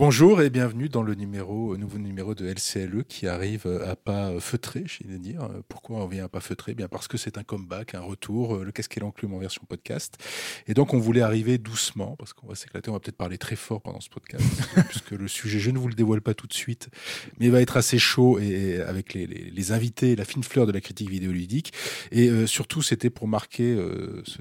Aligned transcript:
Bonjour 0.00 0.40
et 0.40 0.48
bienvenue 0.48 0.88
dans 0.88 1.02
le 1.02 1.14
numéro, 1.14 1.76
nouveau 1.76 1.98
numéro 1.98 2.34
de 2.34 2.46
LCLE 2.46 3.04
qui 3.04 3.28
arrive 3.28 3.66
à 3.86 3.96
pas 3.96 4.40
feutré, 4.40 4.84
je 4.86 5.06
vais 5.06 5.18
dire. 5.18 5.46
Pourquoi 5.68 5.98
on 5.98 6.06
vient 6.06 6.24
à 6.24 6.28
pas 6.30 6.40
feutré? 6.40 6.72
Bien 6.72 6.88
parce 6.88 7.06
que 7.06 7.18
c'est 7.18 7.36
un 7.36 7.42
comeback, 7.42 7.94
un 7.94 8.00
retour, 8.00 8.64
le 8.64 8.72
casque 8.72 8.96
et 8.96 9.00
l'enclume 9.00 9.34
en 9.34 9.38
version 9.38 9.60
podcast. 9.68 10.16
Et 10.66 10.72
donc 10.72 10.94
on 10.94 10.98
voulait 10.98 11.20
arriver 11.20 11.58
doucement 11.58 12.16
parce 12.16 12.32
qu'on 12.32 12.46
va 12.46 12.54
s'éclater. 12.54 12.88
On 12.88 12.94
va 12.94 13.00
peut-être 13.00 13.18
parler 13.18 13.36
très 13.36 13.56
fort 13.56 13.82
pendant 13.82 14.00
ce 14.00 14.08
podcast 14.08 14.42
puisque 14.88 15.10
le 15.10 15.28
sujet, 15.28 15.58
je 15.58 15.70
ne 15.70 15.76
vous 15.76 15.88
le 15.88 15.94
dévoile 15.94 16.22
pas 16.22 16.32
tout 16.32 16.46
de 16.46 16.54
suite, 16.54 16.88
mais 17.38 17.46
il 17.46 17.52
va 17.52 17.60
être 17.60 17.76
assez 17.76 17.98
chaud 17.98 18.38
et 18.38 18.80
avec 18.80 19.12
les, 19.12 19.72
invités, 19.72 20.16
la 20.16 20.24
fine 20.24 20.44
fleur 20.44 20.66
de 20.66 20.72
la 20.72 20.80
critique 20.80 21.10
vidéoludique. 21.10 21.74
Et 22.10 22.30
euh, 22.30 22.46
surtout, 22.46 22.80
c'était 22.80 23.10
pour 23.10 23.28
marquer 23.28 23.74
euh, 23.74 24.22
ce, 24.24 24.40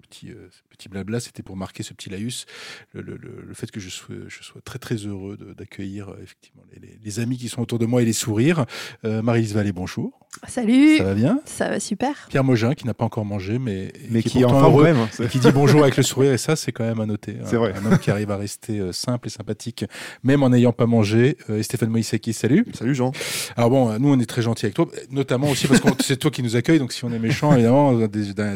petit, 0.00 0.30
euh, 0.30 0.48
petit 0.70 0.88
blabla, 0.88 1.20
c'était 1.20 1.42
pour 1.42 1.58
marquer 1.58 1.82
ce 1.82 1.92
petit 1.92 2.08
laïus, 2.08 2.46
le, 2.94 3.52
fait 3.52 3.70
que 3.70 3.80
je 3.80 3.90
je 4.28 4.42
sois 4.42 4.62
très 4.62 4.78
très 4.78 4.93
heureux 4.96 5.36
d'accueillir 5.56 6.10
euh, 6.10 6.20
effectivement 6.22 6.62
les, 6.72 6.98
les, 7.02 7.20
amis 7.20 7.36
qui 7.36 7.48
sont 7.48 7.62
autour 7.62 7.78
de 7.78 7.86
moi 7.86 8.02
et 8.02 8.04
les 8.04 8.12
sourires. 8.12 8.66
Euh, 9.04 9.22
Marie-Lise 9.22 9.54
Vallée, 9.54 9.72
bonjour. 9.72 10.23
Salut. 10.48 10.98
Ça 10.98 11.04
va 11.04 11.14
bien 11.14 11.40
Ça 11.44 11.68
va 11.68 11.80
super. 11.80 12.26
Pierre 12.28 12.44
Mogin, 12.44 12.74
qui 12.74 12.86
n'a 12.86 12.94
pas 12.94 13.04
encore 13.04 13.24
mangé, 13.24 13.58
mais, 13.58 13.92
mais 14.10 14.22
qui, 14.22 14.30
qui 14.30 14.40
est 14.40 14.44
enfin 14.44 14.68
heureux, 14.68 14.84
même, 14.84 15.28
qui 15.30 15.38
dit 15.38 15.50
bonjour 15.54 15.82
avec 15.82 15.96
le 15.96 16.02
sourire, 16.02 16.32
et 16.32 16.38
ça, 16.38 16.56
c'est 16.56 16.72
quand 16.72 16.84
même 16.84 17.00
à 17.00 17.06
noter. 17.06 17.36
C'est 17.44 17.56
vrai. 17.56 17.72
Un 17.80 17.86
homme 17.86 17.98
qui 17.98 18.10
arrive 18.10 18.30
à 18.30 18.36
rester 18.36 18.78
euh, 18.78 18.92
simple 18.92 19.28
et 19.28 19.30
sympathique, 19.30 19.84
même 20.22 20.42
en 20.42 20.50
n'ayant 20.50 20.72
pas 20.72 20.86
mangé. 20.86 21.36
Euh, 21.50 21.58
et 21.58 21.62
Stéphane 21.62 21.88
Moïsaki, 21.88 22.32
salut. 22.32 22.66
Salut 22.74 22.94
Jean. 22.94 23.12
Alors 23.56 23.70
bon, 23.70 23.98
nous, 23.98 24.12
on 24.12 24.18
est 24.18 24.26
très 24.26 24.42
gentils 24.42 24.66
avec 24.66 24.74
toi, 24.74 24.86
notamment 25.10 25.48
aussi 25.48 25.66
parce 25.66 25.80
que 25.80 25.88
c'est 26.00 26.16
toi 26.16 26.30
qui 26.30 26.42
nous 26.42 26.56
accueille, 26.56 26.78
donc 26.78 26.92
si 26.92 27.04
on 27.04 27.12
est 27.12 27.18
méchant, 27.18 27.52
évidemment, 27.54 27.94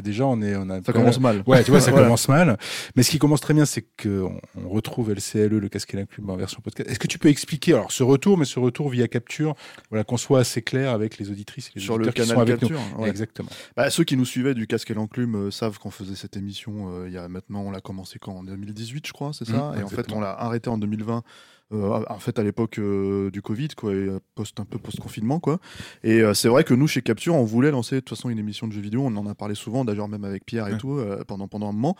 déjà, 0.02 0.26
on 0.26 0.42
est, 0.42 0.56
on 0.56 0.68
a. 0.70 0.82
Ça 0.82 0.92
commence 0.92 1.20
mal. 1.20 1.42
Ouais, 1.46 1.62
tu 1.64 1.70
vois, 1.70 1.80
ça 1.80 1.90
voilà. 1.90 2.06
commence 2.06 2.28
mal. 2.28 2.58
Mais 2.96 3.02
ce 3.02 3.10
qui 3.10 3.18
commence 3.18 3.40
très 3.40 3.54
bien, 3.54 3.64
c'est 3.64 3.84
qu'on 4.02 4.40
on 4.62 4.68
retrouve 4.68 5.12
LCLE, 5.12 5.58
le 5.58 5.68
casque 5.68 5.94
et 5.94 5.96
l'inclume 5.96 6.28
en 6.30 6.36
version 6.36 6.60
podcast. 6.60 6.90
Est-ce 6.90 6.98
que 6.98 7.06
tu 7.06 7.18
peux 7.18 7.28
expliquer, 7.28 7.74
alors, 7.74 7.92
ce 7.92 8.02
retour, 8.02 8.36
mais 8.36 8.44
ce 8.44 8.58
retour 8.58 8.88
via 8.90 9.08
capture, 9.08 9.54
voilà, 9.90 10.04
qu'on 10.04 10.16
soit 10.16 10.40
assez 10.40 10.62
clair 10.62 10.92
avec 10.92 11.18
les 11.18 11.30
auditrices 11.30 11.67
les 11.74 11.80
Sur 11.80 11.98
le 11.98 12.10
qui 12.10 12.24
sont 12.24 12.38
avec 12.40 12.58
capture, 12.60 12.80
nous. 12.96 13.02
Ouais. 13.02 13.08
Exactement. 13.10 13.48
Bah, 13.76 13.90
ceux 13.90 14.04
qui 14.04 14.16
nous 14.16 14.24
suivaient 14.24 14.54
du 14.54 14.66
casque 14.66 14.90
et 14.90 14.94
l'enclume 14.94 15.34
euh, 15.36 15.50
savent 15.50 15.78
qu'on 15.78 15.90
faisait 15.90 16.14
cette 16.16 16.36
émission 16.36 16.90
euh, 16.92 17.08
il 17.08 17.12
y 17.14 17.18
a 17.18 17.28
maintenant, 17.28 17.62
on 17.62 17.70
l'a 17.70 17.80
commencé 17.80 18.18
quand 18.18 18.32
En 18.32 18.42
2018, 18.44 19.06
je 19.06 19.12
crois, 19.12 19.32
c'est 19.32 19.44
ça 19.46 19.72
Mmh, 19.74 19.80
Et 19.80 19.82
en 19.82 19.88
fait, 19.88 20.12
on 20.12 20.20
l'a 20.20 20.30
arrêté 20.32 20.68
en 20.70 20.78
2020. 20.78 21.22
Euh, 21.70 22.02
en 22.08 22.18
fait, 22.18 22.38
à 22.38 22.42
l'époque 22.42 22.78
euh, 22.78 23.30
du 23.30 23.42
Covid, 23.42 23.68
quoi, 23.76 23.92
et 23.94 24.08
post 24.34 24.58
un 24.58 24.64
peu 24.64 24.78
post-confinement, 24.78 25.38
quoi. 25.38 25.60
Et 26.02 26.22
euh, 26.22 26.32
c'est 26.32 26.48
vrai 26.48 26.64
que 26.64 26.72
nous, 26.72 26.86
chez 26.88 27.02
Capture, 27.02 27.34
on 27.34 27.44
voulait 27.44 27.70
lancer 27.70 27.96
de 27.96 28.00
toute 28.00 28.16
façon 28.16 28.30
une 28.30 28.38
émission 28.38 28.66
de 28.68 28.72
jeux 28.72 28.80
vidéo. 28.80 29.02
On 29.04 29.14
en 29.16 29.26
a 29.26 29.34
parlé 29.34 29.54
souvent, 29.54 29.84
d'ailleurs 29.84 30.08
même 30.08 30.24
avec 30.24 30.46
Pierre 30.46 30.66
et 30.68 30.72
Ouais. 30.72 30.78
tout, 30.78 30.98
pendant 31.26 31.46
pendant 31.46 31.68
un 31.68 31.72
moment. 31.72 31.94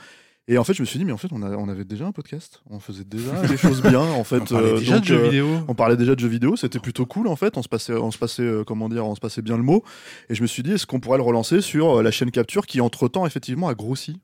Et 0.50 0.56
en 0.56 0.64
fait, 0.64 0.72
je 0.72 0.80
me 0.80 0.86
suis 0.86 0.98
dit, 0.98 1.04
mais 1.04 1.12
en 1.12 1.18
fait, 1.18 1.28
on, 1.30 1.42
a, 1.42 1.50
on 1.56 1.68
avait 1.68 1.84
déjà 1.84 2.06
un 2.06 2.12
podcast. 2.12 2.62
On 2.70 2.80
faisait 2.80 3.04
déjà 3.04 3.46
des 3.46 3.58
choses 3.58 3.82
bien, 3.82 4.00
en 4.00 4.24
fait. 4.24 4.41
On 4.41 4.46
parlait 4.46 4.72
euh, 4.72 4.78
déjà 4.78 4.94
donc, 4.94 5.02
de 5.02 5.06
jeux 5.06 5.18
euh, 5.18 5.24
vidéo. 5.24 5.46
on 5.68 5.74
parlait 5.74 5.96
déjà 5.98 6.14
de 6.14 6.20
jeux 6.20 6.28
vidéo, 6.28 6.56
c'était 6.56 6.78
plutôt 6.78 7.04
cool 7.04 7.28
en 7.28 7.36
fait. 7.36 7.58
On 7.58 7.62
se 7.62 7.68
passait, 7.68 7.92
on 7.92 8.10
se 8.10 8.16
passait, 8.16 8.42
euh, 8.42 8.64
comment 8.64 8.88
dire, 8.88 9.06
on 9.06 9.14
se 9.14 9.20
passait 9.20 9.42
bien 9.42 9.58
le 9.58 9.62
mot. 9.62 9.84
Et 10.31 10.34
je 10.34 10.41
me 10.41 10.47
suis 10.47 10.62
dit, 10.62 10.72
est-ce 10.72 10.87
qu'on 10.87 11.00
pourrait 11.00 11.19
le 11.19 11.22
relancer 11.25 11.60
sur 11.60 12.03
la 12.03 12.10
chaîne 12.10 12.31
Capture 12.31 12.66
qui 12.66 12.81
entre 12.81 13.08
temps 13.08 13.26
effectivement 13.26 13.69
a 13.69 13.75
grossi? 13.75 14.20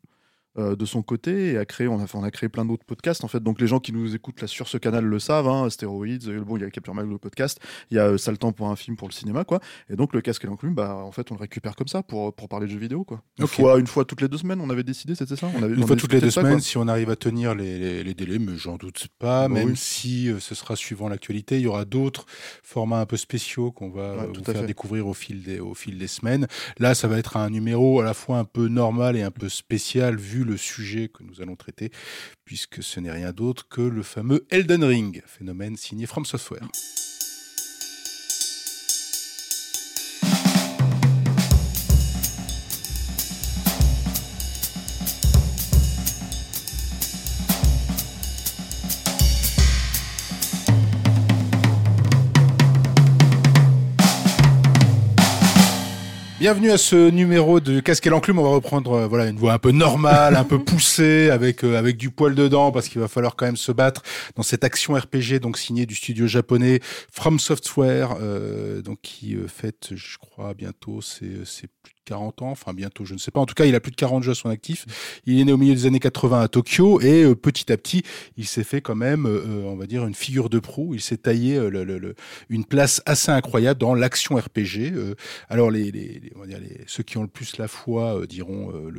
Euh, 0.59 0.77
de 0.77 0.85
son 0.85 1.03
côté 1.03 1.53
et 1.53 1.59
a 1.59 1.65
créé, 1.65 1.89
on 1.89 1.99
a, 2.01 2.07
on 2.15 2.23
a 2.23 2.31
créé 2.31 2.49
plein 2.49 2.65
d'autres 2.65 2.85
podcasts 2.85 3.25
en 3.25 3.29
fait. 3.29 3.41
Donc 3.43 3.61
les 3.61 3.67
gens 3.67 3.81
qui 3.81 3.93
nous 3.93 4.15
écoutent 4.15 4.41
là 4.41 4.47
sur 4.47 4.69
ce 4.69 4.79
canal 4.79 5.05
le 5.05 5.19
savent. 5.19 5.49
Hein, 5.49 5.69
Stéroïdes, 5.71 6.29
euh, 6.29 6.41
bon, 6.45 6.57
il 6.57 6.63
y 6.63 6.65
a 6.65 6.71
Capture 6.71 6.95
Mag 6.95 7.09
le 7.09 7.19
podcast, 7.19 7.59
il 7.91 7.97
y 7.97 8.01
a 8.01 8.07
euh, 8.07 8.17
Temps 8.39 8.53
pour 8.53 8.69
un 8.69 8.77
film 8.77 8.97
pour 8.97 9.09
le 9.09 9.13
cinéma 9.13 9.45
quoi. 9.45 9.61
Et 9.91 9.97
donc 9.97 10.15
le 10.15 10.21
casque 10.21 10.45
et 10.45 10.47
l'enclume, 10.47 10.75
bah 10.75 10.95
en 10.97 11.13
fait 11.13 11.31
on 11.31 11.35
le 11.35 11.41
récupère 11.41 11.77
comme 11.77 11.89
ça 11.89 12.03
pour 12.03 12.35
pour 12.35 12.49
parler 12.49 12.67
de 12.67 12.73
jeux 12.73 12.79
vidéo 12.79 13.05
quoi. 13.05 13.23
Une 13.39 13.47
fois, 13.47 13.79
une 13.79 13.87
fois 13.87 14.05
toutes 14.05 14.21
les 14.21 14.29
deux 14.29 14.39
semaines, 14.39 14.61
on 14.61 14.71
avait 14.71 14.83
décidé, 14.83 15.15
c'était 15.15 15.37
ça? 15.37 15.49
On 15.57 15.63
avait, 15.63 15.75
Une 15.75 15.85
on 15.85 15.87
fois 15.87 15.97
toutes 15.97 16.13
les 16.13 16.21
deux 16.21 16.31
ça, 16.31 16.41
semaines, 16.41 16.55
quoi. 16.55 16.61
si 16.63 16.77
on 16.79 16.89
arrive 16.89 17.11
à 17.11 17.17
tenir 17.17 17.55
les, 17.55 17.79
les- 17.79 18.05
les 18.05 18.15
délais, 18.15 18.39
mais 18.39 18.57
j'en 18.57 18.77
doute 18.77 19.07
pas, 19.19 19.49
Bah 19.49 19.55
même 19.55 19.71
oui. 19.71 19.77
si 19.77 20.29
euh, 20.31 20.39
ce 20.41 20.55
sera 20.55 20.77
suivant 20.77 21.09
l'actualité, 21.09 21.57
il 21.57 21.63
y 21.63 21.67
aura 21.67 21.85
d'autres 21.85 22.27
formats 22.63 23.01
un 23.01 23.07
peu 23.07 23.17
spéciaux 23.17 23.71
qu'on 23.73 23.91
va 23.91 24.15
Ouais, 24.15 24.21
euh, 24.23 24.27
tout 24.33 24.43
vous 24.45 24.51
à 24.51 24.53
faire 24.53 24.61
fait. 24.63 24.67
découvrir 24.69 25.07
au 25.07 25.15
fil, 25.15 25.43
des, 25.43 25.61
au 25.61 25.75
fil 25.75 25.99
des 25.99 26.07
semaines. 26.09 26.47
Là, 26.79 26.95
ça 26.95 27.09
va 27.09 27.19
être 27.19 27.37
un 27.37 27.51
numéro 27.51 28.01
à 28.01 28.05
la 28.05 28.15
fois 28.15 28.39
un 28.39 28.45
peu 28.45 28.69
normal 28.69 29.17
et 29.17 29.23
un 29.23 29.31
peu 29.31 29.49
spécial 29.49 30.17
vu 30.17 30.44
le 30.45 30.57
sujet 30.57 31.09
que 31.09 31.23
nous 31.23 31.41
allons 31.41 31.57
traiter, 31.57 31.91
puisque 32.45 32.83
ce 32.83 33.01
n'est 33.01 33.11
rien 33.11 33.33
d'autre 33.33 33.69
que 33.69 33.81
le 33.81 34.03
fameux 34.03 34.47
Elden 34.51 34.85
Ring, 34.85 35.23
phénomène 35.27 35.77
signé 35.77 36.07
From 36.07 36.25
Software. 36.25 36.69
Bienvenue 56.45 56.73
à 56.73 56.77
ce 56.77 57.09
numéro 57.09 57.59
de 57.59 57.81
Casque 57.81 58.07
et 58.07 58.11
l'enclume. 58.11 58.39
On 58.39 58.43
va 58.43 58.51
reprendre 58.51 58.93
euh, 58.93 59.07
voilà 59.07 59.25
une 59.29 59.39
voix 59.39 59.55
un 59.55 59.59
peu 59.59 59.71
normale, 59.71 60.37
un 60.37 60.45
peu 60.45 60.59
poussée, 60.63 61.31
avec 61.31 61.65
euh, 61.65 61.79
avec 61.79 61.97
du 61.97 62.11
poil 62.11 62.35
dedans, 62.35 62.71
parce 62.71 62.91
qu'il 62.91 63.01
va 63.01 63.09
falloir 63.09 63.35
quand 63.35 63.47
même 63.47 63.57
se 63.57 63.73
battre 63.73 64.03
dans 64.37 64.43
cette 64.43 64.63
action 64.63 64.93
RPG 64.93 65.41
donc 65.41 65.57
signée 65.57 65.87
du 65.87 65.95
studio 65.95 66.27
japonais 66.27 66.81
From 67.11 67.39
Software, 67.39 68.19
euh, 68.21 68.83
donc 68.83 68.99
qui 69.01 69.37
euh, 69.37 69.49
fête, 69.49 69.93
je 69.95 70.19
crois, 70.19 70.53
bientôt 70.53 71.01
c'est 71.01 71.47
c'est 71.47 71.71
plus 71.85 71.93
de 71.93 72.01
40 72.07 72.43
ans, 72.43 72.51
enfin 72.51 72.73
bientôt, 72.75 73.05
je 73.05 73.15
ne 73.15 73.19
sais 73.19 73.31
pas. 73.31 73.39
En 73.41 73.47
tout 73.47 73.55
cas, 73.55 73.67
il 73.67 73.75
a 73.77 73.81
plus 73.81 73.93
de 73.93 73.97
40 73.97 74.23
jeux 74.25 74.33
à 74.33 74.35
son 74.35 74.49
actif. 74.49 74.87
Il 75.27 75.39
est 75.41 75.45
né 75.45 75.53
au 75.53 75.57
milieu 75.57 75.75
des 75.75 75.87
années 75.87 76.01
80 76.01 76.41
à 76.41 76.49
Tokyo 76.49 77.01
et 77.01 77.23
euh, 77.23 77.35
petit 77.37 77.71
à 77.71 77.77
petit, 77.77 78.03
il 78.37 78.47
s'est 78.47 78.65
fait 78.65 78.81
quand 78.81 78.97
même, 78.97 79.27
euh, 79.27 79.63
on 79.67 79.77
va 79.77 79.87
dire, 79.87 80.05
une 80.07 80.15
figure 80.15 80.49
de 80.51 80.59
proue. 80.59 80.95
Il 80.95 81.01
s'est 81.01 81.19
taillé 81.19 81.57
euh, 81.57 81.69
le- 81.71 81.85
le- 81.85 81.99
le- 81.99 82.15
une 82.49 82.65
place 82.65 83.01
assez 83.07 83.31
incroyable 83.31 83.79
dans 83.79 83.95
l'action 83.95 84.37
RPG. 84.37 84.93
Euh, 84.95 85.15
alors 85.49 85.71
les, 85.71 85.85
les, 85.93 86.19
les- 86.21 86.33
on 86.37 86.41
va 86.41 86.47
dire 86.47 86.59
les, 86.61 86.81
ceux 86.89 87.03
qui 87.05 87.19
ont 87.19 87.23
le 87.23 87.29
plus 87.29 87.57
la 87.59 87.69
foi 87.69 88.19
euh, 88.21 88.27
diront 88.27 88.73
euh, 88.75 88.91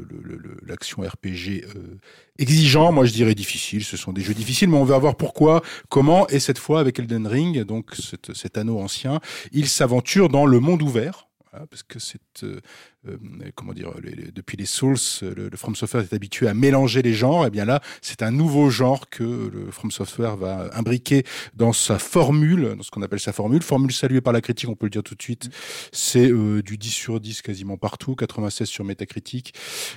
l'action 0.65 1.01
RPG 1.01 1.65
euh, 1.75 1.97
exigeant. 2.39 2.91
Moi, 2.91 3.05
je 3.05 3.13
dirais 3.13 3.35
difficile. 3.35 3.83
Ce 3.83 3.97
sont 3.97 4.13
des 4.13 4.21
jeux 4.21 4.33
difficiles, 4.33 4.69
mais 4.69 4.77
on 4.77 4.85
va 4.85 4.97
voir 4.99 5.15
pourquoi, 5.15 5.61
comment. 5.89 6.27
Et 6.29 6.39
cette 6.39 6.59
fois, 6.59 6.79
avec 6.79 6.99
Elden 6.99 7.27
Ring, 7.27 7.63
donc 7.63 7.95
cet, 7.95 8.33
cet 8.33 8.57
anneau 8.57 8.79
ancien, 8.79 9.19
il 9.51 9.67
s'aventure 9.67 10.29
dans 10.29 10.45
le 10.45 10.59
monde 10.59 10.81
ouvert. 10.83 11.27
Voilà, 11.55 11.67
parce 11.67 11.83
que 11.83 11.99
c'est 11.99 12.19
euh, 12.43 12.59
euh, 13.07 13.15
comment 13.55 13.71
dire 13.71 13.91
les- 14.03 14.11
les- 14.13 14.31
depuis 14.33 14.57
les 14.57 14.65
Souls, 14.65 14.97
le, 15.21 15.47
le 15.47 15.55
From 15.57 15.73
Software 15.73 16.03
est 16.03 16.13
habitué 16.13 16.49
à 16.49 16.53
mélanger 16.53 17.01
les 17.01 17.13
genres. 17.13 17.45
Et 17.47 17.49
bien 17.49 17.63
là, 17.63 17.81
c'est 18.01 18.21
un 18.23 18.31
nouveau 18.31 18.69
genre 18.69 19.09
que 19.09 19.23
le 19.23 19.71
From 19.71 19.89
Software 19.89 20.35
va 20.35 20.69
imbriquer 20.73 21.23
dans 21.53 21.71
sa 21.71 21.97
formule, 21.97 22.75
dans 22.75 22.83
ce 22.83 22.91
qu'on 22.91 23.01
appelle 23.03 23.21
sa 23.21 23.31
formule. 23.31 23.61
Formule 23.63 23.93
saluée 23.93 24.19
par 24.19 24.33
la 24.33 24.41
critique, 24.41 24.67
on 24.67 24.75
peut 24.75 24.87
le 24.87 24.89
dire 24.89 25.03
tout 25.03 25.15
de 25.15 25.21
suite. 25.21 25.49
C'est 25.93 26.29
euh, 26.29 26.61
du 26.61 26.77
10 26.77 26.89
sur 26.89 27.21
10 27.21 27.41
quasiment 27.41 27.77
partout, 27.77 28.15
96 28.15 28.67
sur 28.67 28.83
Metacritic, 28.83 29.53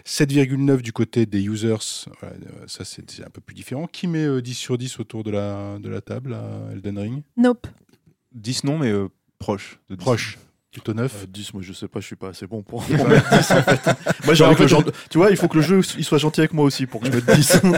7,9 0.07 0.81
du 0.81 0.93
côté 0.93 1.27
des 1.27 1.43
users. 1.43 1.75
Voilà, 2.21 2.37
euh, 2.37 2.67
ça, 2.69 2.85
c'est 2.85 3.11
c'est 3.11 3.25
un 3.25 3.31
peu 3.31 3.41
plus 3.41 3.55
différent. 3.55 3.88
Qui 3.88 4.06
met 4.06 4.25
euh, 4.25 4.41
10 4.41 4.55
sur 4.55 4.79
10 4.79 5.00
autour 5.00 5.25
de 5.25 5.32
la, 5.32 5.79
de 5.81 5.88
la 5.88 6.00
table 6.03 6.35
à 6.35 6.71
Elden 6.73 6.99
Ring? 6.99 7.23
Nope. 7.37 7.67
10 8.32 8.62
non, 8.62 8.79
mais 8.79 8.93
euh, 8.93 9.09
proche. 9.41 9.81
De 9.88 9.97
10. 9.97 10.03
Proche. 10.05 10.38
Plutôt 10.70 10.93
9 10.93 11.23
Euh, 11.23 11.26
10, 11.26 11.55
moi 11.55 11.62
je 11.62 11.73
sais 11.73 11.88
pas, 11.88 12.00
je 12.00 12.06
suis 12.06 12.17
pas 12.17 12.29
assez 12.29 12.47
bon 12.47 12.62
pour, 12.62 12.85
pour 12.85 13.09
mettre 13.09 13.31
10 13.31 13.50
en 13.53 13.62
fait. 13.62 13.87
Moi 14.26 14.49
en 14.50 14.55
fait, 14.55 14.69
genre- 14.69 14.85
Tu 15.11 15.17
vois, 15.19 15.31
il 15.31 15.37
faut 15.37 15.49
que 15.49 15.56
le 15.56 15.62
jeu 15.62 15.81
il 15.97 16.05
soit 16.05 16.19
gentil 16.19 16.41
avec 16.41 16.53
moi 16.53 16.65
aussi 16.65 16.87
pour 16.87 17.00
que 17.00 17.06
je 17.06 17.12
mette 17.12 17.26
10. 17.31 17.61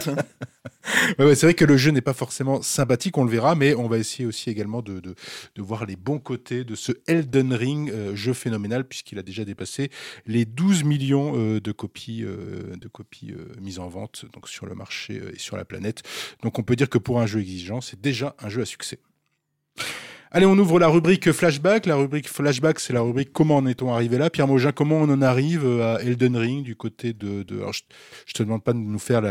Ouais, 1.19 1.27
ouais, 1.27 1.35
c'est 1.35 1.47
vrai 1.47 1.55
que 1.55 1.65
le 1.65 1.77
jeu 1.77 1.91
n'est 1.91 2.01
pas 2.01 2.15
forcément 2.15 2.63
sympathique, 2.63 3.17
on 3.19 3.25
le 3.25 3.31
verra, 3.31 3.55
mais 3.55 3.75
on 3.75 3.87
va 3.87 3.99
essayer 3.99 4.27
aussi 4.27 4.51
également 4.51 4.83
de, 4.83 4.99
de, 4.99 5.15
de 5.55 5.63
voir 5.63 5.85
les 5.87 5.95
bons 5.95 6.19
côtés 6.19 6.65
de 6.65 6.75
ce 6.75 6.93
Elden 7.07 7.53
Ring, 7.53 7.91
euh, 7.91 8.17
jeu 8.17 8.33
phénoménal, 8.33 8.85
puisqu'il 8.85 9.19
a 9.19 9.23
déjà 9.23 9.45
dépassé 9.45 9.91
les 10.27 10.45
12 10.47 10.83
millions 10.85 11.33
euh, 11.37 11.61
de 11.61 11.73
copies, 11.73 12.25
euh, 12.25 12.77
de 12.77 12.89
copies 12.89 13.35
mises 13.61 13.79
en 13.79 13.89
vente 13.89 14.25
donc 14.33 14.49
sur 14.49 14.67
le 14.67 14.75
marché 14.75 15.21
et 15.35 15.39
sur 15.39 15.57
la 15.57 15.65
planète. 15.65 16.03
Donc 16.43 16.59
on 16.59 16.63
peut 16.63 16.77
dire 16.77 16.89
que 16.89 16.99
pour 16.99 17.21
un 17.21 17.27
jeu 17.27 17.41
exigeant, 17.41 17.81
c'est 17.81 18.01
déjà 18.01 18.35
un 18.41 18.49
jeu 18.49 18.63
à 18.63 18.67
succès. 18.67 18.99
Allez, 20.33 20.47
on 20.47 20.57
ouvre 20.59 20.79
la 20.79 20.87
rubrique 20.87 21.33
flashback. 21.33 21.87
La 21.87 21.97
rubrique 21.97 22.29
flashback, 22.29 22.79
c'est 22.79 22.93
la 22.93 23.01
rubrique 23.01 23.33
comment 23.33 23.57
en 23.57 23.67
est-on 23.67 23.93
arrivé 23.93 24.17
là. 24.17 24.31
Pierre 24.31 24.47
Mogin, 24.47 24.71
comment 24.71 24.99
on 24.99 25.09
en 25.11 25.23
arrive 25.23 25.65
euh, 25.67 25.97
à 25.97 26.03
Elden 26.03 26.37
Ring 26.37 26.63
du 26.63 26.77
côté 26.77 27.13
de. 27.13 27.43
de... 27.43 27.57
Alors, 27.59 27.73
je, 27.73 27.83
je 28.27 28.33
te 28.35 28.43
demande 28.45 28.63
pas 28.63 28.73
de 28.73 28.79
nous 28.79 28.99
faire 29.01 29.23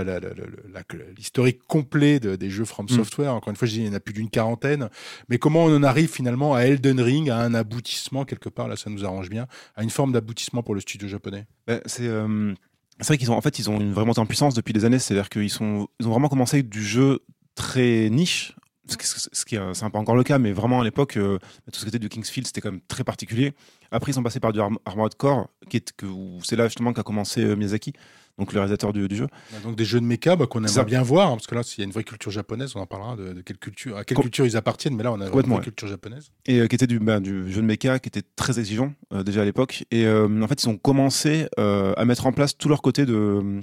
l'historique 1.18 1.60
complet 1.68 2.20
de- 2.20 2.36
des 2.36 2.50
jeux 2.50 2.66
From 2.66 2.86
Mm. 2.90 2.96
Software. 2.96 3.34
Encore 3.34 3.50
une 3.50 3.56
fois, 3.56 3.68
je 3.68 3.74
dis, 3.74 3.80
il 3.82 3.88
y 3.88 3.90
en 3.90 3.94
a 3.94 4.00
plus 4.00 4.14
d'une 4.14 4.30
quarantaine. 4.30 4.90
Mais 5.30 5.38
comment 5.38 5.66
on 5.66 5.76
en 5.76 5.84
arrive 5.84 6.10
finalement 6.10 6.54
à 6.54 6.62
Elden 6.64 7.00
Ring, 7.00 7.30
à 7.30 7.38
un 7.40 7.54
aboutissement 7.54 8.26
quelque 8.26 8.50
part, 8.50 8.68
là, 8.68 8.76
ça 8.76 8.90
nous 8.90 9.06
arrange 9.06 9.30
bien, 9.30 9.48
à 9.76 9.84
une 9.84 9.90
forme 9.90 10.12
d'aboutissement 10.12 10.64
pour 10.64 10.76
le 10.76 10.82
studio 10.82 11.08
japonais. 11.08 11.46
Bah, 11.68 11.80
c'est 11.86 12.08
euh, 12.08 12.54
c'est 13.00 13.08
vrai 13.08 13.18
qu'ils 13.18 13.32
ont 13.32 13.36
en 13.38 13.42
fait 13.42 13.58
ils 13.60 13.70
ont 13.70 13.80
une 13.80 13.94
vraie 13.94 14.04
montée 14.06 14.20
en 14.20 14.26
puissance 14.26 14.54
depuis 14.54 14.74
des 14.74 14.84
années. 14.86 15.00
C'est-à-dire 15.00 15.30
qu'ils 15.30 15.50
sont 15.50 15.88
ils 16.00 16.08
ont 16.08 16.12
vraiment 16.12 16.30
commencé 16.30 16.58
avec 16.58 16.70
du 16.70 16.84
jeu 16.84 17.20
très 17.56 18.10
niche. 18.10 18.54
Ce 18.90 18.98
qui, 18.98 19.06
ce 19.32 19.46
qui 19.46 19.56
est, 19.56 19.74
c'est 19.74 19.84
un 19.86 19.90
peu 19.90 19.98
encore 19.98 20.16
le 20.16 20.24
cas, 20.24 20.40
mais 20.40 20.52
vraiment 20.52 20.82
à 20.82 20.84
l'époque, 20.84 21.18
euh, 21.18 21.38
tout 21.72 21.80
ce 21.80 21.84
qui 21.84 21.90
était 21.90 22.00
du 22.00 22.10
Kingsfield, 22.10 22.48
c'était 22.48 22.62
quand 22.62 22.72
même 22.72 22.82
très 22.88 23.04
particulier. 23.04 23.54
Après, 23.92 24.12
ils 24.12 24.16
sont 24.16 24.24
passés 24.24 24.40
par 24.40 24.52
du 24.54 24.60
Arm- 24.60 24.80
Armored 24.86 25.16
Core, 25.16 25.48
qui 25.70 25.78
est 25.78 25.92
que 25.96 26.06
c'est 26.44 26.56
là 26.56 26.66
justement 26.68 26.92
qu'a 26.94 27.04
commencé 27.04 27.42
euh, 27.44 27.56
Miyazaki, 27.56 27.94
donc 28.38 28.54
le 28.54 28.60
réalisateur 28.60 28.94
du, 28.94 29.08
du 29.08 29.16
jeu. 29.16 29.28
Donc 29.64 29.76
des 29.76 29.86
jeux 29.86 30.00
de 30.00 30.06
méca 30.06 30.36
bah, 30.36 30.48
qu'on 30.48 30.64
aimerait 30.64 30.86
bien 30.86 31.02
voir, 31.04 31.28
hein, 31.30 31.36
parce 31.36 31.48
que 31.48 31.56
là, 31.56 31.64
s'il 31.64 31.80
y 31.80 31.84
a 31.84 31.86
une 31.86 31.92
vraie 31.92 32.04
culture 32.04 32.32
japonaise, 32.32 32.74
on 32.76 32.80
en 32.80 32.86
parlera 32.86 33.16
de, 33.16 33.34
de 33.34 33.42
quelle 33.42 33.58
culture, 33.58 33.98
à 33.98 34.04
quelle 34.04 34.16
Com- 34.16 34.24
culture 34.24 34.46
ils 34.46 34.58
appartiennent, 34.58 34.96
mais 34.96 35.04
là, 35.04 35.12
on 35.12 35.20
a 35.22 35.26
une 35.26 35.32
vraie 35.32 35.62
culture 35.64 35.88
japonaise. 35.88 36.32
et 36.46 36.60
euh, 36.60 36.68
qui 36.68 36.76
était 36.76 36.88
du, 36.88 37.00
bah, 37.00 37.20
du 37.20 37.52
jeu 37.52 37.62
de 37.62 37.66
mecha, 37.68 38.00
qui 38.00 38.08
était 38.10 38.24
très 38.36 38.60
exigeant 38.60 38.94
déjà 39.26 39.42
à 39.42 39.46
l'époque. 39.46 39.84
Et 39.92 40.08
en 40.10 40.48
fait, 40.48 40.64
ils 40.64 40.70
ont 40.70 40.78
commencé 40.78 41.48
à 41.58 42.06
mettre 42.06 42.26
en 42.28 42.32
place 42.32 42.58
tout 42.58 42.70
leur 42.70 42.82
côté 42.82 43.06
de, 43.06 43.62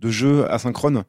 de 0.00 0.10
jeu 0.10 0.48
asynchrone. 0.50 1.04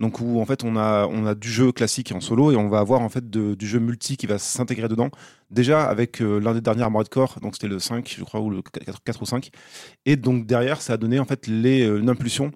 Donc 0.00 0.20
où 0.20 0.40
en 0.40 0.46
fait 0.46 0.64
on 0.64 0.76
a 0.76 1.06
on 1.06 1.26
a 1.26 1.34
du 1.34 1.50
jeu 1.50 1.72
classique 1.72 2.10
en 2.12 2.20
solo 2.20 2.50
et 2.50 2.56
on 2.56 2.68
va 2.68 2.78
avoir 2.78 3.02
en 3.02 3.10
fait 3.10 3.28
du 3.30 3.66
jeu 3.66 3.78
multi 3.78 4.16
qui 4.16 4.26
va 4.26 4.38
s'intégrer 4.38 4.88
dedans. 4.88 5.10
Déjà 5.50 5.84
avec 5.84 6.22
euh, 6.22 6.40
l'un 6.40 6.54
des 6.54 6.62
derniers 6.62 6.82
Armored 6.82 7.08
Core, 7.10 7.38
donc 7.42 7.54
c'était 7.54 7.68
le 7.68 7.78
5 7.78 8.14
je 8.18 8.24
crois 8.24 8.40
ou 8.40 8.48
le 8.48 8.62
4, 8.62 9.02
4 9.04 9.22
ou 9.22 9.26
5. 9.26 9.50
Et 10.06 10.16
donc 10.16 10.46
derrière 10.46 10.80
ça 10.80 10.94
a 10.94 10.96
donné 10.96 11.18
en 11.18 11.26
fait 11.26 11.46
les 11.46 11.82
euh, 11.82 12.00
une 12.00 12.50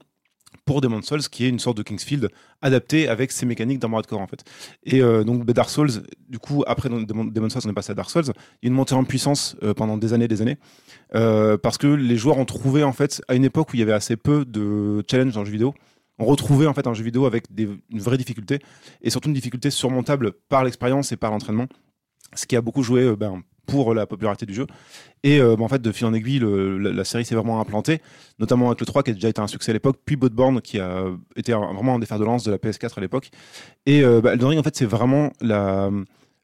pour 0.65 0.81
Demon's 0.81 1.05
Souls 1.05 1.21
qui 1.31 1.45
est 1.45 1.51
une 1.51 1.59
sorte 1.59 1.77
de 1.77 1.83
Kingsfield 1.83 2.31
adapté 2.63 3.09
avec 3.09 3.31
ses 3.31 3.45
mécaniques 3.45 3.79
d'Armored 3.79 4.07
Core 4.07 4.23
en 4.23 4.27
fait. 4.27 4.43
Et 4.85 5.03
euh, 5.03 5.23
donc 5.23 5.45
bah, 5.45 5.53
Dark 5.53 5.69
Souls, 5.69 5.91
du 6.31 6.39
coup 6.39 6.65
après 6.67 6.89
Demon's 6.89 7.53
Souls 7.53 7.63
on 7.67 7.71
est 7.71 7.75
passé 7.75 7.93
à 7.93 7.95
Dark 7.95 8.09
Souls, 8.09 8.25
il 8.63 8.67
y 8.67 8.69
a 8.69 8.69
une 8.69 8.73
montée 8.73 8.95
en 8.95 9.05
puissance 9.05 9.55
pendant 9.77 9.99
des 9.99 10.15
années 10.15 10.29
des 10.29 10.41
années 10.41 10.57
parce 11.11 11.77
que 11.77 11.89
les 11.89 12.17
joueurs 12.17 12.39
ont 12.39 12.47
trouvé 12.47 12.85
en 12.85 12.95
fait 12.95 13.21
à 13.29 13.35
une 13.35 13.45
époque 13.45 13.75
où 13.75 13.77
il 13.77 13.81
y 13.81 13.83
avait 13.83 13.93
assez 13.93 14.17
peu 14.17 14.47
de 14.47 15.05
challenges 15.11 15.35
dans 15.35 15.41
le 15.41 15.47
jeu 15.47 15.53
vidéo, 15.53 15.75
on 16.19 16.25
retrouvait 16.25 16.67
en 16.67 16.75
fait 16.75 16.87
un 16.87 16.95
jeu 16.95 17.03
vidéo 17.05 17.27
avec 17.27 17.53
des, 17.53 17.69
une 17.91 18.01
vraie 18.01 18.17
difficulté 18.19 18.59
et 19.03 19.11
surtout 19.11 19.29
une 19.29 19.35
difficulté 19.35 19.71
surmontable 19.71 20.33
par 20.49 20.65
l'expérience 20.65 21.11
et 21.13 21.17
par 21.17 21.31
l'entraînement, 21.31 21.67
ce 22.35 22.47
qui 22.47 22.57
a 22.57 22.61
beaucoup 22.61 22.83
joué 22.83 23.03
euh, 23.03 23.17
ben, 23.17 23.43
pour 23.67 23.95
la 23.95 24.07
popularité 24.07 24.45
du 24.47 24.53
jeu. 24.55 24.67
Et 25.23 25.41
euh, 25.41 25.57
ben, 25.57 25.65
en 25.65 25.69
fait, 25.69 25.81
de 25.81 25.91
fil 25.93 26.07
en 26.07 26.13
aiguille, 26.15 26.39
le- 26.39 26.77
la, 26.79 27.05
série 27.05 27.25
s'est 27.25 27.35
vraiment 27.35 27.61
implantée, 27.61 28.01
notamment 28.39 28.67
avec 28.69 28.81
le 28.81 28.87
3 28.87 29.03
qui 29.03 29.11
a 29.11 29.15
déjà 29.15 29.29
été 29.29 29.41
un 29.41 29.47
succès 29.47 29.71
à 29.71 29.73
l'époque, 29.73 29.97
puis 30.05 30.17
Bloodborne 30.17 30.61
qui 30.61 30.79
a 30.79 31.05
été 31.37 31.53
un- 31.53 31.73
vraiment 31.73 31.95
un 31.95 31.99
des 31.99 32.07
fers 32.07 32.19
de 32.19 32.25
lance 32.25 32.45
de 32.45 32.51
la 32.51 32.59
PS4 32.59 32.99
à 32.99 33.01
l'époque. 33.01 33.31
Et 33.87 34.03
euh, 34.05 34.21
bah, 34.21 34.35
Elden 34.35 34.49
Ring, 34.49 34.61
en 34.61 34.63
fait, 34.63 34.77
c'est 34.77 34.85
vraiment 34.87 35.31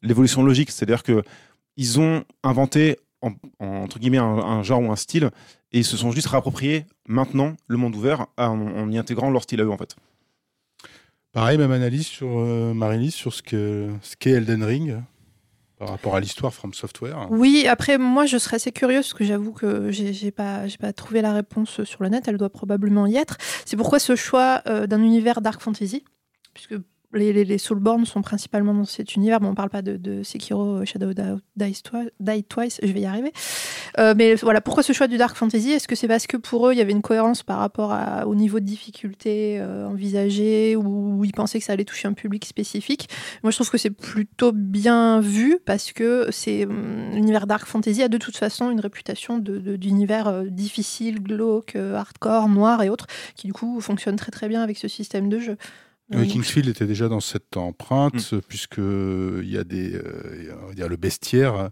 l'évolution 0.03 0.43
logique, 0.43 0.71
c'est-à-dire 0.71 1.03
que 1.03 1.23
ils 1.77 2.01
ont 2.01 2.25
inventé 2.43 2.97
en- 3.23 3.33
en- 3.59 3.83
entre 3.85 3.99
guillemets 3.99 4.19
un 4.19 4.63
genre 4.63 4.81
ou 4.83 4.91
un 4.91 4.97
style 4.97 5.31
et 5.73 5.79
ils 5.79 5.85
se 5.85 5.97
sont 5.97 6.11
juste 6.11 6.29
réappropriés 6.29 6.87
maintenant 7.07 7.57
le 7.67 7.77
monde 7.77 7.95
ouvert 7.97 8.27
en, 8.37 8.61
en 8.61 8.91
y 8.91 8.99
intégrant 8.99 9.31
leur 9.31 9.43
style 9.43 9.61
à 9.61 9.65
eux 9.65 9.71
en 9.71 9.79
fait. 9.79 9.97
Pareil, 11.33 11.59
même 11.59 11.71
analyse 11.71 12.07
sur 12.07 12.41
euh, 12.41 12.75
Marie-Lise, 12.75 13.15
sur 13.15 13.33
ce 13.33 13.43
que 13.43 13.89
ce 14.03 14.17
qu'est 14.17 14.31
Elden 14.31 14.65
Ring 14.65 14.97
par 15.79 15.89
rapport 15.89 16.15
à 16.15 16.21
l'histoire 16.21 16.53
From 16.53 16.75
Software. 16.75 17.29
Oui, 17.31 17.67
après, 17.67 17.97
moi, 17.97 18.27
je 18.27 18.37
serais 18.37 18.57
assez 18.57 18.71
curieuse, 18.71 19.07
parce 19.07 19.15
que 19.15 19.25
j'avoue 19.25 19.53
que 19.53 19.91
j'ai 19.91 20.31
pas, 20.31 20.67
j'ai 20.67 20.77
pas 20.77 20.93
trouvé 20.93 21.23
la 21.23 21.33
réponse 21.33 21.85
sur 21.85 22.03
le 22.03 22.11
net, 22.11 22.29
elle 22.29 22.37
doit 22.37 22.51
probablement 22.51 23.07
y 23.07 23.17
être. 23.17 23.39
C'est 23.65 23.79
pourquoi 23.79 23.99
ce 23.99 24.15
choix 24.15 24.61
euh, 24.67 24.87
d'un 24.87 25.01
univers 25.03 25.41
dark 25.41 25.63
fantasy, 25.63 26.05
puisque 26.53 26.75
les, 27.13 27.45
les, 27.45 27.59
Soulborn 27.59 28.05
sont 28.07 28.23
principalement 28.23 28.73
dans 28.75 28.85
cet 28.85 29.17
univers. 29.17 29.41
Bon, 29.41 29.49
on 29.49 29.55
parle 29.55 29.71
pas 29.71 29.83
de, 29.83 30.23
Sekiro 30.23 30.79
euh, 30.81 30.85
Shadow 30.85 31.13
Die, 31.13 31.23
Die 31.57 31.73
Twi- 31.83 32.11
Die 32.21 32.45
Twice, 32.45 32.81
je 32.83 32.93
vais 32.93 33.01
y 33.01 33.07
arriver. 33.07 33.33
Euh, 33.99 34.15
mais 34.17 34.35
voilà, 34.37 34.61
pourquoi 34.61 34.83
ce 34.83 34.93
choix 34.93 35.09
du 35.09 35.17
dark 35.17 35.37
fantasy? 35.37 35.73
Est-ce 35.73 35.89
que 35.89 35.97
c'est 35.97 36.09
parce 36.09 36.27
que 36.27 36.37
pour 36.37 36.69
eux, 36.69 36.73
il 36.73 36.79
y 36.79 36.81
avait 36.81 36.93
une 36.93 37.03
cohérence 37.03 37.43
par 37.43 37.59
rapport 37.59 37.97
au 38.27 38.35
niveau 38.35 38.61
de 38.61 38.65
difficulté 38.65 39.59
euh, 39.61 39.89
envisagé, 39.89 40.77
ou 40.77 41.25
ils 41.25 41.33
pensaient 41.33 41.59
que 41.59 41.65
ça 41.65 41.73
allait 41.73 41.85
toucher 41.85 42.09
un 42.09 42.13
public 42.13 42.45
spécifique? 42.45 43.09
Moi, 43.43 43.51
je 43.51 43.57
trouve 43.57 43.71
que 43.71 43.79
c'est 43.79 43.91
plutôt 43.91 44.53
bien 44.53 45.21
vu 45.21 45.59
parce 45.65 45.93
que 45.93 46.29
c'est 46.31 46.65
hum, 46.67 47.11
l'univers 47.13 47.47
dark 47.47 47.67
fantasy 47.67 48.03
a 48.03 48.09
de 48.09 48.19
toute 48.19 48.37
façon 48.37 48.71
une 48.71 48.81
réputation 48.81 49.39
d'univers 49.39 50.45
difficile, 50.45 51.21
glauque, 51.21 51.77
hardcore, 51.77 52.49
noir 52.49 52.83
et 52.83 52.89
autres, 52.89 53.07
qui 53.35 53.47
du 53.47 53.53
coup 53.53 53.81
fonctionne 53.81 54.17
très 54.17 54.31
très 54.31 54.49
bien 54.49 54.63
avec 54.63 54.79
ce 54.79 54.89
système 54.89 55.29
de 55.29 55.39
jeu. 55.39 55.57
Euh, 56.13 56.19
Euh, 56.23 56.25
Kingsfield 56.27 56.69
était 56.69 56.87
déjà 56.87 57.09
dans 57.09 57.21
cette 57.21 57.57
empreinte, 57.57 58.33
Mm. 58.33 58.35
euh, 58.37 58.41
puisque 58.49 58.79
il 58.79 59.49
y 59.51 59.57
a 59.59 59.65
des, 59.65 59.95
euh, 59.95 60.37
il 60.41 60.47
y 60.47 60.51
a- 60.51 60.59
on 60.63 60.67
va 60.69 60.75
dire 60.75 60.89
le 60.89 60.97
bestiaire 60.97 61.55
euh, 61.55 61.69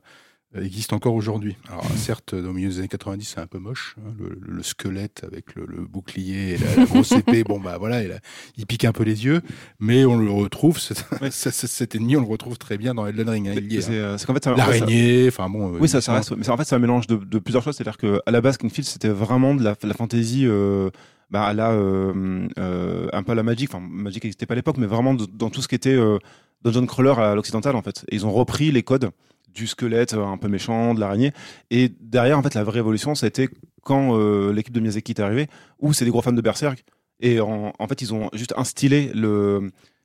existe 0.57 0.93
encore 0.93 1.15
aujourd'hui. 1.15 1.57
Alors 1.69 1.85
certes, 1.97 2.33
au 2.33 2.53
milieu 2.53 2.69
des 2.69 2.79
années 2.79 2.89
90, 2.89 3.25
c'est 3.25 3.41
un 3.41 3.47
peu 3.47 3.59
moche, 3.59 3.97
hein, 3.99 4.13
le, 4.19 4.39
le 4.41 4.63
squelette 4.63 5.23
avec 5.25 5.55
le, 5.55 5.67
le 5.67 5.83
bouclier 5.85 6.55
et 6.55 6.59
la, 6.59 6.77
la 6.77 6.85
grosse 6.87 7.13
épée. 7.21 7.45
Bon 7.45 7.61
bah 7.61 7.77
voilà, 7.79 8.03
il, 8.03 8.13
a- 8.13 8.21
il 8.57 8.67
pique 8.67 8.85
un 8.85 8.93
peu 8.93 9.03
les 9.05 9.25
yeux, 9.25 9.43
mais 9.81 10.05
on 10.05 10.17
le 10.17 10.31
retrouve. 10.31 10.79
cet- 10.79 11.05
Ouais. 11.21 11.31
cet 11.31 11.53
cet 11.55 11.95
ennemi, 11.95 12.17
on 12.17 12.21
le 12.21 12.27
retrouve 12.27 12.57
très 12.59 12.79
bien 12.79 12.95
dans 12.95 13.07
Elden 13.07 13.29
Ring. 13.29 13.49
hein, 13.49 13.55
C'est 13.81 13.89
hein. 13.91 13.93
euh, 13.93 14.19
qu'en 14.27 14.35
fait, 14.35 14.47
L'araignée, 14.47 15.29
enfin 15.29 15.49
bon. 15.51 15.75
euh, 15.75 15.79
Oui, 15.81 15.89
ça, 15.89 15.99
reste. 16.13 16.33
Mais 16.37 16.49
en 16.49 16.57
fait, 16.57 16.65
c'est 16.65 16.75
un 16.75 16.79
mélange 16.81 17.07
de, 17.07 17.17
de 17.17 17.39
plusieurs 17.39 17.63
choses. 17.63 17.77
C'est-à-dire 17.77 17.99
que 17.99 18.21
à 18.27 18.31
la 18.31 18.41
base, 18.41 18.57
Kingfield, 18.57 18.87
c'était 18.89 19.09
vraiment 19.09 19.55
de 19.55 19.63
la, 19.63 19.75
la 19.83 19.95
fantasy. 19.95 20.45
Euh, 20.47 20.91
bah, 21.31 21.43
à 21.45 21.53
la, 21.53 21.73
euh, 21.73 22.49
euh, 22.59 23.09
un 23.13 23.23
peu 23.23 23.33
à 23.33 23.35
la 23.35 23.43
Magic. 23.43 23.69
Enfin, 23.73 23.87
Magic 23.87 24.25
n'existait 24.25 24.47
pas 24.47 24.55
à 24.55 24.57
l'époque, 24.57 24.79
mais 24.79 24.87
vraiment 24.87 25.13
dans 25.13 25.51
tout 25.51 25.61
ce 25.61 25.69
qui 25.69 25.75
était 25.75 25.93
euh, 25.95 26.17
Dungeon 26.65 26.87
Crawler 26.87 27.13
à 27.19 27.35
l'occidental, 27.35 27.77
en 27.77 27.83
fait. 27.83 28.07
Et 28.11 28.15
ils 28.15 28.25
ont 28.25 28.33
repris 28.33 28.71
les 28.71 28.83
codes 28.83 29.11
du 29.55 29.67
squelette 29.67 30.15
euh, 30.15 30.25
un 30.25 30.37
peu 30.37 30.49
méchant, 30.49 30.95
de 30.95 31.01
l'araignée. 31.01 31.33
Et 31.71 31.91
derrière, 32.01 32.39
en 32.39 32.43
fait, 32.43 32.55
la 32.55 32.65
vraie 32.65 32.81
évolution, 32.81 33.15
ça 33.15 33.27
a 33.27 33.29
été 33.29 33.49
quand 33.83 34.19
euh, 34.19 34.53
l'équipe 34.53 34.73
de 34.73 34.81
Miyazaki 34.81 35.13
est 35.13 35.21
arrivée, 35.21 35.47
où 35.79 35.93
c'est 35.93 36.05
des 36.05 36.11
gros 36.11 36.23
fans 36.23 36.33
de 36.33 36.41
Berserk. 36.41 36.85
Et 37.21 37.41
en, 37.41 37.73
fait, 37.89 38.01
ils 38.01 38.15
ont 38.15 38.31
juste 38.33 38.55
instillé 38.57 39.13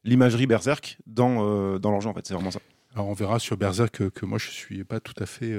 l'imagerie 0.04 0.48
Berserk 0.48 0.98
dans, 1.06 1.45
euh, 1.45 1.78
dans 1.78 1.92
leur 1.92 2.01
jeu, 2.01 2.10
en 2.10 2.13
fait. 2.13 2.25
C'est 2.25 2.34
vraiment 2.34 2.51
ça. 2.51 2.60
Alors 2.95 3.07
on 3.07 3.13
verra 3.13 3.40
sur 3.40 3.57
Berserk 3.57 4.10
que, 4.12 4.25
moi 4.25 4.38
je 4.38 4.51
suis 4.51 4.84
pas 4.84 5.00
tout 5.00 5.16
à 5.18 5.25
fait 5.25 5.51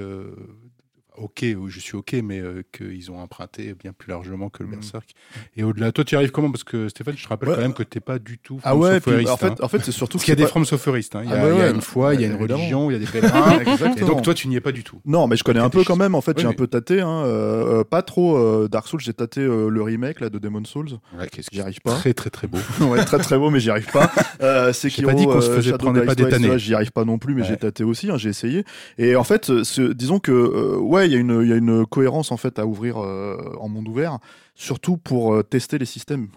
ok, 1.17 1.45
je 1.67 1.79
suis 1.79 1.95
ok, 1.95 2.13
mais 2.23 2.39
euh, 2.39 2.63
qu'ils 2.71 3.11
ont 3.11 3.19
emprunté 3.19 3.73
bien 3.73 3.93
plus 3.93 4.09
largement 4.09 4.49
que 4.49 4.63
le 4.63 4.69
Mm. 4.69 4.71
Berserk. 4.71 5.11
Et 5.57 5.63
au-delà, 5.63 5.91
toi 5.91 6.03
tu 6.03 6.15
y 6.15 6.17
arrives 6.17 6.31
comment? 6.31 6.51
Parce 6.51 6.63
que 6.63 6.89
Stéphane, 6.89 7.15
je 7.17 7.23
te 7.23 7.29
rappelle 7.29 7.49
Ouais. 7.49 7.55
quand 7.55 7.61
même 7.61 7.73
que 7.73 7.83
t'es 7.83 7.99
pas 7.99 8.19
du 8.19 8.37
tout 8.37 8.59
Ah 8.63 8.75
ouais, 8.75 8.99
puis, 8.99 9.11
Softwareiste, 9.11 9.29
en 9.31 9.37
fait, 9.37 9.47
hein. 9.47 9.55
en 9.61 9.67
fait 9.67 9.79
c'est 9.83 9.91
surtout 9.91 10.17
Parce 10.17 10.25
qu'il 10.25 10.31
y 10.31 10.33
a 10.33 10.35
que 10.35 10.41
des 10.41 10.45
c'est 10.45 10.49
From 10.51 10.65
Softwareistes. 10.65 11.15
hein. 11.15 11.21
Il 11.23 11.29
y 11.29 11.33
a, 11.33 11.41
Ah 11.41 11.45
ouais, 11.45 11.51
il 11.53 11.57
y 11.57 11.61
a 11.61 11.65
ouais. 11.65 11.71
une 11.71 11.81
foi, 11.81 12.13
il 12.15 12.21
y 12.21 12.23
a 12.23 12.27
une 12.27 12.35
religion, 12.41 12.89
il 12.89 12.93
y 12.93 12.95
a 12.95 12.99
des 12.99 13.05
pèlerins. 13.11 13.59
et 13.97 14.01
donc 14.01 14.21
toi 14.21 14.33
tu 14.33 14.47
n'y 14.47 14.55
es 14.55 14.61
pas 14.61 14.71
du 14.71 14.83
tout. 14.83 14.99
Non, 15.05 15.27
mais 15.27 15.35
je 15.37 15.43
connais 15.43 15.59
un 15.59 15.69
peu 15.69 15.83
quand 15.83 15.95
même. 15.95 16.15
En 16.15 16.21
fait, 16.21 16.33
Oui, 16.37 16.41
j'ai 16.41 16.47
un 16.47 16.53
peu 16.53 16.67
tâté. 16.67 17.01
Hein, 17.01 17.23
euh, 17.25 17.83
pas 17.83 18.01
trop 18.01 18.37
euh, 18.37 18.67
Dark 18.69 18.87
Souls. 18.87 18.99
J'ai 19.01 19.13
tâté 19.13 19.41
le 19.41 19.81
remake 19.81 20.19
là 20.19 20.29
de 20.29 20.39
Demon's 20.39 20.67
Souls. 20.69 20.89
Ouais, 21.17 21.27
qu'est-ce 21.31 21.49
J'y 21.51 21.61
arrive 21.61 21.79
pas. 21.81 21.93
Très 21.95 22.13
très 22.13 22.29
très 22.29 22.47
beau. 22.47 22.57
ouais, 22.81 23.03
très 23.05 23.19
très 23.19 23.37
beau, 23.37 23.49
mais 23.49 23.59
j'y 23.59 23.69
arrive 23.69 23.91
pas. 23.91 24.11
Euh, 24.41 24.73
Sekiro, 24.73 25.09
pas 25.09 25.13
dit 25.15 25.25
qu'on 25.25 25.41
se 25.41 25.51
faisait 25.51 25.73
prendre 25.77 26.03
pas 26.03 26.13
ouais, 26.13 26.59
J'y 26.59 26.73
arrive 26.73 26.91
pas 26.91 27.05
non 27.05 27.17
plus, 27.17 27.33
mais 27.35 27.41
Ouais. 27.41 27.47
j'ai 27.49 27.57
tâté 27.57 27.83
aussi. 27.83 28.09
hein, 28.09 28.17
j'ai 28.17 28.29
essayé. 28.29 28.63
Et 28.97 29.15
en 29.15 29.23
fait, 29.23 29.51
disons 29.51 30.19
que 30.19 30.31
euh, 30.31 30.77
il 31.05 31.13
y 31.13 31.15
a 31.15 31.19
une 31.19 31.41
il 31.41 31.49
y 31.49 31.53
a 31.53 31.57
une 31.57 31.85
cohérence 31.85 32.31
en 32.31 32.37
fait 32.37 32.59
à 32.59 32.65
ouvrir 32.65 32.97
euh, 32.97 33.55
en 33.59 33.67
monde 33.69 33.87
ouvert, 33.87 34.19
surtout 34.55 34.97
pour 34.97 35.33
euh, 35.33 35.43
tester 35.43 35.77
les 35.77 35.85
systèmes 35.85 36.29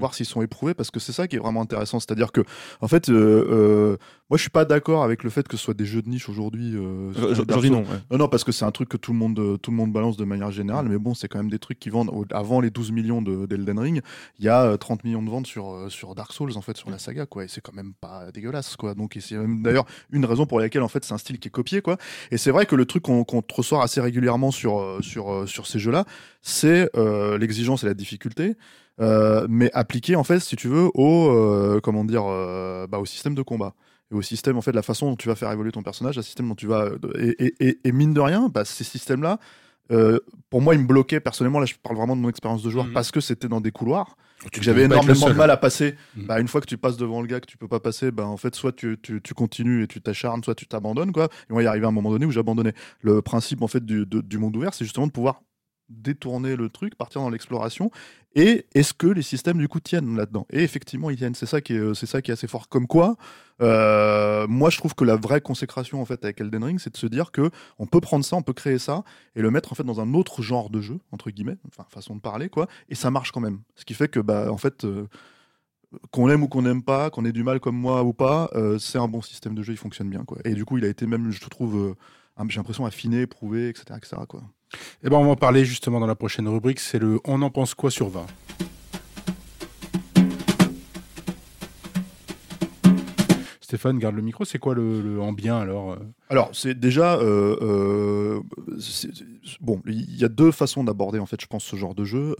voir 0.00 0.14
s'ils 0.14 0.26
sont 0.26 0.42
éprouvés 0.42 0.74
parce 0.74 0.90
que 0.90 0.98
c'est 0.98 1.12
ça 1.12 1.28
qui 1.28 1.36
est 1.36 1.38
vraiment 1.38 1.62
intéressant 1.62 2.00
c'est-à-dire 2.00 2.32
que 2.32 2.40
en 2.80 2.88
fait 2.88 3.08
euh, 3.08 3.14
euh, 3.48 3.96
moi 4.28 4.36
je 4.36 4.42
suis 4.42 4.50
pas 4.50 4.64
d'accord 4.64 5.04
avec 5.04 5.22
le 5.22 5.30
fait 5.30 5.46
que 5.46 5.56
ce 5.56 5.62
soit 5.62 5.74
des 5.74 5.84
jeux 5.86 6.02
de 6.02 6.08
niche 6.08 6.28
aujourd'hui 6.28 6.72
euh, 6.74 7.12
Aujourd'hui, 7.30 7.70
non. 7.70 7.80
ouais. 7.80 7.86
Non, 8.10 8.18
non, 8.18 8.28
parce 8.28 8.44
que 8.44 8.52
c'est 8.52 8.64
un 8.64 8.70
truc 8.70 8.88
que 8.88 8.96
tout 8.96 9.12
le 9.12 9.18
monde, 9.18 9.58
tout 9.60 9.70
le 9.70 9.76
monde 9.76 9.92
balance 9.92 10.16
de 10.16 10.24
manière 10.24 10.50
générale, 10.50 10.86
mais 10.88 10.98
bon, 10.98 11.14
c'est 11.14 11.28
quand 11.28 11.38
même 11.38 11.50
des 11.50 11.58
trucs 11.58 11.78
qui 11.78 11.90
vendent. 11.90 12.10
Avant 12.32 12.60
les 12.60 12.70
12 12.70 12.90
millions 12.92 13.22
de- 13.22 13.46
d'Elden 13.46 13.78
Ring, 13.78 14.00
il 14.38 14.44
y 14.44 14.48
a 14.48 14.62
euh, 14.64 14.76
30 14.76 15.04
millions 15.04 15.22
de 15.22 15.30
ventes 15.30 15.46
sur, 15.46 15.86
sur 15.88 16.14
Dark 16.14 16.32
Souls, 16.32 16.52
en 16.56 16.60
fait, 16.60 16.76
sur 16.76 16.90
la 16.90 16.98
saga, 16.98 17.26
quoi. 17.26 17.44
Et 17.44 17.48
c'est 17.48 17.60
quand 17.60 17.72
même 17.74 17.92
pas 18.00 18.30
dégueulasse, 18.32 18.76
quoi. 18.76 18.94
Donc, 18.94 19.16
c'est 19.20 19.36
même 19.36 19.62
d'ailleurs 19.62 19.84
une 20.10 20.24
raison 20.24 20.46
pour 20.46 20.58
laquelle, 20.60 20.82
en 20.82 20.88
fait, 20.88 21.04
c'est 21.04 21.14
un 21.14 21.18
style 21.18 21.38
qui 21.38 21.48
est 21.48 21.52
copié, 21.52 21.82
quoi. 21.82 21.96
Et 22.30 22.36
c'est 22.38 22.50
vrai 22.50 22.66
que 22.66 22.74
le 22.76 22.86
truc 22.86 23.02
qu'on 23.02 23.24
te 23.24 23.54
ressort 23.54 23.82
assez 23.82 24.00
régulièrement 24.00 24.50
sur, 24.50 24.98
sur, 25.00 25.48
sur 25.48 25.66
ces 25.66 25.78
jeux-là, 25.78 26.04
c'est 26.42 26.88
euh, 26.96 27.36
l'exigence 27.38 27.82
et 27.84 27.86
la 27.86 27.94
difficulté. 27.94 28.54
Euh, 29.00 29.46
mais 29.48 29.70
appliqué 29.72 30.16
en 30.16 30.24
fait 30.24 30.40
si 30.40 30.56
tu 30.56 30.68
veux 30.68 30.90
au 30.94 31.30
euh, 31.30 31.80
comment 31.82 32.04
dire 32.04 32.24
euh, 32.26 32.86
bah, 32.86 32.98
au 32.98 33.06
système 33.06 33.34
de 33.34 33.42
combat 33.42 33.74
et 34.10 34.14
au 34.14 34.22
système 34.22 34.56
en 34.56 34.60
fait 34.62 34.72
la 34.72 34.82
façon 34.82 35.10
dont 35.10 35.16
tu 35.16 35.28
vas 35.28 35.34
faire 35.36 35.50
évoluer 35.52 35.72
ton 35.72 35.82
personnage, 35.82 36.16
le 36.16 36.22
système 36.22 36.48
dont 36.48 36.54
tu 36.54 36.66
vas 36.66 36.88
et, 37.18 37.36
et- 37.46 37.54
et- 37.68 37.78
et 37.84 37.92
mine 37.92 38.12
de 38.12 38.20
rien, 38.20 38.48
bah, 38.52 38.64
ces 38.64 38.84
systèmes-là, 38.84 39.38
euh, 39.92 40.18
pour 40.50 40.60
moi, 40.62 40.74
ils 40.74 40.80
me 40.80 40.86
bloquaient 40.86 41.18
personnellement. 41.20 41.58
Là, 41.60 41.66
je 41.66 41.74
parle 41.82 41.96
vraiment 41.96 42.14
de 42.16 42.20
mon 42.20 42.28
expérience 42.28 42.62
de 42.62 42.70
joueur 42.70 42.86
Mhm. 42.86 42.92
parce 42.92 43.10
que 43.10 43.20
c'était 43.20 43.48
dans 43.48 43.60
des 43.60 43.70
couloirs. 43.72 44.16
Que 44.52 44.62
j'avais 44.62 44.84
énormément 44.84 45.28
de 45.28 45.34
mal 45.34 45.50
à 45.50 45.56
passer. 45.58 45.96
Mm. 46.16 46.24
Bah, 46.26 46.40
une 46.40 46.48
fois 46.48 46.60
que 46.62 46.66
tu 46.66 46.78
passes 46.78 46.96
devant 46.96 47.20
le 47.20 47.26
gars 47.26 47.40
que 47.40 47.46
tu 47.46 47.58
peux 47.58 47.68
pas 47.68 47.78
passer, 47.80 48.10
bah, 48.10 48.24
en 48.24 48.36
fait, 48.38 48.54
soit 48.54 48.72
tu, 48.72 48.96
tu, 49.02 49.20
tu 49.20 49.34
continues 49.34 49.82
et 49.82 49.86
tu 49.86 50.00
t'acharnes, 50.00 50.42
soit 50.42 50.54
tu 50.54 50.66
t'abandonnes, 50.66 51.12
quoi. 51.12 51.24
Et 51.50 51.52
moi, 51.52 51.62
il 51.62 51.66
arrivé 51.66 51.84
à 51.84 51.88
un 51.88 51.92
moment 51.92 52.10
donné 52.10 52.24
où 52.24 52.30
j'abandonnais. 52.30 52.72
Le 53.02 53.20
principe, 53.20 53.60
en 53.62 53.66
fait, 53.68 53.84
du, 53.84 54.06
de- 54.06 54.20
du 54.22 54.38
monde 54.38 54.56
ouvert, 54.56 54.72
c'est 54.72 54.84
justement 54.84 55.06
de 55.06 55.12
pouvoir 55.12 55.42
détourner 55.90 56.56
le 56.56 56.68
truc, 56.68 56.94
partir 56.94 57.20
dans 57.20 57.30
l'exploration. 57.30 57.90
Et 58.36 58.66
est-ce 58.74 58.94
que 58.94 59.08
les 59.08 59.22
systèmes, 59.22 59.58
du 59.58 59.66
coup, 59.66 59.80
tiennent 59.80 60.16
là-dedans? 60.16 60.46
Et 60.50 60.62
effectivement, 60.62 61.10
ils 61.10 61.16
tiennent. 61.16 61.34
C'est 61.34 61.46
ça 61.46 61.60
qui 61.60 61.74
est, 61.74 61.78
euh, 61.78 61.94
c'est 61.94 62.06
ça 62.06 62.22
qui 62.22 62.30
est 62.30 62.34
assez 62.34 62.46
fort. 62.46 62.68
Comme 62.68 62.86
quoi, 62.86 63.16
euh, 63.60 64.46
moi, 64.46 64.70
je 64.70 64.78
trouve 64.78 64.94
que 64.94 65.04
la 65.04 65.16
vraie 65.16 65.40
consécration, 65.40 66.00
en 66.00 66.04
fait, 66.04 66.24
avec 66.24 66.40
Elden 66.40 66.62
Ring, 66.62 66.78
c'est 66.78 66.92
de 66.92 66.96
se 66.96 67.06
dire 67.06 67.32
que 67.32 67.50
on 67.78 67.86
peut 67.86 68.00
prendre 68.00 68.24
ça, 68.24 68.36
on 68.36 68.42
peut 68.42 68.52
créer 68.52 68.78
ça 68.78 69.02
et 69.34 69.42
le 69.42 69.50
mettre, 69.50 69.72
en 69.72 69.74
fait, 69.74 69.82
dans 69.82 70.00
un 70.00 70.14
autre 70.14 70.42
genre 70.42 70.70
de 70.70 70.80
jeu, 70.80 71.00
entre 71.10 71.30
guillemets, 71.30 71.58
enfin, 71.66 71.84
façon 71.90 72.14
de 72.14 72.20
parler, 72.20 72.48
quoi. 72.48 72.68
Et 72.88 72.94
ça 72.94 73.10
marche 73.10 73.32
quand 73.32 73.40
même. 73.40 73.60
Ce 73.74 73.84
qui 73.84 73.94
fait 73.94 74.08
que, 74.08 74.20
bah, 74.20 74.52
en 74.52 74.58
fait, 74.58 74.84
euh, 74.84 75.08
qu'on 76.12 76.30
aime 76.30 76.44
ou 76.44 76.48
qu'on 76.48 76.62
n'aime 76.62 76.84
pas, 76.84 77.10
qu'on 77.10 77.24
ait 77.24 77.32
du 77.32 77.42
mal 77.42 77.58
comme 77.58 77.76
moi 77.76 78.04
ou 78.04 78.12
pas, 78.12 78.48
c'est 78.78 78.98
un 78.98 79.08
bon 79.08 79.22
système 79.22 79.56
de 79.56 79.62
jeu, 79.64 79.72
il 79.72 79.76
fonctionne 79.76 80.08
bien, 80.08 80.24
quoi. 80.24 80.38
Et 80.44 80.54
du 80.54 80.64
coup, 80.64 80.78
il 80.78 80.84
a 80.84 80.88
été 80.88 81.04
même, 81.06 81.32
je 81.32 81.48
trouve, 81.48 81.96
j'ai 82.48 82.56
l'impression 82.58 82.86
affiné, 82.86 83.26
prouvé, 83.26 83.68
etc., 83.68 83.86
etc., 83.96 84.16
quoi. 84.28 84.42
Eh 85.04 85.08
ben, 85.10 85.16
on 85.16 85.24
va 85.24 85.30
en 85.30 85.36
parler 85.36 85.64
justement 85.64 86.00
dans 86.00 86.06
la 86.06 86.14
prochaine 86.14 86.48
rubrique. 86.48 86.80
C'est 86.80 86.98
le 86.98 87.20
On 87.24 87.42
en 87.42 87.50
pense 87.50 87.74
quoi 87.74 87.90
sur 87.90 88.08
20. 88.08 88.26
Stéphane, 93.60 93.98
garde 94.00 94.16
le 94.16 94.22
micro. 94.22 94.44
C'est 94.44 94.58
quoi 94.58 94.74
le, 94.74 95.00
le 95.00 95.20
en 95.20 95.32
bien 95.32 95.56
alors 95.56 95.92
euh 95.92 95.96
Alors, 96.28 96.50
c'est 96.52 96.78
déjà. 96.78 97.14
euh, 97.18 97.56
euh, 97.62 98.40
bon, 99.60 99.80
il 99.86 100.16
y 100.16 100.24
a 100.24 100.28
deux 100.28 100.50
façons 100.50 100.82
d'aborder, 100.82 101.20
en 101.20 101.26
fait, 101.26 101.40
je 101.40 101.46
pense, 101.46 101.62
ce 101.64 101.76
genre 101.76 101.94
de 101.94 102.04
jeu. 102.04 102.34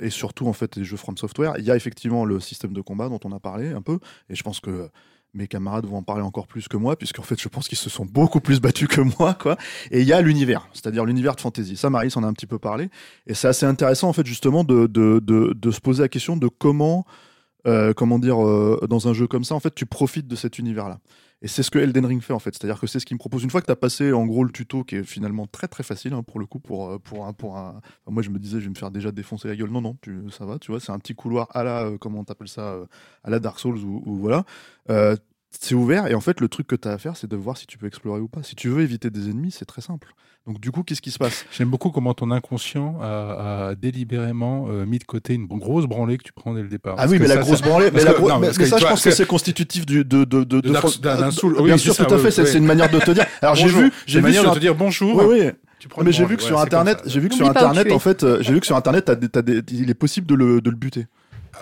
et 0.00 0.10
surtout, 0.10 0.46
en 0.46 0.52
fait, 0.52 0.76
les 0.76 0.84
jeux 0.84 0.96
From 0.96 1.16
Software. 1.16 1.54
Il 1.58 1.64
y 1.64 1.70
a 1.72 1.76
effectivement 1.76 2.24
le 2.24 2.38
système 2.38 2.72
de 2.72 2.80
combat 2.80 3.08
dont 3.08 3.18
on 3.24 3.32
a 3.32 3.40
parlé 3.40 3.72
un 3.72 3.82
peu. 3.82 3.98
Et 4.30 4.36
je 4.36 4.42
pense 4.44 4.60
que 4.60 4.88
mes 5.36 5.46
camarades 5.46 5.86
vont 5.86 5.98
en 5.98 6.02
parler 6.02 6.22
encore 6.22 6.46
plus 6.46 6.66
que 6.66 6.76
moi, 6.76 6.96
puisqu'en 6.96 7.22
fait, 7.22 7.40
je 7.40 7.48
pense 7.48 7.68
qu'ils 7.68 7.78
se 7.78 7.90
sont 7.90 8.04
beaucoup 8.04 8.40
plus 8.40 8.60
battus 8.60 8.88
que 8.88 9.00
moi, 9.18 9.34
quoi. 9.34 9.56
Et 9.90 10.00
il 10.00 10.06
y 10.06 10.12
a 10.12 10.20
l'univers, 10.20 10.68
c'est-à-dire 10.72 11.04
l'univers 11.04 11.36
de 11.36 11.40
fantasy. 11.40 11.76
Ça, 11.76 11.90
Marie 11.90 12.10
s'en 12.10 12.22
a 12.22 12.26
un 12.26 12.32
petit 12.32 12.46
peu 12.46 12.58
parlé. 12.58 12.90
Et 13.26 13.34
c'est 13.34 13.48
assez 13.48 13.66
intéressant, 13.66 14.08
en 14.08 14.12
fait, 14.12 14.26
justement, 14.26 14.64
de 14.64 15.70
se 15.70 15.80
poser 15.80 16.02
la 16.02 16.08
question 16.08 16.36
de 16.36 16.48
comment. 16.48 17.04
euh, 17.66 17.92
comment 17.92 18.18
dire, 18.20 18.44
euh, 18.44 18.78
dans 18.88 19.08
un 19.08 19.12
jeu 19.12 19.26
comme 19.26 19.42
ça, 19.44 19.54
en 19.54 19.60
fait, 19.60 19.74
tu 19.74 19.86
profites 19.86 20.28
de 20.28 20.36
cet 20.36 20.58
univers-là. 20.58 21.00
Et 21.42 21.48
c'est 21.48 21.62
ce 21.62 21.70
que 21.70 21.78
Elden 21.78 22.06
Ring 22.06 22.22
fait 22.22 22.32
en 22.32 22.38
fait. 22.38 22.54
C'est-à-dire 22.54 22.80
que 22.80 22.86
c'est 22.86 22.98
ce 22.98 23.06
qu'il 23.06 23.14
me 23.14 23.18
propose. 23.18 23.44
Une 23.44 23.50
fois 23.50 23.60
que 23.60 23.66
tu 23.66 23.72
as 23.72 23.76
passé 23.76 24.12
en 24.12 24.24
gros 24.26 24.42
le 24.42 24.50
tuto 24.50 24.84
qui 24.84 24.96
est 24.96 25.04
finalement 25.04 25.46
très 25.46 25.68
très 25.68 25.82
facile 25.82 26.14
hein, 26.14 26.22
pour 26.22 26.40
le 26.40 26.46
coup, 26.46 26.58
pour, 26.58 26.90
euh, 26.90 26.98
pour, 26.98 27.26
un, 27.26 27.32
pour 27.32 27.58
un. 27.58 27.80
moi 28.06 28.22
je 28.22 28.30
me 28.30 28.38
disais 28.38 28.58
je 28.58 28.64
vais 28.64 28.70
me 28.70 28.74
faire 28.74 28.90
déjà 28.90 29.12
défoncer 29.12 29.48
la 29.48 29.56
gueule. 29.56 29.70
Non, 29.70 29.80
non, 29.82 29.96
ça 30.30 30.46
va, 30.46 30.58
tu 30.58 30.70
vois, 30.70 30.80
c'est 30.80 30.92
un 30.92 30.98
petit 30.98 31.14
couloir 31.14 31.48
à 31.54 31.62
la. 31.62 31.84
euh, 31.84 31.98
comment 31.98 32.24
t'appelles 32.24 32.48
ça 32.48 32.72
euh, 32.72 32.86
À 33.22 33.30
la 33.30 33.38
Dark 33.38 33.58
Souls 33.58 33.78
ou, 33.78 34.02
ou 34.06 34.16
voilà. 34.16 34.44
Euh, 35.56 35.66
c'est 35.66 35.74
ouvert 35.74 36.06
et 36.06 36.14
en 36.14 36.20
fait 36.20 36.40
le 36.40 36.48
truc 36.48 36.66
que 36.66 36.76
tu 36.76 36.86
as 36.88 36.92
à 36.92 36.98
faire 36.98 37.16
c'est 37.16 37.28
de 37.28 37.36
voir 37.36 37.56
si 37.56 37.66
tu 37.66 37.78
peux 37.78 37.86
explorer 37.86 38.20
ou 38.20 38.28
pas. 38.28 38.42
Si 38.42 38.54
tu 38.54 38.68
veux 38.68 38.82
éviter 38.82 39.10
des 39.10 39.30
ennemis, 39.30 39.50
c'est 39.50 39.64
très 39.64 39.82
simple. 39.82 40.08
Donc 40.46 40.60
du 40.60 40.70
coup, 40.70 40.84
qu'est-ce 40.84 41.02
qui 41.02 41.10
se 41.10 41.18
passe? 41.18 41.44
J'aime 41.50 41.70
beaucoup 41.70 41.90
comment 41.90 42.14
ton 42.14 42.30
inconscient 42.30 42.98
a, 43.02 43.68
a 43.70 43.74
délibérément 43.74 44.66
euh, 44.68 44.86
mis 44.86 44.98
de 45.00 45.04
côté 45.04 45.34
une 45.34 45.46
grosse 45.46 45.86
branlée 45.86 46.18
que 46.18 46.22
tu 46.22 46.32
prends 46.32 46.54
dès 46.54 46.62
le 46.62 46.68
départ. 46.68 46.94
Ah 46.96 47.02
Parce 47.02 47.10
oui, 47.10 47.18
mais 47.18 47.26
la 47.26 47.34
ça, 47.34 47.40
grosse 47.40 47.62
branlée, 47.62 47.90
mais, 47.92 48.04
la 48.04 48.12
que- 48.12 48.18
gro- 48.18 48.28
non, 48.28 48.38
mais, 48.38 48.46
parce 48.46 48.58
mais 48.58 48.64
que 48.64 48.70
ça, 48.70 48.76
je 48.76 48.82
vois, 48.82 48.90
pense 48.90 49.02
que 49.02 49.10
c'est- 49.10 49.16
c'est 49.16 49.26
constitutif 49.26 49.84
du, 49.86 50.04
de, 50.04 50.22
de, 50.24 50.44
de, 50.44 50.60
De 50.60 50.70
Dark- 50.72 51.00
d'un- 51.00 51.16
d'un 51.18 51.30
soul. 51.32 51.54
Euh, 51.56 51.60
Oui, 51.62 51.64
Bien 51.66 51.76
sûr, 51.78 51.94
ça, 51.94 52.04
tout 52.04 52.14
à 52.14 52.16
oui, 52.16 52.22
fait. 52.22 52.30
c'est- 52.30 52.42
oui. 52.52 52.58
Une 52.58 52.64
manière 52.64 52.88
de 52.88 53.00
te 53.00 53.10
dire. 53.10 53.26
Alors 53.42 53.56
j'ai 53.56 53.64
Bonjour. 53.64 53.80
vu, 53.80 53.92
j'ai 54.06 54.20
vu 54.20 54.22
manière 54.22 54.42
sur 54.42 54.50
de 54.50 54.54
te 54.54 54.60
dire 54.60 54.74
bonjour. 54.76 55.16
Oui, 55.16 55.24
oui. 55.40 55.50
Tu 55.80 55.88
prends 55.88 56.04
mais 56.04 56.12
j'ai 56.12 56.24
vu 56.24 56.36
que 56.36 56.42
sur 56.44 56.60
internet, 56.60 56.98
ça. 57.02 57.08
j'ai 57.10 57.18
vu 57.20 57.28
que 57.28 57.34
sur 57.34 57.48
internet 57.50 57.90
en 57.90 57.98
fait, 57.98 58.22
euh, 58.22 58.38
j'ai 58.40 58.52
vu 58.52 58.60
que 58.60 58.66
sur 58.66 58.76
internet, 58.76 59.10
il 59.72 59.90
est 59.90 59.94
possible 59.94 60.26
de 60.28 60.34
le, 60.36 60.60
de 60.60 60.70
le 60.70 60.76
buter. 60.76 61.06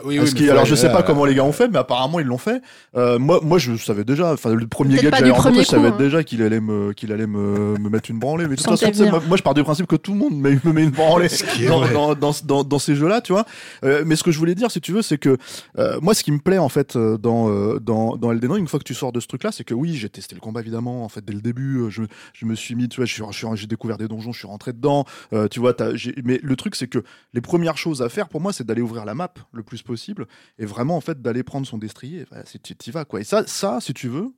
Oui, 0.04 0.18
oui, 0.18 0.32
qu'il- 0.34 0.50
alors 0.50 0.64
je 0.64 0.74
sais 0.74 0.90
pas 0.90 1.00
euh, 1.00 1.02
comment 1.02 1.24
les 1.24 1.34
gars 1.34 1.44
ont 1.44 1.52
fait, 1.52 1.68
mais 1.68 1.78
apparemment 1.78 2.18
ils 2.20 2.26
l'ont 2.26 2.38
fait. 2.38 2.60
Euh, 2.96 3.18
moi, 3.18 3.40
moi 3.42 3.58
je 3.58 3.76
savais 3.76 4.04
déjà. 4.04 4.32
Enfin, 4.32 4.54
le 4.54 4.66
premier 4.66 4.96
gars 4.96 5.10
que 5.10 5.24
rencontré, 5.24 5.50
premier 5.50 5.62
je 5.64 5.68
savais 5.68 5.88
hein. 5.88 5.96
déjà 5.98 6.24
qu'il 6.24 6.42
allait 6.42 6.60
me, 6.60 6.92
qu'il 6.92 7.12
allait 7.12 7.26
me, 7.26 7.76
me 7.78 7.88
mettre 7.88 8.10
une 8.10 8.18
branlée. 8.18 8.44
Mais 8.44 8.56
de 8.56 8.62
toute 8.62 8.66
façon, 8.66 8.86
tu 8.86 8.94
sais, 8.94 8.98
venir. 9.00 9.12
moi, 9.12 9.22
moi, 9.28 9.36
je 9.36 9.42
pars 9.42 9.54
du 9.54 9.62
principe 9.62 9.86
que 9.86 9.96
tout 9.96 10.12
le 10.12 10.18
monde 10.18 10.34
me, 10.36 10.50
me 10.64 10.72
met 10.72 10.82
une 10.84 10.90
branlée 10.90 11.28
dans, 11.68 11.86
dans, 11.88 12.14
dans, 12.14 12.32
dans, 12.44 12.64
dans 12.64 12.78
ces 12.78 12.94
jeux-là, 12.96 13.20
tu 13.20 13.32
vois. 13.32 13.44
Euh, 13.84 14.02
mais 14.06 14.16
ce 14.16 14.22
que 14.22 14.30
je 14.32 14.38
voulais 14.38 14.54
dire, 14.54 14.70
si 14.70 14.80
tu 14.80 14.92
veux, 14.92 15.02
c'est 15.02 15.18
que 15.18 15.36
euh, 15.78 15.98
moi, 16.00 16.14
ce 16.14 16.22
qui 16.24 16.32
me 16.32 16.38
plaît 16.38 16.58
en 16.58 16.68
fait 16.68 16.96
dans, 16.96 17.74
dans, 17.78 18.16
dans 18.16 18.32
Elden 18.32 18.50
Ring, 18.52 18.62
une 18.62 18.68
fois 18.68 18.78
que 18.78 18.84
tu 18.84 18.94
sors 18.94 19.12
de 19.12 19.20
ce 19.20 19.26
truc-là, 19.26 19.52
c'est 19.52 19.64
que 19.64 19.74
oui, 19.74 19.94
j'ai 19.94 20.08
testé 20.08 20.34
le 20.34 20.40
combat 20.40 20.60
évidemment. 20.60 21.04
En 21.04 21.08
fait, 21.08 21.24
dès 21.24 21.32
le 21.32 21.40
début, 21.40 21.84
je, 21.90 22.02
je 22.32 22.46
me 22.46 22.54
suis 22.54 22.74
mis, 22.74 22.88
tu 22.88 22.96
vois, 22.96 23.06
je 23.06 23.14
je 23.30 23.46
j'ai 23.54 23.66
découvert 23.66 23.96
des 23.98 24.08
donjons, 24.08 24.32
je 24.32 24.38
suis 24.38 24.48
rentré 24.48 24.72
dedans. 24.72 25.04
Euh, 25.32 25.48
tu 25.48 25.60
vois, 25.60 25.74
t'as- 25.74 25.94
j'ai- 25.94 26.14
mais 26.24 26.40
le 26.42 26.56
truc, 26.56 26.74
c'est 26.76 26.88
que 26.88 27.04
les 27.32 27.40
premières 27.40 27.76
choses 27.76 28.02
à 28.02 28.08
faire 28.08 28.28
pour 28.28 28.40
moi, 28.40 28.52
c'est 28.52 28.64
d'aller 28.66 28.82
ouvrir 28.82 29.04
la 29.04 29.14
map 29.14 29.32
le 29.52 29.62
plus 29.62 29.82
possible 29.84 30.26
et 30.58 30.66
vraiment 30.66 30.96
en 30.96 31.00
fait 31.00 31.22
d'aller 31.22 31.42
prendre 31.44 31.66
son 31.66 31.78
destrier. 31.78 32.24
Voilà, 32.28 32.44
c'est- 32.46 32.60
tu 32.62 32.74
y 32.88 32.90
vas 32.92 33.04
quoi. 33.04 33.20
Et 33.20 33.24
ça, 33.24 33.46
ça, 33.46 33.80
si 33.80 33.94
tu 33.94 34.08
veux, 34.08 34.32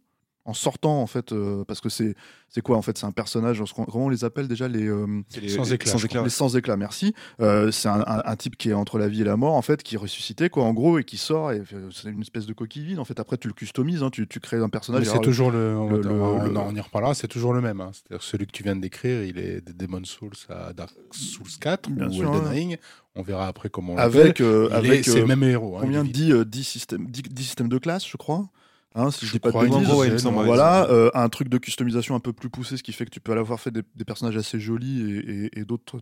en 0.46 0.54
sortant 0.54 1.02
en 1.02 1.06
fait, 1.06 1.32
euh, 1.32 1.64
parce 1.66 1.80
que 1.80 1.88
c'est 1.88 2.14
c'est 2.48 2.60
quoi 2.62 2.76
en 2.76 2.82
fait, 2.82 2.96
c'est 2.96 3.04
un 3.06 3.10
personnage. 3.12 3.62
Comment 3.74 3.86
on 4.06 4.08
les 4.08 4.24
appelle 4.24 4.48
déjà 4.48 4.68
les 4.68 4.86
euh, 4.88 5.06
C'est 5.28 5.40
les- 5.40 5.48
Sans 5.48 5.64
les- 5.64 5.74
éclat, 5.74 5.92
Sans 5.92 5.98
je 5.98 6.06
éclat. 6.06 6.22
les 6.22 6.30
sans 6.30 6.56
éclat, 6.56 6.76
merci. 6.76 7.12
Euh, 7.40 7.70
c'est 7.72 7.88
un, 7.88 8.00
un- 8.06 8.22
un 8.24 8.36
type 8.36 8.56
qui 8.56 8.70
est 8.70 8.72
entre 8.72 8.98
la 8.98 9.08
vie 9.08 9.22
et 9.22 9.24
la 9.24 9.36
mort, 9.36 9.54
en 9.54 9.62
fait, 9.62 9.82
qui 9.82 9.96
est 9.96 9.98
ressuscité, 9.98 10.48
quoi, 10.48 10.62
en 10.64 10.72
gros, 10.72 10.98
et 10.98 11.04
qui 11.04 11.16
sort, 11.18 11.52
et 11.52 11.62
c'est 11.92 12.08
une 12.10 12.20
espèce 12.22 12.46
de 12.46 12.52
coquille 12.52 12.84
vide. 12.84 12.98
En 12.98 13.04
fait, 13.04 13.18
après, 13.20 13.36
tu 13.36 13.48
le 13.48 13.54
customises, 13.54 14.02
hein, 14.02 14.10
tu, 14.10 14.26
tu 14.28 14.40
crées 14.40 14.58
un 14.58 14.68
personnage. 14.68 15.04
C'est 15.04 15.18
toujours 15.20 15.50
le. 15.50 15.76
On, 15.76 15.90
le- 15.90 16.00
le- 16.00 16.10
on- 16.10 16.74
y 16.74 16.80
reparlera. 16.80 17.14
C'est 17.14 17.28
toujours 17.28 17.52
le 17.52 17.60
même. 17.60 17.80
hein. 17.80 17.90
C'est-à-dire 17.92 18.22
celui 18.22 18.46
que 18.46 18.52
tu 18.52 18.62
viens 18.62 18.76
de 18.76 18.80
décrire, 18.80 19.24
il 19.24 19.38
est 19.38 19.60
de 19.66 19.72
Demon's 19.72 20.08
Souls 20.08 20.30
à 20.48 20.72
Dark 20.72 20.94
Souls 21.10 21.46
4 21.60 21.90
Bien 21.90 22.08
ou 22.08 22.12
sûr, 22.12 22.28
Elden 22.32 22.44
ouais. 22.44 22.50
Ring. 22.54 22.78
On 23.16 23.22
verra 23.22 23.46
après 23.48 23.70
comment 23.70 23.94
on 23.94 23.98
avec, 23.98 24.40
euh, 24.40 24.68
avec 24.72 25.04
c'est 25.04 25.16
euh, 25.16 25.20
le 25.20 25.26
même 25.26 25.42
héros. 25.42 25.76
hein, 25.76 25.80
combien 25.82 26.04
il 26.04 26.08
est 26.10 26.12
10, 26.12 26.32
euh, 26.32 26.44
10 26.44 26.64
systèmes, 26.64 27.06
10, 27.10 27.22
10 27.22 27.42
systèmes 27.44 27.68
de 27.68 27.78
classe, 27.78 28.06
je 28.06 28.16
crois. 28.16 28.46
Hein, 28.98 29.10
si 29.10 29.20
je, 29.20 29.26
Je 29.26 29.32
dis 29.32 29.38
pas 29.40 29.48
de 29.48 29.52
crois, 29.52 29.64
une 29.66 29.70
bêtises. 29.72 29.86
dizaine, 29.88 30.00
ouais, 30.00 30.06
il 30.08 30.12
me 30.14 30.18
semble, 30.18 30.38
ouais, 30.38 30.44
voilà, 30.46 30.88
euh, 30.90 31.10
un 31.14 31.28
truc 31.28 31.48
de 31.48 31.58
customisation 31.58 32.14
un 32.14 32.20
peu 32.20 32.32
plus 32.32 32.48
poussé, 32.48 32.76
ce 32.78 32.82
qui 32.82 32.92
fait 32.92 33.04
que 33.04 33.10
tu 33.10 33.20
peux 33.20 33.34
la 33.34 33.44
fois 33.44 33.58
faire 33.58 33.72
des, 33.72 33.82
des 33.94 34.04
personnages 34.06 34.36
assez 34.38 34.58
jolis 34.58 35.02
et, 35.02 35.44
et- 35.46 35.60
et 35.60 35.64
d'autres 35.66 36.00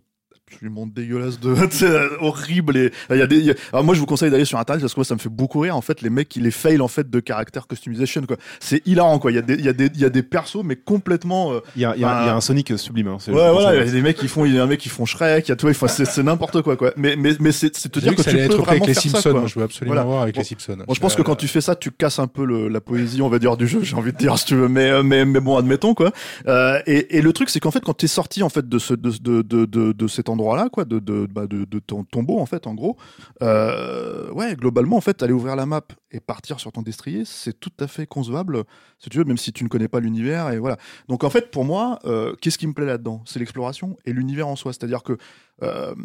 absolument 0.51 0.85
dégueulasses, 0.85 1.39
de, 1.39 1.55
tu 1.69 1.77
sais, 1.77 1.89
horribles. 2.19 2.77
Et, 2.77 2.91
il 3.09 3.17
y 3.17 3.21
a 3.21 3.27
des, 3.27 3.37
il 3.37 3.45
y 3.45 3.51
a- 3.51 3.55
alors 3.73 3.83
moi, 3.83 3.95
je 3.95 3.99
vous 3.99 4.05
conseille 4.05 4.29
d'aller 4.29 4.45
sur 4.45 4.59
internet 4.59 4.81
parce 4.81 4.93
que 4.93 4.99
moi, 4.99 5.05
ça 5.05 5.15
me 5.15 5.19
fait 5.19 5.29
beaucoup 5.29 5.59
rire. 5.59 5.75
En 5.75 5.81
fait, 5.81 6.01
les 6.01 6.09
mecs 6.09 6.29
qui 6.29 6.39
les 6.39 6.51
fail 6.51 6.79
en 6.81 6.87
fait 6.87 7.09
de 7.09 7.19
caractère 7.19 7.67
customization, 7.67 8.21
quoi. 8.27 8.37
C'est 8.59 8.85
hilarant, 8.87 9.17
quoi. 9.19 9.31
Il 9.31 9.35
y 9.35 9.37
a 9.37 9.41
des, 9.41 9.55
il 9.55 9.65
y 9.65 9.69
a 9.69 9.73
des, 9.73 9.87
il 9.93 9.99
y 9.99 10.05
a 10.05 10.09
des 10.09 10.23
persos, 10.23 10.63
mais 10.63 10.75
complètement. 10.75 11.51
euh, 11.53 11.59
Il 11.75 11.81
y 11.81 11.85
a, 11.85 11.95
il 11.95 12.01
y 12.01 12.05
a- 12.05 12.21
il 12.23 12.27
y 12.27 12.29
a 12.29 12.35
un 12.35 12.41
Sonic 12.41 12.77
sublime. 12.77 13.07
hein, 13.07 13.17
Ouais, 13.27 13.33
voilà, 13.51 13.75
il 13.75 13.85
y 13.85 13.89
a 13.89 13.91
des 13.91 14.01
mecs 14.01 14.17
qui 14.17 14.27
font, 14.27 14.45
il 14.45 14.53
y 14.55 14.59
a 14.59 14.63
un 14.63 14.67
mec 14.67 14.79
qui 14.79 14.89
font 14.89 15.05
Shrek, 15.05 15.47
il 15.47 15.49
y 15.49 15.51
a 15.51 15.55
tout, 15.55 15.67
enfin, 15.67 15.87
c'est 15.87 16.05
c'est 16.05 16.23
n'importe 16.23 16.61
quoi, 16.61 16.75
quoi. 16.77 16.93
Mais, 16.95 17.15
mais, 17.15 17.33
mais 17.39 17.51
c'est 17.51 17.75
c'est 17.75 17.89
te 17.89 17.99
dire 17.99 18.11
que, 18.11 18.17
que 18.17 18.23
ça 18.23 18.31
tu 18.31 18.37
peux 18.37 18.43
être 18.43 18.51
vraiment 18.57 18.69
avec 18.71 18.85
les 18.87 18.93
faire 18.93 19.01
ça, 19.03 19.09
Simpsons. 19.09 19.31
quoi. 19.31 19.39
Moi, 19.41 19.49
je 19.49 19.55
veux 19.59 19.65
absolument 19.65 19.93
Voilà. 19.95 20.07
voir 20.07 20.21
avec 20.21 20.35
Bon. 20.35 20.41
les 20.41 20.45
Simpsons. 20.45 20.77
Bon, 20.87 20.93
je 20.93 20.99
pense 20.99 21.15
que 21.15 21.21
quand 21.23 21.35
tu 21.35 21.47
fais 21.47 21.61
ça, 21.61 21.75
tu 21.75 21.91
casses 21.91 22.19
un 22.19 22.27
peu 22.27 22.45
le- 22.45 22.67
la 22.67 22.81
poésie, 22.81 23.21
on 23.23 23.29
va 23.29 23.39
dire, 23.39 23.57
du 23.57 23.67
jeu, 23.67 23.79
j'ai 23.81 23.95
envie 23.95 24.11
de 24.13 24.17
dire, 24.17 24.37
si 24.37 24.45
tu 24.45 24.55
veux. 24.55 24.67
Mais, 24.67 24.89
euh, 24.91 25.03
mais, 25.03 25.25
mais 25.25 25.39
bon, 25.39 25.57
admettons, 25.57 25.93
quoi. 25.95 26.11
Euh, 26.47 26.79
et, 26.85 27.17
et 27.17 27.21
le 27.21 27.33
truc, 27.33 27.49
c'est 27.49 27.59
qu'en 27.59 27.71
fait, 27.71 27.83
quand 27.83 27.93
t'es 27.95 28.07
sorti, 28.07 28.43
en 28.43 28.49
fait, 28.49 28.67
de 28.69 28.77
ce, 28.79 28.93
de, 28.93 29.09
de, 29.21 29.41
de, 29.41 29.65
de, 29.65 29.91
de 29.91 30.07
cet 30.07 30.29
endroit-là, 30.35 30.69
quoi, 30.69 30.85
de, 30.85 30.99
de, 30.99 31.25
bah, 31.25 31.47
de, 31.47 31.65
de 31.65 31.79
ton 31.79 32.03
tombeau, 32.03 32.39
en 32.39 32.45
fait, 32.45 32.67
en 32.67 32.75
gros, 32.75 32.95
euh, 33.41 34.31
ouais, 34.31 34.55
globalement, 34.55 34.97
en 34.97 35.01
fait, 35.01 35.23
aller 35.23 35.33
ouvrir 35.33 35.55
la 35.55 35.65
map 35.65 35.81
et 36.11 36.19
partir 36.19 36.59
sur 36.59 36.71
ton 36.71 36.83
destrier, 36.83 37.23
c'est 37.25 37.59
tout 37.59 37.73
à 37.79 37.87
fait 37.87 38.05
concevable, 38.05 38.63
si 38.99 39.09
tu 39.09 39.17
veux, 39.17 39.23
même 39.23 39.37
si 39.37 39.51
tu 39.51 39.63
ne 39.63 39.69
connais 39.69 39.87
pas 39.87 39.99
l'univers, 39.99 40.51
et 40.51 40.59
voilà. 40.59 40.77
Donc, 41.09 41.23
en 41.23 41.29
fait, 41.29 41.49
pour 41.51 41.65
moi, 41.65 41.99
euh, 42.05 42.35
qu'est-ce 42.39 42.57
qui 42.57 42.67
me 42.67 42.73
plaît 42.73 42.85
là-dedans? 42.85 43.23
C'est 43.25 43.39
l'exploration 43.39 43.97
et 44.05 44.13
l'univers 44.13 44.47
en 44.47 44.55
soi. 44.55 44.71
C'est-à-dire 44.73 45.03
que, 45.03 45.17
euh, 45.63 45.95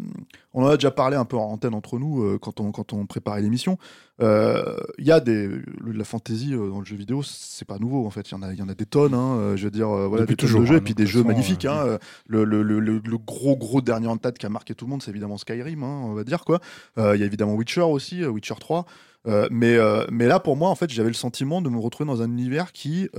on 0.53 0.63
en 0.63 0.67
a 0.67 0.75
déjà 0.77 0.91
parlé 0.91 1.17
un 1.17 1.25
peu 1.25 1.35
en 1.37 1.43
antenne 1.51 1.73
entre 1.73 1.99
nous 1.99 2.23
euh, 2.23 2.39
quand, 2.39 2.59
on, 2.61 2.71
quand 2.71 2.93
on 2.93 3.05
préparait 3.05 3.41
l'émission. 3.41 3.77
Euh, 4.21 4.77
Il 4.97 5.05
y 5.05 5.11
a 5.11 5.19
des 5.19 5.47
le- 5.47 5.91
la 5.91 6.03
fantasy 6.05 6.51
dans 6.51 6.79
le 6.79 6.85
jeu 6.85 6.95
vidéo, 6.95 7.21
c'est 7.23 7.67
pas 7.67 7.77
nouveau 7.79 8.05
en 8.05 8.09
fait. 8.11 8.29
Il 8.29 8.33
y 8.33 8.35
en 8.35 8.41
a, 8.43 8.53
y 8.53 8.61
en 8.61 8.69
a 8.69 8.73
des 8.75 8.85
tonnes. 8.85 9.13
Hein, 9.13 9.55
je 9.57 9.63
veux 9.65 9.71
dire, 9.71 9.89
voilà, 9.89 10.21
Depuis 10.25 10.35
des 10.35 10.41
toujours, 10.45 10.61
de 10.61 10.65
jeux 10.67 10.75
hein, 10.75 10.77
et 10.77 10.81
puis 10.81 10.93
des 10.93 11.05
jeux 11.05 11.23
magnifiques. 11.23 11.65
hein, 11.65 11.97
le, 12.27 13.17
gros 13.17 13.57
gros 13.57 13.81
dernier 13.81 14.07
en 14.07 14.17
tête 14.17 14.37
qui 14.37 14.45
a 14.45 14.49
marqué 14.49 14.73
tout 14.75 14.85
le 14.85 14.91
monde, 14.91 15.01
c'est 15.03 15.11
évidemment 15.11 15.37
Skyrim, 15.37 15.83
hein, 15.83 16.01
on 16.05 16.13
va 16.13 16.23
dire 16.23 16.45
quoi. 16.45 16.59
Il 16.97 17.01
y 17.19 17.23
a 17.23 17.25
évidemment 17.25 17.55
Witcher 17.55 17.81
aussi, 17.81 18.25
Witcher 18.25 18.55
3. 18.59 18.85
Euh, 19.27 19.47
mais 19.51 19.77
mais 20.11 20.27
là 20.27 20.39
pour 20.39 20.55
moi 20.57 20.69
en 20.69 20.75
fait, 20.75 20.89
j'avais 20.89 21.09
le 21.09 21.13
sentiment 21.13 21.61
de 21.61 21.69
me 21.69 21.77
retrouver 21.77 22.07
dans 22.07 22.21
un 22.21 22.29
univers 22.31 22.71
qui 22.71 23.09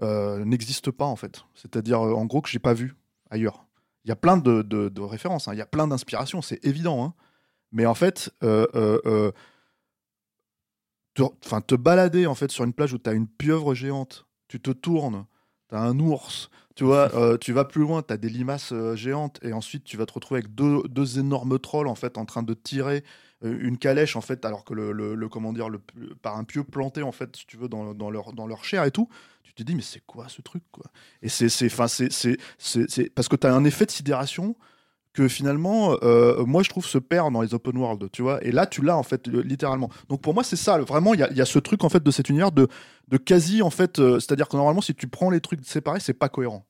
n'existe 0.00 0.90
pas 0.90 1.04
en 1.06 1.16
fait. 1.16 1.44
C'est-à-dire 1.54 2.00
en 2.00 2.24
gros 2.24 2.40
que 2.40 2.48
j'ai 2.48 2.58
pas 2.58 2.74
vu 2.74 2.94
ailleurs. 3.30 3.64
Il 4.04 4.08
y 4.08 4.12
a 4.12 4.16
plein 4.16 4.36
de, 4.36 5.00
références, 5.00 5.48
hein, 5.48 5.54
il 5.54 5.58
y 5.58 5.62
a 5.62 5.66
plein 5.66 5.88
d'inspirations, 5.88 6.42
c'est 6.42 6.64
évident. 6.64 7.04
hein. 7.04 7.14
Mais 7.72 7.86
en 7.86 7.94
fait, 7.94 8.30
euh, 8.42 8.66
euh, 8.74 9.00
euh, 9.06 9.32
te 11.14 11.74
balader 11.74 12.26
en 12.26 12.34
fait 12.34 12.50
sur 12.50 12.64
une 12.64 12.72
plage 12.72 12.92
où 12.92 12.98
tu 12.98 13.08
as 13.08 13.12
une 13.12 13.26
pieuvre 13.26 13.74
géante, 13.74 14.26
tu 14.48 14.60
te 14.60 14.70
tournes, 14.70 15.26
tu 15.68 15.74
as 15.74 15.80
un 15.80 15.98
ours, 15.98 16.50
tu 16.74 16.84
vois, 16.84 17.14
euh, 17.14 17.38
tu 17.38 17.52
vas 17.52 17.64
plus 17.64 17.82
loin, 17.82 18.02
tu 18.02 18.12
as 18.12 18.16
des 18.16 18.28
limaces 18.28 18.72
euh, 18.72 18.96
géantes 18.96 19.38
et 19.42 19.52
ensuite 19.52 19.84
tu 19.84 19.96
vas 19.96 20.06
te 20.06 20.12
retrouver 20.12 20.40
avec 20.40 20.54
deux, 20.54 20.82
deux 20.88 21.18
énormes 21.18 21.58
trolls 21.58 21.86
en 21.88 21.94
fait 21.94 22.18
en 22.18 22.24
train 22.24 22.42
de 22.42 22.54
tirer 22.54 23.04
euh, 23.44 23.56
une 23.60 23.78
calèche 23.78 24.16
en 24.16 24.20
fait 24.20 24.44
alors 24.44 24.64
que 24.64 24.74
le, 24.74 24.92
le- 24.92 25.14
le- 25.14 25.28
comment 25.28 25.52
dire 25.52 25.68
le, 25.68 25.80
par 26.22 26.36
un 26.36 26.44
pieu 26.44 26.64
planté 26.64 27.02
en 27.02 27.12
fait 27.12 27.36
si 27.36 27.46
tu 27.46 27.56
veux 27.56 27.68
dans, 27.68 27.92
leur 28.10 28.32
dans 28.32 28.46
leur 28.46 28.64
chair 28.64 28.84
et 28.84 28.90
tout 28.90 29.08
tu 29.42 29.52
te 29.54 29.62
dis 29.62 29.74
mais 29.76 29.82
c'est 29.82 30.00
quoi 30.04 30.28
ce 30.28 30.42
truc 30.42 30.64
quoi? 30.72 30.86
Et 31.22 31.28
c'est 31.28 31.48
c'est 31.48 31.68
c'est 32.58 32.90
c'est- 32.90 33.10
parce 33.14 33.28
que 33.28 33.36
tu 33.36 33.46
as 33.46 33.54
un 33.54 33.64
effet 33.64 33.86
de 33.86 33.90
sidération 33.92 34.56
que 35.14 35.28
finalement, 35.28 35.96
euh, 36.02 36.44
moi 36.44 36.62
je 36.62 36.68
trouve 36.68 36.84
se 36.84 36.98
perd 36.98 37.32
dans 37.32 37.40
les 37.40 37.54
open 37.54 37.76
world, 37.78 38.10
tu 38.12 38.20
vois. 38.22 38.44
Et 38.44 38.50
là, 38.52 38.66
tu 38.66 38.82
l'as 38.82 38.96
en 38.98 39.02
fait 39.04 39.26
le- 39.28 39.40
littéralement. 39.42 39.88
Donc 40.08 40.20
pour 40.20 40.34
moi, 40.34 40.42
c'est 40.44 40.56
ça. 40.56 40.76
Vraiment, 40.78 41.14
il 41.14 41.20
y 41.20 41.22
a, 41.22 41.30
il 41.30 41.36
y 41.36 41.40
a 41.40 41.44
ce 41.46 41.58
truc 41.60 41.84
en 41.84 41.88
fait 41.88 42.02
de 42.02 42.10
cet 42.10 42.28
univers 42.28 42.50
de, 42.52 42.66
de 43.08 43.16
quasi 43.16 43.62
en 43.62 43.70
fait. 43.70 44.00
euh, 44.00 44.18
C'est-à-dire 44.20 44.48
que 44.48 44.56
normalement, 44.56 44.80
si 44.82 44.94
tu 44.94 45.06
prends 45.06 45.30
les 45.30 45.40
trucs 45.40 45.64
séparés, 45.64 46.00
c'est 46.00 46.14
pas 46.18 46.28
cohérent. 46.28 46.66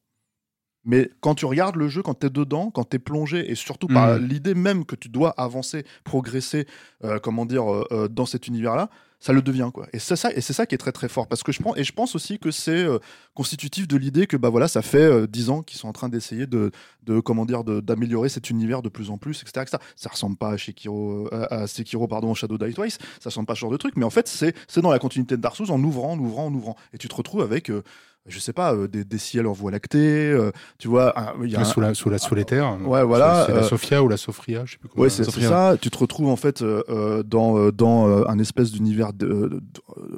Mais 0.84 1.10
quand 1.20 1.34
tu 1.34 1.46
regardes 1.46 1.76
le 1.76 1.88
jeu, 1.88 2.02
quand 2.02 2.12
tu 2.20 2.26
es 2.26 2.30
dedans, 2.30 2.70
quand 2.70 2.84
tu 2.90 2.96
es 2.96 2.98
plongé, 2.98 3.50
et 3.50 3.54
surtout 3.54 3.86
par 3.86 4.18
Mhm. 4.18 4.26
l'idée 4.26 4.54
même 4.54 4.84
que 4.84 4.94
tu 4.96 5.08
dois 5.08 5.30
avancer, 5.30 5.86
progresser, 6.04 6.66
euh, 7.04 7.18
comment 7.18 7.46
dire, 7.46 7.64
dans 8.10 8.26
cet 8.26 8.46
univers-là, 8.48 8.90
ça 9.24 9.32
le 9.32 9.40
devient 9.40 9.70
quoi. 9.72 9.86
Et 9.94 9.98
c'est 9.98 10.16
ça, 10.16 10.30
et 10.34 10.42
c'est 10.42 10.52
ça 10.52 10.66
qui 10.66 10.74
est 10.74 10.78
très 10.78 10.92
très 10.92 11.08
fort 11.08 11.26
parce 11.26 11.42
que 11.42 11.50
je 11.50 11.62
pense 11.62 11.78
et 11.78 11.84
je 11.84 11.92
pense 11.92 12.14
aussi 12.14 12.38
que 12.38 12.50
c'est 12.50 12.84
euh, 12.84 12.98
constitutif 13.32 13.88
de 13.88 13.96
l'idée 13.96 14.26
que 14.26 14.36
bah 14.36 14.50
voilà, 14.50 14.68
ça 14.68 14.82
fait 14.82 14.98
euh, 14.98 15.26
dix 15.26 15.48
ans 15.48 15.62
qu'ils 15.62 15.78
sont 15.78 15.88
en 15.88 15.94
train 15.94 16.10
d'essayer 16.10 16.46
de, 16.46 16.72
de 17.04 17.20
comment 17.20 17.46
dire, 17.46 17.64
d'améliorer 17.64 18.28
cet 18.28 18.50
univers 18.50 18.82
de 18.82 18.90
plus 18.90 19.08
en 19.08 19.16
plus, 19.16 19.40
etc., 19.40 19.62
etc. 19.62 19.78
Ça 19.96 20.10
ressemble 20.10 20.36
pas 20.36 20.50
à 20.50 20.58
Sekiro, 20.58 21.30
euh, 21.32 21.46
à, 21.50 21.66
Sekiro 21.66 22.06
pardon, 22.06 22.34
Shadow 22.34 22.58
Die 22.58 22.74
Twice, 22.74 22.98
ça 23.18 23.30
ressemble 23.30 23.46
pas 23.46 23.54
à 23.54 23.56
ce 23.56 23.60
genre 23.60 23.70
de 23.70 23.78
truc, 23.78 23.96
mais 23.96 24.04
en 24.04 24.10
fait 24.10 24.28
c'est 24.28 24.54
c'est 24.68 24.82
dans 24.82 24.90
la 24.90 24.98
continuité 24.98 25.38
de 25.38 25.40
Dark 25.40 25.56
Souls 25.56 25.70
en 25.70 25.82
ouvrant, 25.82 26.12
en 26.12 26.18
ouvrant, 26.18 26.44
en 26.44 26.52
ouvrant, 26.52 26.76
et 26.92 26.98
tu 26.98 27.08
te 27.08 27.14
retrouves 27.14 27.40
avec 27.40 27.70
euh, 27.70 27.82
je 28.26 28.38
sais 28.38 28.52
pas, 28.54 28.74
euh, 28.74 28.88
des, 28.88 29.04
des 29.04 29.18
ciels 29.18 29.46
en 29.46 29.52
voie 29.52 29.70
lactée, 29.70 29.98
euh, 30.30 30.50
tu 30.78 30.88
vois, 30.88 31.18
un- 31.18 31.34
il 31.44 31.50
y 31.50 31.56
a 31.56 31.60
un- 31.60 31.64
sous 31.64 31.80
la 31.80 31.92
sous 31.94 32.08
la 32.08 32.16
les 32.34 32.44
terres. 32.44 32.78
Ouais, 32.86 33.04
voilà, 33.04 33.44
C'est 33.46 33.52
la 33.52 33.58
euh, 33.60 33.68
Sophia 33.68 34.02
ou 34.02 34.08
la 34.08 34.16
Sofria, 34.16 34.64
je 34.64 34.72
sais 34.72 34.78
plus 34.78 34.88
comment. 34.88 35.02
Ouais, 35.02 35.10
c'est 35.10 35.24
ça. 35.48 35.76
Tu 35.80 35.90
te 35.90 35.98
retrouves 35.98 36.28
en 36.28 36.36
fait 36.36 36.62
euh, 36.62 37.22
dans 37.22 37.70
dans 37.70 38.26
un 38.26 38.38
espèce 38.38 38.72
d'univers 38.72 39.12
de, 39.12 39.60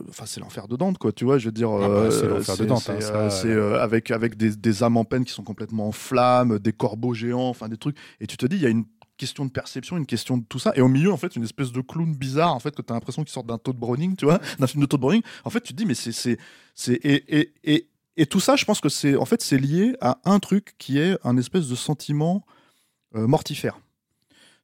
enfin 0.09 0.25
c'est 0.27 0.41
l'enfer 0.41 0.69
de 0.69 0.77
Dante 0.77 0.99
quoi. 0.99 1.13
Tu 1.13 1.25
vois, 1.25 1.39
je 1.39 1.47
veux 1.47 1.53
dire. 1.53 1.71
Ah 1.71 1.89
bah, 1.89 2.11
c'est 2.11 2.29
l'enfer 2.29 2.57
de 2.57 2.65
Dante, 2.65 2.89
hein, 2.91 3.31
C'est 3.31 3.53
avec 3.81 4.11
avec 4.11 4.37
des, 4.37 4.55
des 4.57 4.83
âmes 4.83 4.97
en 4.97 5.05
peine 5.05 5.25
qui 5.25 5.33
sont 5.33 5.43
complètement 5.45 5.89
en 5.89 5.93
flammes, 5.93 6.59
des 6.59 6.73
corbeaux 6.73 7.15
géants, 7.15 7.49
enfin 7.49 7.69
des 7.69 7.77
trucs. 7.77 7.97
Et 8.21 8.27
tu 8.27 8.37
te 8.37 8.47
dis, 8.47 8.57
il 8.57 8.63
y 8.63 8.67
a 8.67 8.71
une 8.71 8.85
question 9.17 9.47
de 9.47 9.51
perception, 9.51 9.97
une 9.97 10.05
question 10.07 10.37
de 10.37 10.45
tout 10.47 10.59
ça. 10.59 10.73
Et 10.77 10.83
au 10.83 10.89
milieu, 10.89 11.11
en 11.11 11.17
fait, 11.17 11.35
une 11.37 11.43
espèce 11.45 11.73
de 11.73 11.81
clown 11.81 12.15
bizarre, 12.15 12.55
en 12.55 12.61
fait, 12.61 12.75
que 12.77 12.83
tu 12.83 12.93
as 12.93 12.95
l'impression 12.95 13.23
qu'il 13.25 13.33
sort 13.33 13.45
d'un 13.45 13.57
taux 13.57 13.73
de 13.73 13.79
Browning, 13.79 14.15
tu 14.15 14.27
vois, 14.27 14.39
d'un 14.59 14.67
film 14.67 14.83
de 14.83 14.87
taux 14.87 14.99
de 14.99 15.01
Browning. 15.01 15.23
En 15.45 15.51
fait, 15.51 15.61
tu 15.63 15.73
te 15.73 15.79
dis, 15.79 15.87
mais 15.87 15.95
c'est 15.95 16.13
c'est 16.13 16.39
c'est 16.75 16.95
et, 17.03 17.41
et, 17.41 17.53
et 17.65 17.89
et 18.17 18.27
tout 18.27 18.41
ça, 18.41 18.57
je 18.57 18.65
pense 18.65 18.81
que 18.81 18.89
c'est 18.89 19.17
en 19.17 19.25
fait 19.25 19.43
c'est 19.43 19.59
lié 19.59 19.97
à 20.01 20.19
un 20.25 20.39
truc 20.39 20.75
qui 20.79 20.99
est 20.99 21.19
un 21.25 21.37
espèce 21.37 21.69
de 21.69 21.75
sentiment 21.75 22.45
euh, 23.15 23.27
mortifère. 23.27 23.79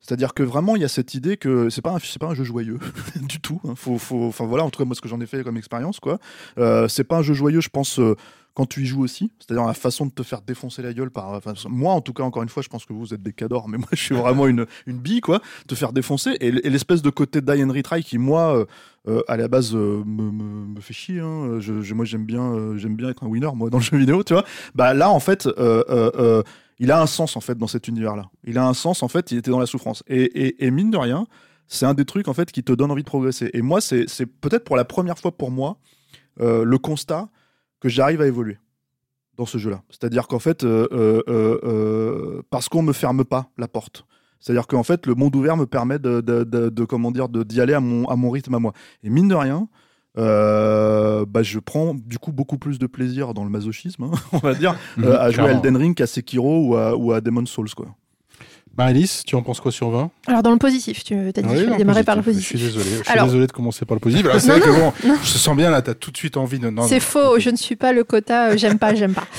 C'est-à-dire 0.00 0.34
que 0.34 0.42
vraiment, 0.42 0.74
il 0.74 0.82
y 0.82 0.84
a 0.84 0.88
cette 0.88 1.14
idée 1.14 1.36
que 1.36 1.70
c'est 1.70 1.80
pas 1.80 1.92
un, 1.92 1.98
c'est 2.00 2.18
pas 2.18 2.26
un 2.26 2.34
jeu 2.34 2.42
joyeux 2.42 2.80
du 3.16 3.40
tout. 3.40 3.60
hein. 3.64 3.74
Faut, 3.76 3.98
faut, 3.98 4.24
enfin 4.24 4.46
voilà, 4.46 4.64
en 4.64 4.70
tout 4.70 4.78
cas 4.78 4.84
moi 4.84 4.96
ce 4.96 5.00
que 5.00 5.08
j'en 5.08 5.20
ai 5.20 5.26
fait 5.26 5.44
comme 5.44 5.56
expérience, 5.56 6.00
quoi. 6.00 6.18
Euh, 6.58 6.88
c'est 6.88 7.04
pas 7.04 7.18
un 7.18 7.22
jeu 7.22 7.34
joyeux, 7.34 7.60
je 7.60 7.68
pense, 7.68 8.00
euh, 8.00 8.16
quand 8.54 8.66
tu 8.66 8.82
y 8.82 8.86
joues 8.86 9.02
aussi. 9.02 9.30
C'est-à-dire 9.38 9.66
la 9.66 9.74
façon 9.74 10.06
de 10.06 10.10
te 10.10 10.22
faire 10.22 10.42
défoncer 10.42 10.82
la 10.82 10.92
gueule 10.92 11.10
par. 11.10 11.30
Enfin, 11.30 11.54
moi, 11.68 11.94
en 11.94 12.00
tout 12.00 12.12
cas, 12.12 12.22
encore 12.22 12.42
une 12.42 12.48
fois, 12.48 12.62
je 12.62 12.68
pense 12.68 12.84
que 12.84 12.92
vous 12.92 13.14
êtes 13.14 13.22
des 13.22 13.32
cadors, 13.32 13.68
mais 13.68 13.78
moi, 13.78 13.88
je 13.92 14.02
suis 14.02 14.14
vraiment 14.14 14.46
une, 14.46 14.66
une 14.86 14.98
bille, 14.98 15.20
quoi. 15.20 15.40
Te 15.66 15.74
faire 15.74 15.92
défoncer 15.92 16.36
et, 16.40 16.50
l'espèce 16.50 17.02
de 17.02 17.10
côté 17.10 17.40
die 17.40 17.62
and 17.62 17.72
retry 17.72 18.02
qui, 18.02 18.18
moi, 18.18 18.56
euh, 18.56 18.64
euh, 19.08 19.22
à 19.28 19.36
la 19.36 19.48
base, 19.48 19.74
euh, 19.74 20.02
me, 20.04 20.30
me, 20.30 20.80
fait 20.80 20.94
chier. 20.94 21.20
hein. 21.20 21.58
Je, 21.60 21.94
moi, 21.94 22.04
j'aime 22.04 22.24
bien, 22.24 22.74
bien 22.74 23.08
être 23.08 23.24
un 23.24 23.28
winner, 23.28 23.50
moi, 23.54 23.70
dans 23.70 23.78
le 23.78 23.84
jeu 23.84 23.96
vidéo, 23.96 24.22
tu 24.22 24.34
vois. 24.34 24.44
Bah 24.74 24.94
là, 24.94 25.10
en 25.10 25.20
fait. 25.20 25.48
il 26.78 26.90
a 26.90 27.00
un 27.00 27.06
sens 27.06 27.36
en 27.36 27.40
fait 27.40 27.56
dans 27.56 27.68
cet 27.68 27.86
univers-là. 27.86 28.28
Il 28.44 28.58
a 28.58 28.66
un 28.66 28.74
sens 28.74 29.04
en 29.04 29.08
fait, 29.08 29.30
il 29.30 29.38
était 29.38 29.52
dans 29.52 29.60
la 29.60 29.66
souffrance. 29.66 30.02
Et, 30.08 30.70
mine 30.70 30.90
de 30.90 30.96
rien, 30.96 31.26
c'est 31.68 31.86
un 31.86 31.94
des 31.94 32.04
trucs 32.04 32.28
en 32.28 32.34
fait 32.34 32.50
qui 32.50 32.64
te 32.64 32.72
donne 32.72 32.90
envie 32.90 33.04
de 33.04 33.08
progresser. 33.08 33.50
Et 33.54 33.62
moi, 33.62 33.80
c'est 33.80 34.26
peut-être 34.40 34.64
pour 34.64 34.76
la 34.76 34.84
première 34.84 35.18
fois 35.18 35.30
pour 35.30 35.50
moi 35.50 35.78
le 36.38 36.76
constat 36.76 37.28
que 37.82 37.88
j'arrive 37.88 38.20
à 38.22 38.26
évoluer 38.26 38.58
dans 39.36 39.44
ce 39.46 39.58
jeu-là. 39.58 39.82
C'est-à-dire 39.90 40.28
qu'en 40.28 40.38
fait, 40.38 40.62
euh, 40.64 40.86
euh, 40.92 41.22
euh, 41.64 42.42
parce 42.50 42.68
qu'on 42.68 42.82
me 42.82 42.92
ferme 42.92 43.24
pas 43.24 43.50
la 43.58 43.66
porte. 43.68 44.06
C'est-à-dire 44.40 44.66
qu'en 44.66 44.82
fait, 44.82 45.06
le 45.06 45.14
monde 45.14 45.34
ouvert 45.36 45.56
me 45.56 45.66
permet 45.66 45.98
de, 45.98 46.20
de, 46.20 46.44
de- 46.44 46.68
de, 46.68 46.84
comment 46.84 47.10
dire, 47.10 47.28
de- 47.28 47.42
d'y 47.42 47.60
aller 47.60 47.74
à 47.74 47.80
mon, 47.80 48.06
à 48.08 48.16
mon 48.16 48.30
rythme 48.30 48.54
à 48.54 48.58
moi. 48.58 48.72
Et 49.02 49.10
mine 49.10 49.28
de 49.28 49.34
rien, 49.34 49.68
euh, 50.18 51.24
bah, 51.26 51.42
je 51.42 51.58
prends 51.58 51.94
du 51.94 52.18
coup 52.18 52.32
beaucoup 52.32 52.58
plus 52.58 52.78
de 52.78 52.86
plaisir 52.86 53.34
dans 53.34 53.44
le 53.44 53.50
masochisme, 53.50 54.04
hein, 54.04 54.10
on 54.32 54.38
va 54.38 54.54
dire, 54.54 54.76
euh, 54.98 55.18
à 55.18 55.30
jouer 55.30 55.44
à. 55.48 55.52
Elden 55.52 55.76
Ring 55.76 55.94
qu'à 55.96 56.06
Sekiro 56.06 56.66
ou 56.68 56.76
à, 56.76 56.96
ou 56.96 57.12
à 57.12 57.20
Demon's 57.20 57.50
Souls. 57.50 57.70
Quoi. 57.74 57.86
Maëlys, 58.78 59.22
tu 59.26 59.34
en 59.36 59.42
penses 59.42 59.60
quoi 59.60 59.70
sur 59.70 59.90
20 59.90 60.10
Alors, 60.28 60.42
dans 60.42 60.50
le 60.50 60.56
positif, 60.56 61.04
tu 61.04 61.14
as 61.14 61.18
dit 61.18 61.24
Oui, 61.26 61.32
qu'il 61.32 61.42
fallait 61.56 61.66
non, 61.66 61.76
démarrer 61.76 62.04
par 62.04 62.16
le 62.16 62.22
Je 62.22 62.26
positif. 62.26 62.48
suis 62.48 62.58
désolé. 62.58 62.84
Je 62.84 63.02
suis 63.02 63.12
Alors- 63.12 63.26
désolé 63.26 63.46
de 63.46 63.52
commencer 63.52 63.84
par 63.84 63.96
le 63.96 64.00
positif. 64.00 64.24
Alors, 64.24 64.40
c'est 64.40 64.48
Non, 64.52 64.54
vrai 64.58 64.60
que 64.62 64.68
non, 64.70 64.78
bon, 65.02 65.08
non. 65.08 65.14
je 65.22 65.32
te 65.32 65.38
sens 65.38 65.54
bien 65.56 65.70
là, 65.70 65.82
t'as 65.82 65.92
tout 65.94 66.10
de 66.10 66.16
suite 66.16 66.38
envie 66.38 66.58
de. 66.58 66.70
non, 66.70 66.82
C'est 66.88 66.94
non. 66.94 67.00
faux, 67.00 67.38
je 67.38 67.50
ne 67.50 67.56
suis 67.56 67.76
pas 67.76 67.92
le 67.92 68.02
quota, 68.04 68.48
euh, 68.50 68.56
j'aime 68.56 68.78
pas, 68.78 68.94
j'aime 68.94 69.14
pas. 69.14 69.26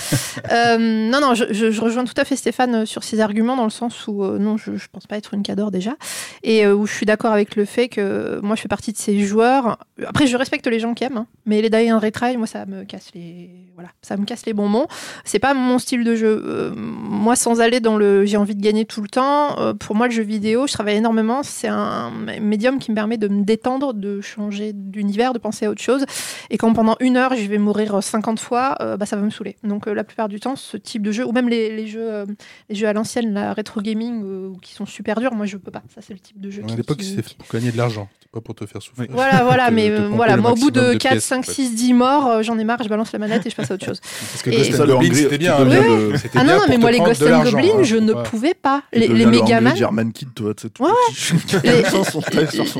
Euh, 0.51 0.77
non, 1.10 1.21
non, 1.21 1.36
je, 1.36 1.45
je- 1.51 1.71
je 1.71 1.81
rejoins 1.81 2.03
tout 2.03 2.13
à 2.17 2.25
fait 2.25 2.36
Stéphane 2.36 2.75
euh, 2.75 2.86
sur 2.86 3.03
ses 3.03 3.19
arguments 3.21 3.55
dans 3.55 3.63
le 3.63 3.69
sens 3.69 4.07
où, 4.07 4.23
euh, 4.23 4.38
non, 4.39 4.57
je, 4.57 4.75
je 4.75 4.88
pense 4.91 5.07
pas 5.07 5.15
être 5.17 5.34
une 5.34 5.41
cador 5.43 5.71
déjà, 5.71 5.95
et 6.43 6.67
où 6.67 6.86
je 6.86 6.93
suis 6.93 7.05
d'accord 7.05 7.31
avec 7.31 7.55
le 7.55 7.65
fait 7.65 7.88
que 7.88 8.39
moi 8.41 8.55
je 8.55 8.62
fais 8.62 8.67
partie 8.67 8.91
de 8.91 8.97
ces 8.97 9.19
joueurs. 9.25 9.77
Après, 10.05 10.27
je 10.27 10.36
respecte 10.36 10.67
les 10.67 10.79
gens 10.79 10.93
qui 10.95 11.03
aiment, 11.05 11.17
hein, 11.17 11.27
mais 11.45 11.62
les 11.62 11.69
die 11.69 11.91
and 11.91 11.99
retry, 11.99 12.36
moi 12.38 12.47
ça 12.47 12.65
me 12.65 12.84
casse 12.84 13.10
les, 13.15 13.49
voilà, 13.75 13.89
ça 14.01 14.17
me 14.17 14.25
casse 14.25 14.45
les 14.45 14.53
bonbons. 14.53 14.88
C'est 15.23 15.39
pas 15.39 15.53
mon 15.53 15.79
style 15.79 16.03
de 16.03 16.15
jeu. 16.15 16.73
Moi, 16.75 17.36
sans 17.36 17.62
aller 17.62 17.79
dans 17.79 17.95
le, 17.97 18.25
j'ai 18.25 18.38
envie 18.38 18.55
de 18.55 18.62
gagner 18.62 18.86
tout 18.86 19.01
le 19.01 19.07
temps. 19.07 19.22
Euh, 19.59 19.73
pour 19.73 19.95
moi, 19.95 20.07
le 20.07 20.13
jeu 20.13 20.23
vidéo, 20.23 20.67
je 20.67 20.73
travaille 20.73 20.95
énormément. 20.97 21.43
C'est 21.43 21.67
un 21.67 22.12
médium 22.41 22.79
qui 22.79 22.91
me 22.91 22.95
permet 22.95 23.17
de 23.17 23.27
me 23.27 23.43
détendre, 23.43 23.93
de 23.93 24.21
changer 24.21 24.71
d'univers, 24.73 25.33
de 25.33 25.39
penser 25.39 25.65
à 25.65 25.69
autre 25.69 25.81
chose. 25.81 26.05
Et 26.49 26.57
quand 26.57 26.73
pendant 26.73 26.95
une 26.99 27.17
heure, 27.17 27.33
je 27.36 27.45
vais 27.47 27.57
mourir 27.57 28.01
50 28.01 28.39
fois, 28.39 28.75
euh, 28.81 28.97
bah, 28.97 29.05
ça 29.05 29.15
va 29.15 29.21
me 29.21 29.29
saouler. 29.29 29.55
Donc 29.63 29.88
euh, 29.88 29.93
la 29.93 30.03
plupart 30.03 30.29
du 30.29 30.39
temps, 30.39 30.55
ce 30.55 30.77
type 30.77 31.01
de 31.01 31.12
jeu, 31.12 31.25
ou 31.25 31.31
même 31.31 31.49
les, 31.49 31.75
les 31.75 31.88
jeux, 31.88 31.99
euh, 32.12 32.25
les 32.69 32.75
jeux 32.75 32.88
à 32.88 32.93
l'ancienne, 32.93 33.33
la 33.33 33.53
rétro 33.53 33.81
gaming, 33.81 34.21
euh, 34.23 34.49
qui 34.62 34.73
sont 34.73 34.86
super 34.86 35.19
durs, 35.19 35.33
moi 35.33 35.45
je 35.45 35.57
peux 35.57 35.71
pas. 35.71 35.83
Ça 35.93 36.01
c'est 36.01 36.13
le 36.13 36.19
type 36.19 36.39
de 36.39 36.49
jeu. 36.49 36.63
À 36.71 36.75
l'époque, 36.75 36.97
qui- 36.97 37.15
pour 37.38 37.47
gagner 37.59 37.71
de 37.71 37.77
l'argent. 37.77 38.07
Pas 38.31 38.41
pour 38.41 38.55
te 38.55 38.65
faire 38.65 38.81
souffrir. 38.81 39.05
Voilà, 39.12 39.43
voilà, 39.43 39.69
mais 39.69 39.89
te 39.89 40.01
euh, 40.01 40.07
voilà, 40.12 40.38
moi 40.38 40.53
au 40.53 40.55
bout 40.55 40.71
de 40.71 40.93
de 40.93 40.93
4, 40.97 41.12
pièces, 41.12 41.23
5, 41.25 41.38
en 41.38 41.41
fait. 41.43 41.51
6, 41.51 41.75
10 41.75 41.93
morts, 41.93 42.27
euh, 42.27 42.41
j'en 42.41 42.57
ai 42.57 42.63
marre, 42.63 42.81
je 42.83 42.89
balance 42.89 43.12
la 43.13 43.19
manette 43.19 43.45
et 43.45 43.51
je 43.51 43.55
passe 43.55 43.69
à 43.69 43.75
autre 43.75 43.86
chose. 43.86 44.01
Parce 44.01 44.41
que 44.41 44.49
Et- 44.49 44.57
Ghost 44.57 44.79
and 44.81 44.86
Goblin, 44.88 45.13
c'était 45.13 45.38
bien. 45.38 45.55
hein, 45.55 45.65
le- 45.65 46.13
Ah 46.33 46.43
bien 46.43 46.57
non, 46.57 46.63
mais 46.67 46.79
moi 46.79 46.89
les 46.89 46.97
Ghost 46.97 47.21
and 47.21 47.43
Goblin, 47.43 47.69
hein. 47.77 47.83
je 47.83 47.95
ne 47.95 48.13
pouvais 48.13 48.55
pas. 48.55 48.81
Les, 48.91 49.07
les 49.13 49.26
Megaman, 49.26 49.76
German 49.76 50.12
Kid, 50.12 50.34
toi. 50.34 50.54
tu 50.56 50.67
sais. 50.67 50.76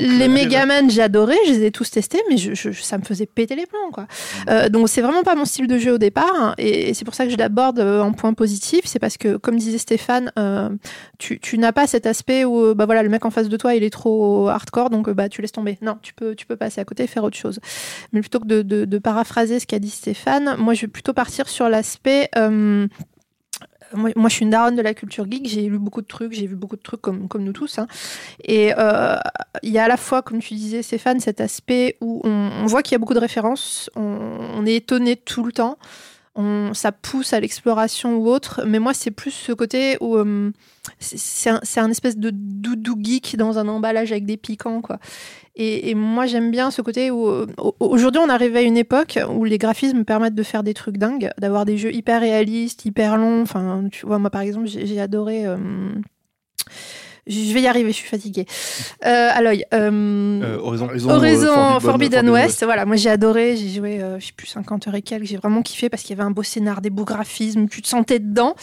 Les-. 0.00 0.28
Megaman, 0.28 0.90
j'adorais, 0.90 1.36
je 1.46 1.52
les 1.52 1.64
ai 1.66 1.70
tous 1.70 1.90
testés, 1.90 2.20
mais 2.28 2.36
je, 2.36 2.54
je- 2.54 2.70
ça 2.72 2.98
me 2.98 3.02
faisait 3.04 3.26
péter 3.26 3.54
les 3.56 3.66
plombs, 3.66 3.90
quoi. 3.92 4.06
Euh, 4.48 4.68
donc 4.68 4.88
c'est 4.88 5.00
vraiment 5.02 5.22
pas 5.22 5.34
mon 5.34 5.44
style 5.44 5.66
de 5.66 5.78
jeu 5.78 5.92
au 5.94 5.98
départ, 5.98 6.32
hein, 6.34 6.54
et 6.58 6.94
c'est 6.94 7.04
pour 7.04 7.14
ça 7.14 7.24
que 7.24 7.30
je 7.30 7.36
l'aborde 7.36 7.78
euh, 7.80 8.00
en 8.00 8.12
point 8.12 8.32
positif. 8.34 8.82
C'est 8.84 8.98
parce 8.98 9.16
que, 9.16 9.36
comme 9.36 9.56
disait 9.56 9.78
Stéphane, 9.78 10.32
euh, 10.38 10.68
tu, 11.18 11.38
tu 11.40 11.58
n'as 11.58 11.72
pas 11.72 11.86
cet 11.86 12.06
aspect 12.06 12.44
où, 12.44 12.74
bah 12.74 12.86
voilà, 12.86 13.02
le 13.02 13.08
mec 13.08 13.24
en 13.24 13.30
face 13.30 13.48
de 13.48 13.56
toi, 13.56 13.74
il 13.74 13.84
est 13.84 13.90
trop 13.90 14.48
hardcore, 14.48 14.90
donc 14.90 15.08
bah 15.10 15.28
tu 15.28 15.40
laisses 15.42 15.52
tomber. 15.52 15.78
Non, 15.82 15.96
tu 16.02 16.14
peux, 16.14 16.34
tu 16.34 16.46
peux 16.46 16.56
passer 16.56 16.80
à 16.80 16.84
côté 16.84 17.04
et 17.04 17.06
faire 17.06 17.24
autre 17.24 17.36
chose. 17.36 17.60
Mais 18.12 18.20
plutôt 18.20 18.40
que 18.40 18.46
de, 18.46 18.62
de- 18.62 18.84
de 18.84 18.98
paraphraser 18.98 19.60
ce 19.60 19.66
qu'a 19.66 19.78
dit 19.78 19.90
Stéphane, 19.90 20.56
moi 20.58 20.74
je 20.74 20.82
vais 20.82 20.88
plutôt 20.88 21.12
partir 21.12 21.48
sur 21.48 21.68
l'aspect. 21.68 22.28
euh, 22.36 22.86
moi, 23.96 24.28
je 24.28 24.34
suis 24.34 24.44
une 24.44 24.50
daronne 24.50 24.76
de 24.76 24.82
la 24.82 24.94
culture 24.94 25.26
geek. 25.30 25.46
J'ai 25.48 25.68
lu 25.68 25.78
beaucoup 25.78 26.00
de 26.02 26.06
trucs, 26.06 26.32
j'ai 26.32 26.46
vu 26.46 26.56
beaucoup 26.56 26.76
de 26.76 26.82
trucs 26.82 27.00
comme, 27.00 27.28
nous 27.38 27.52
tous. 27.52 27.78
hein. 27.78 27.86
Et 28.44 28.72
euh, 28.76 29.16
il 29.62 29.70
y 29.70 29.78
a 29.78 29.84
à 29.84 29.88
la 29.88 29.96
fois, 29.96 30.22
comme 30.22 30.40
tu 30.40 30.54
disais, 30.54 30.82
Stéphane, 30.82 31.20
cet 31.20 31.40
aspect 31.40 31.96
où 32.00 32.20
on, 32.24 32.66
voit 32.66 32.82
qu'il 32.82 32.92
y 32.92 32.96
a 32.96 32.98
beaucoup 32.98 33.14
de 33.14 33.18
références, 33.20 33.90
on, 33.96 34.64
est 34.66 34.74
étonné 34.74 35.16
tout 35.16 35.44
le 35.44 35.52
temps, 35.52 35.78
on, 36.34 36.74
ça 36.74 36.92
pousse 36.92 37.32
à 37.32 37.40
l'exploration 37.40 38.16
ou 38.16 38.28
autre. 38.28 38.62
Mais 38.66 38.78
moi, 38.78 38.94
c'est 38.94 39.10
plus 39.10 39.30
ce 39.30 39.52
côté 39.52 39.96
où 40.00 40.16
euh, 40.16 40.50
c'est- 40.98 41.50
un, 41.50 41.60
un 41.76 41.90
espèce 41.90 42.16
de 42.16 42.30
doudou 42.32 42.96
geek 43.00 43.36
dans 43.36 43.58
un 43.58 43.68
emballage 43.68 44.12
avec 44.12 44.26
des 44.26 44.36
piquants, 44.36 44.80
quoi. 44.80 44.98
Et, 45.56 45.90
et 45.90 45.94
moi, 45.94 46.26
j'aime 46.26 46.50
bien 46.50 46.70
ce 46.72 46.82
côté 46.82 47.10
où 47.12 47.28
euh, 47.28 47.46
au- 47.58 47.76
aujourd'hui, 47.80 48.20
on 48.24 48.28
arrive 48.28 48.56
à 48.56 48.62
une 48.62 48.76
époque 48.76 49.18
où 49.30 49.44
les 49.44 49.58
graphismes 49.58 50.04
permettent 50.04 50.34
de 50.34 50.42
faire 50.42 50.64
des 50.64 50.74
trucs 50.74 50.96
dingues, 50.98 51.30
d'avoir 51.38 51.64
des 51.64 51.78
jeux 51.78 51.92
hyper 51.94 52.20
réalistes, 52.20 52.84
hyper 52.84 53.16
longs. 53.16 53.42
Enfin, 53.42 53.88
tu 53.92 54.04
vois, 54.06 54.18
moi, 54.18 54.30
par 54.30 54.40
exemple, 54.42 54.66
j'ai 54.66 54.86
j'ai 54.86 55.00
adoré. 55.00 55.46
euh, 55.46 55.56
je 57.26 57.52
vais 57.54 57.62
y 57.62 57.66
arriver, 57.66 57.90
je 57.90 57.96
suis 57.96 58.08
fatiguée. 58.08 58.46
Euh, 59.06 59.30
Aloy, 59.32 59.64
euh, 59.72 60.40
Euh, 60.42 60.58
Horizon. 60.60 60.84
Horizon, 60.86 61.08
euh, 61.08 61.12
Horizon 61.14 61.48
Forbidden, 61.48 61.80
Forbidden 61.80 62.30
West, 62.30 62.64
voilà, 62.64 62.84
moi 62.84 62.96
j'ai 62.96 63.10
adoré, 63.10 63.56
j'ai 63.56 63.68
joué, 63.70 64.00
je 64.18 64.26
sais 64.26 64.32
plus, 64.36 64.46
50 64.46 64.88
heures 64.88 64.94
et 64.94 65.02
quelques, 65.02 65.24
j'ai 65.26 65.36
vraiment 65.36 65.62
kiffé 65.62 65.88
parce 65.88 66.02
qu'il 66.02 66.16
y 66.16 66.20
avait 66.20 66.26
un 66.26 66.30
beau 66.30 66.42
scénar, 66.42 66.80
des 66.80 66.90
beaux 66.90 67.04
graphismes, 67.04 67.68
tu 67.68 67.82
te 67.82 67.88
sentais 67.88 68.18
dedans. 68.18 68.54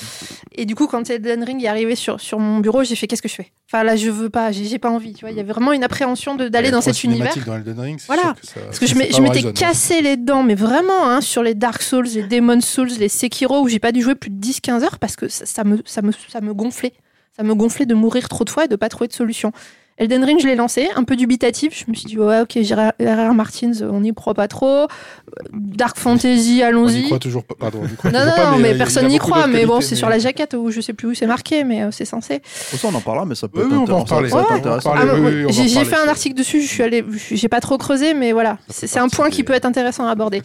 Et 0.53 0.65
du 0.65 0.75
coup, 0.75 0.87
quand 0.87 1.09
Elden 1.09 1.43
Ring 1.43 1.63
est 1.63 1.67
arrivé 1.67 1.95
sur, 1.95 2.19
sur 2.21 2.39
mon 2.39 2.59
bureau, 2.59 2.83
j'ai 2.83 2.95
fait 2.95 3.07
qu'est-ce 3.07 3.21
que 3.21 3.29
je 3.29 3.35
fais? 3.35 3.51
Enfin 3.67 3.83
là, 3.83 3.95
je 3.95 4.09
veux 4.09 4.29
pas, 4.29 4.51
j'ai 4.51 4.79
pas 4.79 4.89
envie, 4.89 5.13
tu 5.13 5.21
vois, 5.21 5.31
il 5.31 5.37
y 5.37 5.39
avait 5.39 5.51
vraiment 5.53 5.71
une 5.73 5.83
appréhension 5.83 6.35
d'aller 6.35 6.71
dans 6.71 6.81
cet 6.81 7.03
univers. 7.03 7.33
dans 7.45 7.55
Elden 7.55 7.79
Ring, 7.79 7.99
Voilà. 8.07 8.35
que 8.39 8.45
ça- 8.45 8.59
Parce 8.65 8.79
que 8.79 8.85
je 8.85 8.95
m'étais 8.95 9.45
hein. 9.47 9.51
cassé 9.53 10.01
les 10.01 10.17
dents, 10.17 10.43
mais 10.43 10.55
vraiment, 10.55 11.09
hein, 11.09 11.21
sur 11.21 11.41
les 11.43 11.53
Dark 11.55 11.81
Souls, 11.81 12.05
les 12.13 12.23
Demon 12.23 12.59
Souls, 12.61 12.89
les 12.99 13.07
Sekiro, 13.09 13.61
où 13.61 13.67
j'ai 13.69 13.79
pas 13.79 13.91
dû 13.91 14.01
jouer 14.01 14.15
plus 14.15 14.29
de 14.29 14.35
10-15 14.39 14.83
heures 14.83 14.99
parce 14.99 15.15
que 15.15 15.27
ça, 15.29 15.45
ça 15.45 15.63
me, 15.63 15.81
ça, 15.85 16.01
me, 16.01 16.11
ça 16.27 16.41
me 16.41 16.53
gonflait. 16.53 16.93
Ça 17.35 17.43
me 17.43 17.55
gonflait 17.55 17.85
de 17.85 17.93
mourir 17.95 18.27
trop 18.29 18.43
de 18.43 18.49
fois 18.49 18.65
et 18.65 18.67
de 18.67 18.75
pas 18.75 18.89
trouver 18.89 19.07
de 19.07 19.13
solution. 19.13 19.51
Elden 19.97 20.23
Ring, 20.23 20.39
je 20.41 20.47
l'ai 20.47 20.55
lancé, 20.55 20.87
un 20.95 21.03
peu 21.03 21.15
dubitatif. 21.15 21.83
Je 21.85 21.91
me 21.91 21.95
suis 21.95 22.05
dit, 22.07 22.17
ouais, 22.17 22.39
ok, 22.41 22.57
R.R. 22.99 23.33
Martins, 23.35 23.71
on 23.83 23.99
n'y 23.99 24.11
croit 24.13 24.33
pas 24.33 24.47
trop. 24.47 24.87
Dark 25.53 25.95
Fantasy, 25.97 26.53
On 26.55 26.57
y 26.57 26.63
allons-y. 26.63 27.03
croit 27.03 27.19
toujours 27.19 27.43
pas. 27.43 27.53
Pardon, 27.59 27.81
on 27.83 27.85
y 27.87 27.95
croit 27.95 28.09
Non, 28.09 28.19
toujours 28.19 28.35
non, 28.37 28.43
pas, 28.43 28.51
non, 28.51 28.57
mais, 28.57 28.75
personne 28.75 29.07
n'y 29.07 29.19
croit. 29.19 29.45
Mais 29.47 29.65
bon, 29.65 29.79
c'est 29.79 29.95
sur 29.95 30.09
la 30.09 30.17
jaquette 30.17 30.55
où 30.55 30.71
je 30.71 30.81
sais 30.81 30.93
plus 30.93 31.09
où 31.09 31.13
c'est 31.13 31.27
marqué, 31.27 31.63
mais 31.63 31.83
euh, 31.83 31.91
c'est 31.91 32.05
censé. 32.05 32.41
Pour 32.71 32.79
ça, 32.79 32.87
on 32.91 32.95
en 32.95 33.01
parlera, 33.01 33.25
mais 33.25 33.35
ça 33.35 33.47
peut 33.47 33.59
Oui, 33.59 33.65
être 33.67 33.71
oui, 33.73 33.85
on 33.91 34.01
intéressant. 34.01 34.37
Ouais, 34.39 34.51
intéressant. 34.57 34.91
on 34.91 34.97
Ah, 34.97 35.05
oui, 35.13 35.19
oui, 35.21 35.45
on 35.47 35.51
j'ai 35.51 35.85
fait 35.85 35.97
un 35.97 36.07
article 36.07 36.35
dessus, 36.35 36.61
je 36.61 36.67
suis 36.67 36.81
allée, 36.83 37.05
j'ai 37.31 37.49
pas 37.49 37.59
trop 37.59 37.77
creusé, 37.77 38.13
mais 38.15 38.31
voilà, 38.31 38.57
c'est 38.69 38.97
un 38.99 39.07
point 39.09 39.29
qui 39.29 39.43
peut 39.43 39.53
être 39.53 39.65
intéressant 39.65 40.07
à 40.07 40.11
aborder. 40.11 40.41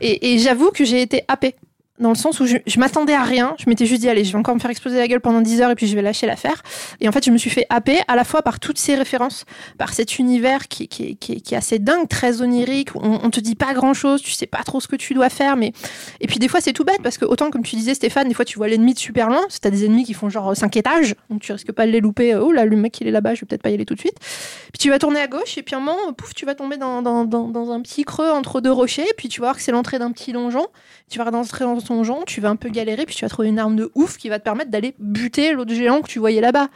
Et, 0.00 0.34
et 0.34 0.38
j'avoue 0.38 0.70
que 0.70 0.84
j'ai 0.84 1.02
été 1.02 1.24
happée. 1.26 1.56
Dans 2.00 2.08
le 2.08 2.14
sens 2.14 2.40
où 2.40 2.46
je, 2.46 2.78
m'attendais 2.78 3.12
à 3.14 3.22
rien, 3.22 3.54
je 3.58 3.68
m'étais 3.68 3.86
juste 3.86 4.00
dit, 4.00 4.08
allez, 4.08 4.24
je 4.24 4.32
vais 4.32 4.38
encore 4.38 4.54
me 4.54 4.60
faire 4.60 4.70
exploser 4.70 4.96
la 4.96 5.06
gueule 5.06 5.20
pendant 5.20 5.40
10 5.40 5.60
heures 5.60 5.70
et 5.70 5.74
puis 5.74 5.86
je 5.86 5.94
vais 5.94 6.02
lâcher 6.02 6.26
l'affaire. 6.26 6.62
Et 7.00 7.08
en 7.08 7.12
fait, 7.12 7.24
je 7.24 7.30
me 7.30 7.38
suis 7.38 7.50
fait 7.50 7.66
happer 7.70 7.98
à 8.08 8.16
la 8.16 8.24
fois 8.24 8.42
par 8.42 8.58
toutes 8.58 8.78
ces 8.78 8.94
références, 8.94 9.44
par 9.78 9.92
cet 9.92 10.18
univers 10.18 10.68
qui, 10.68 10.88
est- 10.98 11.52
assez 11.52 11.78
dingue, 11.78 12.08
très 12.08 12.42
onirique, 12.42 12.94
on, 12.96 13.20
on 13.22 13.30
te 13.30 13.40
dit 13.40 13.54
pas 13.54 13.74
grand 13.74 13.92
chose, 13.94 14.22
tu 14.22 14.30
sais 14.30 14.46
pas 14.46 14.62
trop 14.62 14.80
ce 14.80 14.88
que 14.88 14.96
tu 14.96 15.14
dois 15.14 15.28
faire, 15.28 15.56
mais. 15.56 15.72
Et 16.20 16.26
puis 16.26 16.38
des 16.38 16.48
fois, 16.48 16.60
c'est 16.60 16.72
tout 16.72 16.84
bête 16.84 17.02
parce 17.02 17.18
que, 17.18 17.24
autant 17.24 17.50
comme 17.50 17.62
tu 17.62 17.76
disais, 17.76 17.94
Stéphane, 17.94 18.28
des 18.28 18.34
fois 18.34 18.44
tu 18.44 18.56
vois 18.56 18.68
l'ennemi 18.68 18.94
de 18.94 18.98
super 18.98 19.28
loin, 19.28 19.40
c'est 19.48 19.60
t'as 19.60 19.70
des 19.70 19.84
ennemis 19.84 20.04
qui 20.04 20.14
font 20.14 20.30
genre 20.30 20.56
5 20.56 20.76
étages, 20.76 21.14
donc 21.28 21.42
tu 21.42 21.52
risques 21.52 21.72
pas 21.72 21.86
de 21.86 21.90
les 21.90 22.00
louper. 22.00 22.34
Oh 22.36 22.52
là, 22.52 22.64
le 22.64 22.76
mec 22.76 23.00
il 23.00 23.08
est 23.08 23.10
là-bas, 23.10 23.34
je 23.34 23.40
vais 23.40 23.46
peut-être 23.46 23.62
pas 23.62 23.70
y 23.70 23.74
aller 23.74 23.84
tout 23.84 23.94
de 23.94 24.00
suite. 24.00 24.14
Puis 24.20 24.78
tu 24.78 24.90
vas 24.90 24.98
tourner 24.98 25.20
à 25.20 25.26
gauche 25.26 25.58
et 25.58 25.62
puis 25.62 25.74
un 25.74 25.80
moment, 25.80 26.12
pouf, 26.16 26.34
tu 26.34 26.46
vas 26.46 26.54
tomber 26.54 26.76
dans, 26.76 27.02
dans, 27.02 27.24
dans, 27.24 27.48
dans 27.48 27.70
un 27.72 27.80
petit 27.82 28.04
creux 28.04 28.30
entre 28.30 28.60
deux 28.60 28.72
rochers. 28.72 29.06
Puis 29.16 29.28
tu 29.28 29.40
vas 29.40 29.48
voir 29.48 29.56
que 29.56 29.62
c'est 29.62 29.72
l'entrée 29.72 29.98
d'un 29.98 30.12
petit 30.12 30.32
donjon. 30.32 30.66
Tu 31.10 31.18
vas 31.18 31.24
rentrer 31.24 31.64
dans 31.64 31.78
ton 31.80 31.96
donjon, 31.96 32.22
tu 32.24 32.40
vas 32.40 32.48
un 32.48 32.56
peu 32.56 32.70
galérer, 32.70 33.04
puis 33.04 33.14
tu 33.14 33.24
vas 33.24 33.28
trouver 33.28 33.48
une 33.48 33.58
arme 33.58 33.76
de 33.76 33.90
ouf 33.94 34.16
qui 34.16 34.28
va 34.28 34.38
te 34.38 34.44
permettre 34.44 34.70
d'aller 34.70 34.94
buter 34.98 35.52
l'autre 35.52 35.74
géant 35.74 36.00
que 36.00 36.08
tu 36.08 36.18
voyais 36.18 36.40
là-bas. 36.40 36.68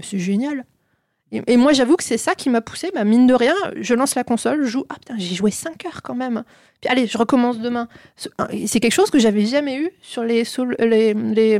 C'est 0.00 0.18
génial. 0.18 0.64
Et, 1.32 1.42
et 1.46 1.56
moi, 1.56 1.72
j'avoue 1.72 1.96
que 1.96 2.04
c'est 2.04 2.18
ça 2.18 2.34
qui 2.34 2.48
m'a 2.48 2.60
poussé. 2.60 2.90
Bah, 2.94 3.04
mine 3.04 3.26
de 3.26 3.34
rien, 3.34 3.54
je 3.76 3.94
lance 3.94 4.14
la 4.14 4.24
console, 4.24 4.62
je 4.62 4.68
joue. 4.68 4.84
Ah 4.88 4.94
putain, 4.94 5.14
j'ai 5.18 5.34
joué 5.34 5.50
5 5.50 5.84
heures 5.86 6.02
quand 6.02 6.14
même. 6.14 6.44
Puis 6.82 6.90
allez, 6.90 7.06
je 7.06 7.16
recommence 7.16 7.58
demain. 7.60 7.88
Ce- 8.16 8.28
C'est 8.66 8.80
quelque 8.80 8.92
chose 8.92 9.10
que 9.10 9.18
j'avais 9.18 9.46
jamais 9.46 9.76
eu 9.78 9.90
sur 10.02 10.22
les, 10.24 10.44
Soul- 10.44 10.76
les, 10.78 11.14
les, 11.14 11.58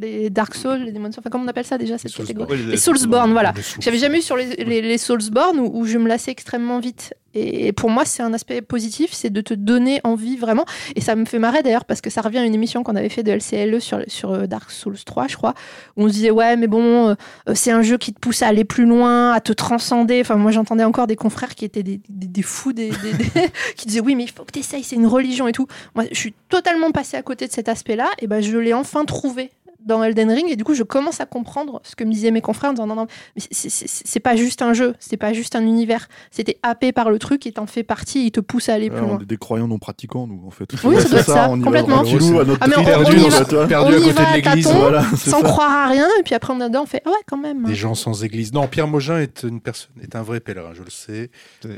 les 0.00 0.30
Dark 0.30 0.54
Souls, 0.54 0.78
les 0.84 0.92
Demon's 0.92 1.12
Souls. 1.14 1.20
Enfin, 1.22 1.28
comment 1.30 1.44
on 1.44 1.48
appelle 1.48 1.66
ça 1.66 1.76
déjà 1.76 1.98
cette 1.98 2.12
catégorie 2.28 2.56
Les 2.70 2.76
Soulsborne, 2.78 3.32
voilà. 3.32 3.52
J'avais 3.80 3.98
jamais 3.98 4.18
eu 4.18 4.22
sur 4.22 4.36
les, 4.36 4.46
les, 4.64 4.80
les 4.80 4.98
Soulsborne 4.98 5.58
où, 5.60 5.70
où 5.80 5.84
je 5.84 5.98
me 5.98 6.08
lassais 6.08 6.30
extrêmement 6.30 6.78
vite. 6.78 7.12
Et 7.32 7.70
pour 7.72 7.90
moi, 7.90 8.04
c'est 8.04 8.24
un 8.24 8.32
aspect 8.34 8.60
positif, 8.60 9.10
c'est 9.12 9.30
de 9.30 9.40
te 9.40 9.54
donner 9.54 10.00
envie 10.02 10.36
vraiment. 10.36 10.64
Et 10.96 11.00
ça 11.00 11.14
me 11.14 11.24
fait 11.24 11.38
marrer 11.38 11.62
d'ailleurs 11.62 11.84
parce 11.84 12.00
que 12.00 12.10
ça 12.10 12.22
revient 12.22 12.38
à 12.38 12.44
une 12.44 12.54
émission 12.56 12.82
qu'on 12.82 12.96
avait 12.96 13.08
fait 13.08 13.22
de 13.22 13.30
LCLE 13.30 13.80
sur, 13.80 14.00
sur 14.08 14.32
euh, 14.32 14.46
Dark 14.48 14.68
Souls 14.72 14.98
3, 15.06 15.28
je 15.28 15.36
crois, 15.36 15.54
où 15.96 16.02
on 16.06 16.08
se 16.08 16.12
disait 16.14 16.32
ouais, 16.32 16.56
mais 16.56 16.66
bon, 16.66 17.10
euh, 17.10 17.14
euh, 17.48 17.52
c'est 17.54 17.70
un 17.70 17.82
jeu 17.82 17.98
qui 17.98 18.12
te 18.12 18.18
pousse 18.18 18.42
à 18.42 18.48
aller 18.48 18.64
plus 18.64 18.84
loin, 18.84 19.30
à 19.30 19.40
te 19.40 19.52
transcender. 19.52 20.20
Enfin, 20.20 20.34
moi, 20.34 20.50
j'entendais 20.50 20.82
encore 20.82 21.06
des 21.06 21.14
confrères 21.14 21.54
qui 21.54 21.64
étaient 21.64 21.84
des, 21.84 22.00
des, 22.08 22.26
des 22.26 22.42
fous, 22.42 22.72
des- 22.72 22.90
qui 23.76 23.86
disaient 23.86 24.00
oui, 24.00 24.16
mais 24.16 24.24
il 24.24 24.30
faut 24.30 24.42
que 24.42 24.50
essayes, 24.60 24.84
c'est 24.84 24.96
une 24.96 25.06
religion 25.06 25.48
et 25.48 25.52
tout. 25.52 25.66
Moi, 25.94 26.04
je 26.10 26.18
suis 26.18 26.34
totalement 26.48 26.90
passée 26.92 27.16
à 27.16 27.22
côté 27.22 27.46
de 27.46 27.52
cet 27.52 27.68
aspect-là, 27.68 28.08
et 28.18 28.26
ben 28.26 28.40
je 28.40 28.56
l'ai 28.56 28.74
enfin 28.74 29.04
trouvé 29.04 29.50
dans 29.84 30.02
Elden 30.02 30.30
Ring 30.30 30.46
et 30.50 30.56
du 30.56 30.64
coup 30.64 30.74
je 30.74 30.82
commence 30.82 31.20
à 31.20 31.26
comprendre 31.26 31.80
ce 31.84 31.96
que 31.96 32.04
me 32.04 32.12
disaient 32.12 32.30
mes 32.30 32.40
confrères 32.40 32.70
en 32.70 32.74
disant 32.74 32.86
non 32.86 32.94
non 32.96 33.06
mais 33.36 33.42
c'est- 33.50 34.20
pas 34.20 34.36
juste 34.36 34.60
un 34.62 34.72
jeu 34.74 34.94
c'est 34.98 35.16
pas 35.16 35.32
juste 35.32 35.56
un 35.56 35.62
univers 35.62 36.08
c'était 36.30 36.58
happé 36.62 36.92
par 36.92 37.10
le 37.10 37.18
truc 37.18 37.46
et 37.46 37.52
t'en 37.52 37.66
fais 37.66 37.82
partie 37.82 38.26
il 38.26 38.30
te 38.30 38.40
pousse 38.40 38.68
à 38.68 38.74
aller 38.74 38.90
Ouais, 38.90 38.96
plus 38.96 39.04
on 39.04 39.08
loin 39.08 39.18
est 39.20 39.24
des 39.26 39.36
croyants 39.36 39.68
non 39.68 39.78
pratiquants, 39.78 40.26
nous, 40.26 40.42
en 40.46 40.50
fait. 40.50 40.68
Oui, 40.84 41.00
ça 41.00 41.08
doit 41.08 41.18
être 41.20 41.26
ça, 41.26 41.48
on 41.50 41.56
y 41.56 41.60
va 41.60 41.64
complètement. 41.64 42.02
tranquillou, 42.02 42.40
à 42.40 42.44
notre 42.44 42.58
Ah, 42.62 42.66
mais 42.68 42.76
on- 42.76 42.80
on 42.80 42.84
perdu, 42.84 43.16
y 43.16 43.24
en 43.24 43.28
va- 43.28 43.44
fait, 43.44 43.66
perdu 43.66 43.94
on 43.94 43.96
à 43.96 44.00
côté 44.00 44.12
va 44.12 44.22
de 44.22 44.26
à 44.28 44.36
l'église. 44.36 44.66
Voilà, 44.72 45.02
sans 45.16 45.40
ça. 45.40 45.42
croire 45.42 45.70
à 45.72 45.86
rien 45.88 46.06
et 46.18 46.22
puis 46.22 46.34
après 46.34 46.52
on 46.52 46.60
est 46.60 46.68
dedans 46.68 46.82
on 46.82 46.86
fait 46.86 47.02
ah 47.06 47.10
ouais 47.10 47.16
quand 47.26 47.36
même 47.38 47.64
Des 47.64 47.74
gens 47.74 47.94
sans 47.94 48.22
église. 48.24 48.52
Non, 48.52 48.66
Pierre 48.66 48.88
Mogin 48.88 49.18
est 49.18 49.42
une 49.44 49.60
personne, 49.60 49.92
est 50.02 50.14
un 50.16 50.22
vrai 50.22 50.40
pèlerin, 50.40 50.70
je 50.74 50.82
le 50.82 50.90
sais. 50.90 51.30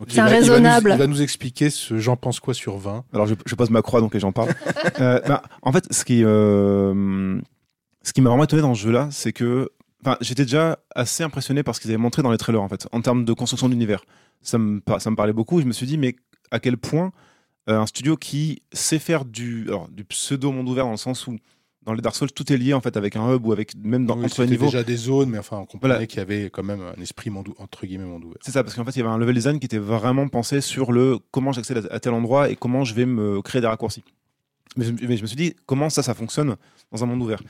C'est 0.08 0.20
raisonnable. 0.22 0.90
Il 0.94 0.98
va 0.98 1.06
nous 1.06 1.22
expliquer 1.22 1.70
ce 1.70 1.98
j'en 1.98 2.16
pense 2.16 2.40
quoi 2.40 2.54
sur 2.54 2.76
20. 2.78 3.04
Alors 3.12 3.26
je, 3.26 3.34
je 3.46 3.54
pose 3.54 3.70
ma 3.70 3.82
croix 3.82 4.00
donc 4.00 4.14
et 4.14 4.20
j'en 4.20 4.32
parle. 4.32 4.48
Euh, 5.00 5.20
bah, 5.26 5.42
en 5.62 5.72
fait, 5.72 5.84
ce 5.90 6.04
qui, 6.04 6.22
euh, 6.24 7.38
ce 8.02 8.12
qui 8.12 8.20
m'a 8.20 8.30
vraiment 8.30 8.44
étonné 8.44 8.62
dans 8.62 8.74
ce 8.74 8.80
jeu-là, 8.82 9.08
c'est 9.10 9.32
que, 9.32 9.70
enfin, 10.04 10.16
j'étais 10.20 10.44
déjà 10.44 10.78
assez 10.94 11.22
impressionné 11.22 11.62
par 11.62 11.74
ce 11.74 11.80
qu'ils 11.80 11.90
avaient 11.90 11.98
montré 11.98 12.22
dans 12.22 12.30
les 12.32 12.38
trailers 12.38 12.62
en 12.62 12.68
fait, 12.68 12.86
en 12.92 13.00
termes 13.00 13.24
de 13.24 13.32
construction 13.32 13.68
d'univers. 13.68 14.04
Ça 14.42 14.58
me, 14.58 14.80
par- 14.80 15.00
ça 15.00 15.10
me 15.10 15.16
parlait 15.16 15.32
beaucoup. 15.32 15.58
et 15.60 15.62
Je 15.62 15.68
me 15.68 15.72
suis 15.72 15.86
dit, 15.86 15.98
mais 15.98 16.16
à 16.50 16.58
quel 16.60 16.76
point 16.76 17.12
euh, 17.68 17.78
un 17.78 17.86
studio 17.86 18.16
qui 18.16 18.62
sait 18.72 18.98
faire 18.98 19.24
du, 19.24 19.64
alors, 19.68 19.88
du 19.88 20.04
pseudo 20.04 20.50
monde 20.50 20.68
ouvert 20.68 20.84
dans 20.84 20.90
le 20.90 20.96
sens 20.96 21.26
où 21.28 21.36
dans 21.84 21.94
les 21.94 22.00
Dark 22.00 22.14
Souls 22.14 22.30
tout 22.32 22.52
est 22.52 22.56
lié 22.56 22.74
en 22.74 22.80
fait 22.80 22.96
avec 22.96 23.16
un 23.16 23.32
hub 23.34 23.44
ou 23.46 23.52
avec 23.52 23.74
même 23.76 24.06
dans 24.06 24.16
Oui, 24.16 24.24
entre 24.26 24.42
les 24.42 24.50
niveaux. 24.50 24.66
déjà 24.66 24.82
des 24.84 24.96
zones, 24.96 25.30
mais 25.30 25.38
enfin, 25.38 25.58
on 25.58 25.64
comprenait 25.66 25.94
Voilà. 25.94 26.06
qu'il 26.06 26.18
y 26.18 26.22
avait 26.22 26.44
quand 26.50 26.62
même 26.62 26.80
un 26.80 27.00
esprit 27.00 27.28
monde, 27.30 27.48
entre 27.58 27.86
guillemets 27.86 28.04
monde 28.04 28.24
ouvert. 28.24 28.38
C'est 28.40 28.52
ça, 28.52 28.62
parce 28.62 28.74
qu'en 28.76 28.84
fait, 28.84 28.92
il 28.92 28.98
y 28.98 29.02
avait 29.02 29.10
un 29.10 29.18
level 29.18 29.34
design 29.34 29.58
qui 29.60 29.66
était 29.66 29.78
vraiment 29.78 30.28
pensé 30.28 30.60
sur 30.60 30.92
le 30.92 31.18
comment 31.32 31.50
j'accède 31.52 31.86
à 31.90 31.94
à 31.94 32.00
tel 32.00 32.12
endroit 32.14 32.50
et 32.50 32.56
comment 32.56 32.84
je 32.84 32.94
vais 32.94 33.06
me 33.06 33.42
créer 33.42 33.60
des 33.60 33.66
raccourcis. 33.68 34.04
Mais 34.76 34.84
je, 34.84 34.92
mais 35.06 35.16
je 35.16 35.22
me 35.22 35.26
suis 35.26 35.36
dit, 35.36 35.54
comment 35.66 35.90
ça, 35.90 36.02
ça 36.04 36.14
fonctionne 36.14 36.54
dans 36.92 37.02
un 37.02 37.06
monde 37.06 37.20
ouvert? 37.22 37.42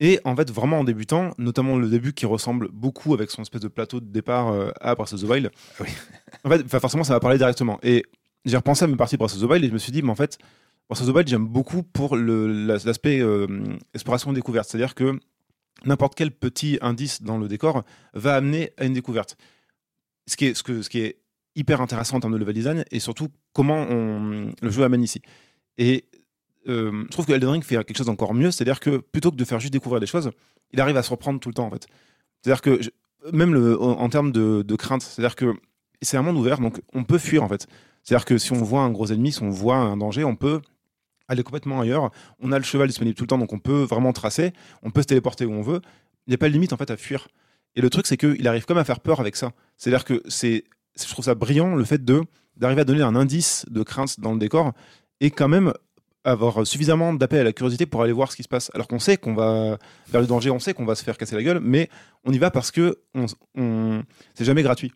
Et 0.00 0.20
en 0.24 0.36
fait, 0.36 0.50
vraiment 0.50 0.80
en 0.80 0.84
débutant, 0.84 1.30
notamment 1.38 1.76
le 1.76 1.88
début 1.88 2.12
qui 2.12 2.26
ressemble 2.26 2.68
beaucoup 2.70 3.14
avec 3.14 3.30
son 3.30 3.42
espèce 3.42 3.62
de 3.62 3.68
plateau 3.68 4.00
de 4.00 4.06
départ 4.06 4.48
euh, 4.48 4.70
à 4.80 4.94
Breath 4.94 5.14
of 5.14 5.20
the 5.20 5.24
Wild, 5.24 5.50
Ah 5.78 5.84
oui. 5.84 5.88
en 6.44 6.50
fait, 6.50 6.80
forcément, 6.80 7.04
ça 7.04 7.14
m'a 7.14 7.20
parlé 7.20 7.38
directement. 7.38 7.78
Et 7.82 8.04
j'ai 8.44 8.56
repensé 8.56 8.84
à 8.84 8.88
mes 8.88 8.96
parties 8.96 9.14
de 9.14 9.18
Breath 9.18 9.34
of 9.34 9.40
the 9.40 9.44
Wild 9.44 9.64
et 9.64 9.68
je 9.68 9.72
me 9.72 9.78
suis 9.78 9.92
dit, 9.92 10.02
mais 10.02 10.10
en 10.10 10.14
fait, 10.14 10.38
Breath 10.88 11.00
of 11.00 11.08
the 11.08 11.14
Wild, 11.14 11.28
j'aime 11.28 11.46
beaucoup 11.46 11.82
pour 11.82 12.16
l'aspect 12.16 13.20
euh, 13.20 13.46
exploration 13.94 14.32
et 14.32 14.34
découverte. 14.34 14.68
C'est-à-dire 14.68 14.94
que 14.94 15.18
n'importe 15.86 16.14
quel 16.14 16.30
petit 16.30 16.78
indice 16.82 17.22
dans 17.22 17.38
le 17.38 17.48
décor 17.48 17.82
va 18.12 18.34
amener 18.36 18.72
à 18.76 18.84
une 18.84 18.92
découverte. 18.92 19.36
Ce 20.26 20.36
qui 20.36 20.46
est, 20.46 20.54
ce 20.54 20.62
que, 20.62 20.82
ce 20.82 20.90
qui 20.90 21.00
est 21.00 21.20
hyper 21.54 21.80
intéressant 21.80 22.18
en 22.18 22.20
termes 22.20 22.34
de 22.34 22.38
level 22.38 22.54
design 22.54 22.84
et 22.90 23.00
surtout 23.00 23.28
comment 23.52 23.86
on, 23.88 24.52
le 24.60 24.70
jeu 24.70 24.84
amène 24.84 25.02
ici. 25.02 25.22
Et 25.78 26.04
euh, 26.68 27.04
je 27.04 27.10
trouve 27.10 27.26
que 27.26 27.32
Elden 27.32 27.50
Ring 27.50 27.64
fait 27.64 27.76
quelque 27.76 27.96
chose 27.96 28.06
d'encore 28.06 28.34
mieux, 28.34 28.50
c'est-à-dire 28.50 28.80
que 28.80 28.98
plutôt 28.98 29.30
que 29.30 29.36
de 29.36 29.44
faire 29.44 29.60
juste 29.60 29.72
découvrir 29.72 30.00
des 30.00 30.06
choses, 30.06 30.30
il 30.72 30.80
arrive 30.80 30.96
à 30.96 31.02
se 31.02 31.10
reprendre 31.10 31.40
tout 31.40 31.48
le 31.48 31.54
temps 31.54 31.66
en 31.66 31.70
fait. 31.70 31.86
C'est-à-dire 32.42 32.62
que 32.62 32.80
même 33.32 33.76
en, 33.80 34.08
termes 34.08 34.32
de, 34.32 34.62
de 34.62 34.76
crainte, 34.76 35.02
c'est-à-dire 35.02 35.36
que 35.36 35.54
c'est 36.02 36.16
un 36.16 36.22
monde 36.22 36.36
ouvert, 36.36 36.58
donc 36.58 36.80
on 36.92 37.04
peut 37.04 37.18
fuir 37.18 37.42
en 37.42 37.48
fait. 37.48 37.66
C'est-à-dire 38.02 38.24
que 38.24 38.38
si 38.38 38.52
on 38.52 38.62
voit 38.62 38.82
un 38.82 38.90
gros 38.90 39.06
ennemi, 39.06 39.32
si 39.32 39.42
on 39.42 39.50
voit 39.50 39.76
un 39.76 39.96
danger, 39.96 40.22
on 40.24 40.36
peut 40.36 40.60
aller 41.28 41.42
complètement 41.42 41.80
ailleurs. 41.80 42.10
On 42.40 42.52
a 42.52 42.58
le 42.58 42.64
cheval 42.64 42.86
disponible 42.86 43.16
tout 43.16 43.24
le 43.24 43.28
temps, 43.28 43.38
donc 43.38 43.52
on 43.52 43.58
peut 43.58 43.82
vraiment 43.82 44.12
tracer, 44.12 44.52
on 44.82 44.90
peut 44.90 45.02
se 45.02 45.08
téléporter 45.08 45.44
où 45.44 45.52
on 45.52 45.62
veut. 45.62 45.80
Il 46.26 46.30
n'y 46.30 46.34
a 46.34 46.38
pas 46.38 46.48
de 46.48 46.52
limite 46.52 46.72
en 46.72 46.76
fait 46.76 46.90
à 46.90 46.96
fuir. 46.96 47.28
Et 47.74 47.80
le 47.80 47.90
truc, 47.90 48.06
c'est 48.06 48.16
qu'il 48.16 48.46
arrive 48.48 48.64
comme 48.64 48.78
à 48.78 48.84
faire 48.84 49.00
peur 49.00 49.20
avec 49.20 49.36
ça. 49.36 49.52
C'est-à-dire 49.76 50.04
que 50.04 50.22
c'est, 50.28 50.64
je 50.98 51.08
trouve 51.08 51.24
ça 51.24 51.34
brillant 51.34 51.74
le 51.74 51.84
fait 51.84 52.04
de 52.04 52.22
d'arriver 52.56 52.80
à 52.80 52.84
donner 52.84 53.02
un 53.02 53.14
indice 53.14 53.66
de 53.68 53.82
crainte 53.82 54.18
dans 54.18 54.32
le 54.32 54.38
décor 54.38 54.72
et 55.20 55.30
quand 55.30 55.48
même 55.48 55.74
avoir 56.26 56.66
suffisamment 56.66 57.14
d'appel 57.14 57.40
à 57.40 57.44
la 57.44 57.52
curiosité 57.52 57.86
pour 57.86 58.02
aller 58.02 58.12
voir 58.12 58.30
ce 58.32 58.36
qui 58.36 58.42
se 58.42 58.48
passe. 58.48 58.70
Alors 58.74 58.88
qu'on 58.88 58.98
sait 58.98 59.16
qu'on 59.16 59.34
va 59.34 59.78
vers 60.10 60.20
le 60.20 60.26
danger, 60.26 60.50
on 60.50 60.58
sait 60.58 60.74
qu'on 60.74 60.84
va 60.84 60.94
se 60.94 61.04
faire 61.04 61.16
casser 61.16 61.36
la 61.36 61.42
gueule, 61.42 61.60
mais 61.60 61.88
on 62.24 62.32
y 62.32 62.38
va 62.38 62.50
parce 62.50 62.70
que 62.70 62.98
c'est 64.34 64.44
jamais 64.44 64.62
gratuit. 64.62 64.92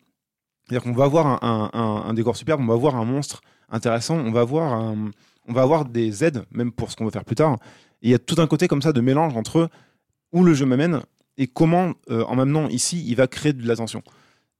C'est-à-dire 0.67 0.83
qu'on 0.83 0.93
va 0.97 1.05
avoir 1.05 1.43
un, 1.43 1.69
un- 1.73 2.13
décor 2.13 2.35
superbe, 2.35 2.61
on 2.61 2.67
va 2.67 2.73
avoir 2.73 2.95
un 2.95 3.05
monstre 3.05 3.41
intéressant, 3.69 4.15
on 4.17 4.31
va 4.31 4.41
avoir 4.41 4.73
un- 4.73 5.11
on 5.47 5.53
va 5.53 5.61
avoir 5.63 5.85
des 5.85 6.23
aides, 6.23 6.43
même 6.51 6.71
pour 6.71 6.91
ce 6.91 6.95
qu'on 6.95 7.05
va 7.05 7.11
faire 7.11 7.25
plus 7.25 7.35
tard. 7.35 7.57
Et 8.01 8.07
il 8.07 8.11
y 8.11 8.13
a 8.13 8.19
tout 8.19 8.35
un 8.39 8.47
côté 8.47 8.67
comme 8.67 8.81
ça 8.81 8.93
de 8.93 9.01
mélange 9.01 9.35
entre 9.35 9.69
où 10.31 10.43
le 10.43 10.53
jeu 10.53 10.65
m'amène 10.65 11.01
et 11.37 11.47
comment, 11.47 11.93
euh, 12.09 12.23
en 12.25 12.35
m'amenant 12.35 12.67
ici, 12.67 13.03
il 13.07 13.15
va 13.15 13.27
créer 13.27 13.53
de 13.53 13.65
l'attention. 13.67 14.03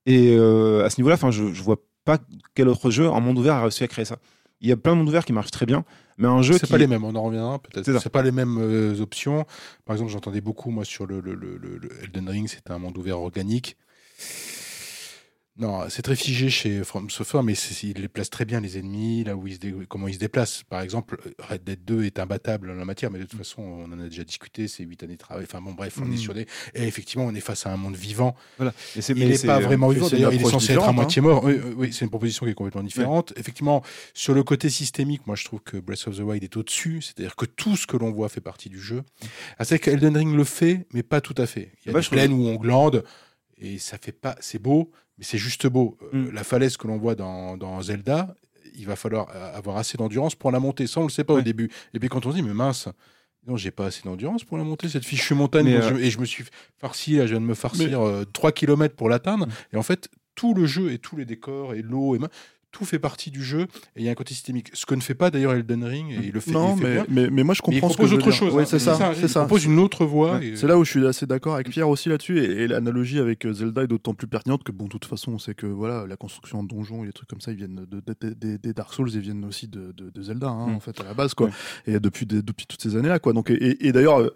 Et 0.05 0.35
euh, 0.37 0.83
à 0.85 0.89
ce 0.89 0.99
niveau-là, 0.99 1.17
je, 1.29 1.53
je 1.53 1.61
vois 1.63 1.77
pas 2.03 2.17
quel 2.55 2.67
autre 2.67 2.89
jeu 2.89 3.07
en 3.09 3.21
monde 3.21 3.37
ouvert 3.37 3.55
a 3.55 3.61
réussi 3.61 3.83
à 3.83 3.87
créer 3.87 4.05
ça. 4.05 4.17
Il 4.61 4.69
y 4.69 4.71
a 4.71 4.77
plein 4.77 4.93
de 4.93 4.97
mondes 4.99 5.09
ouverts 5.09 5.25
qui 5.25 5.33
marchent 5.33 5.51
très 5.51 5.65
bien, 5.65 5.83
mais 6.17 6.27
un 6.27 6.41
jeu 6.41 6.53
C'est 6.53 6.65
qui 6.67 6.71
pas 6.71 6.77
les 6.77 6.87
mêmes, 6.87 7.03
on 7.03 7.15
en 7.15 7.23
reviendra 7.23 7.59
peut-être. 7.59 7.99
C'est 7.99 8.09
pas 8.09 8.21
les 8.21 8.31
mêmes 8.31 8.57
euh, 8.59 9.01
options. 9.01 9.45
Par 9.85 9.95
exemple, 9.95 10.11
j'entendais 10.11 10.41
beaucoup, 10.41 10.69
moi, 10.69 10.85
sur 10.85 11.05
le, 11.07 11.19
le, 11.19 11.33
le- 11.35 11.57
le 11.57 11.89
Elden 12.03 12.29
Ring, 12.29 12.47
c'était 12.47 12.71
un 12.71 12.77
monde 12.79 12.97
ouvert 12.97 13.19
organique. 13.19 13.75
Non, 15.57 15.81
c'est 15.89 16.01
très 16.01 16.15
figé 16.15 16.49
chez 16.49 16.81
From 16.85 17.09
Software, 17.09 17.43
mais 17.43 17.53
il 17.83 17.93
les 18.01 18.07
place 18.07 18.29
très 18.29 18.45
bien, 18.45 18.61
les 18.61 18.77
ennemis, 18.77 19.25
là 19.25 19.35
où 19.35 19.47
ils 19.47 19.55
se 19.55 19.59
dé- 19.59 19.75
comment 19.89 20.07
ils 20.07 20.13
se 20.13 20.19
déplacent. 20.19 20.63
Par 20.63 20.81
exemple, 20.81 21.19
Red 21.39 21.65
Dead 21.65 21.83
2 21.83 22.05
est 22.05 22.19
imbattable 22.19 22.71
en 22.71 22.75
la 22.75 22.85
matière, 22.85 23.11
mais 23.11 23.19
de 23.19 23.25
toute 23.25 23.37
façon, 23.37 23.61
on 23.61 23.91
en 23.91 23.99
a 23.99 24.07
déjà 24.07 24.23
discuté, 24.23 24.69
c'est 24.69 24.83
8 24.83 25.03
années 25.03 25.15
de 25.15 25.19
travail. 25.19 25.43
Enfin 25.43 25.59
bon, 25.61 25.73
bref, 25.73 25.97
on 26.01 26.05
Mm. 26.05 26.13
est 26.13 26.17
sur 26.17 26.33
des. 26.33 26.47
Et 26.73 26.83
effectivement, 26.87 27.25
on 27.25 27.35
est 27.35 27.41
face 27.41 27.65
à 27.65 27.71
un 27.73 27.75
monde 27.77 27.95
vivant. 27.97 28.33
voilà. 28.57 28.73
Et 28.95 29.01
c'est- 29.01 29.11
Il 29.13 29.27
n'est 29.27 29.37
pas 29.37 29.59
vraiment 29.59 29.89
vivant. 29.89 30.07
D'ailleurs, 30.07 30.33
il 30.33 30.41
est 30.41 30.49
censé 30.49 30.71
être 30.71 30.77
à 30.79 30.87
différente, 30.87 30.95
moitié 30.95 31.21
mort. 31.21 31.43
Oui, 31.43 31.59
oui, 31.63 31.73
oui, 31.75 31.93
c'est 31.93 32.05
une 32.05 32.09
proposition 32.11 32.45
qui 32.45 32.53
est 32.53 32.55
complètement 32.55 32.83
différente. 32.83 33.33
Effectivement, 33.35 33.83
sur 34.13 34.33
le 34.33 34.43
côté 34.43 34.69
systémique, 34.69 35.27
moi, 35.27 35.35
je 35.35 35.43
trouve 35.43 35.59
que 35.59 35.75
Breath 35.77 36.07
of 36.07 36.15
the 36.15 36.21
Wild 36.21 36.43
est 36.45 36.55
au-dessus. 36.55 37.01
C'est-à-dire 37.01 37.35
que 37.35 37.45
tout 37.45 37.75
ce 37.75 37.85
que 37.85 37.97
l'on 37.97 38.11
voit 38.11 38.29
fait 38.29 38.41
partie 38.41 38.69
du 38.69 38.79
jeu. 38.79 39.03
Ah, 39.59 39.65
c'est 39.65 39.79
que 39.79 39.91
Elden 39.91 40.15
Ring 40.15 40.33
le 40.33 40.45
fait, 40.45 40.87
mais 40.93 41.03
pas 41.03 41.19
tout 41.19 41.35
à 41.37 41.45
fait. 41.45 41.73
Il 41.83 41.87
y 41.87 41.89
a 41.89 41.93
Bah, 41.93 41.99
des 41.99 42.05
trouve- 42.05 42.17
plaines 42.17 42.31
où 42.33 42.45
on 42.47 42.55
glande 42.55 43.03
et 43.59 43.77
ça 43.79 43.97
fait 43.97 44.11
pas. 44.13 44.35
C'est 44.39 44.59
beau, 44.59 44.91
mais 45.21 45.25
c'est 45.25 45.37
juste 45.37 45.67
beau. 45.67 45.97
Euh, 46.13 46.25
Mm. 46.25 46.31
La 46.33 46.43
falaise 46.43 46.75
que 46.77 46.87
l'on 46.87 46.97
voit 46.97 47.13
dans, 47.15 47.55
dans 47.55 47.79
Zelda, 47.81 48.35
il 48.75 48.85
va 48.87 48.95
falloir 48.95 49.27
euh, 49.35 49.55
avoir 49.55 49.77
assez 49.77 49.97
d'endurance 49.97 50.33
pour 50.35 50.51
la 50.51 50.59
monter. 50.59 50.87
Ça, 50.87 50.99
on 50.99 51.03
le 51.03 51.09
sait 51.09 51.23
pas 51.23 51.33
au 51.35 51.41
début. 51.41 51.69
Et 51.93 51.99
puis 51.99 52.09
quand 52.09 52.25
on 52.25 52.31
se 52.31 52.35
dit, 52.37 52.41
mais 52.43 52.53
mince. 52.53 52.89
Non, 53.47 53.55
j'ai 53.57 53.71
pas 53.71 53.85
assez 53.87 54.01
d'endurance 54.03 54.43
pour 54.43 54.57
la 54.59 54.63
monter, 54.63 54.87
cette 54.89 55.03
fichue 55.05 55.33
montagne. 55.33 55.65
Mais, 55.65 55.75
euh, 55.75 55.97
et 55.97 56.11
je 56.11 56.19
me 56.19 56.25
suis 56.25 56.43
farci, 56.79 57.15
là, 57.15 57.25
je 57.25 57.31
viens 57.31 57.41
de 57.41 57.45
me 57.45 57.55
farcir 57.55 57.99
3 58.33 58.51
km 58.51 58.95
pour 58.95 59.09
l'atteindre. 59.09 59.47
Et 59.73 59.77
en 59.77 59.81
fait, 59.83 60.09
tout 60.35 60.53
le 60.53 60.65
jeu 60.67 60.91
et 60.91 60.99
tous 60.99 61.15
les 61.17 61.25
décors 61.25 61.73
et 61.73 61.81
l'eau 61.81 62.15
et 62.15 62.19
ma- 62.19 62.29
tout 62.71 62.85
fait 62.85 62.99
partie 62.99 63.31
du 63.31 63.43
jeu. 63.43 63.61
Et 63.95 64.01
il 64.01 64.03
y 64.03 64.07
a 64.07 64.11
un 64.11 64.15
côté 64.15 64.33
systémique. 64.33 64.69
Ce 64.73 64.85
que 64.85 64.95
ne 64.95 65.01
fait 65.01 65.13
pas 65.13 65.29
d'ailleurs 65.29 65.53
Elden 65.53 65.83
Ring, 65.83 66.11
et 66.11 66.25
il 66.27 66.31
le 66.31 66.39
fait, 66.39 66.51
non, 66.51 66.75
il 66.77 66.81
le 66.83 66.87
fait 66.87 67.03
mais, 67.09 67.23
mais, 67.23 67.29
mais 67.29 67.43
moi 67.43 67.53
je 67.53 67.61
Mais 67.67 67.75
il 67.75 67.81
comprends 67.81 67.89
ce 67.89 67.97
que 67.97 68.01
propose 68.03 68.13
autre 68.13 68.31
chose. 68.31 68.53
Ouais, 68.53 68.63
hein. 68.63 68.65
c'est 68.65 68.79
ça, 68.79 69.13
c'est 69.13 69.21
Il 69.23 69.29
ça. 69.29 69.41
propose 69.41 69.65
une 69.65 69.79
autre 69.79 70.05
voie. 70.05 70.37
Ouais, 70.37 70.47
et- 70.47 70.55
C'est 70.55 70.67
là 70.67 70.77
où 70.77 70.85
je 70.85 70.89
suis 70.91 71.05
assez 71.05 71.25
d'accord 71.25 71.55
avec 71.55 71.69
Pierre 71.69 71.89
aussi 71.89 72.09
là-dessus, 72.09 72.39
et, 72.39 72.63
et 72.63 72.67
l'analogie 72.67 73.19
avec 73.19 73.45
euh, 73.45 73.53
Zelda 73.53 73.83
est 73.83 73.87
d'autant 73.87 74.13
plus 74.13 74.27
pertinente 74.27 74.63
que, 74.63 74.71
bon, 74.71 74.85
de 74.85 74.89
toute 74.89 75.05
façon, 75.05 75.33
on 75.33 75.39
sait 75.39 75.53
que 75.53 75.65
voilà, 75.67 76.05
la 76.07 76.15
construction 76.17 76.63
de 76.63 76.69
donjons 76.69 77.03
et 77.03 77.07
des 77.07 77.13
trucs 77.13 77.29
comme 77.29 77.41
ça, 77.41 77.51
ils 77.51 77.57
viennent 77.57 77.85
de, 77.89 78.01
de- 78.01 78.71
Dark 78.71 78.93
Souls, 78.93 79.09
ils 79.13 79.19
viennent 79.19 79.43
aussi 79.45 79.67
de, 79.67 79.93
Zelda, 80.21 80.47
hein, 80.47 80.67
Mm. 80.67 80.75
en 80.75 80.79
fait, 80.79 80.99
à 81.01 81.03
la 81.03 81.13
base, 81.13 81.33
quoi. 81.33 81.49
Et 81.87 81.99
depuis, 81.99 82.25
depuis 82.25 82.65
toutes 82.67 82.81
ces 82.81 82.95
années-là, 82.95 83.19
quoi. 83.19 83.33
Donc, 83.33 83.49
et, 83.49 83.53
et- 83.55 83.87
et 83.87 83.91
d'ailleurs, 83.91 84.19
euh, 84.21 84.33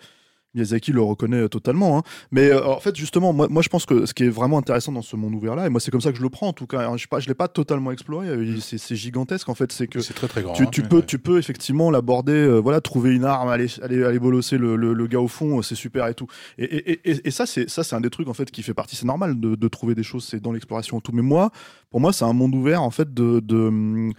Miyazaki 0.56 0.91
le 0.91 1.02
reconnaît 1.02 1.41
euh, 1.44 1.48
totalement. 1.48 1.98
hein. 2.00 2.04
Mais 2.32 2.50
euh, 2.50 2.65
en 2.65 2.80
fait, 2.80 2.96
justement, 2.96 3.34
moi, 3.34 3.48
moi, 3.50 3.62
je 3.62 3.70
pense 3.70 3.86
que 3.86 4.06
ce 4.06 4.13
qui 4.13 4.24
est 4.24 4.30
vraiment 4.30 4.58
intéressant 4.58 4.91
dans 4.91 5.02
ce 5.02 5.15
monde 5.15 5.36
ouvert-là, 5.36 5.68
et 5.68 5.70
moi, 5.70 5.80
c'est 5.80 5.91
comme 5.91 6.02
ça 6.02 6.12
que 6.12 6.18
je 6.18 6.24
le 6.24 6.30
prends, 6.30 6.48
en 6.48 6.54
tout 6.54 6.65
cas, 6.68 6.89
hein, 6.89 6.96
je 6.98 7.06
ne 7.08 7.28
l'ai 7.28 7.34
pas 7.36 7.48
totalement 7.48 7.91
exploré, 7.91 8.28
euh, 8.30 8.58
c'est 8.60 8.78
c'est 8.78 8.96
gigantesque, 8.96 9.50
en 9.50 9.56
fait, 9.56 9.72
c'est 9.72 9.88
que 9.88 10.00
C'est 10.00 10.13
très 10.13 10.28
très 10.28 10.41
grand. 10.41 10.54
tu, 10.54 10.63
hein. 10.63 10.70
tu 10.72 10.82
peux, 10.84 10.98
ouais. 10.98 11.06
tu 11.06 11.20
peux 11.20 11.38
effectivement 11.38 11.91
l'aborder, 11.91 12.34
euh, 12.34 12.58
voilà, 12.60 12.82
trouver 12.82 13.13
une 13.13 13.26
arme, 13.26 13.50
aller, 13.50 13.68
aller, 13.82 14.04
aller 14.04 14.20
bolosser 14.20 14.58
le, 14.58 14.76
le, 14.76 14.94
le 14.94 15.08
gars 15.08 15.20
au 15.20 15.28
fond, 15.28 15.62
c'est 15.62 15.76
super 15.76 16.08
et 16.08 16.13
tout. 16.13 16.28
Et, 16.58 16.63
et, 16.63 17.00
et, 17.12 17.28
et 17.28 17.32
ça, 17.32 17.46
c'est 17.46 17.70
ça, 17.70 17.84
c'est 17.84 17.96
un 17.96 18.02
des 18.02 18.10
trucs 18.10 18.28
en 18.30 18.34
fait 18.34 18.50
qui 18.50 18.63
fait 18.63 18.74
partie. 18.74 18.96
C'est 18.96 19.06
normal 19.06 19.39
de, 19.39 19.56
de 19.56 19.68
trouver 19.68 19.94
des 19.96 20.04
choses, 20.04 20.24
c'est 20.26 20.39
dans 20.41 20.52
l'exploration 20.52 21.00
et 21.00 21.02
tout. 21.02 21.12
Mais 21.13 21.22
moi, 21.22 21.52
pour 21.89 22.00
moi, 22.00 22.13
c'est 22.13 22.26
un 22.26 22.34
monde 22.34 22.56
ouvert 22.56 22.82
en 22.82 22.91
fait 22.91 23.13
de, 23.13 23.39
de 23.39 24.12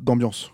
d'ambiance 0.00 0.52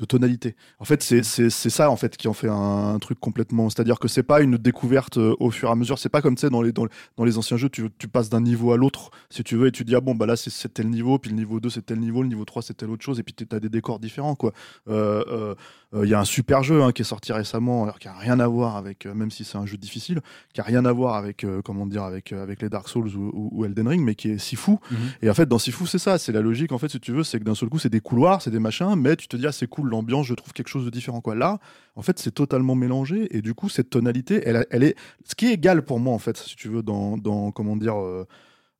de 0.00 0.04
tonalité. 0.06 0.56
En 0.80 0.84
fait, 0.84 1.02
c'est 1.02 1.22
ça 1.50 1.90
en 1.90 1.96
fait 1.96 2.16
qui 2.16 2.26
en 2.26 2.32
fait 2.32 2.48
un, 2.48 2.94
un 2.94 2.98
truc 2.98 3.20
complètement. 3.20 3.68
C'est-à-dire 3.70 3.98
que 3.98 4.08
c'est 4.08 4.22
pas 4.22 4.40
une 4.40 4.56
découverte 4.56 5.18
euh, 5.18 5.34
au 5.38 5.50
fur 5.50 5.68
et 5.68 5.72
à 5.72 5.74
mesure. 5.76 5.98
C'est 5.98 6.08
pas 6.08 6.22
comme 6.22 6.34
tu 6.34 6.40
sais 6.40 6.50
dans 6.50 6.62
les 6.62 6.72
dans, 6.72 6.86
dans 7.16 7.24
les 7.24 7.38
anciens 7.38 7.56
jeux, 7.58 7.68
tu, 7.68 7.88
tu 7.98 8.08
passes 8.08 8.30
d'un 8.30 8.40
niveau 8.40 8.72
à 8.72 8.76
l'autre 8.76 9.10
si 9.28 9.44
tu 9.44 9.56
veux 9.56 9.66
et 9.68 9.72
tu 9.72 9.84
dis 9.84 9.94
ah 9.94 10.00
bon 10.00 10.14
bah 10.14 10.26
là 10.26 10.36
c'est 10.36 10.72
tel 10.72 10.88
niveau, 10.88 11.18
puis 11.18 11.30
le 11.30 11.36
niveau 11.36 11.60
2 11.60 11.68
c'est 11.70 11.82
tel 11.86 12.00
niveau, 12.00 12.22
le 12.22 12.28
niveau 12.28 12.44
3 12.44 12.62
c'est 12.62 12.74
telle 12.74 12.90
autre 12.90 13.04
chose 13.04 13.20
et 13.20 13.22
puis 13.22 13.34
tu 13.34 13.46
as 13.54 13.60
des 13.60 13.68
décors 13.68 13.98
différents 14.00 14.34
quoi. 14.34 14.52
Euh, 14.88 15.22
euh, 15.28 15.54
euh, 15.94 16.04
Il 16.06 16.10
y 16.10 16.14
a 16.14 16.20
un 16.20 16.24
super 16.24 16.62
jeu 16.62 16.82
hein, 16.82 16.92
qui 16.92 17.02
est 17.02 17.04
sorti 17.04 17.32
récemment, 17.32 17.82
alors 17.84 17.98
qui 17.98 18.08
a 18.08 18.14
rien 18.16 18.40
à 18.40 18.46
voir 18.46 18.76
avec, 18.76 19.04
même 19.06 19.30
si 19.30 19.44
c'est 19.44 19.58
un 19.58 19.66
jeu 19.66 19.76
difficile, 19.76 20.20
qui 20.54 20.60
a 20.60 20.64
rien 20.64 20.84
à 20.84 20.92
voir 20.92 21.14
avec 21.16 21.44
euh, 21.44 21.60
comment 21.62 21.84
dire 21.86 22.04
avec 22.04 22.32
avec 22.32 22.62
les 22.62 22.68
Dark 22.68 22.88
Souls 22.88 23.08
ou, 23.16 23.30
ou- 23.34 23.48
ou 23.52 23.64
Elden 23.64 23.88
Ring, 23.88 24.02
mais 24.04 24.14
qui 24.14 24.30
est 24.30 24.38
Sifu. 24.38 24.72
Mhm. 24.90 24.98
Et 25.22 25.30
en 25.30 25.34
fait, 25.34 25.46
dans 25.46 25.58
Sifu, 25.58 25.86
c'est 25.86 25.98
ça, 25.98 26.16
c'est 26.18 26.32
la 26.32 26.40
logique, 26.40 26.72
en 26.72 26.78
fait, 26.78 26.88
si 26.88 27.00
tu 27.00 27.12
veux, 27.12 27.24
c'est 27.24 27.38
que 27.40 27.44
d'un 27.44 27.54
seul 27.56 27.68
coup, 27.68 27.78
c'est 27.78 27.88
des 27.90 28.00
couloirs, 28.00 28.40
c'est 28.40 28.50
des 28.52 28.60
machins, 28.60 28.94
mais 28.96 29.16
tu 29.16 29.26
te 29.28 29.36
dis, 29.36 29.46
ah, 29.46 29.52
c'est 29.52 29.66
cool, 29.66 29.89
l'ambiance, 29.90 30.26
je 30.26 30.34
trouve 30.34 30.52
quelque 30.52 30.68
chose 30.68 30.84
de 30.84 30.90
différent, 30.90 31.20
quoi. 31.20 31.34
Là, 31.34 31.58
en 31.96 32.02
fait, 32.02 32.18
c'est 32.18 32.30
totalement 32.30 32.74
mélangé, 32.74 33.36
et 33.36 33.42
du 33.42 33.54
coup, 33.54 33.68
cette 33.68 33.90
tonalité, 33.90 34.42
elle, 34.46 34.66
elle 34.70 34.82
est, 34.82 34.96
ce 35.24 35.34
qui 35.34 35.46
est 35.46 35.52
égal 35.52 35.84
pour 35.84 36.00
moi, 36.00 36.14
en 36.14 36.18
fait, 36.18 36.36
si 36.36 36.56
tu 36.56 36.68
veux, 36.68 36.82
dans, 36.82 37.18
dans 37.18 37.50
comment 37.52 37.76
dire, 37.76 38.00
euh, 38.00 38.26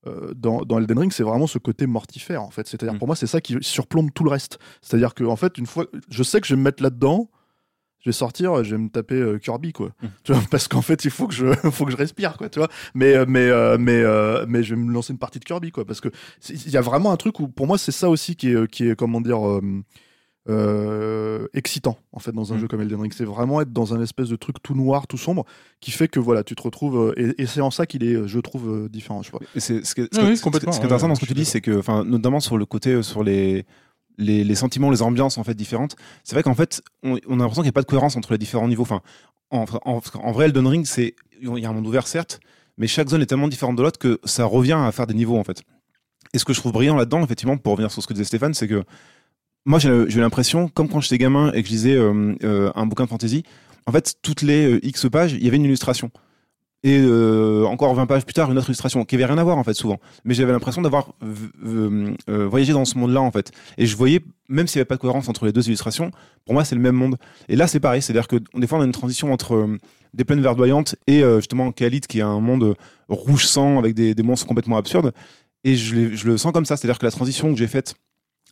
euh, 0.07 0.33
dans, 0.35 0.63
dans 0.63 0.79
Elden 0.79 0.99
Ring, 0.99 1.13
c'est 1.13 1.23
vraiment 1.23 1.47
ce 1.47 1.59
côté 1.59 1.87
mortifère, 1.87 2.43
en 2.43 2.51
fait. 2.51 2.67
C'est-à-dire, 2.67 2.95
Mm. 2.95 2.99
pour 2.99 3.07
moi, 3.07 3.17
c'est 3.17 3.27
ça 3.27 3.41
qui 3.41 3.57
surplombe 3.61 4.11
tout 4.15 4.25
le 4.25 4.31
reste. 4.31 4.59
C'est-à-dire 4.81 5.15
que, 5.15 5.25
en 5.25 5.37
fait, 5.37 5.59
une 5.59 5.67
fois, 5.67 5.87
je 6.09 6.23
sais 6.23 6.41
que 6.41 6.47
je 6.47 6.55
vais 6.55 6.59
me 6.59 6.65
mettre 6.65 6.83
là-dedans, 6.83 7.29
je 8.01 8.09
vais 8.09 8.15
sortir, 8.15 8.65
je 8.65 8.71
vais 8.77 8.83
me 8.83 8.89
taper 8.89 9.17
euh, 9.17 9.39
Kirby, 9.39 9.73
quoi. 9.73 9.89
Mm. 10.03 10.07
Tu 10.25 10.33
vois, 10.33 10.43
parce 10.51 10.69
qu'en 10.69 10.81
fait, 10.81 11.05
il 11.05 11.11
faut 11.11 11.27
que 11.27 11.35
je, 11.35 11.53
faut 11.71 11.85
que 11.85 11.93
je 11.93 11.99
respire, 11.99 12.39
quoi, 12.39 12.49
tu 12.49 12.59
vois. 12.59 12.69
Mais, 12.95 13.27
mais, 13.27 13.51
euh, 13.51 13.77
mais, 13.79 14.01
euh, 14.03 14.47
mais 14.49 14.63
je 14.63 14.75
vais 14.75 14.81
me 14.81 14.91
lancer 14.91 15.13
une 15.13 15.19
partie 15.19 15.39
de 15.39 15.45
Kirby, 15.45 15.71
quoi, 15.71 15.85
parce 15.85 16.01
que 16.01 16.09
il 16.49 16.71
y 16.71 16.79
a 16.79 16.81
vraiment 16.81 17.13
un 17.13 17.19
truc 17.19 17.39
où, 17.41 17.49
pour 17.49 17.67
moi, 17.67 17.77
c'est 17.77 17.93
ça 17.93 18.09
aussi 18.09 18.37
qui 18.37 18.53
est, 18.53 18.71
qui 18.71 18.89
est, 18.89 18.97
comment 18.97 19.21
dire, 19.21 19.41
euh, 20.51 21.41
euh, 21.41 21.49
excitant, 21.55 21.97
en 22.13 22.19
fait, 22.19 22.33
dans 22.33 22.53
un 22.53 22.57
Mm. 22.57 22.61
jeu 22.61 22.69
comme 22.69 22.81
Elden 22.81 23.01
Ring. 23.01 23.13
C'est 23.17 23.25
vraiment 23.25 23.61
être 23.61 23.73
dans 23.73 23.95
un 23.95 24.03
espèce 24.03 24.29
de 24.29 24.37
truc 24.37 24.57
tout 24.63 24.75
noir, 24.75 25.07
tout 25.07 25.17
sombre, 25.19 25.45
qui 25.81 25.91
fait 25.91 26.09
que, 26.09 26.21
voilà, 26.21 26.45
tu 26.45 26.55
te 26.55 26.63
retrouves, 26.63 26.97
euh, 27.17 27.35
et, 27.39 27.43
et 27.43 27.47
c'est 27.47 27.61
en 27.61 27.71
ça 27.71 27.87
qu'il 27.87 28.05
est, 28.05 28.27
je 28.27 28.39
trouve, 28.41 28.69
euh, 28.69 28.89
différent, 28.89 29.23
je 29.23 29.31
c'est 29.57 29.85
ce 29.85 29.95
Oui, 30.23 30.39
complètement, 30.41 30.73
ce 30.73 30.79
qui 30.79 30.83
est 30.83 30.87
intéressant 30.87 31.07
ouais, 31.07 31.11
dans 31.11 31.15
ce 31.15 31.21
que 31.21 31.27
tu 31.27 31.35
dis, 31.35 31.45
c'est 31.45 31.61
que, 31.61 31.79
enfin, 31.79 32.05
notamment 32.05 32.41
sur 32.41 32.59
le 32.59 32.67
côté, 32.67 32.91
euh, 32.91 33.03
sur 33.03 33.23
les, 33.25 33.65
les, 34.19 34.45
les 34.45 34.55
sentiments, 34.55 34.91
les 34.91 35.03
ambiances 35.03 35.39
en 35.39 35.45
fait 35.45 35.55
différentes. 35.55 35.97
C'est 36.25 36.35
vrai 36.35 36.43
qu'en 36.43 36.55
fait, 36.55 36.83
on, 37.03 37.13
on 37.29 37.35
a 37.35 37.43
l'impression 37.43 37.63
qu'il 37.63 37.69
n'y 37.69 37.69
a 37.69 37.73
pas 37.73 37.83
de 37.83 37.87
cohérence 37.87 38.17
entre 38.17 38.33
les 38.33 38.39
différents 38.39 38.69
niveaux. 38.69 38.83
Enfin, 38.83 39.01
en, 39.51 39.65
en, 39.85 40.01
en 40.15 40.33
vrai, 40.33 40.47
Elden 40.47 40.67
Ring, 40.67 40.85
c'est 40.87 41.15
il 41.41 41.59
y 41.59 41.65
a 41.65 41.71
un 41.71 41.73
monde 41.73 41.87
ouvert 41.87 42.07
certes, 42.07 42.41
mais 42.77 42.87
chaque 42.87 43.09
zone 43.09 43.23
est 43.23 43.27
tellement 43.27 43.49
différente 43.49 43.77
de 43.77 43.83
l'autre 43.83 43.99
que 43.99 44.21
ça 44.25 44.45
revient 44.45 44.79
à 44.79 44.93
faire 44.93 45.07
des 45.07 45.15
niveaux 45.15 45.39
en 45.39 45.45
fait. 45.45 45.63
Et 46.35 46.39
ce 46.39 46.45
que 46.45 46.53
je 46.53 46.61
trouve 46.61 46.73
brillant 46.73 46.97
là-dedans, 46.97 47.23
effectivement, 47.25 47.57
pour 47.57 47.73
revenir 47.73 47.91
sur 47.91 48.03
ce 48.03 48.07
que 48.07 48.13
disait 48.13 48.25
Stéphane, 48.25 48.55
c'est 48.55 48.69
que 48.69 48.85
moi 49.67 49.79
j'ai 49.79 50.21
l'impression, 50.21 50.69
comme 50.69 50.89
quand 50.89 51.01
j'étais 51.01 51.19
gamin 51.19 51.53
et 51.53 51.63
que 51.63 51.69
je 51.69 51.73
lisais 51.73 51.97
euh, 51.97 52.35
euh, 52.43 52.71
un 52.75 52.87
bouquin 52.87 53.05
de 53.05 53.09
fantasy, 53.09 53.43
en 53.87 53.93
fait, 53.93 54.15
toutes 54.23 54.43
les 54.43 54.75
euh, 54.75 54.87
X 54.87 55.09
pages, 55.11 55.33
il 55.33 55.45
y 55.45 55.49
avait 55.49 55.57
une 55.57 55.65
illustration. 55.65 56.11
Et 56.83 56.99
encore 57.67 57.95
20 57.95 58.07
pages 58.07 58.25
plus 58.25 58.33
tard, 58.33 58.51
une 58.51 58.57
autre 58.57 58.69
illustration 58.69 59.05
qui 59.05 59.15
avait 59.15 59.27
rien 59.27 59.37
à 59.37 59.45
voir 59.45 59.59
en 59.59 59.65
fait 59.65 59.75
souvent. 59.75 60.01
Mais 60.25 60.33
j'avais 60.33 60.53
l'impression 60.53 60.81
d'avoir 60.81 61.13
voyagé 62.27 62.73
dans 62.73 62.87
ce 62.87 62.97
monde-là 62.97 63.21
en 63.21 63.31
fait. 63.31 63.53
Et 63.77 63.85
je 63.85 63.95
voyais, 63.95 64.21
même 64.49 64.67
s'il 64.67 64.79
n'y 64.79 64.81
avait 64.81 64.87
pas 64.87 64.95
de 64.95 65.01
cohérence 65.01 65.29
entre 65.29 65.45
les 65.45 65.53
deux 65.53 65.67
illustrations, 65.67 66.11
pour 66.47 66.55
moi 66.55 66.65
c'est 66.65 66.75
le 66.75 66.81
même 66.81 66.95
monde. 66.95 67.17
Et 67.51 67.57
là 67.57 67.67
c'est 67.67 67.81
pareil, 67.81 68.01
c'est-à-dire 68.01 68.27
que 68.27 68.37
des 68.55 68.67
fois 68.67 68.79
on 68.79 68.81
a 68.81 68.87
une 68.87 68.93
transition 68.93 69.31
entre 69.31 69.77
des 70.15 70.25
plaines 70.25 70.41
verdoyantes 70.41 70.97
et 71.07 71.23
justement 71.37 71.71
Khalit 71.71 72.01
qui 72.01 72.21
est 72.21 72.23
un 72.23 72.41
monde 72.41 72.75
rouge 73.11 73.45
sang 73.45 73.79
avec 73.79 73.93
des, 73.93 74.15
monstres 74.23 74.47
complètement 74.47 74.79
absurdes. 74.79 75.13
Et 75.65 75.77
je 75.77 76.27
le 76.27 76.39
sens 76.39 76.51
comme 76.53 76.65
ça, 76.65 76.79
c'est-à-dire 76.79 76.99
que 76.99 77.05
la 77.05 77.13
transition 77.13 77.53
que 77.53 77.59
j'ai 77.59 77.67
faite 77.67 77.95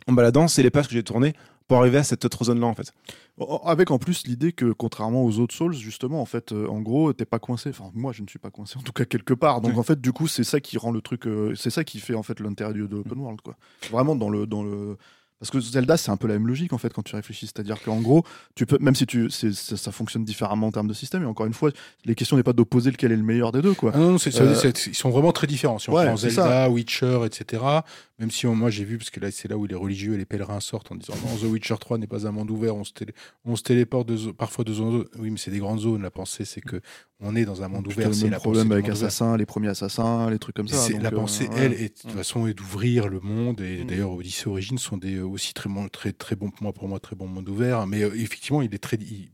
en 0.09 0.13
baladant, 0.13 0.49
c'est 0.49 0.63
les 0.63 0.71
pages 0.71 0.89
que 0.89 0.95
j'ai 0.95 1.03
tournées 1.03 1.35
pour 1.69 1.77
arriver 1.79 1.99
à 1.99 2.03
cette 2.03 2.25
autre 2.25 2.45
zone-là 2.45 2.67
en 2.67 2.75
fait. 2.75 2.93
En- 3.39 3.59
Avec 3.67 3.91
en 3.91 3.99
plus 3.99 4.27
l'idée 4.27 4.53
que 4.53 4.73
contrairement 4.73 5.23
aux 5.25 5.39
autres 5.39 5.55
Souls, 5.55 5.75
justement, 5.75 6.21
en 6.21 6.25
fait, 6.25 6.53
euh, 6.53 6.67
en 6.69 6.81
gros, 6.81 7.13
t'es 7.13 7.27
pas 7.27 7.39
coincé. 7.39 7.69
Enfin, 7.71 7.91
moi, 7.95 8.13
je 8.13 8.23
ne 8.23 8.27
suis 8.27 8.39
pas 8.39 8.51
coincé, 8.51 8.79
en 8.79 8.83
tout 8.83 8.93
cas 8.93 9.05
quelque 9.05 9.35
part. 9.35 9.61
Donc, 9.61 9.73
Oui. 9.75 9.79
en 9.79 9.83
fait, 9.83 10.01
du 10.01 10.13
coup, 10.13 10.27
c'est 10.27 10.45
ça 10.45 10.61
qui 10.61 10.79
rend 10.79 10.91
le 10.91 11.03
truc, 11.03 11.27
euh, 11.27 11.55
c'est 11.55 11.71
ça 11.71 11.85
qui 11.85 12.01
fait 12.01 12.15
en 12.15 12.23
fait 12.23 12.41
l'intérêt 12.41 12.73
de 12.73 12.79
l'open 12.81 13.19
world, 13.19 13.41
quoi. 13.43 13.55
Vraiment 13.91 14.17
dans 14.17 14.31
le 14.31 14.47
dans 14.47 14.63
le 14.63 14.97
parce 15.41 15.53
que 15.53 15.61
Zelda, 15.61 15.97
c'est 15.97 16.11
un 16.11 16.17
peu 16.17 16.27
la 16.27 16.35
même 16.35 16.49
logique 16.49 16.73
en 16.73 16.79
fait 16.79 16.93
quand 16.93 17.03
tu 17.05 17.15
réfléchis, 17.15 17.47
c'est-à-dire 17.47 17.81
qu'en 17.81 18.01
gros, 18.01 18.25
tu 18.57 18.67
peux 18.67 18.77
même 18.81 18.97
si 18.97 19.07
tu 19.07 19.31
ça, 19.31 19.77
ça 19.77 19.93
fonctionne 19.93 20.25
différemment 20.25 20.67
en 20.67 20.73
termes 20.73 20.89
de 20.89 20.95
système. 20.95 21.23
Et 21.23 21.27
encore 21.27 21.47
une 21.47 21.53
fois, 21.55 21.71
les 22.05 22.17
questions 22.17 22.37
n'est 22.37 22.43
pas 22.43 22.53
d'opposer 22.55 22.91
lequel 22.91 23.13
est 23.13 23.17
le 23.17 23.23
meilleur 23.23 23.53
des 23.53 23.63
deux, 23.63 23.75
quoi. 23.75 23.93
Ah 23.95 23.99
non, 23.99 24.11
non, 24.13 24.19
ça 24.19 24.31
Euh, 24.43 24.73
ils 24.87 24.95
sont 24.97 25.11
vraiment 25.11 25.31
très 25.31 25.47
différents. 25.47 25.79
Si 25.79 25.91
on 25.91 25.95
ouais, 25.95 26.07
prend 26.07 26.17
Zelda, 26.17 26.69
Witcher, 26.71 27.21
etc. 27.25 27.63
Même 28.19 28.33
si 28.33 28.47
on- 28.49 28.55
moi 28.57 28.69
j'ai 28.71 28.85
vu, 28.85 28.99
parce 28.99 29.11
que 29.11 29.21
là 29.21 29.31
c'est 29.31 29.47
là 29.49 29.57
où 29.57 29.65
les 29.67 29.77
religieux 29.77 30.15
et 30.15 30.19
les 30.19 30.25
pèlerins 30.25 30.59
sortent 30.59 30.91
en 30.91 30.97
disant 30.97 31.15
non, 31.25 31.37
The 31.37 31.45
Witcher 31.53 31.77
3 31.79 31.99
n'est 31.99 32.09
pas 32.09 32.27
un 32.27 32.33
monde 32.33 32.51
ouvert, 32.51 32.75
on 32.75 32.83
se, 32.83 32.93
télé- 32.93 33.13
on 33.45 33.55
se 33.55 33.63
téléporte 33.63 34.09
de 34.09 34.33
parfois 34.33 34.65
de 34.65 34.73
zone 34.73 34.87
en 34.89 34.91
zone. 34.93 35.07
Oui, 35.21 35.31
mais 35.31 35.39
c'est 35.39 35.53
des 35.53 35.61
grandes 35.61 35.79
zones. 35.81 36.03
La 36.03 36.11
pensée, 36.11 36.45
c'est 36.45 36.61
que 36.61 36.81
on 37.21 37.37
est 37.37 37.45
dans 37.45 37.63
un 37.63 37.69
monde 37.69 37.87
ouvert. 37.87 38.13
C'est 38.13 38.29
le 38.29 38.37
problème 38.37 38.73
avec. 38.73 38.89
Assassin, 38.89 39.37
les 39.37 39.47
premiers 39.47 39.69
Assassins, 39.69 40.29
les 40.31 40.39
trucs 40.41 40.57
comme 40.57 40.67
ça. 40.69 40.89
Donc, 40.93 41.01
la 41.03 41.09
euh, 41.11 41.13
pensée, 41.13 41.47
ouais. 41.49 41.55
elle, 41.59 41.73
est, 41.75 41.97
de 41.97 42.03
toute 42.03 42.11
façon, 42.13 42.47
est 42.49 42.55
d'ouvrir 42.55 43.09
le 43.09 43.21
monde. 43.21 43.61
Et 43.61 43.85
Mm. 43.85 43.87
d'ailleurs, 43.87 44.13
Odyssey 44.13 44.49
Origins 44.49 44.79
sont 44.79 44.97
des, 44.97 45.21
aussi 45.21 45.55
très, 45.55 45.69
bon- 45.69 45.89
très, 45.89 46.13
très 46.13 46.35
bons 46.37 46.51
pour 46.51 46.63
moi, 46.65 46.73
pour 46.73 46.89
moi, 46.89 46.99
très 47.01 47.15
bon 47.15 47.29
monde 47.29 47.49
ouvert. 47.49 47.87
Mais 47.87 48.03
euh, 48.03 48.11
effectivement, 48.17 48.63
il 48.63 48.75
est 48.75 48.79
très, 48.79 48.97
il, 49.01 49.31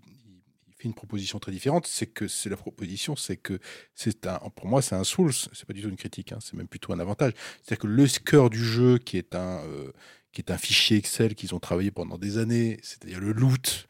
une 0.88 0.94
proposition 0.94 1.38
très 1.38 1.52
différente. 1.52 1.86
C'est 1.86 2.06
que 2.06 2.28
c'est 2.28 2.50
la 2.50 2.56
proposition, 2.56 3.16
c'est 3.16 3.36
que 3.36 3.58
c'est 3.94 4.26
un, 4.26 4.38
pour 4.54 4.66
moi, 4.66 4.82
c'est 4.82 4.94
un 4.94 5.04
Souls. 5.04 5.32
C'est 5.32 5.66
pas 5.66 5.72
du 5.72 5.82
tout 5.82 5.88
une 5.88 5.96
critique. 5.96 6.32
hein, 6.32 6.38
c'est 6.40 6.54
même 6.54 6.68
plutôt 6.68 6.92
un 6.92 7.00
avantage. 7.00 7.32
C'est-à-dire 7.62 7.78
que 7.78 7.86
le 7.86 8.06
cœur 8.24 8.50
du 8.50 8.64
jeu, 8.64 8.98
qui 8.98 9.18
est 9.18 9.34
un, 9.34 9.60
euh, 9.64 9.92
qui 10.32 10.40
est 10.40 10.50
un 10.50 10.58
fichier 10.58 10.96
Excel 10.98 11.34
qu'ils 11.34 11.54
ont 11.54 11.60
travaillé 11.60 11.90
pendant 11.90 12.18
des 12.18 12.38
années, 12.38 12.78
c'est-à-dire 12.82 13.20
le 13.20 13.32
loot, 13.32 13.88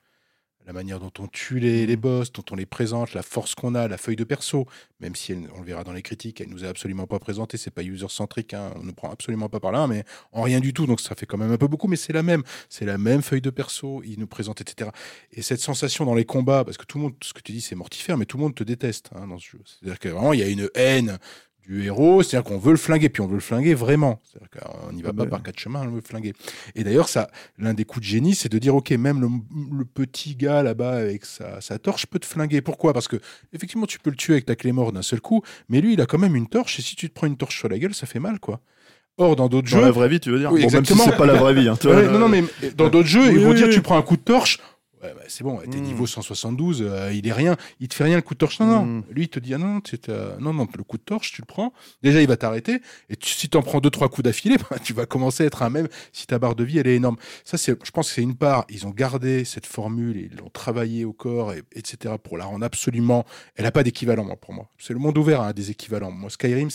la 0.66 0.72
manière 0.72 0.98
dont 0.98 1.12
on 1.18 1.26
tue 1.26 1.58
les, 1.58 1.86
les 1.86 1.96
boss, 1.96 2.32
dont 2.32 2.44
on 2.50 2.54
les 2.54 2.66
présente, 2.66 3.12
la 3.14 3.22
force 3.22 3.54
qu'on 3.54 3.74
a, 3.74 3.88
la 3.88 3.98
feuille 3.98 4.16
de 4.16 4.24
perso, 4.24 4.66
même 5.00 5.14
si 5.14 5.32
elle, 5.32 5.48
on 5.54 5.60
le 5.60 5.66
verra 5.66 5.84
dans 5.84 5.92
les 5.92 6.02
critiques, 6.02 6.40
elle 6.40 6.48
nous 6.48 6.64
a 6.64 6.68
absolument 6.68 7.06
pas 7.06 7.18
présenté, 7.18 7.56
c'est 7.56 7.70
pas 7.70 7.82
user-centrique, 7.82 8.54
hein, 8.54 8.72
on 8.76 8.82
ne 8.82 8.92
prend 8.92 9.10
absolument 9.10 9.48
pas 9.48 9.60
par 9.60 9.72
là, 9.72 9.86
mais 9.86 10.04
en 10.32 10.42
rien 10.42 10.60
du 10.60 10.72
tout, 10.72 10.86
donc 10.86 11.00
ça 11.00 11.14
fait 11.14 11.26
quand 11.26 11.38
même 11.38 11.52
un 11.52 11.58
peu 11.58 11.68
beaucoup, 11.68 11.88
mais 11.88 11.96
c'est 11.96 12.12
la 12.12 12.22
même, 12.22 12.42
c'est 12.68 12.86
la 12.86 12.98
même 12.98 13.22
feuille 13.22 13.42
de 13.42 13.50
perso, 13.50 14.02
il 14.04 14.18
nous 14.18 14.26
présente, 14.26 14.60
etc. 14.60 14.90
Et 15.32 15.42
cette 15.42 15.60
sensation 15.60 16.04
dans 16.04 16.14
les 16.14 16.24
combats, 16.24 16.64
parce 16.64 16.78
que 16.78 16.84
tout 16.84 16.98
le 16.98 17.04
monde, 17.04 17.14
ce 17.22 17.32
que 17.32 17.40
tu 17.40 17.52
dis, 17.52 17.60
c'est 17.60 17.74
mortifère, 17.74 18.16
mais 18.16 18.26
tout 18.26 18.36
le 18.36 18.42
monde 18.42 18.54
te 18.54 18.64
déteste 18.64 19.10
hein, 19.14 19.26
dans 19.26 19.38
ce 19.38 19.50
jeu. 19.50 19.60
C'est-à-dire 19.64 19.98
que 19.98 20.08
il 20.34 20.40
y 20.40 20.42
a 20.42 20.48
une 20.48 20.70
haine 20.74 21.18
du 21.66 21.84
héros, 21.84 22.22
c'est-à-dire 22.22 22.44
qu'on 22.48 22.58
veut 22.58 22.72
le 22.72 22.76
flinguer, 22.76 23.08
puis 23.08 23.22
on 23.22 23.26
veut 23.26 23.34
le 23.34 23.40
flinguer 23.40 23.74
vraiment. 23.74 24.20
C'est-à-dire 24.24 24.50
qu'on 24.50 24.92
n'y 24.92 25.02
va 25.02 25.10
Ah 25.10 25.16
pas 25.16 25.24
ben. 25.24 25.30
par 25.30 25.42
quatre 25.42 25.58
chemins, 25.58 25.80
on 25.82 25.88
veut 25.88 25.94
le 25.96 26.00
flinguer. 26.00 26.32
Et 26.74 26.84
d'ailleurs, 26.84 27.08
ça, 27.08 27.28
l'un 27.58 27.72
des 27.74 27.84
coups 27.84 28.04
de 28.04 28.10
génie, 28.10 28.34
c'est 28.34 28.50
de 28.50 28.58
dire, 28.58 28.74
ok, 28.74 28.90
même 28.92 29.20
le, 29.20 29.28
le 29.78 29.84
petit 29.84 30.36
gars 30.36 30.62
là-bas 30.62 30.92
avec 30.92 31.24
sa, 31.24 31.60
sa 31.60 31.78
torche 31.78 32.06
peut 32.06 32.18
te 32.18 32.26
flinguer. 32.26 32.60
Pourquoi? 32.60 32.92
Parce 32.92 33.08
que 33.08 33.16
effectivement, 33.52 33.86
tu 33.86 33.98
peux 33.98 34.10
le 34.10 34.16
tuer 34.16 34.34
avec 34.34 34.46
ta 34.46 34.56
clé 34.56 34.72
mort 34.72 34.92
d'un 34.92 35.02
seul 35.02 35.20
coup, 35.20 35.42
mais 35.68 35.80
lui, 35.80 35.94
il 35.94 36.00
a 36.00 36.06
quand 36.06 36.18
même 36.18 36.36
une 36.36 36.48
torche, 36.48 36.78
et 36.78 36.82
si 36.82 36.96
tu 36.96 37.08
te 37.08 37.14
prends 37.14 37.26
une 37.26 37.36
torche 37.36 37.58
sur 37.58 37.68
la 37.68 37.78
gueule, 37.78 37.94
ça 37.94 38.06
fait 38.06 38.20
mal, 38.20 38.40
quoi. 38.40 38.60
Or, 39.16 39.36
dans 39.36 39.48
d'autres 39.48 39.70
Dans 39.70 39.76
jeux, 39.78 39.84
la 39.84 39.90
vraie 39.92 40.08
vie, 40.08 40.18
tu 40.18 40.30
veux 40.32 40.40
dire 40.40 40.50
Oui, 40.50 40.62
Bon, 40.62 40.70
Même 40.72 40.84
si 40.84 40.92
exactement. 40.92 41.04
c'est 41.12 41.16
pas 41.16 41.26
la 41.26 41.34
vraie 41.34 41.54
vie. 41.54 41.68
Hein, 41.68 41.76
tu 41.80 41.86
vois, 41.86 41.96
Ouais, 41.96 42.08
non, 42.08 42.18
non, 42.18 42.28
mais 42.28 42.42
dans 42.76 42.88
d'autres 42.88 43.06
jeux, 43.08 43.28
Oui, 43.28 43.34
ils 43.34 43.38
vont 43.40 43.50
oui, 43.50 43.54
dire 43.56 43.68
oui. 43.68 43.72
tu 43.74 43.80
prends 43.80 43.96
un 43.96 44.02
coup 44.02 44.16
de 44.16 44.22
torche. 44.22 44.58
Bah, 45.14 45.22
c'est 45.28 45.44
bon, 45.44 45.58
t'es 45.70 45.78
Mm. 45.78 45.82
niveau 45.82 46.06
172, 46.06 46.82
euh, 46.82 47.12
il 47.12 47.26
est 47.26 47.32
rien, 47.32 47.56
il 47.80 47.88
te 47.88 47.94
fait 47.94 48.04
rien 48.04 48.16
le 48.16 48.22
coup 48.22 48.34
de 48.34 48.38
torche. 48.38 48.60
Non, 48.60 48.66
non. 48.66 48.84
Mm. 48.84 49.04
Lui, 49.10 49.22
il 49.24 49.28
te 49.28 49.38
dit, 49.38 49.52
ah 49.54 49.58
non, 49.58 49.80
euh, 50.08 50.36
non, 50.40 50.52
non, 50.54 50.66
le 50.76 50.84
coup 50.84 50.96
de 50.96 51.02
torche, 51.02 51.32
tu 51.32 51.42
le 51.42 51.46
prends. 51.46 51.72
Déjà, 52.02 52.20
il 52.22 52.28
va 52.28 52.36
t'arrêter. 52.36 52.80
Et 53.10 53.16
tu- 53.16 53.32
si 53.34 53.48
t'en 53.48 53.62
prends 53.62 53.80
deux, 53.80 53.90
trois 53.90 54.08
coups 54.08 54.24
d'affilée, 54.24 54.56
bah, 54.70 54.78
tu 54.82 54.92
vas 54.92 55.06
commencer 55.06 55.42
à 55.44 55.46
être 55.46 55.62
un 55.62 55.70
même 55.70 55.88
si 56.12 56.26
ta 56.26 56.38
barre 56.38 56.54
de 56.54 56.64
vie, 56.64 56.78
elle 56.78 56.86
est 56.86 56.96
énorme. 56.96 57.16
Ça, 57.44 57.58
c'est, 57.58 57.76
je 57.84 57.90
pense 57.90 58.08
que 58.08 58.14
c'est 58.14 58.22
une 58.22 58.36
part. 58.36 58.64
Ils 58.70 58.86
ont 58.86 58.90
gardé 58.90 59.44
cette 59.44 59.66
formule 59.66 60.16
et 60.16 60.28
ils 60.32 60.36
l'ont 60.38 60.50
travaillé 60.50 61.04
au 61.04 61.12
corps, 61.12 61.52
et, 61.52 61.62
etc., 61.74 62.14
pour 62.22 62.38
la 62.38 62.44
rendre 62.44 62.64
absolument. 62.64 63.24
Elle 63.56 63.64
n'a 63.64 63.72
pas 63.72 63.82
d'équivalent, 63.82 64.24
moi, 64.24 64.36
pour 64.36 64.52
moi. 64.54 64.68
C'est 64.78 64.92
le 64.92 64.98
monde 64.98 65.16
ouvert 65.18 65.40
a 65.42 65.52
des 65.52 65.70
équivalents. 65.70 66.10
Moi, 66.10 66.30
Skyrim, 66.30 66.68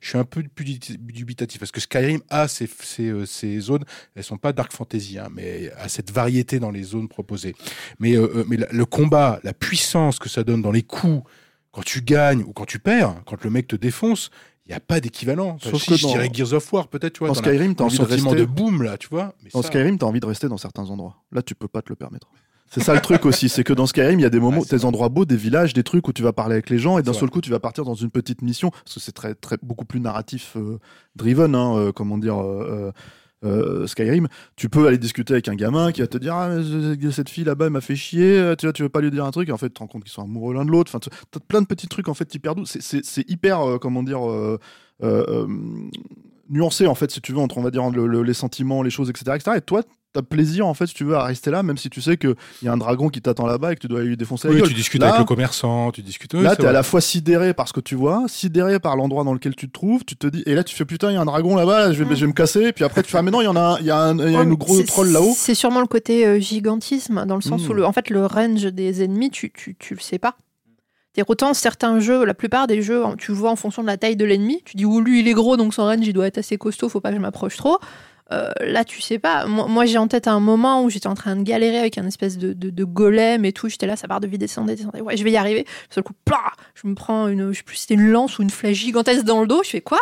je 0.00 0.08
suis 0.08 0.18
un 0.18 0.24
peu 0.24 0.42
dubitatif 0.90 1.58
parce 1.60 1.72
que 1.72 1.80
Skyrim 1.80 2.20
a 2.30 2.48
ses, 2.48 2.66
ses, 2.80 3.08
euh, 3.08 3.26
ses 3.26 3.58
zones, 3.60 3.84
elles 4.14 4.24
sont 4.24 4.36
pas 4.38 4.52
dark 4.52 4.72
fantasy, 4.72 5.18
hein, 5.18 5.28
mais 5.32 5.70
a 5.78 5.88
cette 5.88 6.10
variété 6.10 6.58
dans 6.58 6.70
les 6.70 6.82
zones 6.82 7.08
proposées. 7.08 7.54
Mais, 7.98 8.14
euh, 8.16 8.28
euh, 8.36 8.44
mais 8.48 8.58
le 8.70 8.84
combat, 8.84 9.40
la 9.44 9.52
puissance 9.52 10.18
que 10.18 10.28
ça 10.28 10.44
donne 10.44 10.62
dans 10.62 10.72
les 10.72 10.82
coups, 10.82 11.22
quand 11.72 11.82
tu 11.84 12.00
gagnes 12.02 12.42
ou 12.42 12.52
quand 12.52 12.64
tu 12.66 12.78
perds, 12.78 13.14
quand 13.26 13.42
le 13.44 13.50
mec 13.50 13.68
te 13.68 13.76
défonce, 13.76 14.30
il 14.66 14.70
n'y 14.70 14.74
a 14.76 14.80
pas 14.80 14.98
d'équivalent. 15.00 15.58
Sauf 15.62 15.82
si, 15.82 15.90
que 15.90 15.96
je 15.96 16.02
dans- 16.02 16.08
dirais 16.12 16.30
Gears 16.32 16.52
of 16.54 16.72
War, 16.72 16.88
peut-être, 16.88 17.12
tu 17.14 17.18
vois, 17.20 17.28
Dans 17.28 17.34
Skyrim, 17.34 17.74
t'as 17.74 17.84
envie 17.84 17.98
de 17.98 18.02
sentiment 18.04 18.30
rester. 18.30 18.46
de 18.46 18.50
boom, 18.50 18.82
là, 18.82 18.96
tu 18.98 19.08
vois. 19.08 19.34
Mais 19.44 19.50
Dans 19.52 19.62
ça- 19.62 19.68
Skyrim, 19.68 19.98
t'as 19.98 20.06
envie 20.06 20.20
de 20.20 20.26
rester 20.26 20.48
dans 20.48 20.56
certains 20.56 20.84
endroits. 20.90 21.22
Là, 21.32 21.42
tu 21.42 21.54
peux 21.54 21.68
pas 21.68 21.82
te 21.82 21.90
le 21.90 21.96
permettre. 21.96 22.28
C'est 22.68 22.80
ça 22.82 22.94
le 22.94 23.00
truc 23.00 23.24
aussi, 23.26 23.48
c'est 23.48 23.62
que 23.62 23.72
dans 23.72 23.86
Skyrim, 23.86 24.18
il 24.18 24.22
y 24.22 24.26
a 24.26 24.28
des 24.30 24.40
moments, 24.40 24.58
Ouais, 24.58 24.64
c'est 24.68 24.74
des 24.78 24.84
endroits 24.84 25.08
beaux, 25.08 25.24
des 25.24 25.36
villages, 25.36 25.72
des 25.72 25.84
trucs 25.84 26.08
où 26.08 26.12
tu 26.12 26.22
vas 26.24 26.32
parler 26.32 26.54
avec 26.54 26.68
les 26.68 26.78
gens, 26.78 26.98
et 26.98 27.02
d'un 27.02 27.12
seul 27.12 27.22
vrai. 27.22 27.30
coup, 27.30 27.40
tu 27.40 27.50
vas 27.50 27.60
partir 27.60 27.84
dans 27.84 27.94
une 27.94 28.10
petite 28.10 28.42
mission, 28.42 28.70
parce 28.70 28.94
que 28.94 29.00
c'est 29.00 29.12
très, 29.12 29.36
très, 29.36 29.56
beaucoup 29.62 29.84
plus 29.84 30.00
narratif 30.00 30.54
euh, 30.56 30.80
driven, 31.14 31.54
hein, 31.54 31.76
euh, 31.76 31.92
comment 31.92 32.18
dire, 32.18 32.42
euh, 32.42 32.90
euh, 33.44 33.86
Skyrim. 33.86 34.28
Tu 34.56 34.68
peux 34.68 34.86
aller 34.86 34.98
discuter 34.98 35.34
avec 35.34 35.48
un 35.48 35.54
gamin 35.54 35.92
qui 35.92 36.00
va 36.00 36.06
te 36.06 36.18
dire, 36.18 36.34
ah, 36.34 36.50
cette 37.10 37.28
fille 37.28 37.44
là-bas, 37.44 37.70
m'a 37.70 37.80
fait 37.80 37.96
chier, 37.96 38.38
euh, 38.38 38.54
tu 38.56 38.66
vois, 38.66 38.72
tu 38.72 38.82
veux 38.82 38.88
pas 38.88 39.00
lui 39.00 39.10
dire 39.10 39.24
un 39.24 39.30
truc, 39.30 39.48
et 39.48 39.52
en 39.52 39.58
fait, 39.58 39.68
tu 39.68 39.74
te 39.74 39.78
rends 39.80 39.86
compte 39.86 40.04
qu'ils 40.04 40.12
sont 40.12 40.22
amoureux 40.22 40.54
l'un 40.54 40.64
de 40.64 40.70
l'autre. 40.70 40.90
Enfin, 40.90 40.98
tu 41.00 41.10
as 41.10 41.40
plein 41.40 41.62
de 41.62 41.66
petits 41.66 41.88
trucs, 41.88 42.08
en 42.08 42.14
fait, 42.14 42.34
hyper 42.34 42.54
doux. 42.54 42.64
C'est- 42.66 43.28
hyper, 43.28 43.60
euh, 43.60 43.78
comment 43.78 44.02
dire, 44.02 44.20
nuancé, 46.50 46.86
en 46.86 46.94
fait, 46.94 47.10
si 47.10 47.20
tu 47.20 47.32
veux, 47.32 47.38
entre, 47.38 47.58
on 47.58 47.62
va 47.62 47.70
dire, 47.70 47.88
le- 47.90 48.06
le- 48.06 48.22
les 48.22 48.34
sentiments, 48.34 48.82
les 48.82 48.90
choses, 48.90 49.10
etc., 49.10 49.32
etc. 49.36 49.56
Et 49.58 49.60
toi, 49.60 49.82
t'as 50.12 50.22
plaisir, 50.22 50.66
en 50.66 50.72
fait, 50.72 50.86
si 50.86 50.94
tu 50.94 51.04
veux, 51.04 51.14
à 51.14 51.24
rester 51.24 51.50
là, 51.50 51.62
même 51.62 51.76
si 51.76 51.90
tu 51.90 52.00
sais 52.00 52.16
qu'il 52.16 52.34
y 52.62 52.68
a 52.68 52.72
un 52.72 52.78
dragon 52.78 53.10
qui 53.10 53.20
t'attend 53.20 53.46
là-bas 53.46 53.72
et 53.72 53.74
que 53.74 53.80
tu 53.80 53.86
dois 53.88 54.00
lui 54.02 54.16
défoncer 54.16 54.48
la 54.48 54.54
Oui, 54.54 54.60
gueule. 54.60 54.68
tu 54.68 54.74
discutes 54.74 55.02
Là, 55.02 55.08
avec 55.08 55.18
le 55.18 55.24
commerçant, 55.26 55.90
tu 55.90 56.00
discutes. 56.00 56.32
oui, 56.32 56.42
Là, 56.42 56.50
c'est 56.50 56.62
t'es 56.62 56.66
à 56.66 56.72
la 56.72 56.82
fois 56.82 57.02
sidéré 57.02 57.52
par 57.52 57.68
ce 57.68 57.74
que 57.74 57.80
tu 57.80 57.96
vois, 57.96 58.24
sidéré 58.28 58.78
par 58.80 58.96
l'endroit 58.96 59.24
dans 59.24 59.34
lequel 59.34 59.54
tu 59.54 59.66
te 59.66 59.72
trouves, 59.72 60.04
tu 60.06 60.16
te 60.16 60.26
dis, 60.26 60.42
et 60.46 60.54
là 60.54 60.64
tu 60.64 60.74
fais 60.74 60.86
putain, 60.86 61.10
il 61.10 61.14
y 61.14 61.16
a 61.18 61.20
un 61.20 61.26
dragon 61.26 61.54
là-bas, 61.54 61.88
là, 61.88 61.92
je, 61.92 62.02
vais, 62.02 62.16
je 62.16 62.22
vais 62.22 62.28
me 62.28 62.32
casser, 62.32 62.72
puis 62.72 62.82
après 62.84 63.02
tu 63.02 63.10
fais, 63.10 63.18
ah 63.18 63.22
mais 63.22 63.30
non, 63.30 63.42
il 63.42 63.44
y 63.44 63.48
en 63.48 63.56
a 63.56 63.60
un, 63.60 63.78
il 63.80 63.84
y 63.86 63.90
a, 63.90 63.98
un, 63.98 64.18
il 64.18 64.32
y 64.32 64.36
a 64.36 64.38
Ouais, 64.38 64.44
une 64.44 64.54
gros 64.54 64.76
c'est- 64.76 64.84
troll 64.84 65.08
là-haut. 65.08 65.34
C'est 65.36 65.54
sûrement 65.54 65.80
le 65.80 65.86
côté 65.86 66.26
euh, 66.26 66.38
gigantisme, 66.40 67.26
dans 67.26 67.36
le 67.36 67.42
sens 67.42 67.68
où 67.68 67.74
le, 67.74 67.84
en 67.84 67.92
fait, 67.92 68.08
le 68.08 68.24
range 68.24 68.62
des 68.64 69.02
ennemis, 69.02 69.30
tu, 69.30 69.52
tu, 69.52 69.76
tu 69.78 69.94
le 69.94 70.00
sais 70.00 70.18
pas. 70.18 70.36
C'est-à-dire, 71.16 71.30
autant 71.30 71.54
certains 71.54 71.98
jeux, 71.98 72.26
la 72.26 72.34
plupart 72.34 72.66
des 72.66 72.82
jeux, 72.82 73.02
tu 73.16 73.32
vois 73.32 73.50
en 73.50 73.56
fonction 73.56 73.80
de 73.80 73.86
la 73.86 73.96
taille 73.96 74.16
de 74.16 74.24
l'ennemi. 74.26 74.60
Tu 74.66 74.76
dis, 74.76 74.84
oh, 74.84 75.00
lui, 75.00 75.20
il 75.20 75.28
est 75.28 75.32
gros, 75.32 75.56
donc 75.56 75.72
son 75.72 75.84
range, 75.84 76.06
il 76.06 76.12
doit 76.12 76.26
être 76.26 76.36
assez 76.36 76.58
costaud, 76.58 76.90
faut 76.90 77.00
pas 77.00 77.08
que 77.08 77.16
je 77.16 77.20
m'approche 77.22 77.56
trop. 77.56 77.78
Euh, 78.32 78.50
là, 78.60 78.84
tu 78.84 79.00
sais 79.00 79.18
pas. 79.18 79.46
Moi, 79.46 79.86
j'ai 79.86 79.96
en 79.96 80.08
tête 80.08 80.28
un 80.28 80.40
moment 80.40 80.84
où 80.84 80.90
j'étais 80.90 81.06
en 81.06 81.14
train 81.14 81.34
de 81.34 81.42
galérer 81.42 81.78
avec 81.78 81.96
un 81.96 82.06
espèce 82.06 82.36
de, 82.36 82.52
de, 82.52 82.84
golem 82.84 83.46
et 83.46 83.52
tout. 83.52 83.70
J'étais 83.70 83.86
là, 83.86 83.96
sa 83.96 84.08
barre 84.08 84.20
de 84.20 84.26
vie 84.26 84.36
descendait, 84.36 84.76
descendait. 84.76 85.00
Ouais, 85.00 85.16
je 85.16 85.24
vais 85.24 85.30
y 85.30 85.38
arriver. 85.38 85.64
Seul 85.88 86.04
coup, 86.04 86.12
plah, 86.26 86.52
je 86.74 86.86
me 86.86 86.94
prends 86.94 87.28
une, 87.28 87.50
je 87.50 87.58
sais 87.58 87.62
plus 87.62 87.76
c'était 87.76 87.94
une 87.94 88.10
lance 88.10 88.38
ou 88.38 88.42
une 88.42 88.50
flèche 88.50 88.76
gigantesque 88.76 89.24
dans 89.24 89.40
le 89.40 89.46
dos. 89.46 89.62
Je 89.64 89.70
fais 89.70 89.80
quoi? 89.80 90.00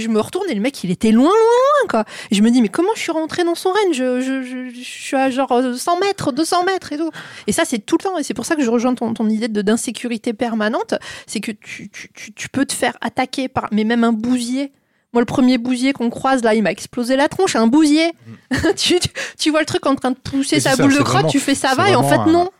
Je 0.00 0.08
me 0.08 0.20
retourne 0.20 0.48
et 0.48 0.54
le 0.54 0.60
mec, 0.60 0.82
il 0.84 0.90
était 0.90 1.10
loin, 1.10 1.24
loin, 1.24 1.32
loin, 1.34 1.88
quoi. 1.88 2.04
Et 2.30 2.34
je 2.34 2.42
me 2.42 2.50
dis, 2.50 2.62
mais 2.62 2.68
comment 2.68 2.90
je 2.94 3.00
suis 3.00 3.12
rentré 3.12 3.44
dans 3.44 3.54
son 3.54 3.70
range 3.70 3.94
je, 3.96 4.20
je, 4.20 4.42
je, 4.42 4.68
je 4.70 4.82
suis 4.82 5.16
à 5.16 5.30
genre 5.30 5.52
euh, 5.52 5.74
100 5.74 6.00
mètres, 6.00 6.32
200 6.32 6.64
mètres 6.64 6.92
et 6.92 6.98
tout. 6.98 7.10
Et 7.46 7.52
ça, 7.52 7.64
c'est 7.64 7.78
tout 7.78 7.96
le 7.98 8.04
temps. 8.04 8.18
Et 8.18 8.22
c'est 8.22 8.34
pour 8.34 8.46
ça 8.46 8.56
que 8.56 8.62
je 8.62 8.70
rejoins 8.70 8.94
ton, 8.94 9.14
ton 9.14 9.28
idée 9.28 9.48
de 9.48 9.62
d'insécurité 9.62 10.32
permanente. 10.32 10.94
C'est 11.26 11.40
que 11.40 11.52
tu, 11.52 11.90
tu, 11.90 12.10
tu, 12.14 12.32
tu 12.32 12.48
peux 12.48 12.64
te 12.66 12.72
faire 12.72 12.96
attaquer 13.00 13.48
par, 13.48 13.68
mais 13.72 13.84
même 13.84 14.04
un 14.04 14.12
bousier. 14.12 14.72
Moi, 15.12 15.22
le 15.22 15.26
premier 15.26 15.56
bousier 15.56 15.92
qu'on 15.92 16.10
croise, 16.10 16.42
là, 16.42 16.54
il 16.54 16.62
m'a 16.62 16.70
explosé 16.70 17.16
la 17.16 17.28
tronche, 17.28 17.56
un 17.56 17.66
bousier. 17.66 18.12
tu, 18.76 18.98
tu, 19.38 19.50
vois 19.50 19.60
le 19.60 19.66
truc 19.66 19.86
en 19.86 19.94
train 19.94 20.10
de 20.10 20.16
pousser 20.18 20.60
sa 20.60 20.76
ça, 20.76 20.82
boule 20.82 20.92
de 20.92 20.98
crotte, 20.98 21.12
vraiment- 21.12 21.28
tu 21.28 21.40
fais 21.40 21.54
ça 21.54 21.74
va, 21.74 21.88
et 21.90 21.94
en 21.94 22.02
fait, 22.02 22.16
un- 22.16 22.26
non. 22.26 22.50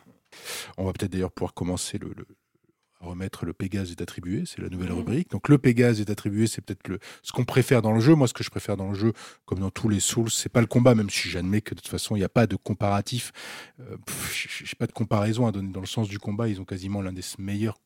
On 0.77 0.85
va 0.85 0.93
peut-être 0.93 1.11
d'ailleurs 1.11 1.31
pouvoir 1.31 1.53
commencer 1.53 1.99
le, 1.99 2.11
remettre 2.99 3.45
le 3.45 3.53
Pégase 3.53 3.91
est 3.91 4.01
attribué, 4.01 4.43
c'est 4.45 4.59
la 4.59 4.67
Mhm. 4.67 4.73
nouvelle 4.73 4.91
rubrique. 4.91 5.29
Donc 5.31 5.47
le 5.49 5.57
Pégase 5.57 6.01
est 6.01 6.09
attribué, 6.09 6.47
c'est 6.47 6.61
peut-être 6.61 6.87
le 6.87 6.99
ce 7.23 7.31
qu'on 7.31 7.45
préfère 7.45 7.81
dans 7.81 7.93
le 7.93 7.99
jeu. 8.01 8.13
Moi, 8.15 8.27
ce 8.27 8.33
que 8.33 8.43
je 8.43 8.49
préfère 8.49 8.75
dans 8.77 8.89
le 8.89 8.93
jeu, 8.95 9.13
comme 9.45 9.59
dans 9.59 9.71
tous 9.71 9.87
les 9.89 9.99
Souls, 9.99 10.29
c'est 10.29 10.49
pas 10.49 10.61
le 10.61 10.67
combat, 10.67 10.95
même 10.95 11.09
si 11.09 11.29
j'admets 11.29 11.61
que 11.61 11.75
de 11.75 11.79
toute 11.79 11.87
façon, 11.89 12.15
il 12.15 12.19
n'y 12.19 12.25
a 12.25 12.29
pas 12.29 12.45
de 12.47 12.55
comparatif. 12.55 13.31
Euh, 13.79 13.95
j'ai 14.33 14.75
pas 14.77 14.87
de 14.87 14.91
comparaison 14.91 15.47
à 15.47 15.51
donner 15.51 15.71
dans 15.71 15.79
le 15.81 15.85
sens 15.87 16.07
du 16.09 16.19
combat. 16.19 16.47
Ils 16.49 16.59
ont 16.59 16.65
quasiment 16.65 17.01
l'un 17.01 17.13
des 17.13 17.21
meilleurs 17.37 17.79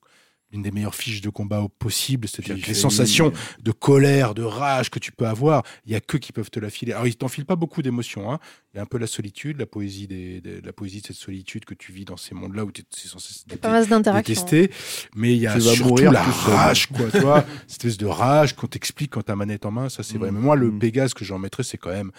l'une 0.53 0.61
des 0.61 0.71
meilleures 0.71 0.95
fiches 0.95 1.19
de 1.21 1.29
combat 1.29 1.65
possibles, 1.79 2.27
c'est-à-dire 2.27 2.63
que 2.63 2.67
les 2.67 2.73
sensations 2.75 3.33
de 3.61 3.71
colère, 3.71 4.35
de 4.35 4.43
rage 4.43 4.89
que 4.91 4.99
tu 4.99 5.11
peux 5.11 5.25
avoir, 5.27 5.63
il 5.85 5.91
y 5.91 5.95
a 5.95 5.99
que 5.99 6.15
qui 6.15 6.31
peuvent 6.31 6.51
te 6.51 6.59
la 6.59 6.69
filer. 6.69 6.93
Alors 6.93 7.07
ils 7.07 7.15
t'enfilent 7.15 7.45
pas 7.45 7.55
beaucoup 7.55 7.81
d'émotions. 7.81 8.31
Hein. 8.31 8.39
Il 8.73 8.77
y 8.77 8.79
a 8.79 8.83
un 8.83 8.85
peu 8.85 8.97
la 8.99 9.07
solitude, 9.07 9.57
la 9.59 9.65
poésie 9.65 10.07
des, 10.07 10.39
des- 10.41 10.61
la 10.61 10.71
poésie 10.71 11.01
de 11.01 11.07
cette 11.07 11.15
solitude 11.17 11.65
que 11.65 11.73
tu 11.73 11.91
vis 11.91 12.05
dans 12.05 12.17
ces 12.17 12.35
mondes-là 12.35 12.63
où 12.65 12.71
tu 12.71 12.81
es 12.81 13.07
censé 13.07 13.33
se 13.33 13.57
Pas 13.57 13.69
mal 13.71 13.87
d'interactions. 13.87 14.33
détester. 14.45 14.71
Mais 15.15 15.33
il 15.33 15.39
y 15.41 15.47
a 15.47 15.59
surtout 15.59 15.89
mourir 15.89 16.11
la 16.11 16.21
rage, 16.21 16.87
quoi, 16.87 17.09
tu 17.11 17.19
vois, 17.19 17.43
cette 17.67 17.85
espèce 17.85 17.97
de 17.97 18.05
rage 18.05 18.55
qu'on 18.55 18.67
t'explique 18.67 19.11
quand 19.11 19.23
ta 19.23 19.35
manette 19.35 19.65
en 19.65 19.71
main. 19.71 19.89
Ça 19.89 20.03
c'est 20.03 20.17
vrai. 20.17 20.29
Mm. 20.31 20.35
Mais 20.35 20.39
moi 20.39 20.55
le 20.55 20.69
Mm. 20.71 20.79
Pégase 20.79 21.13
que 21.15 21.25
j'en 21.25 21.39
mettrais, 21.39 21.63
c'est 21.63 21.77
quand 21.77 21.89
même 21.91 22.11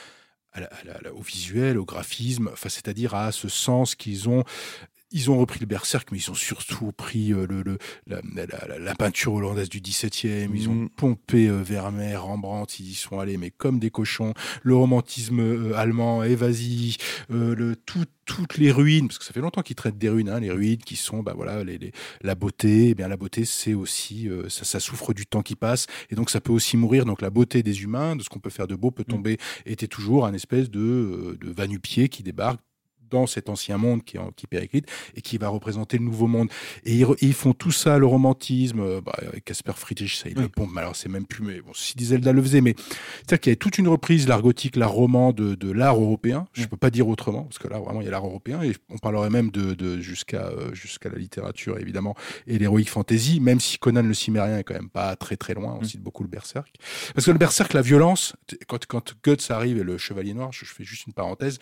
à 0.53 0.61
la- 0.61 0.67
à 0.67 0.85
la- 0.85 0.93
à 0.97 1.01
la- 1.03 1.15
au 1.15 1.23
visuel, 1.23 1.79
au 1.79 1.85
graphisme, 1.85 2.51
enfin 2.53 2.69
c'est-à-dire 2.69 3.15
à 3.15 3.31
ce 3.33 3.49
sens 3.49 3.95
qu'ils 3.95 4.29
ont. 4.29 4.43
Ils 5.17 5.31
ont 5.31 5.39
repris 5.39 5.61
le 5.61 5.67
berserk, 5.67 6.11
mais 6.13 6.19
ils 6.19 6.31
ont 6.31 6.35
surtout 6.35 6.91
pris 6.93 7.33
euh, 7.33 7.47
le, 7.49 7.63
le- 7.63 7.79
la, 8.07 8.21
la- 8.35 8.67
la- 8.67 8.79
la 8.79 8.95
peinture 8.95 9.33
hollandaise 9.33 9.69
du 9.71 9.81
17e. 9.81 10.51
Ils 10.55 10.69
ont 10.69 10.75
Mm. 10.75 10.89
pompé 10.91 11.49
euh, 11.49 11.63
Vermeer, 11.63 12.17
Rembrandt, 12.23 12.81
ils 12.81 12.91
y 12.91 12.95
sont 12.95 13.21
allés, 13.21 13.37
mais 13.37 13.51
comme 13.51 13.79
des 13.79 13.91
cochons. 13.91 14.35
Le 14.63 14.75
romantisme 14.75 15.39
euh, 15.41 15.77
allemand, 15.77 16.23
le, 16.23 17.75
tout- 17.87 18.05
toutes 18.27 18.57
les 18.59 18.73
ruines, 18.73 19.07
parce 19.07 19.19
que 19.19 19.25
ça 19.25 19.33
fait 19.33 19.41
longtemps 19.41 19.63
qu'ils 19.63 19.77
traitent 19.77 19.99
des 19.99 20.09
ruines, 20.09 20.29
hein, 20.31 20.41
les 20.41 20.51
ruines 20.51 20.79
qui 20.79 20.97
sont, 20.97 21.23
bah 21.23 21.35
voilà, 21.37 21.63
les, 21.63 21.79
les- 21.79 21.93
la 22.23 22.35
beauté. 22.35 22.89
Eh 22.91 22.95
bien, 22.95 23.07
la 23.09 23.17
beauté, 23.17 23.45
c'est 23.45 23.75
aussi, 23.75 24.29
euh, 24.29 24.49
ça, 24.49 24.65
ça 24.65 24.81
souffre 24.81 25.13
du 25.15 25.27
temps 25.27 25.43
qui 25.43 25.55
passe, 25.57 25.87
et 26.11 26.15
donc 26.15 26.31
ça 26.31 26.41
peut 26.41 26.53
aussi 26.53 26.77
mourir. 26.77 27.05
Donc 27.05 27.21
la 27.23 27.31
beauté 27.31 27.63
des 27.63 27.83
humains, 27.83 28.17
de 28.17 28.23
ce 28.23 28.29
qu'on 28.29 28.41
peut 28.41 28.51
faire 28.51 28.67
de 28.67 28.75
beau, 28.75 28.91
peut 28.91 29.05
tomber. 29.05 29.39
Et 29.67 29.77
t'es 29.77 29.87
toujours 29.89 30.27
un 30.27 30.33
espèce 30.35 30.71
de, 30.71 31.37
de 31.41 31.51
va-nu-pied 31.53 32.09
qui 32.09 32.23
débarque 32.23 32.61
dans 33.11 33.27
cet 33.27 33.49
ancien 33.49 33.79
monde 33.79 34.05
qui, 34.05 34.17
est 34.17 34.21
en- 34.21 34.31
qui 34.33 34.47
périclite 34.47 34.87
et 35.15 35.21
qui 35.21 35.39
va 35.39 35.49
représenter 35.49 35.99
le 35.99 36.05
nouveau 36.05 36.27
monde. 36.27 36.49
Et 36.85 37.03
ils, 37.21 37.33
font 37.35 37.53
tout 37.53 37.71
ça, 37.73 37.99
le 37.99 38.07
romantisme, 38.07 38.81
euh, 38.81 39.01
bah, 39.01 39.13
avec 39.29 39.45
Casper 39.45 39.73
Friedrich, 39.77 40.15
ça 40.17 40.29
il 40.29 40.35
le 40.37 40.43
Oui. 40.43 40.49
pompe, 40.49 40.71
mais 40.75 40.81
alors 40.81 40.97
c'est 40.97 41.09
même 41.09 41.27
plus, 41.27 41.45
mais 41.45 41.61
bon, 41.61 41.73
si 41.75 41.95
Zelda 42.05 42.33
le 42.33 42.43
faisait, 42.43 42.61
mais 42.61 42.75
c'est-à-dire 42.79 43.41
qu'il 43.41 43.51
y 43.53 43.55
a 43.55 43.57
toute 43.57 43.79
une 43.79 43.89
reprise, 43.89 44.27
l'art 44.29 44.43
gothique, 44.43 44.77
l'art 44.77 44.93
roman 44.93 45.33
de, 45.33 45.55
de 45.55 45.71
l'art 45.71 45.97
européen, 46.01 46.47
je 46.53 46.63
Mm. 46.65 46.67
peux 46.69 46.77
pas 46.77 46.91
dire 46.91 47.09
autrement, 47.09 47.43
parce 47.45 47.59
que 47.59 47.69
là 47.69 47.79
vraiment 47.79 48.01
il 48.01 48.05
y 48.05 48.09
a 48.09 48.11
l'art 48.11 48.27
européen, 48.27 48.63
et 48.63 48.73
on 48.91 48.99
parlerait 48.99 49.31
même 49.31 49.51
de, 49.51 49.75
de 49.75 50.01
jusqu'à 50.01 50.47
euh, 50.47 50.75
jusqu'à 50.75 51.09
la 51.09 51.19
littérature 51.19 51.79
évidemment, 51.79 52.15
et 52.47 52.59
l'héroïque 52.59 52.91
fantasy, 52.91 53.41
même 53.41 53.61
si 53.61 53.79
Conan 53.79 54.03
le 54.03 54.15
cimérien 54.15 54.59
est 54.59 54.65
quand 54.65 54.75
même 54.75 54.91
pas 54.91 55.15
très 55.17 55.37
très 55.37 55.55
loin, 55.55 55.77
on 55.79 55.83
Mm. 55.83 55.85
cite 55.85 56.01
beaucoup 56.03 56.23
le 56.23 56.29
berserk. 56.29 56.75
Parce 57.15 57.27
que 57.27 57.31
le 57.31 57.39
berserk, 57.39 57.73
la 57.75 57.83
violence, 57.83 58.35
quand, 58.69 58.85
quand 58.87 59.15
Guts 59.25 59.51
arrive 59.51 59.79
et 59.79 59.83
le 59.85 59.99
chevalier 59.99 60.35
noir, 60.35 60.53
je, 60.53 60.65
je 60.65 60.73
fais 60.73 60.85
juste 60.85 61.07
une 61.07 61.13
parenthèse, 61.13 61.59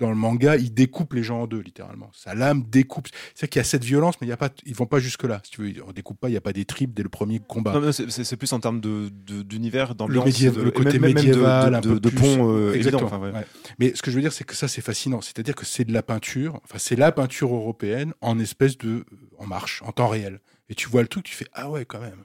dans 0.00 0.10
le 0.10 0.16
manga, 0.16 0.56
il 0.56 0.72
découpe 0.74 1.12
les 1.12 1.22
gens 1.22 1.42
en 1.42 1.46
deux, 1.46 1.60
littéralement. 1.60 2.10
Sa 2.12 2.34
lame 2.34 2.64
découpe. 2.68 3.08
C'est-à-dire 3.34 3.50
qu'il 3.50 3.60
y 3.60 3.60
a 3.60 3.64
cette 3.64 3.84
violence, 3.84 4.14
mais 4.20 4.26
il 4.26 4.30
y 4.30 4.32
a 4.32 4.36
pas, 4.36 4.48
ils 4.66 4.74
vont 4.74 4.86
pas 4.86 4.98
jusque-là. 4.98 5.40
Si 5.44 5.50
tu 5.52 5.62
veux, 5.62 5.72
on 5.86 5.92
découpe 5.92 6.18
pas, 6.18 6.28
il 6.28 6.32
n'y 6.32 6.36
a 6.36 6.40
pas 6.40 6.52
des 6.52 6.64
tripes 6.64 6.94
dès 6.94 7.02
le 7.02 7.08
premier 7.08 7.38
combat. 7.38 7.72
Non, 7.72 7.80
mais 7.80 7.92
c'est- 7.92 8.10
c'est 8.10 8.24
c'est 8.24 8.36
plus 8.36 8.52
en 8.52 8.60
termes 8.60 8.80
de- 8.80 9.08
d'univers, 9.42 9.94
de- 9.94 10.04
le 10.04 10.70
côté 10.70 10.98
même- 10.98 11.02
même 11.02 11.10
de- 11.12 11.14
médiéval, 11.28 11.70
de, 11.72 11.76
un 11.76 11.80
peu 11.80 12.00
de 12.00 12.08
pont 12.10 12.50
euh, 12.52 12.72
Exactement. 12.74 13.02
évident. 13.08 13.16
enfin, 13.16 13.18
ouais. 13.32 13.32
ouais. 13.38 13.46
Mais 13.78 13.92
ce 13.94 14.02
que 14.02 14.10
je 14.10 14.16
veux 14.16 14.22
dire, 14.22 14.32
c'est 14.32 14.44
que 14.44 14.54
ça, 14.54 14.68
c'est 14.68 14.80
fascinant. 14.82 15.20
C'est-à-dire 15.20 15.54
que 15.54 15.64
c'est 15.66 15.84
de 15.84 15.92
la 15.92 16.02
peinture, 16.02 16.60
enfin, 16.64 16.78
c'est 16.78 16.96
la 16.96 17.12
peinture 17.12 17.54
européenne 17.54 18.12
en 18.20 18.38
espèce 18.38 18.78
de, 18.78 19.04
en 19.38 19.46
marche, 19.46 19.82
en 19.84 19.92
temps 19.92 20.08
réel. 20.08 20.40
Et 20.68 20.74
tu 20.74 20.88
vois 20.88 21.02
le 21.02 21.08
truc, 21.08 21.24
tu 21.24 21.34
fais, 21.34 21.46
ah 21.52 21.68
ouais, 21.70 21.84
quand 21.84 22.00
même. 22.00 22.24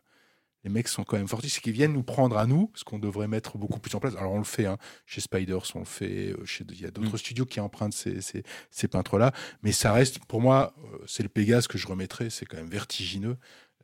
Les 0.66 0.72
mecs 0.72 0.88
sont 0.88 1.04
quand 1.04 1.16
même 1.16 1.28
forts. 1.28 1.42
C'est 1.48 1.62
qu'ils 1.62 1.74
viennent 1.74 1.94
nous 1.94 2.02
prendre 2.04 2.38
à 2.38 2.48
nous, 2.48 2.72
ce 2.74 2.84
qu'on 2.84 2.98
devrait 3.00 3.28
mettre 3.28 3.58
beaucoup 3.60 3.80
plus 3.80 3.94
en 3.96 4.00
place. 4.00 4.16
Alors, 4.18 4.32
on 4.34 4.40
le 4.40 4.44
fait, 4.44 4.66
hein. 4.66 4.78
Chez 5.06 5.22
Spiders, 5.22 5.62
on 5.76 5.80
le 5.80 5.86
fait. 5.86 6.32
euh, 6.34 6.44
Chez, 6.44 6.66
il 6.72 6.82
y 6.82 6.86
a 6.86 6.92
d'autres 6.92 7.14
Mm. 7.14 7.18
studios 7.20 7.46
qui 7.46 7.60
empruntent 7.60 7.94
ces, 7.94 8.20
ces, 8.20 8.42
ces 8.72 8.88
peintres-là. 8.88 9.32
Mais 9.62 9.72
ça 9.72 9.94
reste, 9.94 10.20
pour 10.26 10.42
moi, 10.42 10.74
euh, 10.84 10.98
c'est 11.06 11.22
le 11.24 11.30
Pégase 11.30 11.68
que 11.68 11.78
je 11.78 11.88
remettrais. 11.88 12.32
C'est 12.32 12.46
quand 12.48 12.58
même 12.58 12.68
vertigineux. 12.70 13.38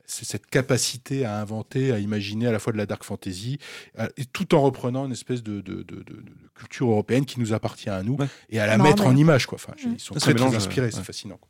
C'est 0.04 0.24
cette 0.24 0.46
capacité 0.46 1.24
à 1.24 1.38
inventer, 1.40 1.92
à 1.92 2.00
imaginer 2.00 2.48
à 2.48 2.52
la 2.52 2.58
fois 2.58 2.72
de 2.72 2.78
la 2.78 2.86
dark 2.86 3.04
fantasy, 3.04 3.58
à- 3.96 4.08
et 4.16 4.24
tout 4.24 4.52
en 4.52 4.60
reprenant 4.60 5.06
une 5.06 5.12
espèce 5.12 5.44
de, 5.44 5.60
de, 5.60 5.84
de- 5.84 6.02
de- 6.02 6.02
de 6.02 6.34
culture 6.56 6.90
européenne 6.90 7.24
qui 7.24 7.38
nous 7.38 7.52
appartient 7.52 7.88
à 7.90 8.02
nous 8.02 8.16
Ouais. 8.16 8.26
et 8.50 8.58
à 8.58 8.66
la 8.66 8.76
Non, 8.76 8.82
mettre 8.84 9.04
mais- 9.04 9.08
en 9.10 9.16
image. 9.16 9.46
Quoi. 9.46 9.54
Enfin, 9.56 9.74
Mm. 9.86 9.92
Ils 9.94 10.00
sont 10.00 10.14
Ça, 10.14 10.20
très, 10.20 10.34
très 10.34 10.56
inspirés, 10.56 10.86
ouais. 10.86 10.92
c'est 10.92 11.04
fascinant. 11.04 11.36
quoi. 11.38 11.48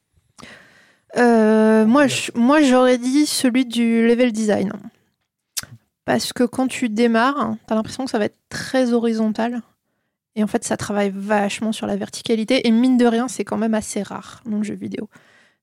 Euh, 1.16 1.86
moi, 1.86 2.06
je- 2.06 2.30
moi, 2.34 2.62
j'aurais 2.62 2.98
dit 2.98 3.24
celui 3.26 3.64
du 3.66 4.06
level 4.06 4.32
design. 4.32 4.72
Parce 6.04 6.32
que 6.32 6.44
quand 6.44 6.66
tu 6.66 6.88
démarres, 6.88 7.54
t'as 7.66 7.74
l'impression 7.74 8.04
que 8.04 8.10
ça 8.10 8.18
va 8.18 8.24
être 8.24 8.38
très 8.48 8.92
horizontal. 8.92 9.62
Et 10.34 10.42
en 10.42 10.46
fait, 10.46 10.64
ça 10.64 10.76
travaille 10.76 11.12
vachement 11.14 11.72
sur 11.72 11.86
la 11.86 11.96
verticalité. 11.96 12.66
Et 12.66 12.70
mine 12.70 12.96
de 12.96 13.06
rien, 13.06 13.28
c'est 13.28 13.44
quand 13.44 13.58
même 13.58 13.74
assez 13.74 14.02
rare 14.02 14.42
dans 14.46 14.58
le 14.58 14.62
jeu 14.62 14.74
vidéo. 14.74 15.08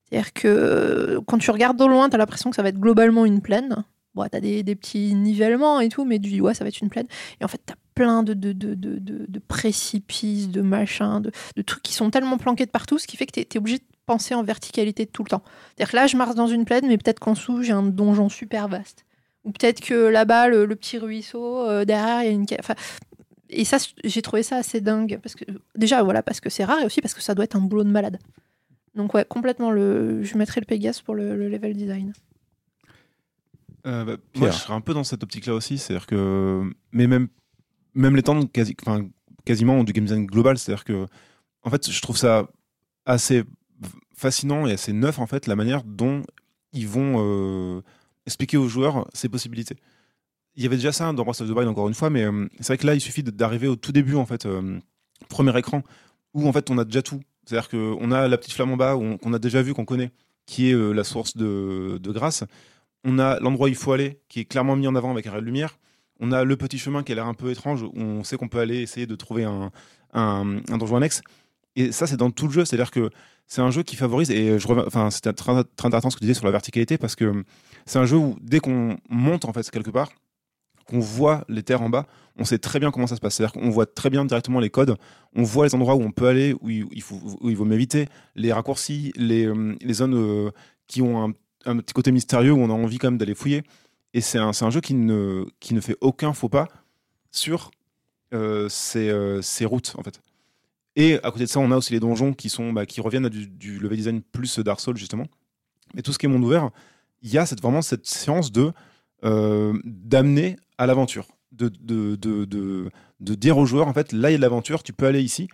C'est-à-dire 0.04 0.32
que 0.32 1.20
quand 1.26 1.38
tu 1.38 1.50
regardes 1.50 1.80
au 1.80 1.88
loin, 1.88 2.08
tu 2.08 2.14
as 2.14 2.18
l'impression 2.18 2.50
que 2.50 2.56
ça 2.56 2.62
va 2.62 2.68
être 2.70 2.80
globalement 2.80 3.24
une 3.24 3.40
plaine. 3.40 3.84
Bon, 4.14 4.26
tu 4.28 4.36
as 4.36 4.40
des, 4.40 4.74
petits 4.74 5.14
nivellements 5.14 5.80
et 5.80 5.88
tout, 5.88 6.04
mais 6.04 6.18
du 6.18 6.40
ouais, 6.40 6.54
ça 6.54 6.64
va 6.64 6.68
être 6.68 6.80
une 6.80 6.88
plaine. 6.88 7.06
Et 7.40 7.44
en 7.44 7.48
fait, 7.48 7.60
tu 7.64 7.72
as 7.72 7.76
plein 7.94 8.22
de, 8.22 8.34
de, 8.34 8.52
de, 8.52 8.74
de, 8.74 8.98
de- 8.98 9.38
précipices, 9.38 10.48
de 10.48 10.62
machins, 10.62 11.20
de, 11.20 11.62
trucs 11.62 11.82
qui 11.82 11.92
sont 11.92 12.10
tellement 12.10 12.38
planqués 12.38 12.66
de 12.66 12.70
partout, 12.70 12.98
ce 12.98 13.06
qui 13.06 13.16
fait 13.16 13.26
que 13.26 13.32
tu 13.32 13.40
es, 13.40 13.58
obligé 13.58 13.78
de 13.78 13.84
penser 14.06 14.34
en 14.34 14.42
verticalité 14.42 15.06
tout 15.06 15.22
le 15.22 15.28
temps. 15.28 15.42
C'est-à-dire 15.76 15.92
que 15.92 15.96
là, 15.96 16.06
je 16.08 16.16
marche 16.16 16.34
dans 16.34 16.48
une 16.48 16.64
plaine, 16.64 16.86
mais 16.88 16.98
peut-être 16.98 17.20
qu'en 17.20 17.34
dessous, 17.34 17.62
j'ai 17.62 17.72
un 17.72 17.82
donjon 17.82 18.28
super 18.28 18.66
vaste. 18.66 19.04
Ou 19.44 19.52
peut-être 19.52 19.80
que 19.80 20.08
là-bas, 20.08 20.48
le, 20.48 20.66
le 20.66 20.76
petit 20.76 20.98
ruisseau, 20.98 21.66
euh, 21.66 21.84
derrière, 21.84 22.22
il 22.22 22.26
y 22.26 22.28
a 22.28 22.32
une. 22.32 22.46
Enfin, 22.58 22.74
et 23.48 23.64
ça, 23.64 23.78
j'ai 24.04 24.22
trouvé 24.22 24.42
ça 24.42 24.56
assez 24.56 24.80
dingue. 24.80 25.18
Parce 25.22 25.34
que, 25.34 25.44
déjà, 25.74 26.02
voilà, 26.02 26.22
parce 26.22 26.40
que 26.40 26.50
c'est 26.50 26.64
rare 26.64 26.80
et 26.80 26.84
aussi 26.84 27.00
parce 27.00 27.14
que 27.14 27.22
ça 27.22 27.34
doit 27.34 27.44
être 27.44 27.56
un 27.56 27.60
boulot 27.60 27.84
de 27.84 27.90
malade. 27.90 28.18
Donc, 28.94 29.14
ouais, 29.14 29.24
complètement, 29.24 29.70
le... 29.70 30.22
je 30.22 30.36
mettrais 30.36 30.60
le 30.60 30.66
Pégase 30.66 31.00
pour 31.00 31.14
le, 31.14 31.36
le 31.36 31.48
level 31.48 31.74
design. 31.74 32.12
Euh, 33.86 34.04
bah, 34.04 34.16
Pierre. 34.32 34.42
moi, 34.42 34.50
je 34.50 34.58
serais 34.58 34.74
un 34.74 34.80
peu 34.80 34.92
dans 34.92 35.04
cette 35.04 35.22
optique-là 35.22 35.54
aussi. 35.54 35.78
C'est-à-dire 35.78 36.06
que. 36.06 36.62
Mais 36.92 37.06
même, 37.06 37.28
même 37.94 38.16
les 38.16 38.22
temps 38.22 38.44
quasi, 38.46 38.76
enfin, 38.82 39.08
quasiment 39.44 39.82
du 39.84 39.92
game 39.92 40.04
design 40.04 40.26
global, 40.26 40.58
c'est-à-dire 40.58 40.84
que. 40.84 41.06
En 41.62 41.70
fait, 41.70 41.90
je 41.90 42.02
trouve 42.02 42.16
ça 42.16 42.48
assez 43.06 43.44
fascinant 44.14 44.66
et 44.66 44.72
assez 44.72 44.92
neuf, 44.92 45.18
en 45.18 45.26
fait, 45.26 45.46
la 45.46 45.56
manière 45.56 45.82
dont 45.82 46.22
ils 46.72 46.86
vont 46.86 47.16
euh, 47.18 47.82
expliquer 48.26 48.56
aux 48.56 48.68
joueurs 48.68 49.08
ces 49.14 49.28
possibilités. 49.28 49.76
Il 50.56 50.62
y 50.62 50.66
avait 50.66 50.76
déjà 50.76 50.92
ça 50.92 51.12
dans 51.12 51.24
Breath 51.24 51.40
of 51.40 51.48
the 51.48 51.52
Wild, 51.52 51.68
encore 51.68 51.88
une 51.88 51.94
fois, 51.94 52.10
mais 52.10 52.24
euh, 52.24 52.46
c'est 52.58 52.68
vrai 52.68 52.78
que 52.78 52.86
là, 52.86 52.94
il 52.94 53.00
suffit 53.00 53.22
d'arriver 53.22 53.68
au 53.68 53.76
tout 53.76 53.92
début, 53.92 54.16
en 54.16 54.26
fait, 54.26 54.46
euh, 54.46 54.78
premier 55.28 55.56
écran, 55.58 55.82
où 56.34 56.48
en 56.48 56.52
fait, 56.52 56.70
on 56.70 56.78
a 56.78 56.84
déjà 56.84 57.02
tout. 57.02 57.20
C'est-à-dire 57.44 57.68
qu'on 57.68 58.10
a 58.12 58.28
la 58.28 58.38
petite 58.38 58.52
flamme 58.52 58.72
en 58.72 58.76
bas, 58.76 58.96
qu'on 59.22 59.32
a 59.32 59.38
déjà 59.38 59.62
vu, 59.62 59.74
qu'on 59.74 59.84
connaît, 59.84 60.10
qui 60.46 60.70
est 60.70 60.74
euh, 60.74 60.92
la 60.92 61.04
source 61.04 61.36
de, 61.36 61.98
grâce. 62.06 62.44
On 63.04 63.18
a 63.18 63.40
l'endroit 63.40 63.66
où 63.66 63.68
il 63.68 63.76
faut 63.76 63.92
aller, 63.92 64.20
qui 64.28 64.40
est 64.40 64.44
clairement 64.44 64.76
mis 64.76 64.86
en 64.86 64.94
avant 64.94 65.10
avec 65.10 65.26
un 65.26 65.32
ray 65.32 65.40
de 65.40 65.46
lumière. 65.46 65.78
On 66.20 66.32
a 66.32 66.44
le 66.44 66.56
petit 66.56 66.78
chemin 66.78 67.02
qui 67.02 67.12
a 67.12 67.14
l'air 67.14 67.26
un 67.26 67.34
peu 67.34 67.50
étrange, 67.50 67.82
où 67.82 67.92
on 67.96 68.24
sait 68.24 68.36
qu'on 68.36 68.48
peut 68.48 68.58
aller 68.58 68.82
essayer 68.82 69.06
de 69.06 69.14
trouver 69.14 69.44
un, 69.44 69.70
un, 70.12 70.58
un 70.68 70.78
donjon 70.78 70.96
annexe. 70.96 71.22
Et 71.76 71.92
ça, 71.92 72.06
c'est 72.06 72.16
dans 72.16 72.30
tout 72.30 72.46
le 72.46 72.52
jeu. 72.52 72.64
C'est-à-dire 72.64 72.90
que 72.90 73.10
c'est 73.46 73.60
un 73.60 73.70
jeu 73.70 73.82
qui 73.82 73.96
favorise, 73.96 74.30
et 74.30 74.58
je 74.58 74.68
enfin, 74.68 75.10
c'était 75.10 75.32
très, 75.32 75.52
intéressant 75.52 76.10
ce 76.10 76.16
que 76.16 76.20
tu 76.20 76.26
disais 76.26 76.34
sur 76.34 76.46
la 76.46 76.52
verticalité, 76.52 76.98
parce 76.98 77.16
que 77.16 77.44
c'est 77.86 77.98
un 77.98 78.06
jeu 78.06 78.16
où 78.16 78.36
dès 78.40 78.60
qu'on 78.60 78.96
monte, 79.08 79.44
en 79.44 79.52
fait, 79.52 79.68
quelque 79.70 79.90
part, 79.90 80.10
qu'on 80.86 81.00
voit 81.00 81.44
les 81.48 81.62
terres 81.62 81.82
en 81.82 81.88
bas, 81.88 82.06
on 82.36 82.44
sait 82.44 82.58
très 82.58 82.80
bien 82.80 82.90
comment 82.90 83.06
ça 83.06 83.16
se 83.16 83.20
passe. 83.20 83.34
C'est-à-dire 83.34 83.52
qu'on 83.52 83.70
voit 83.70 83.86
très 83.86 84.10
bien 84.10 84.24
directement 84.24 84.60
les 84.60 84.70
codes, 84.70 84.96
on 85.34 85.42
voit 85.42 85.66
les 85.66 85.74
endroits 85.74 85.94
où 85.94 86.02
on 86.02 86.12
peut 86.12 86.26
aller, 86.26 86.54
où 86.60 86.68
il, 86.70 87.02
faut, 87.02 87.20
où 87.40 87.50
il 87.50 87.56
vaut 87.56 87.64
mieux 87.64 87.74
éviter, 87.74 88.06
les 88.34 88.52
raccourcis, 88.52 89.12
les, 89.16 89.46
euh, 89.46 89.76
les 89.80 89.94
zones 89.94 90.14
euh, 90.14 90.50
qui 90.86 91.02
ont 91.02 91.24
un, 91.24 91.32
un 91.66 91.76
petit 91.78 91.92
côté 91.92 92.12
mystérieux 92.12 92.52
où 92.52 92.60
on 92.60 92.70
a 92.70 92.72
envie 92.72 92.98
quand 92.98 93.08
même 93.08 93.18
d'aller 93.18 93.34
fouiller. 93.34 93.62
Et 94.14 94.20
c'est 94.20 94.38
un, 94.38 94.50
un 94.60 94.70
jeu 94.70 94.80
qui 94.80 94.94
ne, 94.94 95.44
qui 95.60 95.74
ne 95.74 95.80
fait 95.80 95.96
aucun 96.00 96.32
faux 96.32 96.48
pas 96.48 96.68
sur 97.30 97.70
euh, 98.32 98.68
ces, 98.68 99.08
euh, 99.08 99.42
ces 99.42 99.64
routes, 99.64 99.94
en 99.96 100.02
fait. 100.02 100.20
Et 100.96 101.14
à 101.22 101.30
côté 101.30 101.44
de 101.44 101.48
ça, 101.48 101.60
on 101.60 101.70
a 101.70 101.76
aussi 101.76 101.92
les 101.92 102.00
donjons 102.00 102.32
qui, 102.32 102.48
sont, 102.48 102.72
bah, 102.72 102.86
qui 102.86 103.00
reviennent 103.00 103.26
à 103.26 103.28
du, 103.28 103.78
level 103.78 103.96
design 103.96 104.22
plus 104.22 104.58
Dark 104.58 104.80
Souls, 104.80 104.96
justement. 104.96 105.26
Mais 105.94 106.02
tout 106.02 106.12
ce 106.12 106.18
qui 106.18 106.26
est 106.26 106.28
monde 106.28 106.44
ouvert, 106.44 106.70
il 107.22 107.32
y 107.32 107.38
a 107.38 107.46
cette, 107.46 107.60
vraiment 107.60 107.82
cette 107.82 108.06
séance 108.06 108.52
de 108.52 108.72
euh, 109.24 109.78
d'amener 109.84 110.56
à 110.78 110.86
l'aventure, 110.86 111.26
de, 111.52 111.68
de, 111.68 112.16
de, 112.16 112.90
de, 113.20 113.34
dire 113.34 113.58
aux 113.58 113.66
joueurs, 113.66 113.86
en 113.86 113.92
fait, 113.92 114.12
là, 114.12 114.30
il 114.30 114.32
y 114.32 114.34
a 114.34 114.38
de 114.38 114.42
l'aventure, 114.42 114.82
tu 114.82 114.92
peux 114.92 115.06
aller 115.06 115.22
ici. 115.22 115.48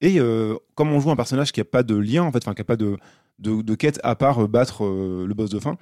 Et 0.00 0.18
euh, 0.18 0.56
comme 0.74 0.92
on 0.92 0.98
joue 0.98 1.10
un 1.10 1.16
personnage 1.16 1.52
qui 1.52 1.60
n'a 1.60 1.64
pas 1.64 1.84
de 1.84 1.94
lien, 1.94 2.24
en 2.24 2.32
fait, 2.32 2.38
enfin, 2.38 2.54
qui 2.54 2.60
n'a 2.60 2.64
pas 2.64 2.76
de, 2.76 2.96
de, 3.38 3.74
quête 3.76 4.00
à 4.02 4.16
part 4.16 4.42
euh, 4.42 4.48
battre 4.48 4.84
le 4.84 5.32
boss 5.34 5.50
de 5.50 5.60
fin, 5.60 5.76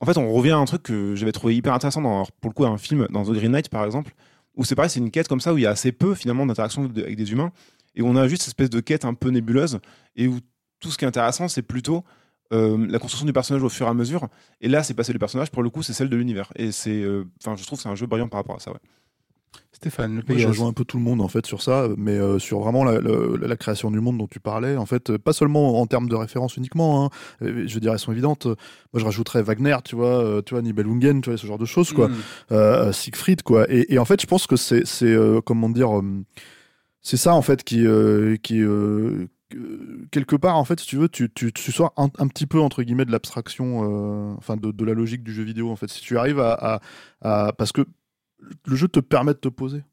en 0.00 0.06
fait, 0.06 0.18
on 0.18 0.30
revient 0.32 0.50
à 0.50 0.58
un 0.58 0.64
truc 0.66 0.82
que 0.82 1.14
j'avais 1.14 1.32
trouvé 1.32 1.56
hyper 1.56 1.72
intéressant 1.72 2.02
dans, 2.02 2.24
pour 2.40 2.50
le 2.50 2.54
coup, 2.54 2.66
un 2.66 2.76
film, 2.76 3.06
dans 3.10 3.24
The 3.24 3.30
Green 3.30 3.52
Knight, 3.52 3.70
par 3.70 3.84
exemple, 3.86 4.12
où 4.56 4.64
c'est 4.64 4.74
pareil, 4.74 4.90
c'est 4.90 5.00
une 5.00 5.10
quête 5.10 5.28
comme 5.28 5.40
ça, 5.40 5.54
où 5.54 5.58
il 5.58 5.62
y 5.62 5.66
a 5.66 5.70
assez 5.70 5.92
peu, 5.92 6.14
finalement, 6.14 6.44
d'interaction 6.44 6.84
de- 6.84 7.02
avec 7.02 7.16
des 7.16 7.32
humains, 7.32 7.50
et 7.94 8.02
où 8.02 8.06
on 8.06 8.16
a 8.16 8.28
juste 8.28 8.42
cette 8.42 8.48
espèce 8.50 8.70
de 8.70 8.80
quête 8.80 9.04
un 9.04 9.14
peu 9.14 9.30
nébuleuse, 9.30 9.78
et 10.16 10.26
où 10.28 10.38
tout 10.80 10.90
ce 10.90 10.98
qui 10.98 11.04
est 11.04 11.08
intéressant, 11.08 11.48
c'est 11.48 11.62
plutôt 11.62 12.04
euh, 12.52 12.86
la 12.88 12.98
construction 12.98 13.26
du 13.26 13.32
personnage 13.32 13.62
au 13.62 13.68
fur 13.70 13.86
et 13.86 13.90
à 13.90 13.94
mesure. 13.94 14.28
Et 14.60 14.68
là, 14.68 14.82
c'est 14.82 14.94
passé 14.94 15.12
du 15.12 15.18
personnage, 15.18 15.50
pour 15.50 15.62
le 15.62 15.70
coup, 15.70 15.82
c'est 15.82 15.92
celle 15.94 16.08
de 16.10 16.16
l'univers. 16.16 16.52
Et 16.56 16.72
c'est, 16.72 17.02
euh, 17.02 17.24
enfin, 17.42 17.56
je 17.56 17.64
trouve 17.64 17.78
que 17.78 17.82
c'est 17.82 17.88
un 17.88 17.94
jeu 17.94 18.06
brillant 18.06 18.28
par 18.28 18.40
rapport 18.40 18.56
à 18.56 18.60
ça, 18.60 18.70
ouais. 18.70 18.78
Stéphane, 19.72 20.16
le 20.16 20.22
Moi, 20.28 20.38
je 20.38 20.46
rejoins 20.48 20.68
un 20.68 20.72
peu 20.72 20.84
tout 20.84 20.96
le 20.96 21.02
monde 21.02 21.20
en 21.20 21.28
fait 21.28 21.46
sur 21.46 21.60
ça, 21.62 21.88
mais 21.96 22.12
euh, 22.12 22.38
sur 22.38 22.60
vraiment 22.60 22.84
la, 22.84 23.00
la- 23.00 23.46
la 23.48 23.56
création 23.56 23.90
du 23.90 24.00
monde 24.00 24.18
dont 24.18 24.26
tu 24.28 24.38
parlais, 24.40 24.76
en 24.76 24.86
fait, 24.86 25.16
pas 25.18 25.32
seulement 25.32 25.80
en 25.80 25.86
termes 25.86 26.08
de 26.08 26.14
référence 26.14 26.56
uniquement. 26.56 27.04
hein, 27.06 27.10
je 27.40 27.74
veux 27.74 27.80
dire, 27.80 27.92
elles 27.92 27.98
sont 27.98 28.12
évidentes. 28.12 28.46
Moi, 28.46 28.56
je 28.96 29.04
rajouterais 29.04 29.42
Wagner, 29.42 29.76
tu 29.84 29.96
vois, 29.96 30.42
tu 30.46 30.54
vois, 30.54 30.62
Nibelungen, 30.62 31.20
tu 31.20 31.30
vois, 31.30 31.36
ce 31.38 31.46
genre 31.46 31.58
de 31.58 31.64
choses, 31.66 31.92
quoi. 31.92 32.08
Mm. 32.08 32.14
Euh, 32.52 32.92
Siegfried, 32.92 33.42
quoi. 33.42 33.66
Et, 33.68 33.92
et 33.94 33.98
en 33.98 34.04
fait, 34.04 34.20
je 34.20 34.26
pense 34.26 34.46
que 34.46 34.56
c'est, 34.56 34.86
c'est 34.86 35.06
euh, 35.06 35.40
comment 35.40 35.68
dire, 35.68 35.98
euh, 35.98 36.24
c'est 37.04 37.18
ça 37.18 37.34
en 37.34 37.42
fait 37.42 37.62
qui, 37.62 37.86
euh, 37.86 38.36
euh, 38.52 39.28
que- 39.50 40.06
quelque 40.10 40.36
part, 40.36 40.56
en 40.56 40.64
fait, 40.64 40.80
si 40.80 40.86
tu 40.86 40.96
veux, 40.96 41.08
tu, 41.08 41.30
tu, 41.30 41.52
sors 41.72 41.92
un, 41.96 42.08
petit 42.08 42.46
peu 42.46 42.58
entre 42.58 42.82
guillemets 42.82 43.04
de 43.04 43.12
l'abstraction, 43.12 44.32
euh, 44.32 44.34
enfin 44.38 44.56
de, 44.56 44.84
la 44.84 44.94
logique 44.94 45.22
du 45.22 45.32
jeu 45.32 45.44
vidéo. 45.44 45.70
En 45.70 45.76
fait, 45.76 45.88
si 45.88 46.00
tu 46.00 46.16
arrives 46.18 46.40
à, 46.40 46.80
parce 47.20 47.72
que 47.72 47.82
le 48.66 48.76
jeu 48.76 48.88
te 48.88 49.00
permet 49.00 49.34
de 49.34 49.38
te 49.38 49.48
poser. 49.48 49.84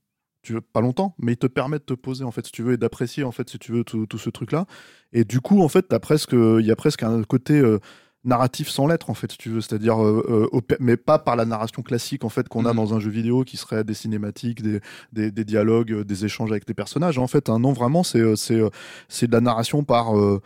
Tu 0.43 0.53
veux 0.53 0.61
pas 0.61 0.81
longtemps, 0.81 1.13
mais 1.19 1.33
il 1.33 1.37
te 1.37 1.45
permet 1.45 1.77
de 1.77 1.83
te 1.83 1.93
poser 1.93 2.23
en 2.23 2.31
fait, 2.31 2.47
si 2.47 2.51
tu 2.51 2.63
veux, 2.63 2.73
et 2.73 2.77
d'apprécier 2.77 3.23
en 3.23 3.31
fait, 3.31 3.47
si 3.47 3.59
tu 3.59 3.71
veux, 3.73 3.83
tout, 3.83 4.07
tout 4.07 4.17
ce 4.17 4.31
truc-là. 4.31 4.65
Et 5.13 5.23
du 5.23 5.39
coup, 5.39 5.61
en 5.61 5.67
fait, 5.67 5.83
t'as 5.83 5.99
presque, 5.99 6.31
il 6.33 6.65
y 6.65 6.71
a 6.71 6.75
presque 6.75 7.03
un 7.03 7.21
côté 7.23 7.61
narratif 8.23 8.69
sans 8.69 8.85
lettres 8.87 9.09
en 9.09 9.13
fait, 9.13 9.31
si 9.31 9.37
tu 9.37 9.49
veux, 9.49 9.61
c'est-à-dire, 9.61 10.01
euh, 10.03 10.49
euh, 10.53 10.61
mais 10.79 10.95
pas 10.97 11.17
par 11.19 11.35
la 11.35 11.45
narration 11.45 11.81
classique 11.81 12.23
en 12.23 12.29
fait 12.29 12.47
qu'on 12.47 12.65
a 12.65 12.69
Mhm. 12.71 12.75
dans 12.77 12.93
un 12.93 12.99
jeu 12.99 13.09
vidéo 13.09 13.43
qui 13.43 13.57
serait 13.57 13.83
des 13.83 13.93
cinématiques, 13.95 14.61
des, 14.61 14.79
des, 15.11 15.31
des 15.31 15.43
dialogues, 15.45 15.91
euh, 15.91 16.03
des 16.03 16.23
échanges 16.25 16.51
avec 16.51 16.67
les 16.67 16.73
personnages. 16.75 17.17
En 17.17 17.27
fait, 17.27 17.49
un 17.49 17.59
non 17.59 17.73
vraiment, 17.73 18.03
c'est 18.03 18.35
c'est 18.35 18.61
c'est 19.07 19.27
de 19.27 19.31
la 19.33 19.41
narration 19.41 19.83
par 19.83 20.17
euh, 20.17 20.39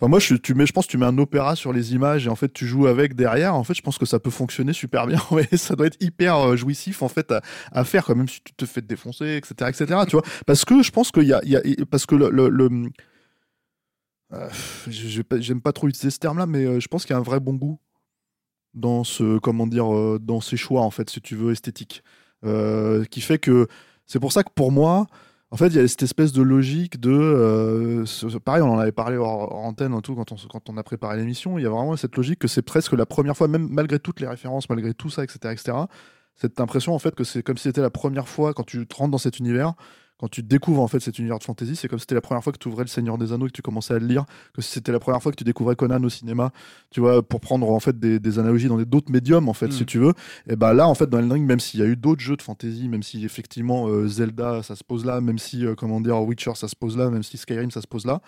Enfin, 0.00 0.08
moi, 0.10 0.18
je, 0.18 0.34
tu 0.34 0.54
mets, 0.54 0.66
je 0.66 0.72
pense 0.72 0.86
que 0.86 0.90
tu 0.90 0.98
mets 0.98 1.06
un 1.06 1.16
opéra 1.18 1.54
sur 1.54 1.72
les 1.72 1.94
images 1.94 2.26
et 2.26 2.28
en 2.28 2.34
fait, 2.34 2.52
tu 2.52 2.66
joues 2.66 2.88
avec 2.88 3.14
derrière. 3.14 3.54
En 3.54 3.62
fait, 3.62 3.74
je 3.74 3.80
pense 3.80 3.96
que 3.96 4.04
ça 4.06 4.18
peut 4.18 4.28
fonctionner 4.28 4.72
super 4.72 5.06
bien. 5.06 5.20
Ouais, 5.30 5.46
ça 5.56 5.76
doit 5.76 5.86
être 5.86 5.96
hyper 6.02 6.56
jouissif 6.56 7.00
en 7.00 7.08
fait 7.08 7.30
à, 7.30 7.42
à 7.70 7.84
faire, 7.84 8.04
quand 8.04 8.16
même 8.16 8.28
si 8.28 8.40
tu 8.42 8.52
te 8.54 8.66
fais 8.66 8.82
défoncer, 8.82 9.36
etc., 9.36 9.70
etc. 9.70 10.00
Tu 10.08 10.16
vois, 10.16 10.24
parce 10.46 10.64
que 10.64 10.82
je 10.82 10.90
pense 10.90 11.12
qu'il 11.12 11.22
y 11.28 11.32
a, 11.32 11.40
il 11.44 11.50
y 11.52 11.56
a, 11.56 11.62
parce 11.88 12.06
que 12.06 12.16
le, 12.16 12.28
le, 12.30 12.48
le- 12.48 12.90
euh, 14.34 14.48
j'aime 14.88 15.60
pas 15.60 15.72
trop 15.72 15.88
utiliser 15.88 16.10
ce 16.10 16.18
terme-là, 16.18 16.46
mais 16.46 16.64
euh, 16.64 16.80
je 16.80 16.88
pense 16.88 17.04
qu'il 17.04 17.12
y 17.12 17.16
a 17.16 17.18
un 17.18 17.22
vrai 17.22 17.40
bon 17.40 17.54
goût 17.54 17.78
dans 18.74 19.04
ce, 19.04 19.38
comment 19.38 19.66
dire, 19.66 19.94
euh, 19.94 20.18
dans 20.20 20.40
ces 20.40 20.56
choix 20.56 20.82
en 20.82 20.90
fait, 20.90 21.08
si 21.10 21.20
tu 21.20 21.36
veux, 21.36 21.52
esthétiques, 21.52 22.02
euh, 22.44 23.04
qui 23.04 23.20
fait 23.20 23.38
que 23.38 23.68
c'est 24.06 24.20
pour 24.20 24.32
ça 24.32 24.42
que 24.42 24.50
pour 24.54 24.72
moi. 24.72 25.06
En 25.50 25.56
fait, 25.56 25.68
il 25.68 25.76
y 25.76 25.78
a 25.78 25.86
cette 25.86 26.02
espèce 26.02 26.32
de 26.32 26.42
logique 26.42 26.98
de. 26.98 28.02
pareil, 28.44 28.62
on 28.62 28.72
en 28.72 28.78
avait 28.78 28.90
parlé 28.90 29.16
hors, 29.16 29.54
antenne 29.54 29.94
et 29.94 30.02
tout 30.02 30.16
quand 30.16 30.32
on, 30.32 30.36
quand 30.50 30.68
on 30.68 30.76
a 30.76 30.82
préparé 30.82 31.16
l'émission. 31.16 31.58
Il 31.58 31.62
y 31.62 31.66
a 31.66 31.70
vraiment 31.70 31.96
cette 31.96 32.16
logique 32.16 32.40
que 32.40 32.48
c'est 32.48 32.62
presque 32.62 32.92
la 32.92 33.06
première 33.06 33.36
fois, 33.36 33.46
même 33.46 33.68
malgré 33.70 34.00
toutes 34.00 34.20
les 34.20 34.26
références, 34.26 34.68
malgré 34.68 34.94
tout 34.94 35.10
ça, 35.10 35.22
etc., 35.22 35.38
etc. 35.52 35.78
Cette 36.34 36.58
impression 36.60 36.92
en 36.92 36.98
fait 36.98 37.14
que 37.14 37.22
c'est 37.22 37.44
comme 37.44 37.56
si 37.56 37.64
c'était 37.64 37.82
la 37.82 37.90
première 37.90 38.26
fois 38.26 38.52
quand 38.52 38.64
tu 38.64 38.84
rentres 38.96 39.12
dans 39.12 39.18
cet 39.18 39.38
univers, 39.38 39.74
quand 40.24 40.28
tu 40.30 40.42
découvres 40.42 40.80
en 40.80 40.88
fait 40.88 41.00
cet 41.00 41.18
univers 41.18 41.38
de 41.38 41.44
fantasy, 41.44 41.76
c'est 41.76 41.86
comme 41.86 41.98
si 41.98 42.04
c'était 42.04 42.14
la 42.14 42.22
première 42.22 42.42
fois 42.42 42.50
que 42.50 42.56
tu 42.56 42.68
ouvrais 42.68 42.84
le 42.84 42.88
Seigneur 42.88 43.18
des 43.18 43.34
Anneaux 43.34 43.44
et 43.46 43.50
que 43.50 43.54
tu 43.56 43.60
commençais 43.60 43.92
à 43.92 43.98
le 43.98 44.06
lire, 44.06 44.24
que 44.54 44.62
si 44.62 44.70
c'était 44.72 44.90
la 44.90 44.98
première 44.98 45.22
fois 45.22 45.30
que 45.32 45.36
tu 45.36 45.44
découvrais 45.44 45.76
Conan 45.76 46.02
au 46.02 46.08
cinéma, 46.08 46.50
tu 46.90 47.00
vois, 47.00 47.22
pour 47.22 47.40
prendre 47.40 47.68
en 47.70 47.78
fait 47.78 47.98
des, 47.98 48.18
des 48.18 48.38
analogies 48.38 48.68
dans 48.68 48.78
d'autres 48.80 49.12
médiums 49.12 49.50
en 49.50 49.52
fait, 49.52 49.66
Mm. 49.66 49.72
si 49.72 49.84
tu 49.84 49.98
veux. 49.98 50.14
Et 50.48 50.56
ben 50.56 50.72
là 50.72 50.88
en 50.88 50.94
fait 50.94 51.08
dans 51.10 51.18
Elden 51.18 51.32
Ring, 51.32 51.46
même 51.46 51.60
s'il 51.60 51.80
y 51.80 51.82
a 51.82 51.86
eu 51.86 51.94
d'autres 51.96 52.22
jeux 52.22 52.36
de 52.36 52.42
fantasy, 52.42 52.88
même 52.88 53.02
si 53.02 53.22
effectivement 53.22 53.86
euh, 53.88 54.08
Zelda 54.08 54.62
ça 54.62 54.76
se 54.76 54.82
pose 54.84 55.04
là, 55.04 55.20
même 55.20 55.38
si 55.38 55.66
euh, 55.66 55.74
comment 55.74 56.00
dire 56.00 56.18
Witcher 56.22 56.52
ça 56.54 56.68
se 56.68 56.74
pose 56.76 56.96
là, 56.96 57.10
même 57.10 57.22
si 57.22 57.36
Skyrim 57.36 57.70
ça 57.70 57.82
se 57.82 57.86
pose 57.86 58.06
là, 58.06 58.22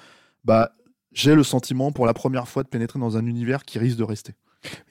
bah 0.44 0.72
j'ai 1.12 1.34
le 1.34 1.44
sentiment 1.44 1.92
pour 1.92 2.04
la 2.04 2.12
première 2.12 2.46
fois 2.46 2.62
de 2.62 2.68
pénétrer 2.68 2.98
dans 2.98 3.16
un 3.16 3.24
univers 3.24 3.64
qui 3.64 3.78
risque 3.78 3.96
de 3.96 4.04
rester. 4.04 4.34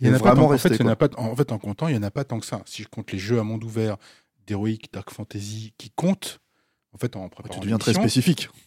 Il 0.02 0.08
y 0.08 0.10
en 0.10 0.14
a 0.16 0.20
pas 0.20 0.30
vraiment 0.34 0.48
tant- 0.48 0.54
en 0.56 0.58
fait, 0.58 0.70
rester, 0.70 0.84
il 0.84 0.86
y 0.88 0.90
en 0.90 0.92
a 0.92 0.96
pas, 0.96 1.10
en 1.18 1.36
fait, 1.36 1.52
en 1.52 1.60
comptant, 1.60 1.88
il 1.88 1.94
y 1.96 1.98
en 2.00 2.02
a 2.04 2.10
pas 2.10 2.24
tant 2.24 2.40
que 2.40 2.46
ça. 2.48 2.64
Si 2.66 2.82
je 2.82 2.88
compte 2.88 3.12
les 3.12 3.20
jeux 3.20 3.40
à 3.40 3.44
monde 3.44 3.64
ouvert, 3.64 3.98
d'héroïque, 4.48 4.90
dark 4.92 5.12
fantasy, 5.12 5.74
qui 5.78 5.92
comptent, 5.92 6.40
en 6.96 6.98
fait, 6.98 7.16
en 7.18 7.28
préparant 7.30 7.54
Tu 7.54 7.60
deviens 7.60 7.78
très 7.78 7.94
spécifique. 7.94 8.50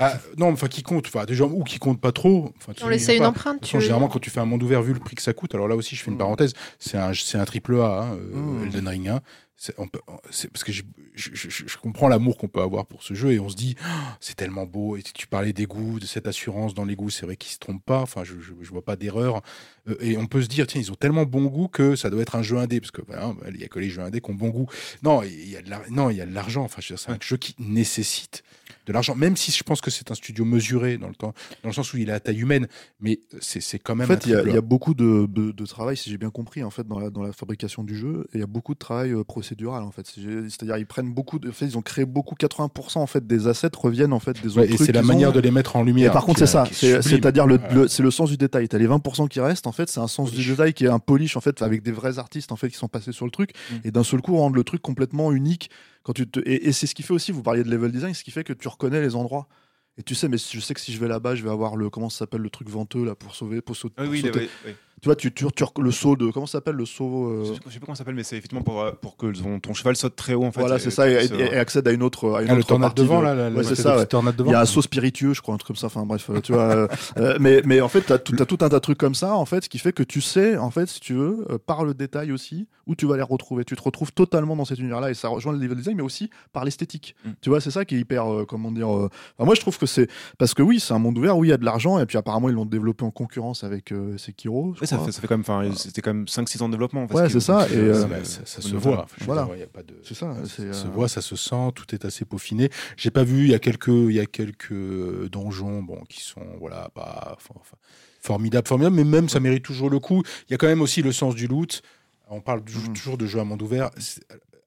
Ah, 0.00 0.14
non, 0.36 0.50
enfin, 0.50 0.66
qui 0.66 0.82
comptent, 0.82 1.06
enfin, 1.06 1.24
déjà, 1.26 1.44
ou 1.44 1.62
qui 1.62 1.78
comptent 1.78 2.00
pas 2.00 2.10
trop. 2.10 2.52
Enfin, 2.56 2.72
tu 2.72 2.82
On 2.82 2.88
laissait 2.88 3.14
une 3.16 3.22
pas. 3.22 3.28
empreinte, 3.28 3.60
tu 3.60 3.80
généralement, 3.80 4.08
quand 4.08 4.18
tu 4.18 4.28
fais 4.28 4.40
un 4.40 4.44
monde 4.46 4.62
ouvert, 4.64 4.82
vu 4.82 4.92
le 4.92 4.98
prix 4.98 5.14
que 5.14 5.22
ça 5.22 5.32
coûte, 5.32 5.54
alors 5.54 5.68
là 5.68 5.76
aussi, 5.76 5.94
je 5.94 6.02
fais 6.02 6.08
une 6.10 6.16
Mm. 6.16 6.18
parenthèse, 6.18 6.54
c'est 6.80 6.98
un, 6.98 7.12
c'est 7.14 7.38
un 7.38 7.44
triple 7.44 7.76
A, 7.80 8.02
hein, 8.02 8.16
euh, 8.16 8.36
Mm. 8.36 8.64
Elden 8.64 8.88
Ring 8.88 9.08
1. 9.10 9.20
Parce 9.56 10.64
que 10.64 10.72
je, 10.72 11.76
comprends 11.78 12.08
l'amour 12.08 12.36
qu'on 12.36 12.48
peut 12.48 12.60
avoir 12.60 12.86
pour 12.86 13.02
ce 13.02 13.14
jeu 13.14 13.32
et 13.32 13.40
on 13.40 13.48
se 13.48 13.56
dit 13.56 13.76
Ah, 13.82 14.16
c'est 14.20 14.34
tellement 14.36 14.66
beau. 14.66 14.96
Et 14.96 15.02
tu 15.02 15.26
parlais 15.26 15.52
des 15.52 15.66
goûts 15.66 16.00
de 16.00 16.06
cette 16.06 16.26
assurance 16.26 16.74
dans 16.74 16.84
les 16.84 16.96
goûts. 16.96 17.10
C'est 17.10 17.24
vrai 17.24 17.36
qu'ils 17.36 17.52
se 17.52 17.58
trompent 17.58 17.84
pas. 17.84 18.00
Enfin 18.00 18.24
je, 18.24 18.34
je 18.40 18.70
vois 18.70 18.84
pas 18.84 18.96
d'erreur. 18.96 19.42
Euh, 19.88 19.96
et 20.00 20.16
on 20.16 20.26
peut 20.26 20.42
se 20.42 20.48
dire 20.48 20.66
tiens 20.66 20.80
ils 20.80 20.90
ont 20.90 20.96
tellement 20.96 21.24
bon 21.24 21.44
goût 21.44 21.68
que 21.68 21.94
ça 21.94 22.10
doit 22.10 22.22
être 22.22 22.36
un 22.36 22.42
jeu 22.42 22.58
indé. 22.58 22.80
Parce 22.80 22.90
que 22.90 23.02
bah, 23.02 23.34
il 23.48 23.60
y 23.60 23.64
a 23.64 23.68
que 23.68 23.78
les 23.78 23.90
jeux 23.90 24.02
indés 24.02 24.20
qui 24.20 24.30
ont 24.30 24.34
bon 24.34 24.48
goût. 24.48 24.66
Non 25.02 25.22
il 25.22 25.48
y 25.48 25.56
a 25.56 25.62
de 25.62 25.70
l'ar- 25.70 25.88
non 25.90 26.10
il 26.10 26.16
y 26.16 26.20
a 26.20 26.26
de 26.26 26.34
l'argent. 26.34 26.64
Enfin 26.64 26.82
c'est 26.82 27.10
un 27.10 27.18
jeu 27.20 27.36
qui 27.36 27.54
nécessite 27.58 28.42
de 28.86 28.92
l'argent 28.92 29.14
même 29.14 29.36
si 29.36 29.50
je 29.52 29.62
pense 29.62 29.80
que 29.80 29.90
c'est 29.90 30.10
un 30.10 30.14
studio 30.14 30.44
mesuré 30.44 30.98
dans 30.98 31.08
le 31.08 31.14
temps 31.14 31.32
dans 31.62 31.68
le 31.70 31.74
sens 31.74 31.92
où 31.92 31.96
il 31.96 32.08
est 32.08 32.12
à 32.12 32.20
taille 32.20 32.40
humaine 32.40 32.66
mais 33.00 33.20
c'est 33.40 33.78
quand 33.78 33.94
En 33.94 33.96
même 33.96 34.06
fait, 34.06 34.14
un 34.14 34.18
il 34.26 34.30
y, 34.48 34.52
a- 34.52 34.56
y 34.56 34.60
beaucoup 34.60 34.94
de, 34.94 35.26
de- 35.28 35.50
de 35.52 35.66
travail, 35.66 35.96
si 35.96 36.10
j'ai 36.10 36.18
bien 36.18 36.30
compris, 36.30 36.62
en 36.62 36.70
fait, 36.70 36.86
dans 36.86 36.98
la, 36.98 37.10
dans 37.10 37.22
la 37.22 37.32
fabrication 37.32 37.82
du 37.84 37.96
jeu, 37.96 38.26
et 38.32 38.38
il 38.38 38.40
y 38.40 38.42
a 38.42 38.46
beaucoup 38.46 38.74
de 38.74 38.78
travail 38.78 39.12
euh, 39.12 39.24
procédural, 39.24 39.82
en 39.82 39.90
fait. 39.90 40.06
C'est-à-dire, 40.06 40.76
ils 40.78 40.86
prennent 40.86 41.12
beaucoup, 41.12 41.38
de, 41.38 41.48
en 41.48 41.52
fait, 41.52 41.66
ils 41.66 41.76
ont 41.78 41.82
créé 41.82 42.04
beaucoup, 42.04 42.34
80% 42.34 42.98
en 42.98 43.06
fait 43.06 43.26
des 43.26 43.46
assets 43.46 43.70
reviennent 43.76 44.12
en 44.12 44.20
fait 44.20 44.40
des 44.42 44.48
autres 44.58 44.60
Ouais, 44.68 44.72
et 44.72 44.76
c'est 44.76 44.92
la 44.92 45.02
manière 45.02 45.30
ont. 45.30 45.32
de 45.32 45.40
les 45.40 45.50
mettre 45.50 45.76
en 45.76 45.82
Et 45.82 45.86
lumière 45.86 46.12
par 46.12 46.24
contre, 46.24 46.38
c'est 46.38 46.44
est- 46.44 46.72
ça. 46.72 47.02
C'est-à-dire, 47.02 47.46
le, 47.46 47.58
le- 47.72 47.88
c'est 47.88 48.02
le 48.02 48.10
sens 48.10 48.30
du 48.30 48.36
détail. 48.36 48.68
T'as 48.68 48.78
les 48.78 48.86
20% 48.88 49.28
qui 49.28 49.40
restent, 49.40 49.66
en 49.66 49.72
fait, 49.72 49.88
c'est 49.88 50.00
un 50.00 50.08
sens 50.08 50.32
du 50.32 50.44
détail 50.44 50.72
qui 50.74 50.84
est 50.84 50.88
un 50.88 50.98
polish, 50.98 51.36
en 51.36 51.40
fait, 51.40 51.62
avec 51.62 51.82
des 51.82 51.92
vrais 51.92 52.18
artistes, 52.18 52.52
en 52.52 52.56
fait, 52.56 52.68
qui 52.68 52.76
sont 52.76 52.88
passés 52.88 53.12
sur 53.12 53.24
le 53.24 53.30
truc, 53.30 53.50
Mm. 53.70 53.74
et 53.84 53.90
d'un 53.90 54.04
seul 54.04 54.20
coup, 54.20 54.36
rendre 54.36 54.56
le 54.56 54.64
truc 54.64 54.82
complètement 54.82 55.32
unique. 55.32 55.70
Quand 56.04 56.12
tu 56.12 56.28
te... 56.28 56.38
Et, 56.40 56.68
et 56.68 56.72
c'est 56.72 56.86
ce 56.86 56.94
qui 56.94 57.02
fait 57.02 57.12
aussi, 57.12 57.32
vous 57.32 57.42
parliez 57.42 57.64
de 57.64 57.70
level 57.70 57.90
design, 57.90 58.14
ce 58.14 58.22
qui 58.22 58.30
fait 58.30 58.44
que 58.44 58.52
tu 58.52 58.68
reconnais 58.68 59.00
les 59.00 59.16
endroits. 59.16 59.48
Et 59.96 60.02
tu 60.02 60.14
sais, 60.14 60.28
mais 60.28 60.38
je 60.38 60.60
sais 60.60 60.74
que 60.74 60.80
si 60.80 60.92
je 60.92 60.98
vais 61.00 61.08
là-bas, 61.08 61.34
je 61.34 61.42
vais 61.42 61.50
avoir 61.50 61.76
le 61.76 61.88
comment 61.90 62.10
ça 62.10 62.18
s'appelle 62.18 62.40
le 62.40 62.50
truc 62.50 62.68
venteux 62.68 63.04
là 63.04 63.14
pour 63.14 63.34
sauver, 63.34 63.60
pour 63.60 63.76
sauter. 63.76 63.94
Ah 63.98 64.02
pour 64.02 64.12
oui, 64.12 64.20
sauter. 64.20 64.40
oui, 64.40 64.48
oui. 64.66 64.72
Tu 65.02 65.08
vois, 65.08 65.16
tu, 65.16 65.32
tu, 65.34 65.44
tu 65.54 65.64
le 65.82 65.90
saut 65.90 66.16
de 66.16 66.30
comment 66.30 66.46
ça 66.46 66.52
s'appelle 66.52 66.76
le 66.76 66.86
saut. 66.86 67.26
euh, 67.26 67.44
Je 67.46 67.52
sais- 67.54 67.60
je 67.66 67.72
sais 67.72 67.78
pas 67.78 67.86
comment 67.86 67.94
ça 67.94 67.98
s'appelle, 67.98 68.14
mais 68.14 68.22
c'est 68.22 68.36
effectivement 68.38 68.62
pour, 68.64 68.80
euh, 68.80 68.92
pour 68.92 69.16
que 69.18 69.26
ton, 69.38 69.60
ton 69.60 69.74
cheval 69.74 69.96
saute 69.96 70.16
très 70.16 70.32
haut 70.32 70.44
en 70.44 70.52
fait. 70.52 70.60
voilà, 70.60 70.78
c'est 70.78 70.90
ça, 70.90 71.08
et, 71.10 71.26
et- 71.26 71.34
et- 71.34 71.40
et 71.52 71.56
accède 71.56 71.86
à 71.86 71.92
une 71.92 72.02
autre, 72.02 72.32
à 72.34 72.42
une 72.42 72.48
Ah, 72.48 72.54
le 72.54 72.60
autre 72.60 72.68
tornade 72.68 72.88
partie 72.90 73.02
devant 73.02 73.18
de- 73.20 73.24
là, 73.24 73.34
la- 73.34 73.50
la 73.50 73.56
Ouais, 73.56 73.64
c'est 73.64 73.74
ça. 73.74 73.98
ouais. 73.98 74.06
tornade 74.06 74.34
devant 74.36 74.50
Il 74.50 74.52
y 74.52 74.56
a 74.56 74.60
un 74.60 74.64
saut 74.64 74.80
spiritueux, 74.80 75.34
je 75.34 75.42
crois, 75.42 75.54
un 75.54 75.58
truc 75.58 75.66
comme 75.68 75.76
ça. 75.76 75.88
Enfin 75.88 76.06
bref, 76.06 76.30
tu 76.42 76.52
vois. 76.52 76.62
euh, 76.62 76.88
euh, 77.18 77.36
mais, 77.38 77.60
mais 77.66 77.80
en 77.82 77.88
fait, 77.88 78.02
tu 78.06 78.12
as, 78.14 78.18
tout 78.18 78.34
un 78.62 78.68
tas 78.68 78.68
de 78.70 78.78
trucs 78.78 78.96
comme 78.98 79.14
ça, 79.14 79.34
en 79.34 79.44
fait, 79.44 79.64
ce 79.64 79.68
qui 79.68 79.78
fait 79.78 79.92
que 79.92 80.02
tu 80.02 80.22
sais, 80.22 80.56
en 80.56 80.70
fait, 80.70 80.86
si 80.86 81.00
tu 81.00 81.12
veux, 81.12 81.44
euh, 81.50 81.58
par 81.58 81.84
le 81.84 81.92
détail 81.92 82.32
aussi, 82.32 82.66
où 82.86 82.94
tu 82.94 83.06
vas 83.06 83.16
les 83.16 83.22
retrouver. 83.22 83.64
Tu 83.64 83.76
te 83.76 83.82
retrouves 83.82 84.12
totalement 84.12 84.56
dans 84.56 84.64
cet 84.66 84.78
univers-là 84.78 85.10
et 85.10 85.14
ça 85.14 85.28
rejoint 85.28 85.52
le 85.52 85.58
level 85.58 85.76
design, 85.78 85.96
mais 85.96 86.02
aussi 86.02 86.28
par 86.52 86.64
l'esthétique. 86.64 87.14
Mm. 87.24 87.30
Tu 87.40 87.48
vois, 87.50 87.60
c'est 87.60 87.70
ça 87.70 87.84
qui 87.84 87.96
est 87.96 87.98
hyper, 88.00 88.30
euh, 88.32 88.44
comment 88.46 88.70
dire. 88.70 88.88
euh, 88.94 89.08
enfin, 89.38 89.44
moi, 89.46 89.54
je 89.54 89.60
trouve 89.60 89.78
que 89.78 89.86
c'est. 89.86 90.08
Parce 90.38 90.54
que 90.54 90.62
oui, 90.62 90.80
c'est 90.80 90.92
un 90.94 90.98
monde 90.98 91.16
ouvert 91.18 91.36
où 91.36 91.44
il 91.44 91.48
y 91.50 91.52
a 91.52 91.56
de 91.56 91.64
l'argent, 91.64 91.98
et 91.98 92.06
puis 92.06 92.16
apparemment, 92.18 92.48
ils 92.48 92.54
l'ont 92.54 92.66
développé 92.66 93.04
en 93.04 93.10
concurrence 93.10 93.64
avec 93.64 93.90
euh, 93.92 94.16
Sekiro. 94.18 94.74
Ouais, 94.84 94.98
ça, 94.98 94.98
fait, 95.04 95.12
ça 95.12 95.20
fait 95.20 95.26
quand 95.26 95.34
même, 95.36 95.40
enfin, 95.46 95.70
c'était 95.76 96.00
quand 96.02 96.14
même 96.14 96.26
5-6 96.26 96.62
ans 96.62 96.68
de 96.68 96.72
développement. 96.74 97.06
Ouais, 97.06 97.28
c'est 97.28 97.40
ça, 97.40 97.66
et, 97.70 97.76
euh, 97.76 98.04
euh, 98.06 98.24
ça, 98.24 98.40
ça 98.44 98.60
se 98.62 98.74
voit. 98.76 99.04
Enfin, 99.04 99.16
Voilà. 99.26 99.44
dire, 99.46 99.56
y 99.56 99.62
a 99.62 99.66
pas 99.66 99.82
de- 99.82 99.94
C'est 100.02 100.14
ça, 100.14 100.34
Ça, 100.44 100.48
se 100.48 100.62
euh, 100.62 100.90
voit, 100.92 101.08
ça 101.08 101.20
se 101.20 101.36
sent, 101.36 101.70
tout 101.74 101.94
est 101.94 102.04
assez 102.04 102.24
peaufiné. 102.24 102.70
J'ai 102.96 103.10
pas 103.10 103.24
vu, 103.24 103.44
il 103.44 103.50
y 103.50 103.54
a 103.54 103.58
quelques, 103.58 103.88
il 103.88 104.12
y 104.12 104.20
a 104.20 104.26
quelques 104.26 104.72
euh, 104.72 105.28
donjons, 105.30 105.82
bon, 105.82 106.02
qui 106.08 106.20
sont, 106.22 106.42
voilà, 106.60 106.88
pas 106.94 107.36
for- 107.40 107.60
for- 107.64 107.78
formidables, 108.20 108.66
formidables, 108.68 108.96
mais 108.96 109.04
même 109.04 109.28
ça 109.28 109.40
mérite 109.40 109.64
toujours 109.64 109.90
le 109.90 109.98
coup. 110.00 110.22
Il 110.48 110.52
y 110.52 110.54
a 110.54 110.58
quand 110.58 110.66
même 110.66 110.80
aussi 110.82 111.02
le 111.02 111.12
sens 111.12 111.34
du 111.34 111.46
loot. 111.46 111.82
On 112.28 112.40
parle 112.40 112.60
Mhm. 112.60 112.92
toujours 112.94 113.18
de 113.18 113.26
jeux 113.26 113.40
à 113.40 113.44
monde 113.44 113.60
ouvert. 113.62 113.90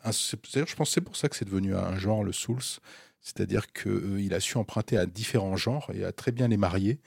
Un- 0.03 0.11
je 0.11 0.35
pense 0.75 0.89
que 0.89 0.93
c'est 0.93 1.01
pour 1.01 1.15
ça 1.17 1.27
que 1.27 1.35
c'est 1.35 1.45
devenu 1.45 1.75
un 1.75 1.97
genre, 1.97 2.23
le 2.23 2.31
Souls. 2.31 2.61
C'est-à-dire 3.27 3.67
qu'il 3.73 4.33
a 4.33 4.39
su 4.39 4.57
emprunter 4.57 4.97
à 4.97 5.05
différents 5.05 5.57
genres 5.57 5.91
et 5.93 6.05
à 6.05 6.13
très 6.13 6.31
bien 6.31 6.47
les 6.47 6.55
marier. 6.55 7.01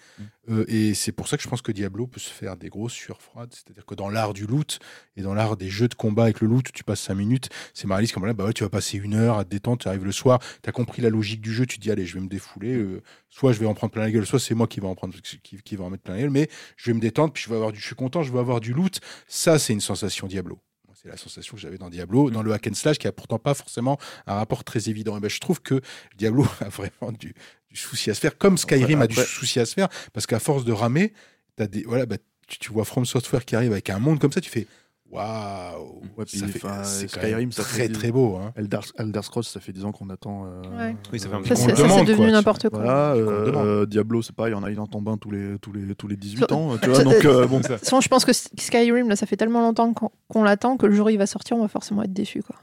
Euh, 0.51 0.67
et 0.69 0.93
c'est 0.93 1.13
pour 1.13 1.29
ça 1.29 1.39
que 1.39 1.43
je 1.43 1.49
pense 1.49 1.63
que 1.63 1.73
Diablo 1.73 2.07
peut 2.07 2.21
se 2.21 2.29
faire 2.29 2.59
des 2.59 2.69
grosses 2.69 2.93
sueurs 2.93 3.23
froides. 3.23 3.55
C'est-à-dire 3.55 3.87
que 3.87 3.95
dans 3.95 4.11
l'art 4.11 4.35
du 4.35 4.47
loot 4.47 4.81
et 5.17 5.23
dans 5.23 5.33
l'art 5.33 5.57
des 5.57 5.71
jeux 5.71 5.89
de 5.89 5.95
combat 5.95 6.25
avec 6.25 6.43
le 6.43 6.49
loot, 6.49 6.71
tu 6.75 6.85
passes 6.85 7.01
5 7.01 7.15
minutes. 7.15 7.49
C'est 7.73 7.87
Marie-Lise 7.87 8.13
comme 8.13 8.27
là, 8.27 8.35
bah 8.35 8.45
ouais, 8.45 8.53
tu 8.53 8.63
vas 8.65 8.69
passer 8.69 8.99
une 8.99 9.15
heure 9.15 9.39
à 9.39 9.45
te 9.45 9.49
détendre, 9.49 9.79
tu 9.79 9.89
arrives 9.89 10.05
le 10.05 10.13
soir, 10.13 10.41
tu 10.63 10.69
as 10.69 10.73
compris 10.73 11.01
la 11.01 11.09
logique 11.09 11.41
du 11.41 11.55
jeu, 11.55 11.65
tu 11.65 11.79
te 11.79 11.83
dis, 11.83 11.91
allez, 11.91 12.05
je 12.05 12.13
vais 12.15 12.21
me 12.21 12.29
défouler. 12.29 12.75
euh, 12.75 13.03
soit 13.31 13.53
je 13.55 13.59
vais 13.59 13.67
en 13.67 13.73
prendre 13.73 13.93
plein 13.93 14.03
la 14.03 14.11
gueule, 14.11 14.27
soit 14.27 14.41
c'est 14.41 14.55
moi 14.55 14.67
qui 14.67 14.81
vais 14.81 14.89
en 14.89 14.95
prendre, 14.95 15.15
qui, 15.23 15.41
qui 15.41 15.77
va 15.77 15.85
en 15.85 15.91
mettre 15.91 16.03
plein 16.03 16.15
la 16.17 16.21
gueule, 16.21 16.31
mais 16.31 16.51
je 16.77 16.91
vais 16.91 16.95
me 16.95 17.01
détendre, 17.01 17.33
puis 17.33 17.43
je 17.43 17.49
vais 17.49 17.57
avoir 17.57 17.73
du, 17.73 17.81
je 17.81 17.87
suis 17.87 17.95
content, 17.95 18.23
je 18.23 18.31
vais 18.31 18.41
avoir 18.41 18.61
du 18.61 18.75
loot. 18.75 19.01
Ça, 19.27 19.59
c'est 19.59 19.73
une 19.73 19.81
sensation 19.81 20.27
Diablo. 20.27 20.61
C'est 21.03 21.09
la 21.09 21.17
sensation 21.17 21.55
que 21.55 21.63
j'avais 21.63 21.79
dans 21.79 21.89
Diablo, 21.89 22.31
dans 22.31 22.43
le 22.43 22.53
hack 22.53 22.67
and 22.67 22.75
slash, 22.75 22.99
qui 22.99 23.07
a 23.07 23.13
pourtant 23.13 23.39
pas 23.39 23.55
forcément 23.55 23.99
un 24.27 24.35
rapport 24.35 24.65
très 24.65 24.91
évident. 24.91 25.17
Et 25.17 25.21
ben, 25.21 25.31
je 25.31 25.41
trouve 25.41 25.63
que 25.63 25.81
Diablo 26.19 26.47
a 26.61 26.69
vraiment 26.69 27.13
du, 27.13 27.35
du 27.71 27.77
souci 27.77 28.11
à 28.11 28.15
se 28.15 28.21
faire, 28.21 28.37
comme 28.37 28.59
Skyrim 28.59 29.01
a 29.01 29.07
du 29.07 29.15
souci 29.15 29.61
à 29.61 29.67
se 29.67 29.73
faire, 29.73 29.89
parce 30.13 30.27
qu'à 30.27 30.39
force 30.39 30.65
de 30.65 30.73
ramer, 30.73 31.15
t'as 31.57 31.67
des, 31.69 31.85
voilà, 31.85 32.05
bah, 32.05 32.17
tu, 32.47 32.59
tu 32.59 32.71
vois 32.71 32.85
From 32.85 33.07
Software 33.07 33.47
qui 33.47 33.57
arrive 33.57 33.73
avec 33.73 33.89
un 33.89 33.99
monde 33.99 34.19
comme 34.19 34.33
ça, 34.33 34.43
tu 34.43 34.51
fais 34.51 34.67
waouh, 35.11 36.01
Ouais, 36.17 36.25
fait- 36.27 36.65
enfin, 36.65 36.83
c'est 36.85 37.09
Skyrim, 37.09 37.51
ça 37.53 37.63
très 37.63 37.89
très 37.89 38.11
beau. 38.13 38.37
Hein. 38.37 38.53
Elder, 38.57 38.81
Elder 38.99 39.23
Scrolls, 39.23 39.45
ça 39.45 39.61
fait 39.61 39.73
10 39.73 39.85
ans 39.85 39.93
qu'on 39.93 40.09
attend. 40.11 40.45
euh, 40.47 40.63
Ouais. 40.79 40.97
Oui, 41.13 41.19
ça 41.21 41.29
fait 41.29 41.35
un 41.35 41.41
petit 41.43 41.49
Ça, 41.57 41.73
On 41.73 41.77
ça, 41.77 41.89
c'est 41.89 42.05
devenu 42.05 42.31
n'importe 42.31 42.69
quoi. 42.69 42.79
Voilà, 42.81 43.13
On 43.15 43.19
euh, 43.19 43.53
euh, 43.83 43.87
Diablo, 43.87 44.23
c'est 44.23 44.35
pareil, 44.35 44.53
il 44.53 44.57
en 44.57 44.63
a, 44.63 44.71
il 44.71 44.79
en 44.81 44.87
tombe 44.87 45.09
un 45.09 45.17
tous 45.17 45.31
les, 45.31 45.59
tous 45.61 45.73
les, 45.73 45.95
tous 45.95 46.09
les 46.09 46.17
18 46.17 46.47
Ça- 46.49 46.55
ans, 46.55 46.77
tu 46.81 46.89
vois, 46.91 47.03
donc 47.05 47.25
euh, 47.25 47.47
bon. 47.47 47.59
De 47.59 47.67
toute 47.67 47.77
façon, 47.79 48.01
je 48.01 48.09
pense 48.09 48.25
que 48.25 48.33
Skyrim, 48.33 49.09
là, 49.09 49.17
ça 49.17 49.27
fait 49.27 49.37
tellement 49.37 49.61
longtemps 49.61 49.93
qu'on 49.93 50.11
qu'on 50.29 50.43
l'attend 50.45 50.77
que 50.77 50.87
le 50.87 50.95
jour 50.95 51.07
où 51.07 51.11
il 51.11 51.19
va 51.19 51.27
sortir, 51.27 51.57
on 51.57 51.63
va 51.63 51.69
forcément 51.69 52.03
être 52.05 52.13
déçu. 52.13 52.43
Quoi. 52.43 52.55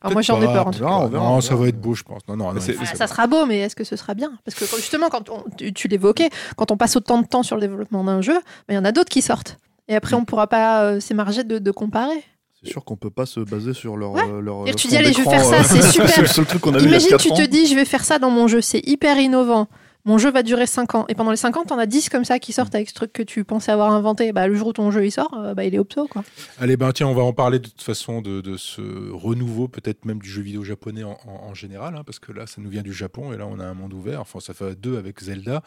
Alors, 0.00 0.12
moi, 0.14 0.22
j'en 0.22 0.40
ai 0.42 0.46
peur. 0.46 0.66
En 0.66 0.70
tout 0.72 0.82
on 0.82 1.08
verra, 1.08 1.08
non, 1.08 1.36
on 1.36 1.40
ça 1.40 1.54
va 1.54 1.68
être 1.68 1.80
beau, 1.80 1.94
je 1.94 2.02
pense. 2.02 2.20
Non, 2.28 2.36
non, 2.36 2.52
cas. 2.54 2.60
Ça 2.94 3.06
sera 3.06 3.26
beau, 3.26 3.46
mais 3.46 3.60
est-ce 3.60 3.76
que 3.76 3.84
ce 3.84 3.96
sera 3.96 4.14
bien? 4.14 4.32
Parce 4.44 4.56
que 4.56 4.64
justement, 4.76 5.08
quand 5.08 5.30
on- 5.30 5.44
tu, 5.56 5.72
tu 5.72 5.88
l'évoquais, 5.88 6.30
quand 6.56 6.70
on 6.70 6.76
passe 6.76 6.96
autant 6.96 7.20
de 7.22 7.26
temps 7.26 7.42
sur 7.42 7.56
le 7.56 7.60
développement 7.62 8.02
d'un 8.04 8.20
jeu, 8.20 8.34
ben, 8.34 8.70
il 8.70 8.74
y 8.74 8.78
en 8.78 8.84
a 8.84 8.92
d'autres 8.92 9.08
qui 9.10 9.22
sortent. 9.22 9.58
Et 9.88 9.94
après, 9.96 10.14
on 10.14 10.20
ne 10.20 10.24
pourra 10.24 10.46
pas 10.46 10.84
euh, 10.84 11.00
s'émarger 11.00 11.44
de, 11.44 11.58
de 11.58 11.70
comparer. 11.70 12.22
C'est 12.62 12.70
sûr 12.70 12.84
qu'on 12.84 12.96
peut 12.96 13.10
pas 13.10 13.26
se 13.26 13.40
baser 13.40 13.74
sur 13.74 13.96
leur. 13.96 14.12
Ouais. 14.12 14.22
euh, 14.28 14.40
leur 14.40 14.68
Et 14.68 14.74
tu 14.74 14.82
fond 14.86 14.88
dis, 14.90 14.96
allez, 14.96 15.12
je 15.12 15.18
vais 15.18 15.24
d'écran, 15.24 15.30
faire 15.32 15.44
ça, 15.44 15.74
euh, 15.74 15.80
c'est 15.80 15.82
super. 15.92 16.08
c'est 16.08 16.20
le 16.20 16.26
seul 16.28 16.46
truc 16.46 16.60
qu'on 16.60 16.74
a 16.74 16.78
vu 16.78 16.84
il 16.84 16.90
y 16.90 16.94
a 16.94 16.98
Imagine, 16.98 17.10
4 17.10 17.20
tu 17.22 17.30
ans. 17.32 17.36
te 17.36 17.42
dis, 17.46 17.66
je 17.66 17.74
vais 17.74 17.84
faire 17.84 18.04
ça 18.04 18.18
dans 18.20 18.30
mon 18.30 18.46
jeu, 18.46 18.60
c'est 18.60 18.80
hyper 18.86 19.18
innovant. 19.18 19.68
Mon 20.04 20.18
jeu 20.18 20.32
va 20.32 20.42
durer 20.42 20.66
5 20.66 20.96
ans. 20.96 21.04
Et 21.08 21.14
pendant 21.14 21.30
les 21.30 21.36
5 21.36 21.56
ans, 21.56 21.64
tu 21.66 21.72
en 21.72 21.78
as 21.78 21.86
10 21.86 22.08
comme 22.08 22.24
ça 22.24 22.40
qui 22.40 22.52
sortent 22.52 22.74
avec 22.74 22.88
ce 22.88 22.94
truc 22.94 23.12
que 23.12 23.22
tu 23.22 23.44
pensais 23.44 23.70
avoir 23.70 23.92
inventé. 23.92 24.32
Bah, 24.32 24.48
le 24.48 24.54
jour 24.56 24.68
où 24.68 24.72
ton 24.72 24.90
jeu 24.90 25.04
il 25.06 25.12
sort, 25.12 25.32
euh, 25.36 25.54
bah, 25.54 25.64
il 25.64 25.74
est 25.76 25.78
obso. 25.78 26.08
Quoi. 26.08 26.24
Allez, 26.58 26.76
ben 26.76 26.90
tiens, 26.92 27.06
on 27.06 27.14
va 27.14 27.22
en 27.22 27.32
parler 27.32 27.60
de 27.60 27.68
toute 27.68 27.82
façon 27.82 28.20
de, 28.20 28.40
de 28.40 28.56
ce 28.56 28.80
renouveau, 29.12 29.68
peut-être 29.68 30.04
même 30.04 30.18
du 30.18 30.28
jeu 30.28 30.42
vidéo 30.42 30.64
japonais 30.64 31.04
en, 31.04 31.18
en- 31.26 31.48
en 31.50 31.54
général, 31.54 31.94
hein, 31.96 32.02
parce 32.04 32.18
que 32.18 32.32
là, 32.32 32.46
ça 32.48 32.60
nous 32.60 32.68
vient 32.70 32.82
du 32.82 32.92
Japon 32.92 33.32
et 33.32 33.36
là, 33.36 33.46
on 33.48 33.60
a 33.60 33.64
un 33.64 33.74
monde 33.74 33.92
ouvert. 33.94 34.20
Enfin, 34.20 34.40
ça 34.40 34.54
fait 34.54 34.74
deux 34.80 34.98
avec 34.98 35.20
Zelda 35.20 35.62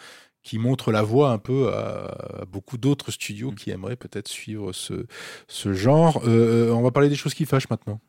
qui 0.46 0.60
montre 0.60 0.92
la 0.92 1.02
voie 1.02 1.32
un 1.32 1.40
peu 1.40 1.74
à, 1.74 2.42
à 2.42 2.46
beaucoup 2.46 2.78
d'autres 2.78 3.12
studios 3.12 3.52
qui 3.52 3.72
aimeraient 3.72 3.96
peut-être 3.96 4.28
suivre 4.30 4.72
ce, 4.74 5.08
ce 5.48 5.74
genre. 5.74 6.22
Euh, 6.28 6.70
on 6.72 6.84
va 6.84 6.92
parler 6.92 7.10
des 7.10 7.16
choses 7.16 7.34
qui 7.34 7.46
fâchent 7.46 7.70
maintenant. 7.70 8.00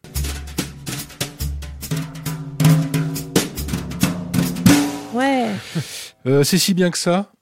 Ouais. 5.12 5.48
Euh, 6.26 6.44
c'est 6.44 6.58
si 6.58 6.74
bien 6.74 6.90
que 6.90 6.98
ça, 6.98 7.32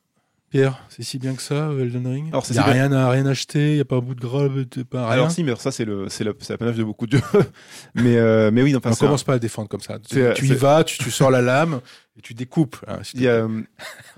Pierre. 0.50 0.84
C'est 0.88 1.02
si 1.02 1.18
bien 1.18 1.34
que 1.34 1.42
ça, 1.42 1.54
euh, 1.70 1.82
Elden 1.82 2.06
Ring? 2.06 2.28
Alors, 2.28 2.46
c'est 2.46 2.54
il 2.54 2.56
n'y 2.56 2.60
a 2.60 2.66
si 2.66 2.72
bien. 2.72 2.88
rien 2.88 2.92
à 2.92 3.10
rien 3.10 3.26
acheter, 3.26 3.70
il 3.70 3.74
n'y 3.74 3.80
a 3.80 3.84
pas 3.84 3.96
un 3.96 4.00
bout 4.00 4.14
de 4.14 4.20
gras, 4.20 4.42
euh, 4.44 4.64
pas 4.88 5.02
rien. 5.06 5.08
Alors 5.12 5.30
si, 5.32 5.42
mais 5.42 5.56
ça 5.56 5.72
c'est 5.72 5.84
le, 5.84 6.08
c'est 6.08 6.22
la, 6.22 6.32
c'est 6.38 6.52
l'apanage 6.52 6.76
de 6.76 6.84
beaucoup 6.84 7.06
de 7.08 7.16
jeux. 7.16 7.22
mais, 7.96 8.16
euh, 8.16 8.50
mais 8.52 8.62
oui, 8.62 8.76
enfin, 8.76 8.90
on 8.90 8.92
un- 8.92 8.96
commence 8.96 9.24
pas 9.24 9.34
à 9.34 9.38
défendre 9.40 9.68
comme 9.68 9.80
ça. 9.80 9.98
Tu, 9.98 10.20
y 10.46 10.54
vas, 10.54 10.84
tu, 10.84 10.98
tu 10.98 11.10
sors 11.10 11.30
la 11.32 11.42
lame 11.42 11.80
et 12.16 12.20
tu 12.22 12.34
découpes. 12.34 12.76
hein, 12.86 12.98
s'il 13.02 13.14
te 13.14 13.18
Il 13.18 13.22
y 13.24 13.28
a, 13.28 13.32
euh, 13.32 13.62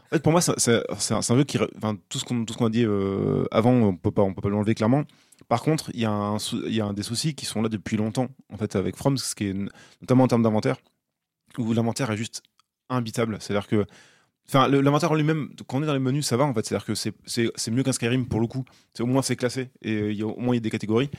en 0.06 0.14
fait, 0.14 0.22
pour 0.22 0.32
moi, 0.32 0.40
c'est 0.40 0.72
un, 1.12 1.16
un 1.16 1.36
jeu 1.36 1.44
qui, 1.44 1.58
tout 2.08 2.18
ce 2.18 2.24
qu'on 2.24 2.66
a 2.66 2.70
dit 2.70 2.84
euh, 2.84 3.44
avant, 3.50 3.72
on 3.72 3.96
peut 3.96 4.10
pas, 4.10 4.22
on 4.22 4.34
peut 4.34 4.40
pas 4.42 4.48
l'enlever 4.48 4.74
clairement. 4.74 5.04
Par 5.48 5.62
contre, 5.62 5.90
il 5.94 6.00
y 6.00 6.04
a 6.06 6.92
des 6.92 7.02
soucis 7.02 7.34
qui 7.34 7.44
sont 7.46 7.62
là 7.62 7.68
depuis 7.68 7.96
longtemps, 7.96 8.28
en 8.52 8.56
fait, 8.56 8.74
avec 8.76 8.96
From, 8.96 9.16
ce 9.16 9.34
qui 9.34 9.48
est 9.48 9.54
notamment 10.00 10.24
en 10.24 10.28
termes 10.28 10.42
d'inventaire, 10.42 10.76
où 11.58 11.72
l'inventaire 11.72 12.10
est 12.10 12.16
juste 12.16 12.42
imbitable. 12.88 13.36
C'est-à-dire 13.40 13.66
que, 13.68 13.84
enfin, 14.48 14.68
l'inventaire 14.68 15.12
en 15.12 15.14
lui-même, 15.14 15.50
quand 15.66 15.78
on 15.78 15.82
est 15.82 15.86
dans 15.86 15.92
les 15.92 15.98
menus, 15.98 16.26
ça 16.26 16.36
va 16.36 16.44
en 16.44 16.54
fait. 16.54 16.64
C'est-à-dire 16.66 16.86
que 16.86 16.94
c'est- 16.94 17.70
mieux 17.70 17.82
qu'un 17.82 17.92
Skyrim 17.92 18.26
pour 18.26 18.40
le 18.40 18.46
coup. 18.46 18.64
Au 19.00 19.06
moins 19.06 19.22
c'est 19.22 19.36
classé 19.36 19.70
et 19.82 20.20
euh, 20.20 20.24
au 20.26 20.40
moins 20.40 20.54
il 20.54 20.58
y 20.58 20.58
a 20.58 20.60
des 20.60 20.70
catégories. 20.70 21.10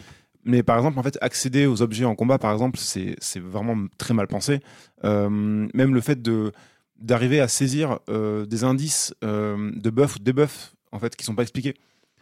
Mais 0.43 0.63
par 0.63 0.77
exemple, 0.77 0.97
en 0.97 1.03
fait, 1.03 1.17
accéder 1.21 1.65
aux 1.65 1.81
objets 1.81 2.05
en 2.05 2.15
combat, 2.15 2.37
par 2.37 2.53
exemple, 2.53 2.79
c'est 2.79 3.39
vraiment 3.39 3.75
très 3.97 4.13
mal 4.13 4.27
pensé. 4.27 4.61
Euh, 5.03 5.29
même 5.29 5.93
le 5.93 5.99
fait 6.01 6.21
de 6.21 6.53
d'arriver 6.99 7.39
à 7.39 7.47
saisir 7.47 7.99
euh, 8.09 8.45
des 8.45 8.63
indices 8.63 9.13
euh, 9.23 9.71
de 9.75 9.89
buff 9.89 10.15
ou 10.15 10.19
de 10.19 10.23
debuff 10.23 10.73
en 10.91 10.99
fait 10.99 11.15
qui 11.15 11.23
sont 11.25 11.35
pas 11.35 11.43
expliqués. 11.43 11.75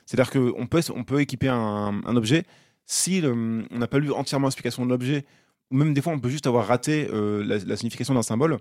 C'est-à-dire 0.06 0.32
qu'on 0.32 0.68
peut 0.68 0.82
on 0.96 1.04
peut 1.04 1.22
équiper 1.22 1.48
un, 1.48 2.02
un 2.06 2.16
objet 2.16 2.44
si 2.86 3.22
le- 3.22 3.66
on 3.72 3.78
n'a 3.80 3.88
pas 3.88 4.00
lu 4.00 4.12
entièrement 4.12 4.48
l'explication 4.48 4.86
de 4.86 4.90
l'objet 4.92 5.26
ou 5.72 5.78
même 5.78 5.94
des 5.94 6.02
fois 6.02 6.14
on 6.14 6.20
peut 6.20 6.30
juste 6.30 6.46
avoir 6.48 6.68
raté 6.68 7.08
euh, 7.12 7.44
la, 7.44 7.58
la 7.58 7.76
signification 7.78 8.14
d'un 8.14 8.22
symbole. 8.22 8.58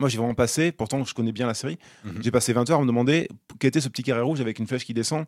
Moi 0.00 0.08
j'ai 0.08 0.18
vraiment 0.18 0.34
passé, 0.34 0.72
pourtant 0.72 1.04
je 1.04 1.12
connais 1.14 1.32
bien 1.32 1.46
la 1.46 1.54
série, 1.54 1.78
Mhm. 2.04 2.22
j'ai 2.22 2.30
passé 2.30 2.52
20 2.52 2.68
heures 2.70 2.78
à 2.78 2.82
me 2.82 2.86
demander 2.86 3.28
quel 3.60 3.68
était 3.68 3.80
ce 3.80 3.88
petit 3.88 4.02
carré 4.02 4.22
rouge 4.22 4.40
avec 4.40 4.58
une 4.58 4.66
flèche 4.66 4.84
qui 4.86 4.94
descend 4.94 5.26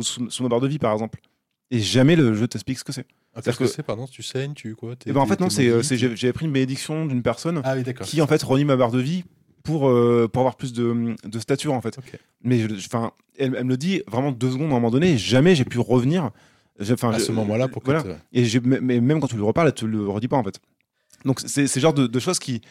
sous, 0.00 0.28
sous 0.30 0.42
ma 0.42 0.48
barre 0.48 0.60
de 0.60 0.68
vie 0.68 0.78
par 0.78 0.92
exemple. 0.92 1.20
Et 1.70 1.78
jamais 1.78 2.16
le 2.16 2.34
jeu 2.34 2.48
t'explique 2.48 2.80
ce 2.80 2.84
que 2.84 2.92
c'est. 2.92 3.06
Ah, 3.32 3.40
Qu'est-ce 3.42 3.56
que 3.58 3.62
que- 3.64 3.70
c'est, 3.70 3.84
pardon 3.84 4.06
Tu 4.08 4.24
saignes, 4.24 4.54
tu 4.54 4.74
quoi 4.74 4.96
t'es- 4.96 5.08
Et 5.10 5.12
ben 5.12 5.20
en 5.20 5.26
fait 5.26 5.38
non, 5.38 5.48
c'est, 5.48 5.96
j'avais 6.16 6.32
pris 6.32 6.46
une 6.46 6.52
bénédiction 6.52 7.06
d'une 7.06 7.22
personne 7.22 7.60
Ah 7.64 7.76
oui, 7.76 7.84
qui 8.02 8.20
en 8.20 8.26
fait 8.26 8.42
relie 8.42 8.64
ma 8.64 8.74
barre 8.76 8.90
de 8.90 8.98
vie 9.00 9.22
pour, 9.62 9.88
euh, 9.88 10.28
pour 10.32 10.40
avoir 10.40 10.56
plus 10.56 10.72
de, 10.72 11.14
de 11.24 11.38
stature 11.38 11.72
en 11.72 11.80
fait. 11.80 11.96
Mais 12.42 12.60
je- 12.60 12.74
enfin, 12.86 13.12
elle, 13.38 13.54
elle 13.56 13.64
me 13.64 13.70
le 13.70 13.76
dit 13.76 14.02
vraiment 14.06 14.32
deux 14.32 14.50
secondes 14.50 14.68
à 14.70 14.72
un 14.72 14.74
moment 14.74 14.90
donné, 14.90 15.18
jamais 15.18 15.54
j'ai 15.54 15.64
pu 15.64 15.78
revenir. 15.78 16.30
Enfin, 16.80 17.10
à 17.10 17.18
ce 17.18 17.32
moment-là, 17.32 17.68
pour 17.68 17.82
que 17.82 17.90
voilà. 17.90 18.02
te- 18.02 18.08
Et 18.32 18.60
mais 18.80 19.00
même 19.00 19.20
quand 19.20 19.26
tu 19.26 19.36
lui 19.36 19.42
reparles, 19.42 19.68
elle 19.68 19.74
te 19.74 19.84
le 19.84 20.08
redit 20.08 20.28
pas 20.28 20.36
en 20.38 20.44
fait. 20.44 20.58
Donc 21.26 21.40
c'est 21.44 21.66
c'est 21.66 21.78
le 21.80 21.82
genre 21.82 21.92
de, 21.94 22.06
de 22.06 22.18
choses 22.18 22.38
qui 22.38 22.62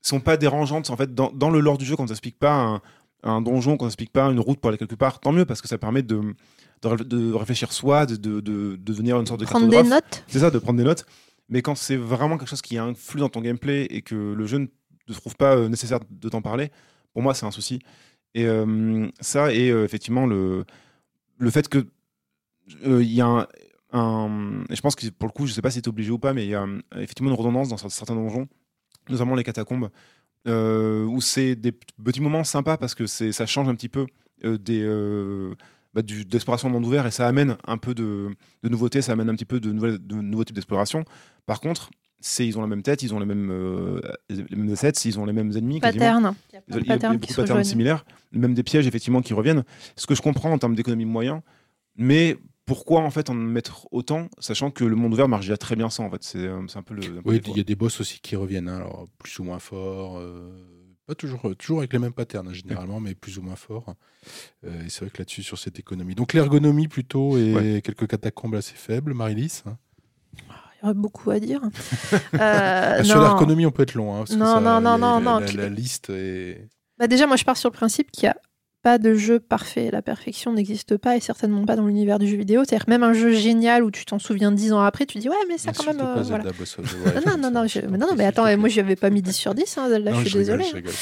sont 0.00 0.20
pas 0.20 0.36
dérangeantes 0.38 0.88
en 0.90 0.96
fait 0.96 1.14
dans, 1.14 1.30
dans 1.32 1.50
le 1.50 1.60
lore 1.60 1.76
du 1.76 1.84
jeu 1.84 1.94
quand 1.96 2.04
on 2.04 2.06
t'explique 2.06 2.38
pas 2.38 2.54
un, 2.54 2.80
un 3.24 3.42
donjon, 3.42 3.76
quand 3.76 3.84
on 3.84 3.88
t'explique 3.88 4.12
pas 4.12 4.24
une 4.30 4.40
route 4.40 4.58
pour 4.60 4.68
aller 4.70 4.78
quelque 4.78 4.94
part, 4.94 5.20
tant 5.20 5.32
mieux 5.32 5.44
parce 5.44 5.60
que 5.60 5.68
ça 5.68 5.76
permet 5.76 6.02
de, 6.02 6.20
de, 6.82 6.96
de 7.04 7.32
réfléchir 7.34 7.72
soi, 7.72 8.06
de, 8.06 8.16
de, 8.16 8.40
de, 8.40 8.40
de 8.40 8.76
devenir 8.76 9.18
une 9.20 9.26
sorte 9.26 9.40
de 9.40 9.44
Prendre 9.44 9.66
des 9.68 9.76
notes. 9.76 9.90
C'est 10.28 10.38
ça, 10.38 10.50
de 10.50 10.58
prendre 10.58 10.78
des 10.78 10.84
notes. 10.84 11.04
Mais 11.50 11.60
quand 11.60 11.74
c'est 11.74 11.96
vraiment 11.96 12.38
quelque 12.38 12.48
chose 12.48 12.62
qui 12.62 12.78
influe 12.78 13.20
dans 13.20 13.28
ton 13.28 13.40
gameplay 13.42 13.86
et 13.90 14.00
que 14.02 14.14
le 14.14 14.46
jeu 14.46 14.68
ne 15.08 15.14
ne 15.14 15.18
trouve 15.18 15.36
pas 15.36 15.56
euh, 15.56 15.68
nécessaire 15.68 16.00
de 16.10 16.28
t'en 16.28 16.42
parler, 16.42 16.70
pour 17.12 17.22
moi, 17.22 17.34
c'est 17.34 17.46
un 17.46 17.50
souci. 17.50 17.80
Et 18.34 18.46
euh, 18.46 19.08
ça, 19.20 19.52
et 19.52 19.70
euh, 19.70 19.84
effectivement, 19.84 20.26
le, 20.26 20.64
le 21.38 21.50
fait 21.50 21.68
que 21.68 21.86
euh, 22.84 23.02
il 23.02 23.12
y 23.12 23.20
a 23.20 23.26
un, 23.26 23.46
un- 23.92 24.64
je 24.70 24.80
pense 24.80 24.94
que 24.94 25.08
pour 25.08 25.28
le 25.28 25.32
coup, 25.32 25.46
je 25.46 25.52
sais 25.52 25.62
pas 25.62 25.70
si 25.70 25.76
c'est 25.76 25.88
obligé 25.88 26.10
ou 26.10 26.18
pas, 26.18 26.32
mais 26.34 26.44
il 26.46 26.50
y 26.50 26.54
a 26.54 26.62
euh, 26.62 26.80
effectivement 26.96 27.30
une 27.30 27.36
redondance 27.36 27.68
dans 27.68 27.76
certains 27.76 28.14
donjons, 28.14 28.48
notamment 29.10 29.34
les 29.34 29.44
catacombes, 29.44 29.90
euh, 30.46 31.04
où 31.04 31.20
c'est 31.20 31.56
des 31.56 31.72
petits 31.72 32.20
moments 32.20 32.44
sympas 32.44 32.76
parce 32.78 32.94
que 32.94 33.06
ça 33.06 33.46
change 33.46 33.68
un 33.68 33.74
petit 33.74 33.88
peu 33.88 34.06
euh, 34.44 34.58
des 34.58 34.82
euh, 34.82 35.54
bah, 35.94 36.02
d'exploration 36.02 36.68
de 36.68 36.74
monde 36.74 36.86
ouvert 36.86 37.06
et 37.06 37.10
ça 37.10 37.26
amène 37.28 37.56
un 37.66 37.78
peu 37.78 37.94
de, 37.94 38.30
de 38.62 38.68
nouveautés, 38.68 39.02
ça 39.02 39.12
amène 39.12 39.30
un 39.30 39.34
petit 39.34 39.44
peu 39.46 39.60
de, 39.60 39.72
de 39.72 40.14
nouveaux 40.16 40.44
types 40.44 40.54
d'exploration. 40.56 41.04
Par 41.46 41.60
contre, 41.60 41.90
c'est 42.20 42.46
ils 42.46 42.58
ont 42.58 42.60
la 42.60 42.66
même 42.66 42.82
tête, 42.82 43.02
ils 43.02 43.14
ont 43.14 43.18
les 43.20 43.26
mêmes 43.26 43.50
euh, 43.50 44.00
les 44.28 44.44
mêmes 44.56 44.72
assets, 44.72 44.92
ils 45.04 45.18
ont 45.18 45.24
les 45.24 45.32
mêmes 45.32 45.52
ennemis. 45.56 45.80
quasiment. 45.80 46.04
Pattern. 46.04 46.34
Il 46.68 46.74
y 46.74 46.80
a 46.80 46.84
patterns 46.94 47.16
beaucoup 47.18 47.32
de 47.32 47.36
patterns 47.36 47.64
similaires, 47.64 48.04
même 48.32 48.54
des 48.54 48.62
pièges 48.62 48.86
effectivement 48.86 49.20
qui 49.22 49.34
reviennent. 49.34 49.64
Ce 49.96 50.06
que 50.06 50.14
je 50.14 50.22
comprends 50.22 50.50
en 50.52 50.58
termes 50.58 50.74
d'économie 50.74 51.04
de 51.04 51.10
moyens, 51.10 51.40
mais 51.96 52.36
pourquoi 52.66 53.00
en 53.00 53.10
fait 53.10 53.30
en 53.30 53.34
mettre 53.34 53.88
autant, 53.92 54.28
sachant 54.38 54.70
que 54.70 54.84
le 54.84 54.94
monde 54.94 55.12
ouvert 55.14 55.28
marche 55.28 55.46
déjà 55.46 55.56
très 55.56 55.74
bien 55.76 55.88
sans 55.88 56.04
en 56.04 56.10
fait? 56.10 56.22
C'est 56.22 56.38
euh, 56.38 56.60
c'est 56.68 56.76
un 56.78 56.82
peu 56.82 56.94
le. 56.94 57.02
un 57.18 57.22
peu 57.22 57.30
Oui, 57.30 57.40
il 57.46 57.56
y 57.56 57.60
a 57.60 57.64
des 57.64 57.76
boss 57.76 58.00
aussi 58.00 58.20
qui 58.20 58.36
reviennent, 58.36 58.68
hein, 58.68 58.76
alors 58.76 59.06
plus 59.18 59.38
ou 59.38 59.44
moins 59.44 59.58
forts. 59.58 60.18
euh, 60.18 60.50
pas 61.06 61.14
toujours, 61.14 61.40
toujours 61.56 61.78
avec 61.78 61.94
les 61.94 61.98
mêmes 61.98 62.12
patterns 62.12 62.48
hein, 62.48 62.52
généralement, 62.52 63.00
mais 63.00 63.14
plus 63.14 63.38
ou 63.38 63.42
moins 63.42 63.56
forts. 63.56 63.94
Euh, 64.66 64.84
et 64.84 64.90
c'est 64.90 65.00
vrai 65.00 65.10
que 65.10 65.16
là-dessus, 65.22 65.42
sur 65.42 65.56
cette 65.58 65.78
économie. 65.78 66.14
Donc 66.14 66.34
l'ergonomie 66.34 66.86
plutôt 66.88 67.38
et 67.38 67.54
Ouais. 67.54 67.80
quelques 67.82 68.06
catacombes 68.06 68.56
assez 68.56 68.74
faibles, 68.74 69.14
Marilys. 69.14 69.62
hein. 69.64 69.78
Il 70.80 70.84
y 70.84 70.84
aurait 70.86 70.94
beaucoup 70.94 71.30
à 71.30 71.40
dire. 71.40 71.60
Euh, 72.40 73.02
sur 73.04 73.16
non. 73.16 73.22
l'ergonomie, 73.22 73.66
on 73.66 73.70
peut 73.70 73.82
être 73.82 73.94
long. 73.94 74.14
hein, 74.14 74.18
parce 74.18 74.30
que 74.30 74.36
Non, 74.36 74.54
ça- 74.54 74.60
non, 74.60 74.80
non, 74.80 74.98
non, 74.98 75.14
la, 75.18 75.20
non, 75.20 75.40
La, 75.56 75.68
liste 75.68 76.10
est. 76.10 76.68
Bah 76.98 77.06
déjà, 77.06 77.26
moi, 77.26 77.36
je 77.36 77.44
pars 77.44 77.56
sur 77.56 77.68
le 77.70 77.74
principe 77.74 78.10
qu'il 78.10 78.26
n'y 78.26 78.30
a 78.30 78.36
pas 78.82 78.98
de 78.98 79.14
jeu 79.14 79.40
parfait. 79.40 79.90
La 79.92 80.02
perfection 80.02 80.52
n'existe 80.52 80.96
pas 80.96 81.16
et 81.16 81.20
certainement 81.20 81.64
pas 81.64 81.76
dans 81.76 81.86
l'univers 81.86 82.18
du 82.18 82.26
jeu 82.28 82.36
vidéo. 82.36 82.62
C'est-à-dire 82.64 82.88
même 82.88 83.02
un 83.02 83.12
jeu 83.12 83.32
génial 83.32 83.82
où 83.82 83.90
tu 83.90 84.04
t'en 84.04 84.18
souviens 84.18 84.52
dix 84.52 84.72
ans 84.72 84.80
après, 84.80 85.04
tu 85.06 85.18
dis 85.18 85.28
ouais, 85.28 85.36
mais 85.48 85.58
ça 85.58 85.72
quand 85.72 85.86
même. 85.86 86.00
Euh, 86.00 86.22
voilà. 86.22 86.44
Non, 87.26 87.36
non, 87.38 87.50
non, 87.50 87.66
je 87.66 87.80
mais 87.80 87.98
non, 87.98 88.08
mais 88.16 88.24
attends, 88.24 88.44
moi, 88.56 88.68
je 88.68 88.80
n'avais 88.80 88.96
pas 88.96 89.10
mis 89.10 89.22
10 89.22 89.32
sur 89.32 89.54
10. 89.54 89.78
Hein, 89.78 89.88
Zelda, 89.88 90.10
Non, 90.12 90.20
je 90.20 90.28
suis 90.28 90.38
désolée. 90.38 90.64
rigole, 90.64 90.92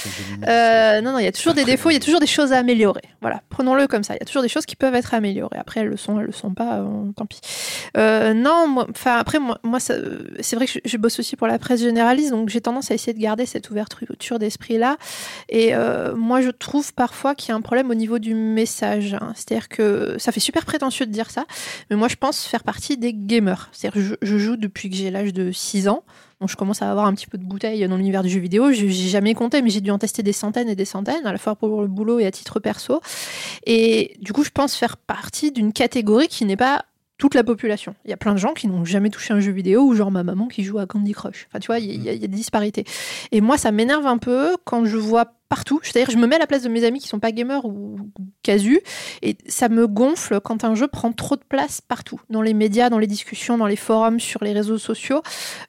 Euh, 0.48 1.00
non, 1.00 1.12
non, 1.12 1.18
il 1.18 1.24
y 1.24 1.28
a 1.28 1.32
toujours 1.32 1.54
des 1.54 1.64
défauts, 1.64 1.90
il 1.90 1.94
y 1.94 1.96
a 1.96 2.00
toujours 2.00 2.20
des 2.20 2.26
choses 2.26 2.52
à 2.52 2.58
améliorer. 2.58 3.02
Voilà, 3.20 3.42
prenons-le 3.50 3.86
comme 3.86 4.02
ça. 4.02 4.14
Il 4.14 4.18
y 4.18 4.22
a 4.22 4.26
toujours 4.26 4.42
des 4.42 4.48
choses 4.48 4.66
qui 4.66 4.76
peuvent 4.76 4.94
être 4.94 5.14
améliorées. 5.14 5.58
Après, 5.58 5.80
elles 5.80 5.88
le 5.88 5.96
sont, 5.96 6.18
elles 6.20 6.26
le 6.26 6.32
sont 6.32 6.52
pas, 6.54 6.78
euh, 6.78 7.12
tant 7.16 7.26
pis. 7.26 7.40
Euh, 7.96 8.34
non, 8.34 8.86
enfin 8.90 9.16
après, 9.16 9.38
moi, 9.38 9.78
c'est 9.80 10.56
vrai 10.56 10.66
que 10.66 10.72
je, 10.72 10.78
je 10.84 10.96
bosse 10.96 11.18
aussi 11.18 11.36
pour 11.36 11.46
la 11.46 11.58
presse 11.58 11.80
généraliste, 11.80 12.30
donc 12.30 12.48
j'ai 12.48 12.60
tendance 12.60 12.90
à 12.90 12.94
essayer 12.94 13.12
de 13.14 13.20
garder 13.20 13.46
cette 13.46 13.70
ouverture 13.70 14.38
d'esprit 14.38 14.78
là. 14.78 14.96
Et 15.48 15.74
euh, 15.74 16.14
moi, 16.14 16.40
je 16.40 16.50
trouve 16.50 16.92
parfois 16.94 17.34
qu'il 17.34 17.50
y 17.50 17.52
a 17.52 17.56
un 17.56 17.60
problème 17.66 17.90
au 17.90 17.94
niveau 17.94 18.18
du 18.18 18.34
message. 18.34 19.14
hein. 19.14 19.32
C'est-à-dire 19.34 19.68
que 19.68 20.16
ça 20.18 20.32
fait 20.32 20.40
super 20.40 20.64
prétentieux 20.64 21.04
de 21.04 21.10
dire 21.10 21.30
ça, 21.30 21.44
mais 21.90 21.96
moi, 21.96 22.08
je 22.08 22.16
pense 22.16 22.44
faire 22.44 22.62
partie 22.62 22.96
des 22.96 23.12
gamers. 23.12 23.68
C'est-à-dire 23.72 24.00
je, 24.02 24.14
je 24.22 24.38
joue 24.38 24.56
depuis 24.56 24.88
que 24.88 24.96
j'ai 24.96 25.10
l'âge 25.10 25.32
de 25.32 25.52
6 25.52 25.88
ans. 25.88 26.02
Donc 26.40 26.50
je 26.50 26.56
commence 26.56 26.82
à 26.82 26.90
avoir 26.90 27.06
un 27.06 27.14
petit 27.14 27.26
peu 27.26 27.38
de 27.38 27.44
bouteille 27.44 27.88
dans 27.88 27.96
l'univers 27.96 28.22
du 28.22 28.28
jeu 28.28 28.40
vidéo. 28.40 28.70
J'ai 28.70 28.90
jamais 28.90 29.34
compté, 29.34 29.62
mais 29.62 29.70
j'ai 29.70 29.80
dû 29.80 29.90
en 29.90 29.98
tester 29.98 30.22
des 30.22 30.32
centaines 30.34 30.68
et 30.68 30.76
des 30.76 30.84
centaines, 30.84 31.26
à 31.26 31.32
la 31.32 31.38
fois 31.38 31.56
pour 31.56 31.80
le 31.80 31.88
boulot 31.88 32.18
et 32.20 32.26
à 32.26 32.30
titre 32.30 32.60
perso. 32.60 33.00
Et 33.66 34.16
du 34.20 34.32
coup, 34.32 34.44
je 34.44 34.50
pense 34.50 34.74
faire 34.76 34.96
partie 34.96 35.50
d'une 35.50 35.72
catégorie 35.72 36.28
qui 36.28 36.44
n'est 36.44 36.56
pas 36.56 36.84
toute 37.18 37.34
la 37.34 37.42
population. 37.42 37.94
Il 38.04 38.10
y 38.10 38.12
a 38.12 38.18
plein 38.18 38.34
de 38.34 38.38
gens 38.38 38.52
qui 38.52 38.68
n'ont 38.68 38.84
jamais 38.84 39.08
touché 39.08 39.32
un 39.32 39.40
jeu 39.40 39.50
vidéo, 39.50 39.80
ou 39.82 39.94
genre 39.94 40.10
ma 40.10 40.22
maman 40.22 40.48
qui 40.48 40.62
joue 40.62 40.78
à 40.78 40.84
Candy 40.84 41.12
Crush. 41.12 41.46
Enfin, 41.48 41.58
tu 41.58 41.68
vois, 41.68 41.78
il 41.78 41.90
y, 41.90 42.04
y 42.04 42.10
a 42.10 42.18
des 42.18 42.28
disparités. 42.28 42.84
Et 43.32 43.40
moi, 43.40 43.56
ça 43.56 43.72
m'énerve 43.72 44.06
un 44.06 44.18
peu 44.18 44.56
quand 44.64 44.84
je 44.84 44.98
vois 44.98 45.32
partout. 45.48 45.80
C'est-à-dire, 45.82 46.10
je 46.10 46.16
me 46.18 46.26
mets 46.26 46.36
à 46.36 46.38
la 46.38 46.46
place 46.46 46.62
de 46.62 46.68
mes 46.68 46.84
amis 46.84 47.00
qui 47.00 47.08
sont 47.08 47.18
pas 47.20 47.32
gamers 47.32 47.64
ou 47.64 47.98
casus, 48.42 48.80
et 49.22 49.36
ça 49.46 49.68
me 49.68 49.86
gonfle 49.86 50.40
quand 50.40 50.64
un 50.64 50.74
jeu 50.74 50.88
prend 50.88 51.12
trop 51.12 51.36
de 51.36 51.42
place 51.48 51.80
partout, 51.80 52.20
dans 52.30 52.42
les 52.42 52.54
médias, 52.54 52.90
dans 52.90 52.98
les 52.98 53.06
discussions, 53.06 53.56
dans 53.58 53.66
les 53.66 53.76
forums, 53.76 54.20
sur 54.20 54.42
les 54.44 54.52
réseaux 54.52 54.78
sociaux. 54.78 55.22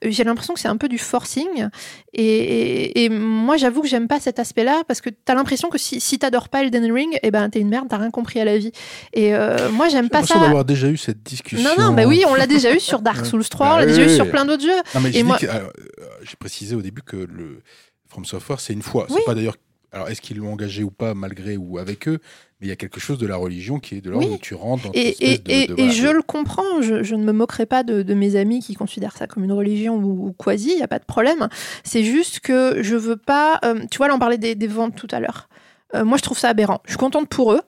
Euh, 0.03 0.09
J'ai 0.11 0.23
l'impression 0.23 0.53
que 0.53 0.59
c'est 0.59 0.67
un 0.67 0.77
peu 0.77 0.87
du 0.87 0.97
forcing. 0.97 1.67
Et, 2.13 2.23
et- 2.25 3.05
et 3.05 3.09
moi, 3.09 3.57
j'avoue 3.57 3.81
que 3.81 3.87
j'aime 3.87 4.07
pas 4.07 4.19
cet 4.19 4.39
aspect-là, 4.39 4.83
parce 4.87 5.01
que 5.01 5.09
t'as 5.09 5.35
l'impression 5.35 5.69
que 5.69 5.77
si, 5.77 5.99
si 5.99 6.17
t'adores 6.19 6.49
pas 6.49 6.63
Elden 6.63 6.91
Ring, 6.91 7.17
eh 7.21 7.31
ben 7.31 7.49
t'es 7.49 7.59
une 7.59 7.69
merde, 7.69 7.87
t'as 7.89 7.97
rien 7.97 8.11
compris 8.11 8.39
à 8.39 8.45
la 8.45 8.57
vie. 8.57 8.71
Et 9.13 9.35
euh, 9.35 9.69
moi, 9.71 9.87
j'aime 9.89 10.05
J'ai 10.05 10.09
pas 10.09 10.17
l'impression 10.19 10.39
ça. 10.39 10.45
d'avoir 10.45 10.65
déjà 10.65 10.87
eu 10.89 10.97
cette 10.97 11.23
discussion. 11.23 11.69
Non, 11.77 11.81
non, 11.83 11.93
bah 11.93 12.05
oui, 12.05 12.23
on 12.27 12.33
l'a 12.35 12.47
déjà 12.47 12.73
eu 12.75 12.79
sur 12.79 13.01
Dark 13.01 13.25
Souls 13.25 13.47
3, 13.47 13.67
on 13.67 13.69
Bah 13.69 13.79
l'a 13.81 13.85
déjà 13.85 13.99
oui, 14.01 14.07
eu 14.07 14.09
oui. 14.09 14.15
sur 14.15 14.29
plein 14.29 14.45
d'autres 14.45 14.63
jeux. 14.63 14.81
Non, 14.95 15.01
mais 15.01 15.11
Et 15.15 15.23
moi- 15.23 15.37
alors, 15.43 15.69
euh, 15.99 16.03
j'ai 16.23 16.35
précisé 16.37 16.75
au 16.75 16.81
début 16.81 17.01
que 17.01 17.17
le 17.17 17.61
From 18.09 18.25
Software, 18.25 18.59
c'est 18.59 18.73
une 18.73 18.81
fois. 18.81 19.05
C'est 19.09 19.23
pas 19.25 19.35
d'ailleurs. 19.35 19.55
Alors, 19.91 20.09
est-ce 20.09 20.21
qu'ils 20.21 20.37
l'ont 20.37 20.51
engagé 20.51 20.83
ou 20.83 20.91
pas, 20.91 21.13
malgré 21.13 21.55
ou 21.57 21.77
avec 21.77 22.07
eux? 22.07 22.19
Mais 22.59 22.67
il 22.67 22.69
y 22.69 22.73
a 22.73 22.75
quelque 22.75 22.99
chose 22.99 23.17
de 23.19 23.27
la 23.27 23.37
religion 23.37 23.79
qui 23.79 23.95
est 23.95 24.01
de 24.01 24.09
l'ordre 24.09 24.27
Oui. 24.27 24.33
où 24.35 24.37
tu 24.39 24.53
rentres 24.53 24.83
dans 24.83 24.91
Et, 24.93 25.15
et, 25.33 25.37
de- 25.37 25.51
et, 25.51 25.67
de- 25.67 25.73
et 25.73 25.75
voilà, 25.75 25.91
je 25.91 26.07
le 26.07 26.21
comprends, 26.21 26.81
je, 26.81 27.03
je 27.03 27.15
ne 27.15 27.23
me 27.23 27.31
moquerai 27.31 27.65
pas 27.65 27.83
de, 27.83 28.01
de 28.01 28.13
mes 28.13 28.35
amis 28.35 28.59
qui 28.61 28.73
considèrent 28.73 29.15
ça 29.15 29.27
comme 29.27 29.43
une 29.43 29.51
religion 29.53 29.95
ou, 29.95 30.27
ou 30.27 30.33
quasi, 30.33 30.71
il 30.71 30.75
n'y 30.77 30.81
a 30.83 30.87
pas 30.87 30.99
de 30.99 31.05
problème. 31.05 31.47
C'est 31.83 32.03
juste 32.03 32.39
que 32.41 32.81
je 32.81 32.95
veux 32.95 33.15
pas. 33.17 33.59
euh, 33.63 33.79
tu 33.89 33.97
vois, 33.97 34.07
là, 34.07 34.15
on 34.15 34.19
parlait 34.19 34.37
des, 34.37 34.55
des 34.55 34.67
ventes 34.67 34.95
tout 34.95 35.07
à 35.11 35.19
l'heure. 35.19 35.47
Euh, 35.95 36.03
moi, 36.03 36.17
je 36.17 36.23
trouve 36.23 36.37
ça 36.37 36.49
aberrant. 36.49 36.81
Je 36.85 36.91
suis 36.91 36.97
contente 36.97 37.29
pour 37.29 37.53
eux. 37.53 37.61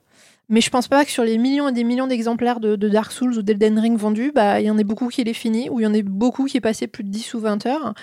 Mais 0.49 0.61
je 0.61 0.69
pense 0.71 0.87
pas 0.87 1.05
que 1.05 1.11
sur 1.11 1.23
les 1.23 1.37
millions 1.37 1.69
et 1.69 1.71
des 1.71 1.83
millions 1.83 2.07
d'exemplaires 2.07 2.59
de, 2.59 2.75
Dark 2.75 3.11
Souls 3.11 3.37
ou 3.37 3.41
d'Elden 3.43 3.77
Ring 3.77 3.97
vendus, 3.97 4.31
bah, 4.33 4.59
il 4.59 4.65
y 4.65 4.71
en 4.71 4.79
ait 4.79 4.83
beaucoup 4.83 5.07
qui 5.09 5.23
l'aient 5.23 5.33
fini, 5.33 5.69
ou 5.69 5.79
il 5.79 5.83
y 5.83 5.87
en 5.87 5.93
ait 5.93 6.01
beaucoup 6.01 6.45
qui 6.45 6.57
est 6.57 6.61
passé 6.61 6.87
plus 6.87 7.03
de 7.03 7.09
10 7.09 7.35
ou 7.35 7.39
20 7.39 7.65
heures. 7.67 7.93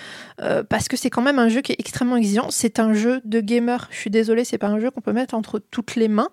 Euh, 0.41 0.63
parce 0.63 0.87
que 0.87 0.95
c'est 0.95 1.09
quand 1.09 1.21
même 1.21 1.39
un 1.39 1.49
jeu 1.49 1.59
qui 1.59 1.73
est 1.73 1.79
extrêmement 1.79 2.15
exigeant. 2.15 2.47
C'est 2.49 2.79
un 2.79 2.93
jeu 2.93 3.19
de 3.25 3.41
gamer. 3.41 3.89
Je 3.91 3.97
suis 3.97 4.09
désolée, 4.09 4.45
c'est 4.45 4.57
pas 4.57 4.67
un 4.67 4.79
jeu 4.79 4.91
qu'on 4.91 5.01
peut 5.01 5.11
mettre 5.11 5.33
entre 5.33 5.59
toutes 5.59 5.95
les 5.95 6.07
mains. 6.07 6.29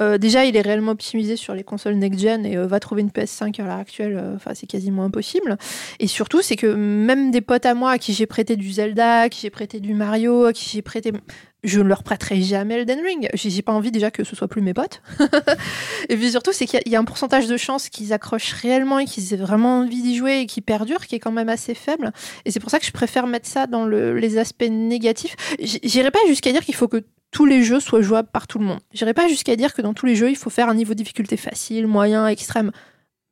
Euh, 0.00 0.18
déjà, 0.18 0.44
il 0.44 0.54
est 0.54 0.60
réellement 0.60 0.92
optimisé 0.92 1.36
sur 1.36 1.54
les 1.54 1.64
consoles 1.64 1.94
next-gen 1.94 2.44
et 2.44 2.58
euh, 2.58 2.66
va 2.66 2.78
trouver 2.78 3.00
une 3.00 3.08
PS5 3.08 3.58
à 3.60 3.64
l'heure 3.64 3.78
actuelle, 3.78 4.38
c'est 4.52 4.66
quasiment 4.66 5.04
impossible. 5.04 5.56
Et 5.98 6.06
surtout, 6.06 6.42
c'est 6.42 6.56
que 6.56 6.66
même 6.66 7.30
des 7.30 7.40
potes 7.40 7.64
à 7.64 7.74
moi 7.74 7.92
à 7.92 7.98
qui 7.98 8.12
j'ai 8.12 8.26
prêté 8.26 8.56
du 8.56 8.70
Zelda, 8.70 9.22
à 9.22 9.28
qui 9.30 9.40
j'ai 9.40 9.50
prêté 9.50 9.80
du 9.80 9.94
Mario, 9.94 10.44
à 10.44 10.52
qui 10.52 10.68
j'ai 10.68 10.82
prêté. 10.82 11.12
Je 11.64 11.80
ne 11.80 11.84
leur 11.88 12.02
prêterai 12.02 12.40
jamais 12.42 12.74
Elden 12.74 13.00
Ring. 13.04 13.28
J'ai 13.34 13.62
pas 13.62 13.72
envie 13.72 13.90
déjà 13.90 14.10
que 14.10 14.22
ce 14.22 14.36
soit 14.36 14.48
plus 14.48 14.60
mes 14.62 14.74
potes. 14.74 15.00
et 16.08 16.16
puis 16.16 16.30
surtout, 16.30 16.52
c'est 16.52 16.66
qu'il 16.66 16.80
y 16.86 16.94
a- 16.96 17.00
un 17.00 17.04
pourcentage 17.04 17.46
de 17.46 17.56
chances 17.56 17.88
qu'ils 17.88 18.12
accrochent 18.12 18.52
réellement 18.52 18.98
et 18.98 19.06
qu'ils 19.06 19.32
aient 19.34 19.38
vraiment 19.38 19.78
envie 19.80 20.02
d'y 20.02 20.16
jouer 20.16 20.40
et 20.40 20.46
qui 20.46 20.60
perdure, 20.60 21.06
qui 21.06 21.14
est 21.16 21.20
quand 21.20 21.32
même 21.32 21.48
assez 21.48 21.74
faible. 21.74 22.12
Et 22.44 22.50
c'est 22.50 22.60
pour 22.60 22.70
ça 22.70 22.78
que 22.78 22.86
je 22.86 22.92
préfère 22.92 23.26
mettre 23.26 23.48
ça 23.48 23.66
dans 23.66 23.84
le- 23.84 24.16
les 24.18 24.38
aspects 24.38 24.68
négatifs. 24.70 25.34
J'irai 25.60 26.10
pas 26.10 26.18
jusqu'à 26.28 26.52
dire 26.52 26.64
qu'il 26.64 26.74
faut 26.74 26.88
que 26.88 27.02
tous 27.30 27.46
les 27.46 27.64
jeux 27.64 27.80
soient 27.80 28.00
jouables 28.02 28.28
par 28.32 28.46
tout 28.46 28.58
le 28.60 28.64
monde. 28.66 28.78
J'irai 28.92 29.12
pas 29.14 29.26
jusqu'à 29.26 29.56
dire 29.56 29.74
que 29.74 29.82
dans 29.82 29.92
tous 29.94 30.06
les 30.06 30.14
jeux, 30.14 30.30
il 30.30 30.36
faut 30.36 30.50
faire 30.50 30.68
un 30.68 30.74
niveau 30.74 30.92
de 30.94 30.98
difficulté 30.98 31.36
facile, 31.36 31.86
moyen, 31.88 32.28
extrême. 32.28 32.70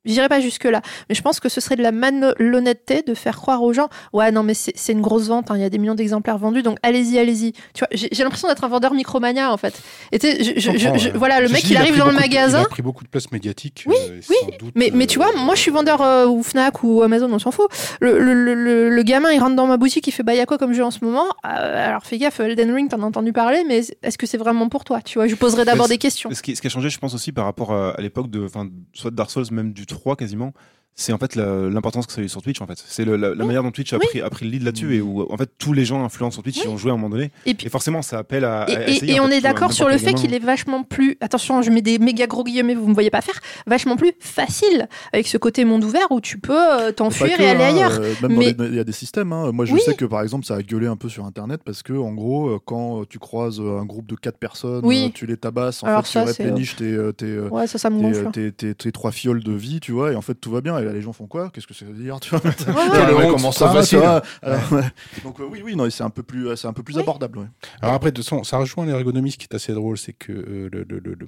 J'irai 0.05 0.27
pas 0.29 0.39
jusque-là. 0.41 0.81
Mais 1.09 1.15
je 1.15 1.21
pense 1.21 1.39
que 1.39 1.49
ce 1.49 1.61
serait 1.61 1.75
de 1.75 1.81
la 1.83 1.91
malhonnêteté 1.91 3.01
de 3.03 3.13
faire 3.13 3.37
croire 3.37 3.61
aux 3.63 3.73
gens 3.73 3.89
Ouais, 4.11 4.31
non, 4.31 4.43
mais 4.43 4.53
c'est 4.53 4.91
une 4.91 5.01
grosse 5.01 5.27
vente, 5.27 5.49
hein, 5.51 5.55
il 5.57 5.61
y 5.61 5.65
a 5.65 5.69
des 5.69 5.77
millions 5.77 5.95
d'exemplaires 5.95 6.37
vendus, 6.37 6.61
donc 6.63 6.77
allez-y, 6.83 7.17
allez-y. 7.19 7.53
Tu 7.73 7.79
vois, 7.79 7.87
j'ai 7.91 8.23
l'impression 8.23 8.47
d'être 8.47 8.63
un 8.63 8.67
vendeur 8.67 8.93
micromania, 8.93 9.51
en 9.51 9.57
fait. 9.57 9.81
Et 10.11 10.19
tu 10.19 10.27
sais, 10.27 10.43
je- 10.59 10.77
je- 10.77 11.17
voilà, 11.17 11.39
le 11.41 11.49
mec, 11.49 11.63
il 11.69 11.77
arrive 11.77 11.97
dans 11.97 12.05
le 12.05 12.11
beaucoup 12.11 12.21
magasin. 12.21 12.59
il 12.61 12.65
a 12.65 12.69
pris 12.69 12.81
beaucoup 12.81 13.03
de 13.03 13.09
place 13.09 13.31
médiatique. 13.31 13.83
Oui, 13.87 13.95
euh, 14.09 14.19
oui, 14.29 14.35
sans 14.41 14.57
doute, 14.65 14.73
Mais, 14.75 14.91
mais 14.93 15.07
tu 15.07 15.19
vois, 15.19 15.29
euh, 15.29 15.37
moi 15.37 15.55
je 15.55 15.61
suis 15.61 15.71
vendeur 15.71 16.01
euh, 16.01 16.25
ou 16.27 16.43
Fnac 16.43 16.83
ou 16.83 17.01
Amazon, 17.01 17.31
on 17.31 17.39
s'en 17.39 17.51
fout. 17.51 17.67
Le, 17.99 18.19
le, 18.19 18.33
le, 18.33 18.53
le- 18.53 18.89
le 18.89 19.03
gamin 19.03 19.31
il 19.31 19.39
rentre 19.39 19.55
dans 19.55 19.67
ma 19.67 19.77
boutique, 19.77 20.05
il 20.07 20.11
fait 20.11 20.23
bah 20.23 20.33
y 20.35 20.39
a 20.39 20.45
quoi 20.45 20.57
comme 20.57 20.73
jeu 20.73 20.83
en 20.83 20.91
ce 20.91 21.03
moment? 21.03 21.25
Euh, 21.45 21.87
Alors 21.89 22.03
fais 22.05 22.17
gaffe, 22.17 22.39
Elden 22.39 22.71
Ring, 22.73 22.89
t'en 22.89 23.01
as 23.01 23.05
entendu 23.05 23.33
parler, 23.33 23.63
mais 23.67 23.81
est-ce 24.03 24.17
que 24.17 24.25
c'est 24.27 24.37
vraiment 24.37 24.69
pour 24.69 24.83
toi? 24.83 25.01
Tu 25.01 25.17
vois, 25.17 25.27
je 25.27 25.35
poserai 25.35 25.65
d'abord 25.65 25.87
des 25.87 25.97
questions. 25.97 26.29
Ce 26.33 26.41
qui, 26.41 26.55
ce 26.55 26.61
qui 26.61 26.67
a 26.67 26.69
changé, 26.69 26.89
je 26.89 26.99
pense 26.99 27.13
aussi 27.13 27.31
par 27.31 27.45
rapport 27.45 27.71
à, 27.73 27.91
à 27.91 28.01
l'époque 28.01 28.29
de, 28.29 28.45
enfin, 28.45 28.67
soit 28.93 29.11
de 29.11 29.15
Dark 29.15 29.31
Souls, 29.31 29.45
même 29.51 29.71
du 29.73 29.85
3 29.93 30.15
quasiment, 30.15 30.53
c'est 30.95 31.11
en 31.13 31.17
fait 31.17 31.35
l'importance 31.35 32.05
que 32.05 32.13
ça 32.13 32.21
a 32.21 32.23
eu 32.23 32.29
sur 32.29 32.41
Twitch 32.41 32.61
en 32.61 32.67
fait. 32.67 32.81
C'est 32.85 33.05
la, 33.05 33.17
la 33.17 33.29
Oui. 33.31 33.37
manière 33.37 33.63
dont 33.63 33.71
Twitch 33.71 33.93
a, 33.93 33.97
Oui. 33.97 34.05
pris, 34.07 34.21
a 34.21 34.29
pris 34.29 34.45
le 34.45 34.51
lead 34.51 34.63
là-dessus 34.63 34.95
et 34.95 35.01
où 35.01 35.31
en 35.31 35.37
fait 35.37 35.49
tous 35.57 35.73
les 35.73 35.85
gens 35.85 36.03
influents 36.03 36.31
sur 36.31 36.43
Twitch 36.43 36.57
Oui. 36.59 36.65
y 36.65 36.67
ont 36.67 36.77
joué 36.77 36.91
à 36.91 36.93
un 36.93 36.97
moment 36.97 37.09
donné. 37.09 37.31
Et 37.45 37.53
puis- 37.53 37.65
Et 37.67 37.69
forcément, 37.69 38.01
ça 38.01 38.19
appelle 38.19 38.45
à. 38.45 38.65
Et, 38.69 38.73
et- 38.73 38.91
essayer, 38.95 39.15
et 39.15 39.19
en 39.19 39.25
on 39.25 39.27
fait, 39.29 39.37
est 39.37 39.41
d'accord 39.41 39.73
sur 39.73 39.89
le 39.89 39.97
fait 39.97 40.13
qu'il 40.13 40.33
est 40.33 40.39
vachement 40.39 40.83
plus, 40.83 41.17
attention, 41.21 41.61
je 41.61 41.71
mets 41.71 41.81
des 41.81 41.97
méga 41.99 42.27
gros 42.27 42.43
guillemets, 42.43 42.75
vous 42.75 42.87
me 42.87 42.93
voyez 42.93 43.09
pas 43.09 43.21
faire, 43.21 43.39
vachement 43.65 43.95
plus 43.95 44.13
facile 44.19 44.87
avec 45.13 45.27
ce 45.27 45.37
côté 45.37 45.65
monde 45.65 45.83
ouvert 45.83 46.11
où 46.11 46.21
tu 46.21 46.37
peux 46.39 46.53
euh, 46.55 46.91
t'enfuir 46.91 47.39
et 47.39 47.49
aller 47.49 47.63
hein, 47.63 47.67
ailleurs. 47.75 47.99
euh, 47.99 48.13
même 48.21 48.33
dans 48.33 48.39
Mais- 48.39 48.55
les- 48.57 48.67
il 48.69 48.75
y 48.75 48.79
a 48.79 48.83
des 48.83 48.91
systèmes. 48.91 49.33
hein. 49.33 49.51
Moi, 49.51 49.65
je 49.65 49.73
Oui. 49.73 49.81
sais 49.83 49.95
que 49.95 50.05
par 50.05 50.21
exemple, 50.21 50.45
ça 50.45 50.55
a 50.55 50.61
gueulé 50.61 50.87
un 50.87 50.95
peu 50.95 51.09
sur 51.09 51.25
Internet 51.25 51.61
parce 51.65 51.81
que, 51.83 51.93
en 51.93 52.13
gros, 52.13 52.49
euh, 52.49 52.59
quand 52.63 53.03
tu 53.09 53.19
croises 53.19 53.59
euh, 53.59 53.79
un 53.79 53.85
groupe 53.85 54.05
de 54.07 54.15
quatre 54.15 54.37
personnes, 54.37 54.81
Oui. 54.83 55.11
tu 55.15 55.25
les 55.25 55.37
tabasses, 55.37 55.83
en 55.83 55.87
Alors 55.87 56.05
fait, 56.05 56.19
ça, 56.19 56.25
tu 56.25 56.33
c'est- 56.33 56.43
repléniches 56.43 56.75
tes, 56.75 56.97
tes, 57.17 57.39
Ouais, 57.39 57.67
ça, 57.67 57.77
ça 57.77 57.89
me 57.89 57.97
tes, 57.97 58.03
gonfle. 58.03 58.27
euh, 58.27 58.31
tes- 58.31 58.51
tes- 58.51 58.75
tes 58.75 58.91
trois 58.91 59.11
fioles 59.11 59.43
de 59.43 59.51
vie, 59.53 59.79
tu 59.79 59.91
vois, 59.91 60.11
et 60.11 60.15
en 60.15 60.21
fait, 60.21 60.35
tout 60.35 60.51
va 60.51 60.61
bien. 60.61 60.77
Et 60.83 60.85
là 60.85 60.93
les 60.93 61.01
gens 61.01 61.13
font 61.13 61.25
quoi? 61.27 61.49
Qu'est-ce 61.49 61.65
que 61.67 61.73
ça 61.73 61.85
veut 61.85 61.93
dire? 61.93 62.19
Tu 62.19 62.29
vois 62.29 62.39
Ouais, 63.17 63.27
comment 63.29 63.51
ça 63.51 63.71
facile. 63.71 63.99
vois 63.99 64.21
Alors, 64.41 64.73
ouais. 64.73 64.83
Donc 65.23 65.39
euh, 65.39 65.45
oui, 65.49 65.61
oui, 65.63 65.75
non, 65.75 65.89
c'est 65.89 66.03
un 66.03 66.09
peu 66.09 66.23
plus, 66.23 66.55
c'est 66.55 66.67
un 66.67 66.73
peu 66.73 66.83
plus 66.83 66.95
Oui. 66.95 67.01
abordable. 67.01 67.39
ouais. 67.39 67.47
Alors 67.81 67.95
après, 67.95 68.11
de 68.11 68.21
ça 68.21 68.57
rejoint 68.57 68.85
l'ergonomie, 68.85 69.31
ce 69.31 69.37
qui 69.37 69.45
est 69.49 69.55
assez 69.55 69.73
drôle, 69.73 69.97
c'est 69.97 70.13
que 70.13 70.31
euh, 70.31 70.69
le, 70.71 70.85
le, 70.87 70.99
le, 70.99 71.13
le- 71.15 71.27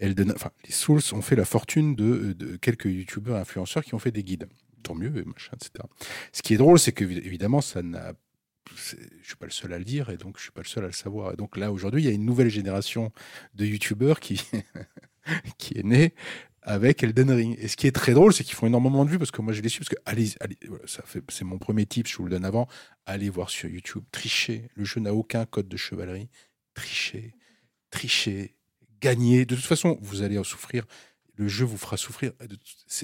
Elden- 0.00 0.32
enfin, 0.34 0.50
les 0.64 0.72
Souls 0.72 1.00
ont 1.12 1.22
fait 1.22 1.36
la 1.36 1.44
fortune 1.44 1.94
de, 1.94 2.32
de 2.32 2.56
quelques 2.56 2.86
youtubeurs 2.86 3.36
influenceurs 3.36 3.84
qui 3.84 3.94
ont 3.94 3.98
fait 3.98 4.10
des 4.12 4.22
guides. 4.22 4.46
Tant 4.82 4.94
mieux, 4.94 5.10
machin, 5.10 5.52
etc. 5.54 5.70
Ce 6.32 6.42
qui 6.42 6.54
est 6.54 6.56
drôle, 6.56 6.78
c'est 6.78 6.92
que 6.92 7.04
évidemment, 7.04 7.60
ça 7.60 7.82
n'a 7.82 8.12
je 8.76 8.94
suis 9.24 9.36
pas 9.36 9.46
le 9.46 9.50
seul 9.52 9.72
à 9.72 9.78
le 9.78 9.84
dire 9.84 10.10
et 10.10 10.16
donc 10.16 10.36
je 10.38 10.42
suis 10.42 10.52
pas 10.52 10.60
le 10.62 10.66
seul 10.68 10.84
à 10.84 10.86
le 10.86 10.92
savoir. 10.92 11.32
Et 11.32 11.36
donc 11.36 11.56
là 11.56 11.72
aujourd'hui, 11.72 12.02
il 12.02 12.06
y 12.06 12.08
a 12.08 12.12
une 12.14 12.24
nouvelle 12.24 12.50
génération 12.50 13.10
de 13.54 13.66
youtubeurs 13.66 14.20
qui 14.20 14.40
qui 15.58 15.76
est 15.78 15.82
née 15.84 16.14
avec 16.62 17.02
Elden 17.02 17.30
Ring. 17.30 17.56
Et 17.58 17.68
ce 17.68 17.76
qui 17.76 17.86
est 17.86 17.92
très 17.92 18.12
drôle, 18.12 18.32
c'est 18.32 18.44
qu'ils 18.44 18.54
font 18.54 18.66
énormément 18.66 19.04
de 19.04 19.10
vues 19.10 19.18
parce 19.18 19.30
que 19.30 19.42
moi 19.42 19.52
je 19.52 19.62
les 19.62 19.68
suis 19.68 19.80
parce 19.80 19.88
que 19.88 20.00
allez, 20.04 20.28
ça 20.86 21.02
fait 21.04 21.22
c'est 21.28 21.44
mon 21.44 21.58
premier 21.58 21.86
tip, 21.86 22.06
je 22.06 22.16
vous 22.16 22.24
le 22.24 22.30
donne 22.30 22.44
avant, 22.44 22.68
allez 23.06 23.30
voir 23.30 23.50
sur 23.50 23.68
YouTube, 23.68 24.04
trichez. 24.12 24.68
Le 24.74 24.84
jeu 24.84 25.00
n'a 25.00 25.14
aucun 25.14 25.46
code 25.46 25.68
de 25.68 25.76
chevalerie. 25.76 26.28
Trichez, 26.74 27.34
trichez, 27.90 28.56
gagnez. 29.00 29.44
De 29.44 29.54
toute 29.54 29.64
façon, 29.64 29.98
vous 30.00 30.22
allez 30.22 30.38
en 30.38 30.44
souffrir. 30.44 30.86
Le 31.34 31.48
jeu 31.48 31.64
vous 31.64 31.78
fera 31.78 31.96
souffrir. 31.96 32.32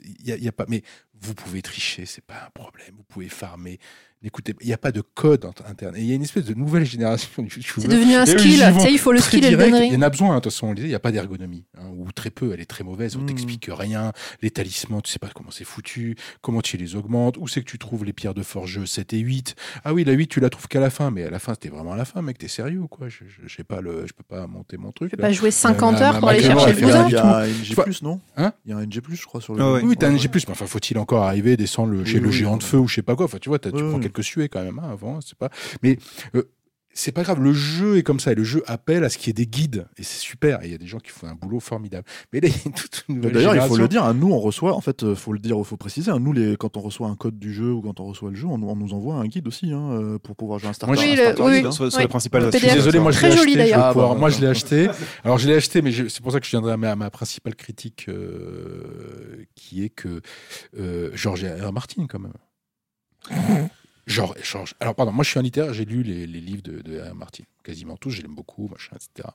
Il 0.04 0.26
y 0.26 0.48
a 0.48 0.52
pas, 0.52 0.66
mais 0.68 0.82
vous 1.14 1.34
pouvez 1.34 1.62
tricher, 1.62 2.04
c'est 2.04 2.24
pas 2.24 2.44
un 2.46 2.50
problème. 2.50 2.94
Vous 2.96 3.04
pouvez 3.04 3.28
farmer. 3.28 3.78
Écoutez, 4.26 4.54
il 4.60 4.66
n'y 4.66 4.72
a 4.72 4.78
pas 4.78 4.90
de 4.92 5.02
code 5.14 5.44
int- 5.44 5.70
interne. 5.70 5.96
Et 5.96 6.00
il 6.00 6.06
y 6.06 6.12
a 6.12 6.16
une 6.16 6.22
espèce 6.22 6.44
de 6.44 6.52
nouvelle 6.54 6.84
génération 6.84 7.42
de 7.44 7.48
C'est 7.48 7.58
youtubeurs. 7.58 7.88
devenu 7.90 8.14
un 8.16 8.24
Et 8.24 8.38
skill. 8.38 8.64
Tu 8.74 8.80
sais, 8.80 8.92
il 8.92 8.98
faut 8.98 9.12
le 9.12 9.20
skill 9.20 9.40
direct. 9.40 9.72
Ring. 9.72 9.84
Il 9.88 9.94
y 9.94 9.96
en 9.96 10.02
a 10.02 10.10
besoin, 10.10 10.32
hein, 10.32 10.38
de 10.38 10.40
toute 10.40 10.52
façon, 10.52 10.66
on 10.66 10.70
le 10.70 10.74
disait, 10.76 10.88
il 10.88 10.90
n'y 10.90 10.96
a 10.96 10.98
pas 11.00 11.12
d'ergonomie, 11.12 11.64
hein, 11.78 11.84
ou 11.96 12.10
très 12.12 12.30
peu, 12.30 12.52
elle 12.52 12.60
est 12.60 12.64
très 12.66 12.82
mauvaise, 12.82 13.16
on 13.16 13.20
Mm. 13.20 13.26
t'explique 13.26 13.70
rien, 13.72 14.12
les 14.42 14.50
talismans, 14.50 15.00
tu 15.00 15.10
sais 15.12 15.18
pas 15.20 15.28
comment 15.34 15.50
c'est 15.52 15.64
foutu, 15.64 16.16
comment 16.42 16.60
tu 16.60 16.76
les 16.76 16.96
augmentes, 16.96 17.36
où 17.38 17.46
c'est 17.46 17.60
que 17.60 17.70
tu 17.70 17.78
trouves 17.78 18.04
les 18.04 18.12
pierres 18.12 18.34
de 18.34 18.42
forge 18.42 18.84
7 18.84 19.12
et 19.12 19.18
8. 19.18 19.54
Ah 19.84 19.94
oui, 19.94 20.02
la 20.04 20.12
8, 20.12 20.26
tu 20.26 20.40
la 20.40 20.50
trouves 20.50 20.66
qu'à 20.68 20.80
la 20.80 20.90
fin, 20.90 21.10
mais 21.12 21.22
à 21.24 21.30
la 21.30 21.38
fin, 21.38 21.54
c'était 21.54 21.68
vraiment 21.68 21.92
à 21.92 21.96
la 21.96 22.04
fin, 22.04 22.20
mec, 22.20 22.36
t'es 22.38 22.48
sérieux 22.48 22.80
ou 22.80 22.88
quoi 22.88 23.08
Je 23.08 23.18
je- 23.28 23.46
j'ai 23.46 23.62
pas 23.64 23.80
le, 23.80 24.06
je 24.06 24.12
peux 24.12 24.24
pas 24.24 24.46
monter 24.48 24.76
mon 24.76 24.90
truc. 24.90 25.10
Je 25.12 25.16
vais 25.16 25.22
là. 25.22 25.28
pas 25.28 25.32
jouer 25.32 25.50
50 25.52 26.00
ma- 26.00 26.00
heures 26.02 26.18
pour 26.18 26.28
aller 26.28 26.42
chercher 26.42 26.72
le 26.72 26.80
bousin. 26.80 27.06
Il 27.08 27.12
y 27.12 27.16
a 27.16 27.36
un 27.38 27.44
NG+, 27.46 27.74
Tu 27.92 28.04
non 28.04 28.20
Hein 28.36 28.52
Il 28.64 28.70
y 28.72 28.74
a 28.74 28.78
un 28.78 28.82
NG+, 28.82 29.00
je 29.12 29.24
crois, 29.24 29.40
sur 29.40 29.54
le 29.54 29.62
Ah. 29.62 29.78
Oui, 29.84 29.96
t'as 29.96 30.08
un. 30.08 30.12
NG+, 30.12 30.28
mais 30.34 30.40
enfin, 30.50 30.66
faut-il 30.66 30.98
encore 30.98 31.22
arriver, 31.22 31.56
descendre 31.56 31.92
le, 31.92 32.04
chez 32.04 32.14
Oui, 32.18 32.24
le 32.24 32.30
géant 32.32 32.54
oui. 32.54 32.58
de 32.58 32.64
feu 32.64 32.78
ou 32.78 32.88
je 32.88 32.96
sais 32.96 33.02
pas 33.02 33.14
quoi. 33.14 33.26
Enfin, 33.26 33.38
tu 33.40 33.48
vois, 33.48 33.58
tu 33.58 33.70
prends. 33.70 33.98
Quelques 34.16 34.24
suées 34.26 34.48
quand 34.48 34.62
même 34.62 34.78
hein, 34.78 34.88
avant, 34.90 35.20
c'est 35.20 35.36
pas. 35.38 35.50
Mais 35.82 35.98
euh, 36.34 36.42
c'est 36.98 37.12
pas 37.12 37.24
grave, 37.24 37.42
le 37.42 37.52
jeu 37.52 37.98
est 37.98 38.02
comme 38.02 38.18
ça 38.20 38.32
et 38.32 38.34
le 38.34 38.42
jeu 38.42 38.62
appelle 38.66 39.04
à 39.04 39.10
ce 39.10 39.18
qu'il 39.18 39.26
y 39.26 39.30
ait 39.30 39.34
des 39.34 39.46
guides 39.46 39.86
et 39.98 40.02
c'est 40.02 40.18
super. 40.18 40.62
Et 40.62 40.68
il 40.68 40.72
y 40.72 40.74
a 40.74 40.78
des 40.78 40.86
gens 40.86 40.98
qui 40.98 41.10
font 41.10 41.26
un 41.26 41.34
boulot 41.34 41.60
formidable. 41.60 42.06
Mais 42.32 42.40
là, 42.40 42.48
il 42.48 42.54
y 42.54 42.58
a 42.58 42.62
une 42.64 42.72
toute 42.72 43.04
une 43.10 43.16
nouvelle 43.16 43.32
D'ailleurs, 43.34 43.54
il 43.54 43.60
faut 43.60 43.76
le 43.76 43.86
dire, 43.86 44.02
hein, 44.02 44.14
nous 44.14 44.32
on 44.32 44.40
reçoit, 44.40 44.72
en 44.74 44.80
fait, 44.80 45.02
euh, 45.02 45.14
faut 45.14 45.34
le 45.34 45.38
dire, 45.38 45.62
faut 45.62 45.76
préciser, 45.76 46.10
hein, 46.10 46.18
nous 46.20 46.32
les, 46.32 46.56
quand 46.56 46.78
on 46.78 46.80
reçoit 46.80 47.08
un 47.08 47.14
code 47.14 47.38
du 47.38 47.52
jeu 47.52 47.70
ou 47.70 47.82
quand 47.82 48.00
on 48.00 48.06
reçoit 48.06 48.30
le 48.30 48.36
jeu, 48.36 48.46
on, 48.46 48.54
on 48.62 48.76
nous 48.76 48.94
envoie 48.94 49.16
un 49.16 49.26
guide 49.26 49.46
aussi 49.46 49.72
hein, 49.72 49.90
euh, 49.92 50.18
pour 50.18 50.36
pouvoir 50.36 50.58
jouer 50.58 50.70
un 50.70 50.72
starter. 50.72 50.94
Moi, 50.94 51.04
Oui, 51.04 51.10
un 51.12 51.16
le- 51.16 51.22
starter 51.34 51.42
oui, 51.42 51.52
guide, 51.56 51.60
oui. 51.64 51.68
hein. 51.68 51.72
Sur, 51.72 51.86
sur 51.90 51.96
Ouais. 51.98 52.04
les 52.04 52.08
principales 52.08 52.42
Le 52.44 52.50
Je 52.50 52.56
suis 52.56 52.60
PDF. 52.66 52.76
désolé, 52.78 52.98
moi 52.98 53.12
je 53.12 53.20
l'ai 53.20 53.26
acheté. 53.32 53.66
je. 53.66 53.72
Ah, 53.74 53.92
pouvoir- 53.92 54.14
bah, 54.14 54.20
moi 54.20 54.30
je 54.30 54.34
l'ai 54.36 54.40
d'accord. 54.46 54.50
acheté. 54.52 54.88
Alors 55.22 55.36
je 55.36 55.48
l'ai 55.48 55.54
acheté, 55.56 55.82
mais 55.82 55.92
c'est 55.92 56.22
pour 56.22 56.32
ça 56.32 56.40
que 56.40 56.46
je 56.46 56.50
viendrai 56.50 56.72
à 56.72 56.76
ma, 56.78 56.92
à 56.92 56.96
ma 56.96 57.10
principale 57.10 57.56
critique, 57.56 58.06
euh, 58.08 59.44
qui 59.54 59.84
est 59.84 59.90
que 59.90 60.22
euh, 60.78 61.10
George. 61.12 61.44
R. 61.44 61.72
Martin 61.74 62.06
quand 62.08 62.20
même. 62.20 62.32
Genre, 64.06 64.34
George. 64.42 64.74
Alors 64.80 64.94
pardon, 64.94 65.12
moi 65.12 65.24
je 65.24 65.30
suis 65.30 65.38
un 65.38 65.42
littéraire, 65.42 65.74
j'ai 65.74 65.84
lu 65.84 66.02
les, 66.02 66.26
les 66.26 66.40
livres 66.40 66.62
de, 66.62 66.80
de. 66.80 67.00
Martin, 67.12 67.44
quasiment 67.64 67.96
tous, 67.96 68.10
je 68.10 68.22
l'aime 68.22 68.34
beaucoup, 68.34 68.68
machin, 68.68 68.94
etc. 68.94 69.28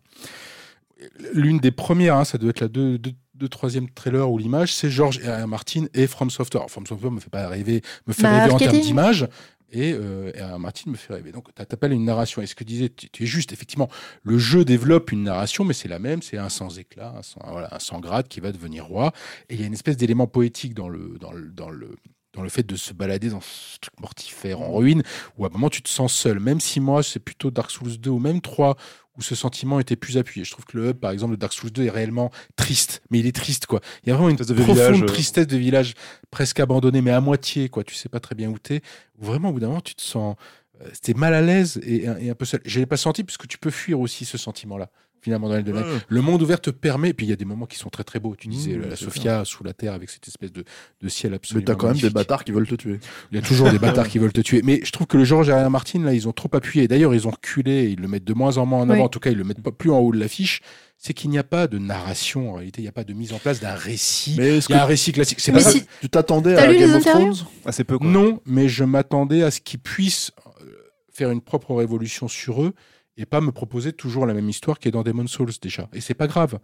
L'une 1.34 1.60
des 1.60 1.72
premières, 1.72 2.16
hein, 2.16 2.26
ça 2.26 2.38
doit 2.38 2.52
être 2.52 2.62
la 2.62 2.68
deux, 2.68 2.98
deux, 2.98 3.14
deux 3.36 3.50
troisième 3.50 3.90
trailer 3.90 4.30
ou 4.32 4.38
l'image, 4.38 4.74
c'est 4.74 4.90
George 4.90 5.20
R. 5.20 5.44
R. 5.44 5.48
Martin 5.48 5.86
et 5.94 6.08
From 6.08 6.30
Software. 6.30 6.70
From 6.70 6.86
Software 6.86 7.12
me 7.12 7.20
fait 7.20 7.30
pas 7.30 7.48
rêver, 7.48 7.82
me 8.08 8.14
fait 8.14 8.28
rêver 8.28 8.54
en 8.54 8.58
termes 8.58 8.80
d'image. 8.80 9.28
Et 9.74 9.94
euh, 9.94 10.32
R. 10.38 10.56
R. 10.56 10.60
Martin 10.60 10.92
me 10.92 10.96
fait 10.96 11.14
rêver. 11.14 11.32
Donc, 11.32 11.48
tu 11.56 11.62
appelles 11.62 11.94
une 11.94 12.06
narration. 12.06 12.42
Et 12.42 12.46
ce 12.46 12.56
que 12.56 12.64
disait, 12.64 12.90
tu, 12.90 13.10
tu 13.10 13.24
es 13.24 13.26
juste, 13.26 13.54
effectivement, 13.54 13.90
le 14.22 14.38
jeu 14.38 14.66
développe 14.66 15.12
une 15.12 15.24
narration, 15.24 15.64
mais 15.64 15.74
c'est 15.74 15.88
la 15.88 15.98
même, 15.98 16.22
c'est 16.22 16.38
un 16.38 16.50
sans 16.50 16.78
éclat, 16.78 17.16
un 17.18 17.24
sans, 17.24 17.40
voilà, 17.50 17.74
un 17.74 17.80
sans 17.80 18.00
grade 18.00 18.28
qui 18.28 18.42
va 18.42 18.52
devenir 18.52 18.86
roi. 18.86 19.14
Et 19.50 19.56
il 19.56 19.62
y 19.62 19.64
a 19.64 19.68
une 19.68 19.74
espèce 19.74 19.98
d'élément 19.98 20.28
poétique 20.28 20.74
dans 20.74 20.90
le, 20.90 21.18
dans 21.20 21.32
le, 21.32 21.48
dans 21.48 21.70
le, 21.70 21.96
dans 22.34 22.44
le 22.44 22.50
fait 22.50 22.64
de 22.64 22.76
se 22.76 22.94
balader 22.94 23.30
dans 23.30 23.42
ce 23.42 23.78
truc 23.80 24.00
mortifère 24.00 24.62
en 24.62 24.74
ruine, 24.74 25.04
où 25.38 25.46
à 25.46 25.50
un 25.50 25.52
moment 25.52 25.70
tu 25.70 25.82
te 25.82 25.90
sens 25.90 26.14
seul. 26.14 26.40
Même 26.40 26.60
si 26.60 26.80
moi, 26.80 27.04
c'est 27.04 27.20
plutôt 27.20 27.52
Dark 27.52 27.70
Souls 27.72 27.98
2 27.98 28.10
ou 28.10 28.20
même 28.20 28.40
3, 28.42 28.78
où 29.18 29.22
ce 29.22 29.36
sentiment 29.36 29.80
était 29.82 29.98
plus 29.98 30.18
appuyé. 30.18 30.46
Je 30.46 30.52
trouve 30.52 30.64
que 30.64 30.78
le 30.78 30.90
hub, 30.92 30.98
par 30.98 31.12
exemple, 31.12 31.34
de 31.34 31.40
Dark 31.40 31.52
Souls 31.52 31.70
2 31.72 31.84
est 31.84 31.90
réellement 31.90 32.32
triste. 32.56 33.02
Mais 33.10 33.20
il 33.20 33.26
est 33.28 33.36
triste, 33.36 33.66
quoi. 33.66 33.82
Il 34.04 34.10
y 34.10 34.12
a 34.14 34.16
vraiment 34.16 34.30
une 34.30 34.38
de 34.38 34.44
profonde 34.46 34.76
village, 34.76 35.02
euh. 35.02 35.06
tristesse 35.06 35.48
de 35.48 35.58
village 35.58 35.94
presque 36.32 36.62
abandonné, 36.62 37.02
mais 37.02 37.12
à 37.12 37.20
moitié, 37.20 37.68
quoi. 37.68 37.84
Tu 37.84 37.94
sais 37.96 38.08
pas 38.08 38.22
très 38.22 38.36
bien 38.36 38.50
où 38.50 38.58
t'es. 38.58 38.82
Vraiment, 39.20 39.50
au 39.50 39.54
bout 39.54 39.60
d'un 39.60 39.68
moment, 39.68 39.82
tu 39.82 39.96
te 39.96 40.02
sens. 40.02 40.38
euh, 40.82 40.88
T'es 41.02 41.14
mal 41.14 41.34
à 41.34 41.42
l'aise 41.42 41.82
et, 41.84 42.04
et 42.22 42.30
un 42.30 42.36
peu 42.36 42.46
seul. 42.46 42.62
Je 42.64 42.80
l'ai 42.80 42.86
pas 42.86 42.96
senti 42.98 43.26
puisque 43.26 43.48
tu 43.48 43.58
peux 43.58 43.70
fuir 43.72 44.00
aussi 44.00 44.24
ce 44.24 44.38
sentiment-là. 44.38 44.90
Finalement, 45.24 45.50
dans 45.50 45.56
Elden 45.56 45.76
Ring. 45.78 45.86
Ouais. 45.86 46.00
Le 46.08 46.22
monde 46.22 46.42
ouvert 46.42 46.60
te 46.60 46.72
permet, 46.72 47.10
et 47.10 47.14
puis 47.14 47.28
il 47.28 47.30
y 47.30 47.34
a 47.34 47.36
des 47.36 47.46
moments 47.46 47.68
qui 47.68 47.78
sont 47.78 47.90
très 47.90 48.04
très 48.04 48.20
beaux. 48.20 48.36
Tu 48.36 48.48
disais 48.48 48.74
Mmh, 48.76 48.90
la 48.90 48.96
Sofia 48.96 49.46
sous 49.46 49.64
la 49.64 49.74
terre 49.74 49.94
avec 49.94 50.10
cette 50.10 50.28
espèce 50.28 50.52
de, 50.52 50.64
de 51.02 51.10
ciel 51.10 51.32
Mais 51.32 51.36
absolument. 51.36 51.66
t'as 51.68 51.76
quand 51.76 51.88
même 51.90 51.98
des 52.00 52.10
bâtards 52.10 52.44
qui 52.44 52.52
veulent 52.52 52.68
te 52.68 52.74
tuer. 52.74 53.00
Il 53.32 53.36
y 53.36 53.38
a 53.38 53.44
toujours 53.44 53.70
des 53.70 53.78
bâtards 53.86 54.08
qui 54.08 54.18
veulent 54.18 54.34
te 54.34 54.42
tuer. 54.42 54.62
Mais 54.64 54.82
je 54.84 54.92
trouve 54.92 55.06
que 55.06 55.18
le 55.18 55.24
George 55.24 55.50
R. 55.52 55.68
R. 55.68 55.70
Martin, 55.70 56.04
là, 56.04 56.14
ils 56.16 56.28
ont 56.28 56.32
trop 56.32 56.50
appuyé. 56.54 56.88
D'ailleurs, 56.88 57.14
ils 57.14 57.28
ont 57.28 57.32
reculé. 57.32 57.90
Ils 57.92 58.00
le 58.02 58.08
mettent 58.08 58.24
de 58.24 58.34
moins 58.34 58.58
en 58.58 58.66
moins 58.66 58.80
en 58.80 58.90
avant. 58.90 58.94
Oui. 59.00 59.06
En 59.06 59.10
tout 59.10 59.20
cas, 59.20 59.30
ils 59.30 59.38
le 59.38 59.44
mettent 59.44 59.62
pas 59.62 59.72
plus 59.72 59.92
en 59.92 60.00
haut 60.00 60.12
de 60.12 60.20
l'affiche. 60.20 60.62
C'est 60.98 61.14
qu'il 61.14 61.30
n'y 61.30 61.38
a 61.38 61.44
pas 61.44 61.68
de 61.68 61.78
narration. 61.78 62.52
En 62.52 62.54
réalité, 62.56 62.82
il 62.82 62.86
n'y 62.86 62.90
a 62.90 62.92
pas 62.92 63.04
de 63.04 63.14
mise 63.14 63.32
en 63.34 63.38
place 63.40 63.60
d'un 63.60 63.76
récit. 63.76 64.36
Mais 64.40 64.58
est-ce 64.58 64.72
Il 64.72 64.76
y 64.76 64.80
a 64.80 64.84
un 64.84 64.86
récit 64.88 65.12
classique. 65.12 65.40
C'est 65.40 65.52
Mais 65.52 65.62
pas 65.64 65.70
si- 65.70 65.84
tu 66.02 66.10
t'attendais 66.10 66.56
à 66.56 66.66
lu 66.72 66.80
Game 66.80 66.90
les 66.90 66.96
of 66.96 67.04
Thrones? 67.06 67.36
Assez 67.66 67.84
peu, 67.84 67.98
quoi. 68.00 68.08
Non, 68.08 68.40
mais 68.48 68.68
je 68.70 68.84
m'attendais 68.84 69.44
à 69.44 69.52
ce 69.52 69.62
qu'ils 69.62 69.80
puissent 69.80 70.32
euh, 70.62 70.66
faire 71.12 71.30
une 71.32 71.42
propre 71.42 71.76
révolution 71.76 72.28
sur 72.28 72.64
eux 72.64 72.74
et 73.22 73.26
pas 73.26 73.42
me 73.42 73.52
proposer 73.52 73.94
toujours 73.94 74.26
la 74.26 74.34
même 74.34 74.50
histoire 74.50 74.80
qui 74.80 74.88
est 74.88 74.92
dans 74.92 75.04
Demon 75.04 75.28
Souls 75.28 75.52
déjà. 75.62 75.90
Et 75.94 76.02
c'est 76.02 76.14
pas 76.14 76.28
grave. 76.28 76.60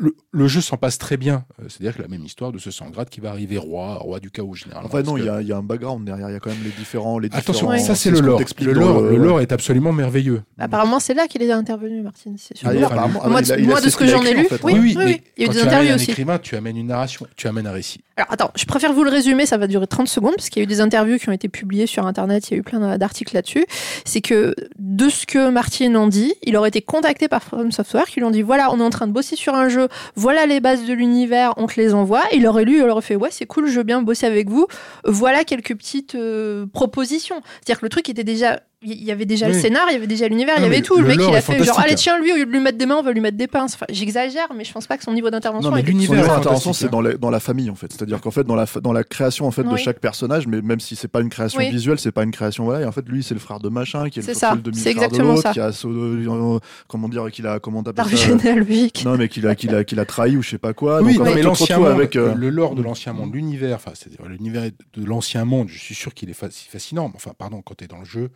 Le, 0.00 0.16
le 0.32 0.48
jeu 0.48 0.60
s'en 0.60 0.76
passe 0.76 0.98
très 0.98 1.16
bien. 1.16 1.44
Euh, 1.60 1.66
C'est-à-dire 1.68 1.96
que 1.96 2.02
la 2.02 2.08
même 2.08 2.24
histoire 2.24 2.50
de 2.52 2.58
ce 2.58 2.70
Sangrad 2.70 3.08
qui 3.08 3.20
va 3.20 3.30
arriver 3.30 3.56
roi, 3.56 3.94
roi 3.94 4.18
du 4.20 4.30
chaos 4.32 4.54
généralement. 4.54 4.88
Enfin 4.88 5.02
non, 5.02 5.16
il 5.16 5.22
y, 5.22 5.26
que- 5.26 5.30
a- 5.30 5.42
il 5.42 5.46
y 5.48 5.52
a 5.52 5.56
un 5.56 5.62
background 5.62 6.04
derrière, 6.04 6.28
il 6.28 6.32
y 6.32 6.36
a 6.36 6.40
quand 6.40 6.50
même 6.50 6.62
les 6.64 6.70
différents... 6.70 7.18
Les 7.20 7.28
Attention, 7.32 7.70
différents- 7.70 7.78
ça 7.86 7.94
c'est 7.94 8.10
ce 8.10 8.14
le 8.14 8.20
lore. 8.20 8.40
Le 8.60 8.72
lore, 8.72 9.00
le- 9.00 9.10
le 9.10 9.16
lore 9.16 9.40
est 9.40 9.52
absolument 9.52 9.92
merveilleux. 9.92 10.42
Apparemment, 10.58 10.98
c'est 10.98 11.14
là 11.14 11.26
qu'il 11.28 11.40
est 11.42 11.52
intervenu, 11.52 12.02
Martin. 12.02 12.32
C'est 12.36 12.56
sur 12.56 12.66
Ah, 12.68 12.72
le 12.72 12.78
il- 12.78 12.80
lore. 12.82 12.92
apparemment, 12.92 13.20
ah, 13.22 13.28
Moi, 13.28 13.40
il 13.42 13.52
a- 13.52 13.56
de- 13.56 13.60
il 13.60 13.64
a- 13.64 13.68
moi, 13.68 13.78
c'est 13.80 13.86
de 13.86 13.90
ce 13.90 13.96
que 13.96 14.06
j'en 14.06 14.22
ai 14.22 14.34
lu, 14.34 14.40
en 14.40 14.44
fait, 14.48 14.60
oui, 14.64 14.72
hein. 14.74 14.80
oui, 14.80 14.94
oui, 14.96 15.22
il 15.36 15.44
y 15.44 15.46
a 15.46 15.50
eu 15.50 15.54
des 15.54 15.60
tu 15.60 15.66
interviews 15.66 15.94
aussi. 15.94 16.10
écrivain, 16.10 16.38
tu 16.38 16.56
amènes 16.56 16.76
une 16.76 16.86
narration, 16.88 17.26
tu 17.36 17.46
amènes 17.46 17.66
un 17.68 17.72
récit. 17.72 18.00
Alors 18.16 18.32
attends, 18.32 18.50
je 18.56 18.64
préfère 18.64 18.92
vous 18.94 19.04
le 19.04 19.10
résumer, 19.10 19.44
ça 19.46 19.58
va 19.58 19.66
durer 19.66 19.86
30 19.86 20.08
secondes, 20.08 20.34
parce 20.36 20.48
qu'il 20.48 20.60
y 20.60 20.62
a 20.62 20.64
eu 20.64 20.66
des 20.66 20.80
interviews 20.80 21.18
qui 21.18 21.28
ont 21.28 21.32
été 21.32 21.48
publiées 21.48 21.86
sur 21.86 22.06
Internet, 22.06 22.48
il 22.50 22.54
y 22.54 22.56
a 22.56 22.58
eu 22.58 22.62
plein 22.62 22.96
d'articles 22.96 23.34
là-dessus. 23.34 23.66
C'est 24.06 24.22
que 24.22 24.54
de 24.78 25.08
ce 25.10 25.26
que 25.26 25.50
Martin 25.50 25.94
en 25.96 26.06
dit, 26.08 26.32
il 26.42 26.56
aurait 26.56 26.70
été 26.70 26.80
contacté 26.82 27.28
par 27.28 27.42
From 27.42 27.70
Software, 27.72 28.06
qui 28.06 28.20
lui 28.20 28.24
ont 28.24 28.30
dit 28.30 28.40
voilà, 28.42 28.72
on 28.72 28.80
est 28.80 28.82
en 28.82 28.88
train 28.90 29.06
de 29.06 29.12
bosser 29.12 29.36
sur 29.36 29.54
un 29.54 29.68
jeu, 29.68 29.75
voilà 30.14 30.46
les 30.46 30.60
bases 30.60 30.84
de 30.84 30.92
l'univers, 30.92 31.54
on 31.56 31.66
te 31.66 31.80
les 31.80 31.94
envoie. 31.94 32.22
Il 32.32 32.46
aurait 32.46 32.64
lu, 32.64 32.78
il 32.78 32.88
aurait 32.88 33.02
fait 33.02 33.16
ouais, 33.16 33.30
c'est 33.30 33.46
cool, 33.46 33.68
je 33.68 33.76
veux 33.76 33.84
bien 33.84 34.02
bosser 34.02 34.26
avec 34.26 34.48
vous. 34.48 34.66
Voilà 35.04 35.44
quelques 35.44 35.76
petites 35.76 36.14
euh, 36.14 36.66
propositions. 36.66 37.40
C'est-à-dire 37.60 37.80
que 37.80 37.86
le 37.86 37.90
truc 37.90 38.08
était 38.08 38.24
déjà. 38.24 38.60
Il 38.82 39.02
y 39.02 39.10
avait 39.10 39.24
déjà 39.24 39.48
le 39.48 39.54
Oui. 39.54 39.60
scénar, 39.60 39.84
il 39.88 39.94
y 39.94 39.96
avait 39.96 40.06
déjà 40.06 40.28
l'univers, 40.28 40.54
il 40.58 40.62
y 40.62 40.66
avait 40.66 40.82
tout. 40.82 40.96
Le, 40.96 41.02
le 41.02 41.08
mec, 41.08 41.18
il 41.18 41.34
a 41.34 41.38
est 41.38 41.40
fait 41.40 41.64
genre, 41.64 41.80
allez, 41.80 41.94
tiens, 41.94 42.18
lui, 42.20 42.30
au 42.32 42.36
lieu 42.36 42.44
de 42.44 42.50
lui 42.50 42.60
mettre 42.60 42.76
des 42.76 42.84
mains, 42.84 42.96
on 42.98 43.02
va 43.02 43.10
lui 43.12 43.22
mettre 43.22 43.38
des 43.38 43.46
pinces. 43.46 43.74
Enfin, 43.74 43.86
j'exagère, 43.88 44.48
mais 44.54 44.64
je 44.64 44.72
pense 44.72 44.86
pas 44.86 44.98
que 44.98 45.02
son 45.02 45.14
niveau 45.14 45.30
d'intervention 45.30 45.70
Non, 45.70 45.74
mais 45.74 45.80
était 45.80 45.92
l'univers 45.92 46.08
Son 46.08 46.12
est 46.12 46.16
niveau 46.18 46.28
fantastique, 46.28 46.44
d'intervention, 46.44 46.72
c'est 46.74 46.88
dans 46.90 47.00
la, 47.00 47.14
dans 47.14 47.30
la 47.30 47.40
famille 47.40 47.70
en 47.70 47.74
fait. 47.74 47.90
C'est-à-dire 47.90 48.20
qu'en 48.20 48.30
fait, 48.30 48.44
dans 48.44 48.54
la, 48.54 48.66
dans 48.82 48.92
la 48.92 49.02
création 49.02 49.46
en 49.46 49.50
fait 49.50 49.62
de 49.64 49.68
Oui. 49.70 49.78
chaque 49.78 49.98
personnage, 49.98 50.46
mais 50.46 50.60
même 50.60 50.78
si 50.80 50.94
c'est 50.94 51.08
pas 51.08 51.22
une 51.22 51.30
création 51.30 51.58
Oui. 51.58 51.70
visuelle, 51.70 51.98
c'est 51.98 52.12
pas 52.12 52.22
une 52.22 52.32
création 52.32 52.64
voilà. 52.64 52.82
Et 52.82 52.84
en 52.84 52.92
fait, 52.92 53.08
lui, 53.08 53.22
c'est 53.22 53.32
le 53.32 53.40
frère 53.40 53.60
de 53.60 53.70
machin, 53.70 54.10
qui 54.10 54.18
est, 54.18 54.22
C'est 54.22 54.34
le, 54.34 54.38
ça, 54.38 54.54
le 54.54 54.60
demi-frère 54.60 54.84
c'est 54.84 54.98
de 54.98 55.04
exactement 55.04 55.32
l'autre, 55.32 55.42
ça. 55.42 55.52
qui 55.52 55.60
a 55.60 55.70
euh, 55.86 56.58
comment 56.86 57.08
dire, 57.08 57.30
qu'il 57.30 57.46
a 57.46 57.58
comment 57.58 57.82
t'appelles 57.82 58.06
ça 58.10 58.16
généalogique. 58.26 59.04
Non, 59.06 59.16
mais 59.16 59.28
qu'il 59.28 59.46
a, 59.46 59.54
qu'il 59.54 59.74
a, 59.74 59.84
qu'il 59.84 59.98
a 60.00 60.04
trahi 60.04 60.36
ou 60.36 60.42
je 60.42 60.50
sais 60.50 60.58
pas 60.58 60.74
quoi. 60.74 61.00
oui, 61.00 61.18
mais 61.24 61.40
l'ancien 61.40 61.82
avec 61.82 62.14
euh, 62.14 62.34
le 62.34 62.50
lore 62.50 62.74
de 62.74 62.82
l'ancien 62.82 63.14
monde, 63.14 63.34
l'univers, 63.34 63.76
enfin, 63.76 63.92
c'est-à-dire 63.94 64.20
l'univers 64.28 64.64
de 64.94 65.04
l'ancien 65.04 65.46
monde, 65.46 65.68
je 65.70 65.78
suis 65.78 65.94
sûr 65.94 66.12
qu'il 66.12 66.28
est 66.28 66.34
fascinant. 66.34 67.08
mais 67.08 67.14
Enfin, 67.16 67.32
pardon, 67.36 67.62
quand 67.64 67.74
tu 67.78 67.84
es 67.84 67.88
dans 67.88 67.98
le 68.00 68.04
jeu, 68.04 68.28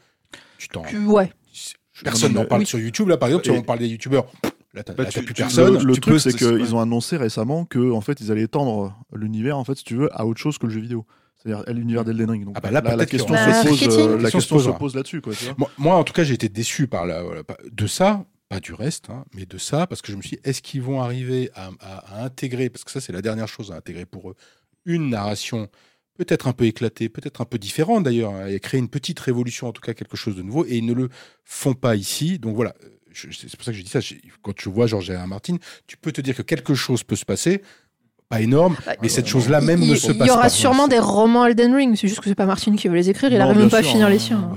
tu 0.59 0.69
t'en. 0.69 0.83
Ouais. 1.07 1.33
Personne 2.03 2.33
n'en 2.33 2.45
parle 2.47 2.63
oui. 2.63 2.67
sur 2.67 2.79
YouTube. 2.79 3.09
Là, 3.09 3.17
par 3.17 3.29
exemple, 3.29 3.45
si 3.45 3.51
on 3.51 3.63
parle 3.63 3.79
des 3.81 3.89
YouTubeurs, 3.89 4.27
là, 4.73 4.83
t'as 4.83 4.95
Bah, 4.95 5.03
là, 5.05 5.11
t'as 5.13 5.21
tu- 5.21 5.25
plus 5.27 5.35
personne. 5.35 5.79
le, 5.79 5.85
le 5.85 5.95
tu 5.95 6.01
truc, 6.01 6.15
peux- 6.15 6.19
c'est 6.19 6.33
qu'ils 6.33 6.47
ouais. 6.47 6.73
ont 6.73 6.81
annoncé 6.81 7.17
récemment 7.17 7.65
que 7.67 7.91
en 7.93 8.01
fait, 8.01 8.21
ils 8.21 8.31
allaient 8.33 8.43
étendre 8.45 8.97
l'univers, 9.13 9.59
en 9.59 9.65
fait, 9.65 9.75
si 9.77 9.85
tu 9.85 9.97
veux, 9.97 10.09
à 10.19 10.25
autre 10.25 10.41
chose 10.41 10.57
que 10.59 10.67
le 10.67 10.73
jeu 10.73 10.81
vidéo. 10.81 11.05
C'est-à-dire 11.37 11.65
à 11.67 11.73
l'univers 11.73 12.05
d'Elden 12.05 12.31
Ring. 12.31 12.45
Donc 12.45 12.55
Ah 12.57 12.61
bah 12.61 12.71
là, 12.71 12.83
la 12.97 13.07
question 13.07 13.29
se 13.29 13.33
Bah, 13.33 13.63
pose, 13.65 13.99
euh, 13.99 14.17
La 14.17 14.17
la 14.17 14.31
question 14.31 14.39
question 14.39 14.41
se 14.41 14.47
se 14.47 14.49
posera. 14.49 14.79
pose 14.79 14.95
là-dessus, 14.95 15.21
quoi. 15.23 15.33
Tu 15.35 15.45
vois 15.47 15.55
Moi, 15.57 15.71
moi, 15.79 15.95
en 15.97 16.05
tout 16.05 16.13
cas, 16.13 16.23
j'ai 16.23 16.35
été 16.35 16.49
déçu 16.51 16.87
par 16.87 17.07
la, 17.07 17.23
voilà, 17.23 17.45
pas- 17.45 17.57
de 17.71 17.87
ça, 17.87 18.25
pas 18.51 18.61
du 18.61 18.75
reste, 18.75 19.09
hein, 19.11 19.25
mais 19.35 19.47
de 19.47 19.57
ça, 19.59 19.87
parce 19.87 20.03
que 20.03 20.13
je 20.13 20.17
me 20.19 20.23
suis 20.23 20.37
dit, 20.37 20.41
est-ce 20.45 20.61
qu'ils 20.61 20.83
vont 20.83 21.01
arriver 21.03 21.51
à, 21.55 21.71
à- 21.81 22.21
à 22.21 22.25
intégrer, 22.25 22.69
parce 22.69 22.85
que 22.85 22.91
ça, 22.91 23.01
c'est 23.01 23.13
la 23.13 23.23
dernière 23.23 23.49
chose 23.49 23.73
à 23.73 23.77
intégrer 23.77 24.05
pour 24.07 24.31
eux, 24.31 24.35
une 24.85 25.09
narration 25.11 25.69
peut-être 26.19 26.49
un 26.49 26.53
peu 26.53 26.65
éclatée, 26.67 27.09
peut-être 27.09 27.41
un 27.41 27.45
peu 27.45 27.59
différente 27.59 28.05
d'ailleurs, 28.05 28.47
et 28.47 28.61
créer 28.61 28.79
une 28.81 28.89
petite 28.89 29.19
révolution, 29.21 29.69
en 29.69 29.73
tout 29.73 29.81
cas 29.83 29.95
quelque 29.95 30.17
chose 30.17 30.37
de 30.37 30.43
nouveau, 30.43 30.65
et 30.67 30.77
ils 30.77 30.85
ne 30.87 30.93
le 30.95 31.09
font 31.45 31.75
pas 31.75 31.97
ici. 31.97 32.39
Donc 32.39 32.55
voilà, 32.57 32.75
je- 33.11 33.29
c'est 33.33 33.57
pour 33.57 33.65
ça 33.65 33.73
que 33.73 33.79
je 33.79 33.83
dis 33.83 33.89
ça. 33.91 34.01
Quand 34.43 34.55
tu 34.55 34.69
vois 34.69 34.87
Georges. 34.87 35.11
R. 35.11 35.27
Martin, 35.27 35.57
tu 35.87 35.97
peux 35.97 36.13
te 36.13 36.21
dire 36.21 36.37
que 36.37 36.43
quelque 36.43 36.75
chose 36.75 37.03
peut 37.03 37.17
se 37.17 37.25
passer. 37.25 37.63
pas 38.29 38.41
énorme, 38.41 38.77
Bah, 38.87 38.93
mais 39.03 39.09
cette 39.09 39.27
chose-là 39.27 39.61
même 39.61 39.83
il, 39.83 39.91
ne 39.91 39.97
se 39.97 40.13
il 40.13 40.19
passe 40.19 40.29
y 40.29 40.31
aura 40.31 40.43
pas. 40.43 40.49
sûrement 40.51 40.87
des 40.87 41.01
romans 41.01 41.47
Elden 41.47 41.75
Ring, 41.75 41.97
c'est 41.97 42.07
juste 42.07 42.21
que 42.21 42.29
c'est 42.29 42.37
pas 42.37 42.47
Martin 42.47 42.77
qui 42.77 42.87
veut 42.87 42.95
les 42.95 43.11
écrire, 43.11 43.29
il 43.33 43.39
Non, 43.39 43.47
arrive 43.47 43.55
bien 43.57 43.63
même 43.63 43.71
pas 43.73 43.79
à 43.79 43.83
finir 43.83 44.07
hein. 44.07 44.11
les 44.11 44.21
siens. 44.21 44.53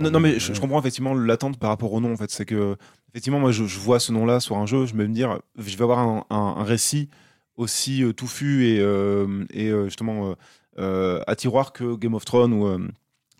Non, 0.00 0.10
non, 0.10 0.18
mais 0.18 0.38
je, 0.40 0.54
je 0.54 0.58
comprends 0.62 0.80
effectivement 0.80 1.12
l'attente 1.12 1.58
par 1.58 1.68
rapport 1.68 1.92
au 1.92 2.00
nom. 2.00 2.10
En 2.14 2.16
fait, 2.16 2.30
c'est 2.30 2.46
que 2.46 2.74
effectivement, 3.12 3.38
moi, 3.38 3.52
je, 3.52 3.66
je 3.66 3.78
vois 3.78 4.00
ce 4.00 4.12
nom-là 4.12 4.40
sur 4.40 4.56
un 4.56 4.64
jeu, 4.64 4.86
je 4.86 4.94
vais 4.96 5.06
me 5.06 5.12
dire, 5.12 5.38
je 5.58 5.76
vais 5.76 5.82
avoir 5.82 5.98
un, 5.98 6.24
un- 6.30 6.54
un 6.60 6.64
récit 6.64 7.10
aussi 7.58 8.02
euh, 8.02 8.14
touffu 8.14 8.64
et, 8.66 8.78
euh, 8.80 9.44
et 9.52 9.68
euh, 9.68 9.84
justement 9.84 10.28
euh, 10.28 10.30
euh, 10.30 10.34
à 10.78 11.34
tiroir 11.36 11.72
que 11.72 11.94
Game 11.96 12.14
of 12.14 12.24
Thrones 12.24 12.52
ou 12.52 12.66
euh, 12.66 12.78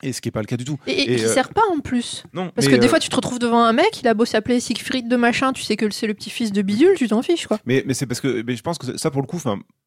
et 0.04 0.12
ce 0.12 0.20
qui 0.20 0.28
est 0.28 0.32
pas 0.32 0.40
le 0.40 0.46
cas 0.46 0.56
du 0.56 0.64
tout. 0.64 0.78
Et, 0.86 0.92
et 0.92 1.12
Et, 1.12 1.16
qui 1.16 1.24
euh, 1.24 1.28
sert 1.28 1.50
pas 1.50 1.62
en 1.72 1.78
plus. 1.78 2.24
Non, 2.32 2.50
Parce 2.54 2.66
que 2.66 2.74
des 2.74 2.86
euh, 2.86 2.88
fois, 2.90 2.98
tu 2.98 3.08
te 3.08 3.14
retrouves 3.14 3.38
devant 3.38 3.62
un 3.62 3.72
mec, 3.72 4.00
il 4.00 4.08
a 4.08 4.14
beau 4.14 4.24
s'appeler 4.24 4.58
Siegfried 4.58 5.06
de 5.08 5.16
machin, 5.16 5.52
tu 5.52 5.62
sais 5.62 5.76
que 5.76 5.88
c'est 5.90 6.08
le 6.08 6.14
petit-fils 6.14 6.50
de 6.50 6.60
Bidule, 6.60 6.96
tu 6.96 7.06
t'en 7.06 7.22
fiches, 7.22 7.46
quoi. 7.46 7.58
Mais, 7.66 7.84
mais 7.86 7.94
c'est 7.94 8.06
parce 8.06 8.20
que 8.20 8.42
mais 8.44 8.56
je 8.56 8.62
pense 8.62 8.78
que 8.78 8.98
ça, 8.98 9.10
pour 9.12 9.20
le 9.22 9.28
coup, 9.28 9.38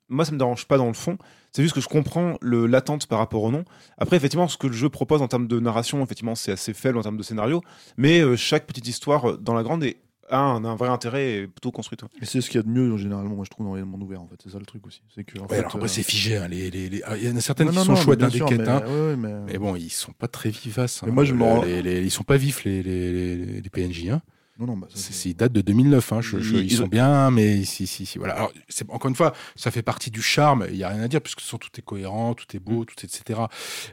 moi, 0.07 0.23
ça 0.23 0.31
me 0.31 0.37
dérange 0.37 0.67
pas 0.67 0.77
dans 0.77 0.87
le 0.87 0.93
fond. 0.93 1.17
C'est 1.51 1.63
juste 1.63 1.75
que 1.75 1.81
je 1.81 1.87
comprends 1.89 2.37
le- 2.39 2.65
l'attente 2.65 3.07
par 3.07 3.19
rapport 3.19 3.43
au 3.43 3.51
nom. 3.51 3.65
Après, 3.97 4.15
effectivement, 4.15 4.47
ce 4.47 4.55
que 4.55 4.67
le 4.67 4.73
jeu 4.73 4.87
propose 4.87 5.21
en 5.21 5.27
termes 5.27 5.47
de 5.47 5.59
narration, 5.59 6.01
effectivement, 6.03 6.35
c'est 6.35 6.51
assez 6.53 6.73
faible 6.73 6.97
en 6.97 7.01
termes 7.01 7.17
de 7.17 7.23
scénario. 7.23 7.61
Mais 7.97 8.21
euh, 8.21 8.37
chaque 8.37 8.67
petite 8.67 8.87
histoire 8.87 9.31
euh, 9.31 9.37
dans 9.37 9.53
la 9.53 9.63
grande 9.63 9.83
est, 9.83 9.97
a 10.29 10.37
un, 10.39 10.65
un 10.65 10.75
vrai 10.75 10.89
intérêt 10.89 11.25
et 11.25 11.41
est 11.43 11.47
plutôt 11.47 11.71
construite. 11.71 12.01
ouais. 12.03 12.09
Et 12.21 12.25
c'est 12.25 12.41
ce 12.41 12.49
qu'il 12.49 12.57
y 12.57 12.59
a 12.59 12.63
de 12.63 12.69
mieux, 12.69 12.97
généralement, 12.97 13.35
moi, 13.35 13.45
je 13.45 13.49
trouve, 13.49 13.65
dans 13.67 13.75
les 13.75 13.83
mondes 13.83 14.01
ouverts, 14.03 14.21
en 14.21 14.27
fait. 14.27 14.35
C'est 14.43 14.49
ça 14.51 14.59
le 14.59 14.65
truc 14.65 14.85
aussi. 14.87 15.01
C'est 15.13 15.23
que, 15.23 15.37
en 15.39 15.43
Ouais, 15.43 15.47
fait, 15.49 15.55
alors 15.59 15.71
après, 15.75 15.85
euh, 15.85 15.87
c'est 15.87 16.03
figé. 16.03 16.37
hein, 16.37 16.47
les, 16.47 16.71
les, 16.71 16.89
les- 16.89 17.03
ah, 17.05 17.15
Il 17.17 17.27
y 17.27 17.31
en 17.31 17.35
a 17.35 17.41
certaines 17.41 17.67
non, 17.67 17.71
qui 17.73 17.77
non, 17.79 17.83
sont 17.85 17.91
non, 17.93 17.97
chouettes 18.01 18.19
mais 18.19 18.25
hein, 18.25 18.29
des 18.29 18.37
sûr, 18.37 18.45
quêtes. 18.47 18.59
mais- 18.61 18.67
hein. 18.69 18.81
ouais, 18.87 19.15
mais- 19.15 19.33
Mais 19.53 19.57
bon, 19.57 19.75
ils 19.75 19.89
sont 19.91 20.13
pas 20.13 20.27
très 20.27 20.49
vivaces. 20.49 21.01
hein. 21.03 21.07
Mais 21.07 21.11
moi, 21.13 21.25
je 21.25 21.33
m'en- 21.33 21.61
les, 21.63 21.81
les- 21.81 22.01
ils 22.03 22.11
sont 22.11 22.23
pas 22.23 22.37
vifs, 22.37 22.63
les, 22.63 22.81
les, 22.81 23.11
les, 23.37 23.61
les 23.61 23.69
PNJ. 23.69 24.09
Hein. 24.09 24.21
Non, 24.57 24.67
non, 24.67 24.77
bah, 24.77 24.87
ça, 24.89 24.97
C'est- 24.97 25.11
c'est- 25.13 25.29
Ils 25.29 25.33
datent 25.35 25.51
de 25.51 25.59
2009. 25.61 26.13
Hein. 26.13 26.21
Je- 26.21 26.39
je- 26.39 26.55
Ils- 26.55 26.71
sont 26.71 26.83
ont- 26.83 26.87
bien, 26.87 27.29
mais 27.29 27.65
si, 27.65 27.85
si, 27.87 28.05
si. 28.05 28.17
Voilà. 28.17 28.35
Alors, 28.35 28.53
c'est- 28.69 28.89
encore 28.89 29.09
une 29.09 29.15
fois, 29.15 29.33
ça 29.57 29.69
fait 29.69 29.81
partie 29.81 30.11
du 30.11 30.21
charme. 30.21 30.65
Il 30.69 30.77
y 30.77 30.83
a 30.83 30.87
rien 30.89 31.01
à 31.01 31.07
dire 31.09 31.19
puisque 31.21 31.41
sont 31.41 31.57
tout 31.57 31.69
est 31.77 31.81
cohérent, 31.81 32.33
tout 32.35 32.45
est 32.55 32.59
beau, 32.59 32.85
tout 32.85 32.95
est- 33.03 33.05
etc. 33.05 33.41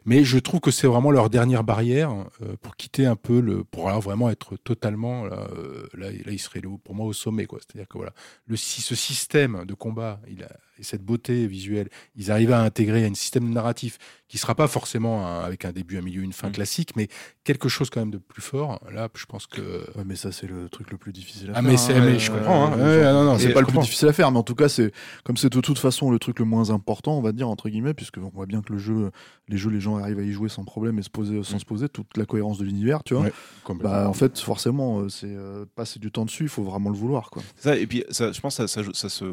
Mais 0.05 0.23
je 0.25 0.39
trouve 0.39 0.61
que 0.61 0.71
c'est 0.71 0.87
vraiment 0.87 1.11
leur 1.11 1.31
dernière 1.31 1.65
barrière 1.65 2.13
euh, 2.43 2.55
pour 2.61 2.77
quitter 2.77 3.07
un 3.07 3.17
peu 3.17 3.41
le, 3.41 3.65
pour 3.65 3.89
alors 3.89 4.01
vraiment 4.01 4.31
être 4.31 4.57
totalement 4.57 5.25
là. 5.25 5.49
euh, 5.57 5.89
là, 5.95 6.11
là, 6.13 6.31
ils 6.33 6.39
seraient 6.39 6.61
le- 6.61 6.79
pour 6.79 6.95
moi 6.95 7.07
au 7.07 7.13
sommet, 7.13 7.47
quoi. 7.47 7.59
C'est-à-dire 7.61 7.89
que 7.89 7.99
voilà, 7.99 8.13
le 8.47 8.57
si 8.57 8.83
ce 8.83 8.95
système 8.95 9.65
de 9.67 9.75
combat, 9.75 10.21
il 10.29 10.45
a 10.45 10.49
et 10.83 10.85
cette 10.85 11.05
beauté 11.05 11.47
visuelle, 11.47 11.89
ils 12.17 12.33
arrivent 12.33 12.51
à 12.53 12.61
intégrer 12.61 13.07
un 13.07 13.15
système 13.15 13.49
narratif 13.51 13.99
qui 14.27 14.37
sera 14.37 14.55
pas 14.57 14.67
forcément 14.67 15.25
un- 15.27 15.41
avec 15.45 15.65
un 15.65 15.71
début, 15.73 15.97
un 15.97 16.01
milieu, 16.03 16.23
une 16.23 16.33
fin 16.33 16.49
Mm. 16.49 16.53
classique, 16.53 16.97
mais 16.97 17.07
quelque 17.45 17.69
chose 17.69 17.89
quand 17.89 18.01
même 18.01 18.11
de 18.11 18.19
plus 18.19 18.43
fort. 18.43 18.81
Là, 18.93 19.09
je 19.15 19.27
pense 19.27 19.47
que 19.47 19.61
Ouais, 19.97 20.03
mais 20.05 20.17
ça, 20.17 20.33
c'est 20.33 20.47
le 20.49 20.69
truc 20.69 20.91
le 20.91 20.97
plus 20.97 21.13
difficile 21.13 21.51
à 21.51 21.53
ah 21.53 21.55
faire. 21.63 21.71
mais 21.71 21.77
c'est 21.77 21.95
hein, 21.95 22.05
mais 22.05 22.19
je 22.19 22.33
euh, 22.33 22.35
comprends. 22.39 22.67
Hein. 22.73 22.79
Ouais, 22.79 23.03
non, 23.13 23.25
non, 23.25 23.39
c'est 23.39 23.53
pas 23.53 23.61
le 23.61 23.67
plus 23.67 23.79
difficile 23.79 24.09
à 24.09 24.13
faire, 24.13 24.31
mais 24.33 24.39
en 24.39 24.43
tout 24.43 24.55
cas, 24.57 24.69
c'est 24.69 24.91
comme 25.23 25.37
c'est 25.37 25.53
de 25.53 25.61
toute 25.61 25.79
façon 25.79 26.11
le 26.11 26.19
truc 26.19 26.41
le 26.41 26.45
moins 26.47 26.71
important, 26.71 27.17
on 27.17 27.23
va 27.23 27.31
dire 27.33 27.49
entre 27.49 27.69
guillemets, 27.69 27.95
puisque 27.95 28.19
on 28.19 28.29
voit 28.31 28.47
bien 28.47 28.61
que 28.63 28.73
le 28.73 28.79
jeu, 28.79 29.11
les 29.49 29.57
jeux, 29.59 29.71
les 29.71 29.81
gens 29.81 29.99
arrivent 29.99 30.19
à 30.19 30.23
y 30.23 30.33
jouer 30.33 30.49
sans 30.49 30.65
problème 30.65 30.99
et 30.99 31.03
se 31.03 31.11
poser, 31.11 31.43
sans 31.45 31.57
Mm. 31.57 31.61
se 31.61 31.65
poser 31.65 31.89
toute 31.89 32.17
la 32.17 32.25
cohérence 32.25 32.59
de 32.59 32.65
l'univers, 32.65 33.05
tu 33.05 33.15
vois. 33.15 33.25
Ouais. 33.25 33.33
Bah, 33.81 34.09
en 34.09 34.13
fait, 34.15 34.39
forcément, 34.41 35.01
euh, 35.01 35.09
c'est 35.09 35.27
euh, 35.29 35.65
passer 35.77 36.01
du 36.01 36.11
temps 36.11 36.25
dessus, 36.25 36.45
il 36.45 36.49
faut 36.49 36.65
vraiment 36.65 36.91
le 36.91 36.97
vouloir, 36.97 37.31
quoi. 37.31 37.43
Ça, 37.57 37.77
et 37.77 37.87
puis 37.87 38.03
ça, 38.11 38.33
je 38.33 38.41
pense 38.41 38.57
que 38.57 38.67
ça, 38.67 38.83
ça, 38.83 38.89
ça 38.95 39.09
se 39.09 39.25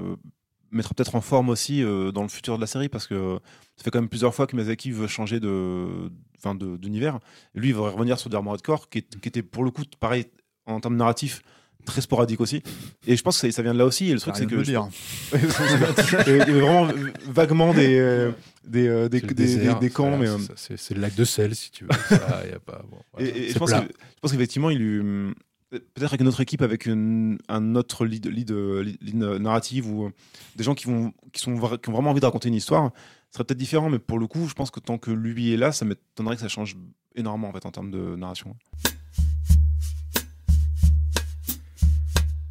mettra 0.72 0.94
peut-être 0.94 1.16
en 1.16 1.22
forme 1.22 1.50
aussi 1.50 1.84
euh, 1.84 2.12
dans 2.12 2.22
le 2.24 2.28
futur 2.30 2.56
de 2.56 2.62
la 2.62 2.68
série 2.68 2.90
parce 2.90 3.08
que 3.08 3.40
ça 3.76 3.84
fait 3.84 3.92
quand 3.92 4.00
même 4.00 4.10
plusieurs 4.10 4.34
fois 4.36 4.48
que 4.48 4.56
Miyazaki 4.56 4.92
veut 4.92 5.08
changer 5.08 5.40
de, 5.40 6.12
enfin, 6.38 6.56
de- 6.56 6.78
d'univers. 6.78 7.20
Et 7.56 7.60
lui, 7.60 7.70
il 7.70 7.76
va 7.76 7.90
revenir 7.90 8.20
sur 8.20 8.30
du 8.30 8.36
Armored 8.36 8.62
Core 8.62 8.90
qui, 8.90 9.00
est- 9.00 9.20
qui 9.20 9.28
était 9.30 9.42
pour 9.44 9.64
le 9.64 9.72
coup, 9.72 9.84
pareil, 10.00 10.26
en 10.66 10.80
termes 10.80 10.96
narratifs, 10.98 11.42
très 11.86 12.02
sporadique 12.02 12.42
aussi. 12.42 12.62
Et 13.08 13.16
je 13.16 13.24
pense 13.24 13.40
que 13.42 13.48
ça, 13.50 13.56
ça 13.56 13.62
vient 13.64 13.74
de 13.74 13.80
là 13.80 13.86
aussi. 13.86 14.10
Et 14.10 14.14
le 14.14 14.20
truc, 14.20 14.36
c'est 14.36 14.46
que. 14.46 14.56
dire. 14.62 14.88
il 15.34 16.38
y 16.38 16.42
avait 16.42 16.52
vraiment 16.60 16.88
vaguement 17.28 17.74
des, 17.74 17.98
euh, 17.98 18.32
des, 18.68 18.88
euh, 18.88 19.10
des, 19.10 19.22
des- 19.22 19.34
désert, 19.34 19.80
des- 19.80 19.88
des 19.88 19.94
camps. 19.94 20.16
voilà, 20.18 20.38
mais, 20.38 20.54
c'est 20.76 20.94
le 20.94 21.02
lac 21.02 21.16
de 21.16 21.24
sel 21.24 21.56
si 21.56 21.72
tu 21.72 21.86
veux. 21.86 21.90
Ça, 22.10 22.44
y 22.48 22.54
a 22.54 22.60
pas, 22.60 22.82
bon, 22.90 22.98
voilà, 23.14 23.28
Et, 23.30 23.50
je 23.50 23.58
pense 23.58 23.72
que- 23.72 23.78
je 23.80 24.20
pense 24.22 24.32
qu'effectivement, 24.32 24.70
il 24.70 24.78
lui. 24.80 25.34
Peut-être 25.70 26.08
avec 26.10 26.22
une 26.22 26.28
autre 26.28 26.42
équipe, 26.42 26.64
avec 26.64 26.88
une, 26.88 27.38
un 27.48 27.76
autre 27.76 28.06
lead, 28.06 28.26
lead, 28.26 28.50
lead- 28.52 28.98
lead 29.02 29.16
narrative 29.16 29.88
ou 29.88 30.06
euh, 30.08 30.10
des 30.56 30.64
gens 30.64 30.74
qui, 30.74 30.88
vont, 30.88 31.14
qui, 31.32 31.40
sont, 31.42 31.56
qui 31.78 31.90
ont 31.90 31.92
vraiment 31.94 32.10
envie 32.10 32.20
de 32.22 32.26
raconter 32.26 32.48
une 32.48 32.56
histoire, 32.56 32.92
ce 33.30 33.36
serait 33.36 33.44
peut-être 33.44 33.60
différent, 33.60 33.90
mais 33.90 34.00
pour 34.00 34.18
le 34.18 34.26
coup, 34.26 34.48
je 34.48 34.56
pense 34.56 34.72
que 34.72 34.80
tant 34.80 34.98
que 34.98 35.12
lui 35.12 35.54
est 35.54 35.58
là, 35.58 35.72
ça 35.72 35.86
m'étonnerait 35.86 36.36
que 36.36 36.42
ça 36.42 36.48
change 36.48 36.76
énormément 37.16 37.50
en, 37.50 37.54
fait, 37.54 37.66
en 37.68 37.72
termes 37.72 37.92
de 37.92 38.16
narration. 38.16 38.56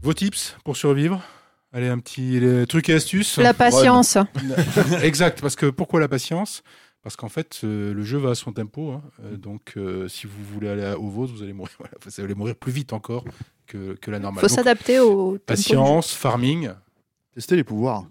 Vos 0.02 0.14
tips 0.14 0.56
pour 0.64 0.76
survivre? 0.76 1.20
Allez, 1.72 1.88
un 1.88 1.98
petit 1.98 2.40
les 2.40 2.66
trucs 2.66 2.88
et 2.88 2.94
astuces? 2.94 3.36
La 3.38 3.52
patience. 3.52 4.16
exact, 5.02 5.40
parce 5.40 5.56
que 5.56 5.66
pourquoi 5.66 6.00
la 6.00 6.08
patience? 6.08 6.62
Parce 7.02 7.16
qu'en 7.16 7.28
fait, 7.28 7.60
euh, 7.64 7.94
le 7.94 8.02
jeu 8.02 8.18
va 8.18 8.30
à 8.30 8.34
son 8.34 8.52
tempo. 8.52 8.90
hein. 8.92 9.02
Euh, 9.24 9.36
donc, 9.36 9.74
euh, 9.76 10.08
si 10.08 10.26
vous 10.26 10.42
voulez 10.52 10.68
aller 10.68 10.84
à- 10.84 10.98
au 10.98 11.08
vôtre, 11.08 11.32
vous 11.32 11.42
allez 11.42 11.52
mourir. 11.52 11.72
Voilà, 11.78 11.94
vous 12.04 12.20
allez 12.20 12.34
mourir 12.34 12.56
plus 12.56 12.72
vite 12.72 12.92
encore 12.92 13.24
que, 13.66 13.94
que 13.94 14.10
la 14.10 14.18
normale. 14.18 14.40
faut 14.40 14.48
Donc, 14.48 14.56
s'adapter 14.56 14.98
au 15.00 15.38
patience, 15.38 16.12
farming. 16.12 16.70
Tester 17.34 17.56
les 17.56 17.64
pouvoirs. 17.64 18.02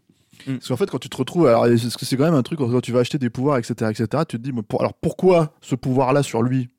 Mm. 0.45 0.53
Parce 0.57 0.67
qu'en 0.69 0.77
fait, 0.77 0.89
quand 0.89 0.99
tu 0.99 1.09
te 1.09 1.17
retrouves, 1.17 1.47
alors 1.47 1.65
que 1.65 1.77
c'est 2.05 2.15
quand 2.17 2.23
même 2.25 2.33
un 2.33 2.43
truc 2.43 2.59
quand 2.59 2.79
tu 2.81 2.91
vas 2.91 2.99
acheter 2.99 3.17
des 3.17 3.29
pouvoirs, 3.29 3.57
etc., 3.57 3.73
etc., 3.91 4.23
tu 4.27 4.37
te 4.37 4.41
dis, 4.41 4.53
mais 4.53 4.61
pour- 4.61 4.81
alors 4.81 4.93
pourquoi 4.93 5.53
ce 5.61 5.75
pouvoir-là 5.75 6.23
sur 6.23 6.41
lui? 6.41 6.69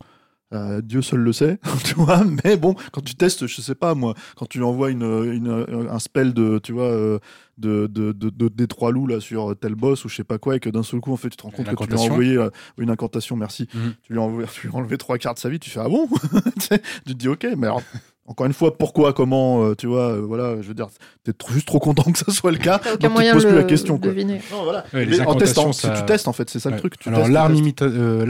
Euh, 0.55 0.81
Dieu 0.81 1.03
seul 1.03 1.21
le 1.21 1.33
sait, 1.35 1.59
tu 1.85 1.95
vois. 1.95 2.23
Mais 2.45 2.57
bon, 2.57 2.75
quand 2.93 3.03
tu 3.03 3.15
testes, 3.15 3.47
je 3.47 3.61
sais 3.61 3.75
pas 3.75 3.95
moi, 3.95 4.15
quand 4.35 4.47
tu 4.49 4.63
envoies 4.63 4.91
une, 4.91 5.03
une- 5.03 5.89
un 5.91 5.99
spell 5.99 6.33
de, 6.33 6.59
tu 6.59 6.73
vois, 6.73 6.85
euh, 6.85 7.19
de, 7.59 7.87
de, 7.87 8.13
de, 8.13 8.31
de- 8.31 8.49
des 8.49 8.67
trois 8.67 8.91
loups 8.91 9.07
là 9.07 9.21
sur 9.21 9.55
tel 9.61 9.75
boss 9.75 10.07
ou 10.07 10.09
je 10.09 10.17
sais 10.17 10.25
pas 10.25 10.39
quoi, 10.39 10.57
et 10.57 10.61
que 10.61 10.71
d'un 10.71 10.83
seul 10.83 11.01
coup, 11.01 11.13
en 11.13 11.17
fait, 11.19 11.29
tu 11.29 11.37
te 11.37 11.43
rends 11.43 11.51
compte 11.51 11.67
que 11.67 11.85
tu 11.85 11.91
lui 11.91 11.97
as 11.99 12.01
envoyé 12.01 12.37
euh, 12.39 12.49
une 12.79 12.89
incantation, 12.89 13.37
merci. 13.37 13.69
Mhm. 13.75 13.95
Tu 14.03 14.13
lui 14.15 14.19
as 14.21 14.23
envoyé, 14.23 14.49
tu 14.55 14.67
lui 14.69 14.75
as 14.75 14.79
enlevé 14.79 14.97
trois 14.97 15.19
quarts 15.19 15.35
de 15.35 15.39
sa 15.39 15.51
vie, 15.51 15.59
tu 15.61 15.69
fais 15.69 15.81
ah 15.81 15.89
bon? 15.91 16.09
Tu 17.07 17.13
te 17.13 17.13
dis 17.13 17.29
ok, 17.29 17.47
mais 17.57 17.67
alors. 17.67 17.83
Encore 18.31 18.45
une 18.45 18.53
fois, 18.53 18.77
pourquoi, 18.77 19.15
comment, 19.15 19.65
euh, 19.65 19.75
tu 19.75 19.87
vois, 19.87 20.11
euh, 20.13 20.21
voilà, 20.21 20.61
je 20.61 20.69
veux 20.69 20.75
dire, 20.75 20.89
t'es 21.25 21.33
juste 21.49 21.67
trop 21.67 21.79
content 21.79 22.13
que 22.13 22.19
ça 22.19 22.31
soit 22.31 22.53
le 22.53 22.59
cas. 22.59 22.77
Donc 23.01 23.15
tu 23.17 23.25
te 23.25 23.33
poses 23.33 23.47
plus 23.47 23.55
la 23.55 23.65
question, 23.65 23.99
quoi. 23.99 24.13
Non, 24.13 24.65
voilà. 24.65 24.85
Ouais, 24.93 25.07
Mais 25.07 25.21
en 25.23 25.35
testant, 25.35 25.73
si 25.73 25.89
tu 25.91 26.05
testes, 26.05 26.29
en 26.29 26.35
fait, 26.35 26.51
c'est 26.51 26.59
ça 26.59 26.69
Ouais. 26.69 26.75
le 26.75 26.79
truc. 26.79 26.99
Tu 26.99 27.09
Alors 27.09 27.27
l'arme 27.27 27.55
imita- 27.55 27.85
euh, 27.91 28.27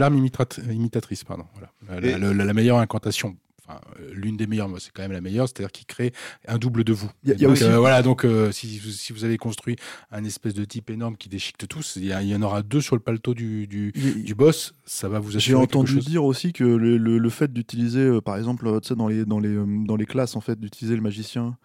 imitatrice, 0.71 1.25
pardon. 1.25 1.43
Voilà. 1.53 1.69
La, 1.89 1.97
Et- 2.07 2.17
la- 2.17 2.53
meilleure 2.53 2.77
incantation. 2.77 3.35
Euh, 3.69 3.73
l'une 4.13 4.35
des 4.35 4.47
meilleures, 4.47 4.67
c'est 4.79 4.91
quand 4.91 5.03
même 5.03 5.11
la 5.11 5.21
meilleure, 5.21 5.47
c'est-à-dire 5.47 5.71
qui 5.71 5.85
crée 5.85 6.11
un 6.47 6.57
double 6.57 6.83
de 6.83 6.91
vous. 6.91 7.07
Y 7.23 7.31
a- 7.31 7.33
il 7.35 7.41
y 7.41 7.45
a 7.45 7.47
Donc, 7.47 7.57
aussi- 7.57 7.65
euh, 7.65 7.77
voilà, 7.77 8.01
donc 8.01 8.25
euh, 8.25 8.51
si, 8.51 8.79
vous- 8.79 8.89
si 8.89 9.13
vous 9.13 9.25
avez 9.25 9.37
construit 9.37 9.75
un 10.11 10.23
espèce 10.23 10.55
de 10.55 10.65
type 10.65 10.89
énorme 10.89 11.15
qui 11.17 11.29
déchiquette 11.29 11.69
tous, 11.69 11.95
il 11.97 12.05
y, 12.05 12.35
en 12.35 12.41
aura 12.41 12.63
deux 12.63 12.81
sur 12.81 12.95
le 12.95 12.99
paletot 12.99 13.35
du, 13.35 13.67
du, 13.67 13.93
boss, 14.33 14.73
ça 14.85 15.07
va 15.07 15.19
vous 15.19 15.29
J'ai 15.29 15.37
assurer 15.37 15.59
quelque 15.67 15.75
entendu 15.75 15.93
chose. 15.93 16.05
dire 16.07 16.23
aussi 16.23 16.51
que 16.51 16.63
le, 16.63 16.97
le- 16.97 17.19
le 17.19 17.29
fait 17.29 17.53
d'utiliser, 17.53 17.99
euh, 17.99 18.21
par 18.21 18.37
exemple, 18.37 18.65
euh, 18.67 18.79
dans 18.95 19.07
les, 19.07 19.23
dans, 19.25 19.39
les, 19.39 19.49
euh, 19.49 19.65
dans 19.85 19.97
les 19.97 20.07
classes, 20.07 20.35
en 20.35 20.41
fait, 20.41 20.59
d'utiliser 20.59 20.95
le 20.95 21.01
magicien 21.03 21.55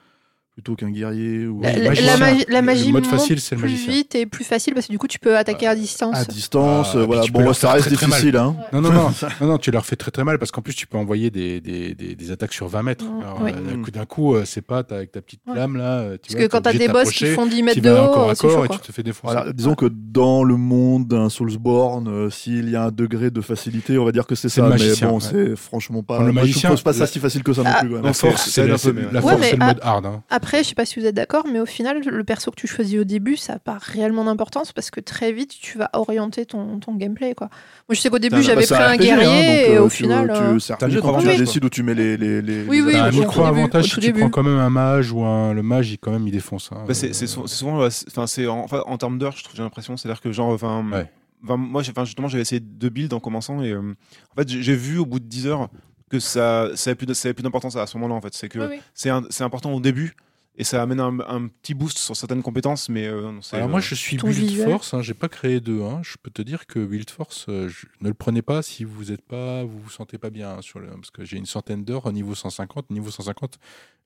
plutôt 0.55 0.76
qu'un 0.76 0.90
guerrier 0.90 1.46
ou 1.48 1.61
La, 1.62 1.72
la- 1.76 1.88
magicien. 1.88 2.12
la 2.12 2.16
magie, 2.18 2.44
Le 2.48 2.62
magie 2.62 2.92
mode 2.92 3.02
monte 3.05 3.11
facile, 3.11 3.40
c'est 3.40 3.57
le 3.57 3.61
plus 3.62 3.70
magicien. 3.72 3.92
vite 3.92 4.14
et 4.14 4.24
plus 4.26 4.44
facile 4.44 4.72
parce 4.72 4.86
que 4.86 4.92
du 4.92 4.98
coup 4.98 5.09
tu 5.09 5.18
peux 5.18 5.36
attaquer 5.36 5.66
à 5.66 5.74
distance. 5.74 6.16
à 6.16 6.24
distance, 6.24 6.90
Ah, 6.94 7.05
voilà. 7.05 7.22
Bon, 7.32 7.40
leur 7.40 7.57
ça 7.57 7.72
reste 7.72 7.86
très, 7.88 7.96
très 7.96 8.07
mal. 8.07 8.20
difficile, 8.20 8.36
hein. 8.36 8.55
Non, 8.72 8.80
non, 8.80 8.92
non, 8.92 9.11
non, 9.40 9.46
non, 9.48 9.59
tu 9.59 9.72
leur 9.72 9.84
fais 9.84 9.96
très 9.96 10.12
très 10.12 10.22
mal 10.22 10.38
parce 10.38 10.52
qu'en 10.52 10.62
plus 10.62 10.74
tu 10.74 10.86
peux 10.86 10.96
envoyer 10.96 11.30
des, 11.30 11.61
des, 11.61 11.94
des, 11.96 12.14
des 12.14 12.30
attaques 12.30 12.52
sur 12.52 12.68
20 12.68 12.82
mètres. 12.84 13.05
Mm, 13.05 13.22
oui. 13.42 13.50
euh, 13.52 13.90
d'un 13.90 14.05
coup, 14.07 14.36
euh, 14.36 14.44
c'est 14.44 14.62
pas 14.62 14.84
t'as- 14.84 14.94
avec 14.96 15.11
ta 15.11 15.20
petite 15.20 15.40
Ouais. 15.48 15.57
lame 15.57 15.76
là. 15.76 15.98
euh, 15.98 16.12
Tu 16.22 16.28
Parce 16.28 16.34
vois, 16.36 16.44
que 16.46 16.52
quand 16.52 16.61
t'as 16.62 16.72
des 16.72 16.86
de 16.86 16.92
boss 16.92 17.11
qui 17.11 17.26
font 17.26 17.46
10 17.46 17.62
mètres 17.64 17.80
de 17.80 17.90
en 17.90 18.07
corps 18.07 18.26
haut, 18.26 18.30
à 18.30 18.34
c'est 18.36 18.46
corps 18.46 18.64
et 18.64 18.68
quoi. 18.68 18.78
tu 18.80 18.86
te 18.86 18.92
fais 18.92 19.02
défoncer. 19.02 19.34
Voilà, 19.34 19.52
disons 19.52 19.74
que 19.74 19.86
dans 19.92 20.44
le 20.44 20.57
monde 20.57 21.09
d'un 21.09 21.28
Soulsborne, 21.30 22.07
euh, 22.07 22.30
s'il 22.30 22.70
y 22.70 22.76
a 22.76 22.84
un 22.84 22.90
degré 22.92 23.32
de 23.32 23.40
facilité, 23.40 23.98
on 23.98 24.05
va 24.05 24.12
dire 24.12 24.24
que 24.26 24.36
c'est 24.36 24.48
C'est 24.48 24.61
ça. 24.61 24.68
le 24.68 24.74
Mais 24.74 24.78
magicien, 24.78 25.09
bon, 25.09 25.18
c'est 25.18 25.57
franchement 25.57 26.05
pas. 26.05 26.22
Le 26.22 26.30
magicien, 26.32 26.70
trouve 26.70 26.82
pas 26.84 26.92
ça 26.92 27.00
la- 27.00 27.07
si 27.09 27.18
facile 27.18 27.42
que 27.42 27.52
ça 27.52 27.62
non 27.64 27.70
Ah, 27.74 27.80
plus. 27.84 28.00
La 28.00 28.12
c'est- 28.12 28.30
force, 28.30 28.48
c'est 28.50 28.66
le, 28.66 28.74
un 28.74 28.78
peu, 28.78 28.92
mais- 28.92 29.02
la 29.02 29.09
Ouais, 29.14 29.20
force, 29.20 29.40
mais 29.40 29.50
c'est 29.50 29.57
le 29.57 29.62
à- 29.62 29.66
mode 29.66 29.80
hard. 29.82 30.07
Après, 30.45 30.62
je 30.62 30.68
sais 30.68 30.74
pas 30.74 30.84
si 30.84 31.01
vous 31.01 31.07
êtes 31.07 31.14
d'accord, 31.14 31.45
mais 31.51 31.59
au 31.59 31.66
final, 31.66 32.01
le 32.05 32.24
perso 32.24 32.51
que 32.51 32.57
tu 32.57 32.66
choisis 32.66 32.99
au 32.99 33.05
début, 33.05 33.36
ça 33.36 33.55
n'a 33.55 33.59
pas 33.59 33.78
réellement 33.80 34.24
d'importance 34.24 34.72
parce 34.72 34.90
que 34.90 35.01
très 35.01 35.32
vite, 35.32 35.55
tu 35.59 35.78
vas 35.78 35.88
orienter 35.95 36.45
ton, 36.45 36.78
ton 36.80 36.95
gameplay. 36.95 37.34
Quoi. 37.34 37.49
Moi, 37.88 37.95
je 37.95 38.01
sais 38.01 38.11
qu'au 38.11 38.18
début, 38.18 38.42
j'avais 38.42 38.64
pris 38.66 38.74
un 38.74 38.92
RPG, 38.92 38.92
hein, 38.92 38.97
guerrier 38.97 39.24
donc, 39.24 39.68
et 39.70 39.76
euh, 39.76 39.82
au 39.82 39.88
tu- 39.88 39.97
final. 39.97 40.26
tu- 40.34 40.42
euh, 40.42 40.59
un 40.78 41.36
décides 41.38 41.64
où 41.64 41.70
tu 41.70 41.82
mets 41.82 41.95
les. 41.95 42.16
les, 42.16 42.42
les 42.42 42.62
Oui, 42.64 42.80
oui, 42.82 42.95
un 42.95 43.11
micro 43.11 43.45
avantage 43.45 43.84
si 43.95 44.01
tu 44.01 44.12
prends 44.12 44.28
quand 44.30 44.42
même 44.42 44.59
un 44.59 44.70
mage 44.70 45.11
ou 45.12 45.22
un 45.24 45.55
le 45.55 45.62
mage, 45.62 45.90
il 45.90 45.99
quand 45.99 46.12
même 46.12 46.26
il 46.28 46.32
défonce. 46.32 46.70
hein. 46.72 46.84
Bah, 46.86 46.95
c'est 46.95 47.14
c'est 47.14 47.26
sou- 47.26 47.47
c'est 47.47 47.57
souvent, 47.57 47.78
enfin, 47.86 48.26
c'est 48.26 48.47
en, 48.47 48.59
enfin, 48.61 48.82
en 48.86 48.99
termes 48.99 49.18
d'heures, 49.18 49.36
je 49.36 49.45
trouve, 49.45 49.57
j'ai 49.57 49.62
l'impression, 49.62 49.97
c'est-à-dire 49.97 50.20
que 50.20 50.30
genre, 50.30 50.51
enfin, 50.51 50.84
Ouais. 50.92 51.11
enfin, 51.42 51.57
moi, 51.57 51.82
justement, 51.82 52.28
j'avais 52.28 52.42
essayé 52.42 52.61
deux 52.61 52.90
builds 52.90 53.14
en 53.14 53.20
commençant 53.20 53.62
et 53.62 53.70
euh, 53.72 53.80
en 53.80 54.40
fait, 54.40 54.49
j'ai 54.49 54.76
vu 54.76 54.99
au 54.99 55.07
bout 55.07 55.20
de 55.20 55.24
10 55.26 55.47
heures 55.47 55.68
que 56.11 56.18
ça, 56.20 56.68
ça 56.74 56.90
avait 56.90 56.97
plus, 56.97 57.07
d'importance 57.42 57.76
à 57.76 57.86
ce 57.86 57.97
moment-là. 57.97 58.14
En 58.14 58.20
fait, 58.20 58.34
c'est 58.34 58.49
que 58.49 58.59
Oui, 58.59 58.80
c'est 58.95 59.42
important 59.42 59.72
au 59.72 59.80
début 59.80 60.14
et 60.57 60.64
ça 60.64 60.82
amène 60.82 61.00
un, 61.00 61.18
un 61.20 61.48
petit 61.48 61.74
boost 61.74 61.98
sur 61.98 62.14
certaines 62.16 62.42
compétences, 62.42 62.88
mais 62.88 63.07
euh, 63.07 63.32
non, 63.32 63.40
Alors 63.52 63.68
moi 63.68 63.78
euh, 63.78 63.82
je 63.82 63.94
suis 63.94 64.16
ton 64.16 64.28
Build 64.28 64.40
visuel. 64.40 64.70
Force, 64.70 64.94
hein, 64.94 65.02
j'ai 65.02 65.14
pas 65.14 65.28
créé 65.28 65.61
deux. 65.61 65.82
Hein. 65.82 66.00
Je 66.05 66.16
peux 66.22 66.30
te 66.30 66.42
dire 66.42 66.66
que 66.66 66.84
Build 66.84 67.11
Force, 67.11 67.46
euh, 67.48 67.68
je- 67.68 67.86
ne 68.00 68.09
le 68.09 68.14
prenez 68.14 68.42
pas 68.42 68.62
si 68.62 68.84
vous 68.84 69.11
êtes 69.12 69.22
pas, 69.22 69.64
vous 69.64 69.80
vous 69.80 69.90
sentez 69.90 70.16
pas 70.18 70.30
bien 70.30 70.50
hein, 70.59 70.62
sur 70.62 70.78
le, 70.78 70.88
parce 70.88 71.11
que 71.11 71.24
j'ai 71.24 71.36
une 71.38 71.46
centaine 71.46 71.84
d'heures 71.84 72.07
au 72.07 72.12
niveau 72.12 72.34
150, 72.34 72.90
niveau 72.90 73.11
150 73.11 73.59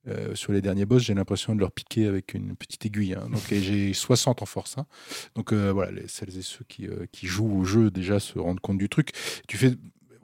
euh, 0.06 0.34
sur 0.34 0.52
les 0.52 0.62
derniers 0.62 0.86
boss, 0.86 1.02
j'ai 1.02 1.12
l'impression 1.12 1.54
de 1.54 1.60
leur 1.60 1.72
piquer 1.72 2.06
avec 2.06 2.32
une 2.32 2.56
petite 2.56 2.86
aiguille. 2.86 3.14
hein. 3.14 3.28
Donc 3.30 3.52
et 3.52 3.60
j'ai 3.60 3.92
60 3.92 4.40
en 4.40 4.46
force. 4.46 4.78
hein. 4.78 4.86
Donc 5.34 5.52
euh, 5.52 5.70
voilà, 5.72 5.90
les, 5.90 6.08
celles 6.08 6.38
et 6.38 6.42
ceux 6.42 6.64
qui, 6.68 6.86
euh, 6.86 7.04
qui 7.12 7.26
jouent 7.26 7.52
au 7.60 7.64
jeu 7.64 7.90
déjà 7.90 8.20
se 8.20 8.38
rendent 8.38 8.60
compte 8.60 8.78
du 8.78 8.88
truc. 8.88 9.10
Tu 9.48 9.58
fais 9.58 9.72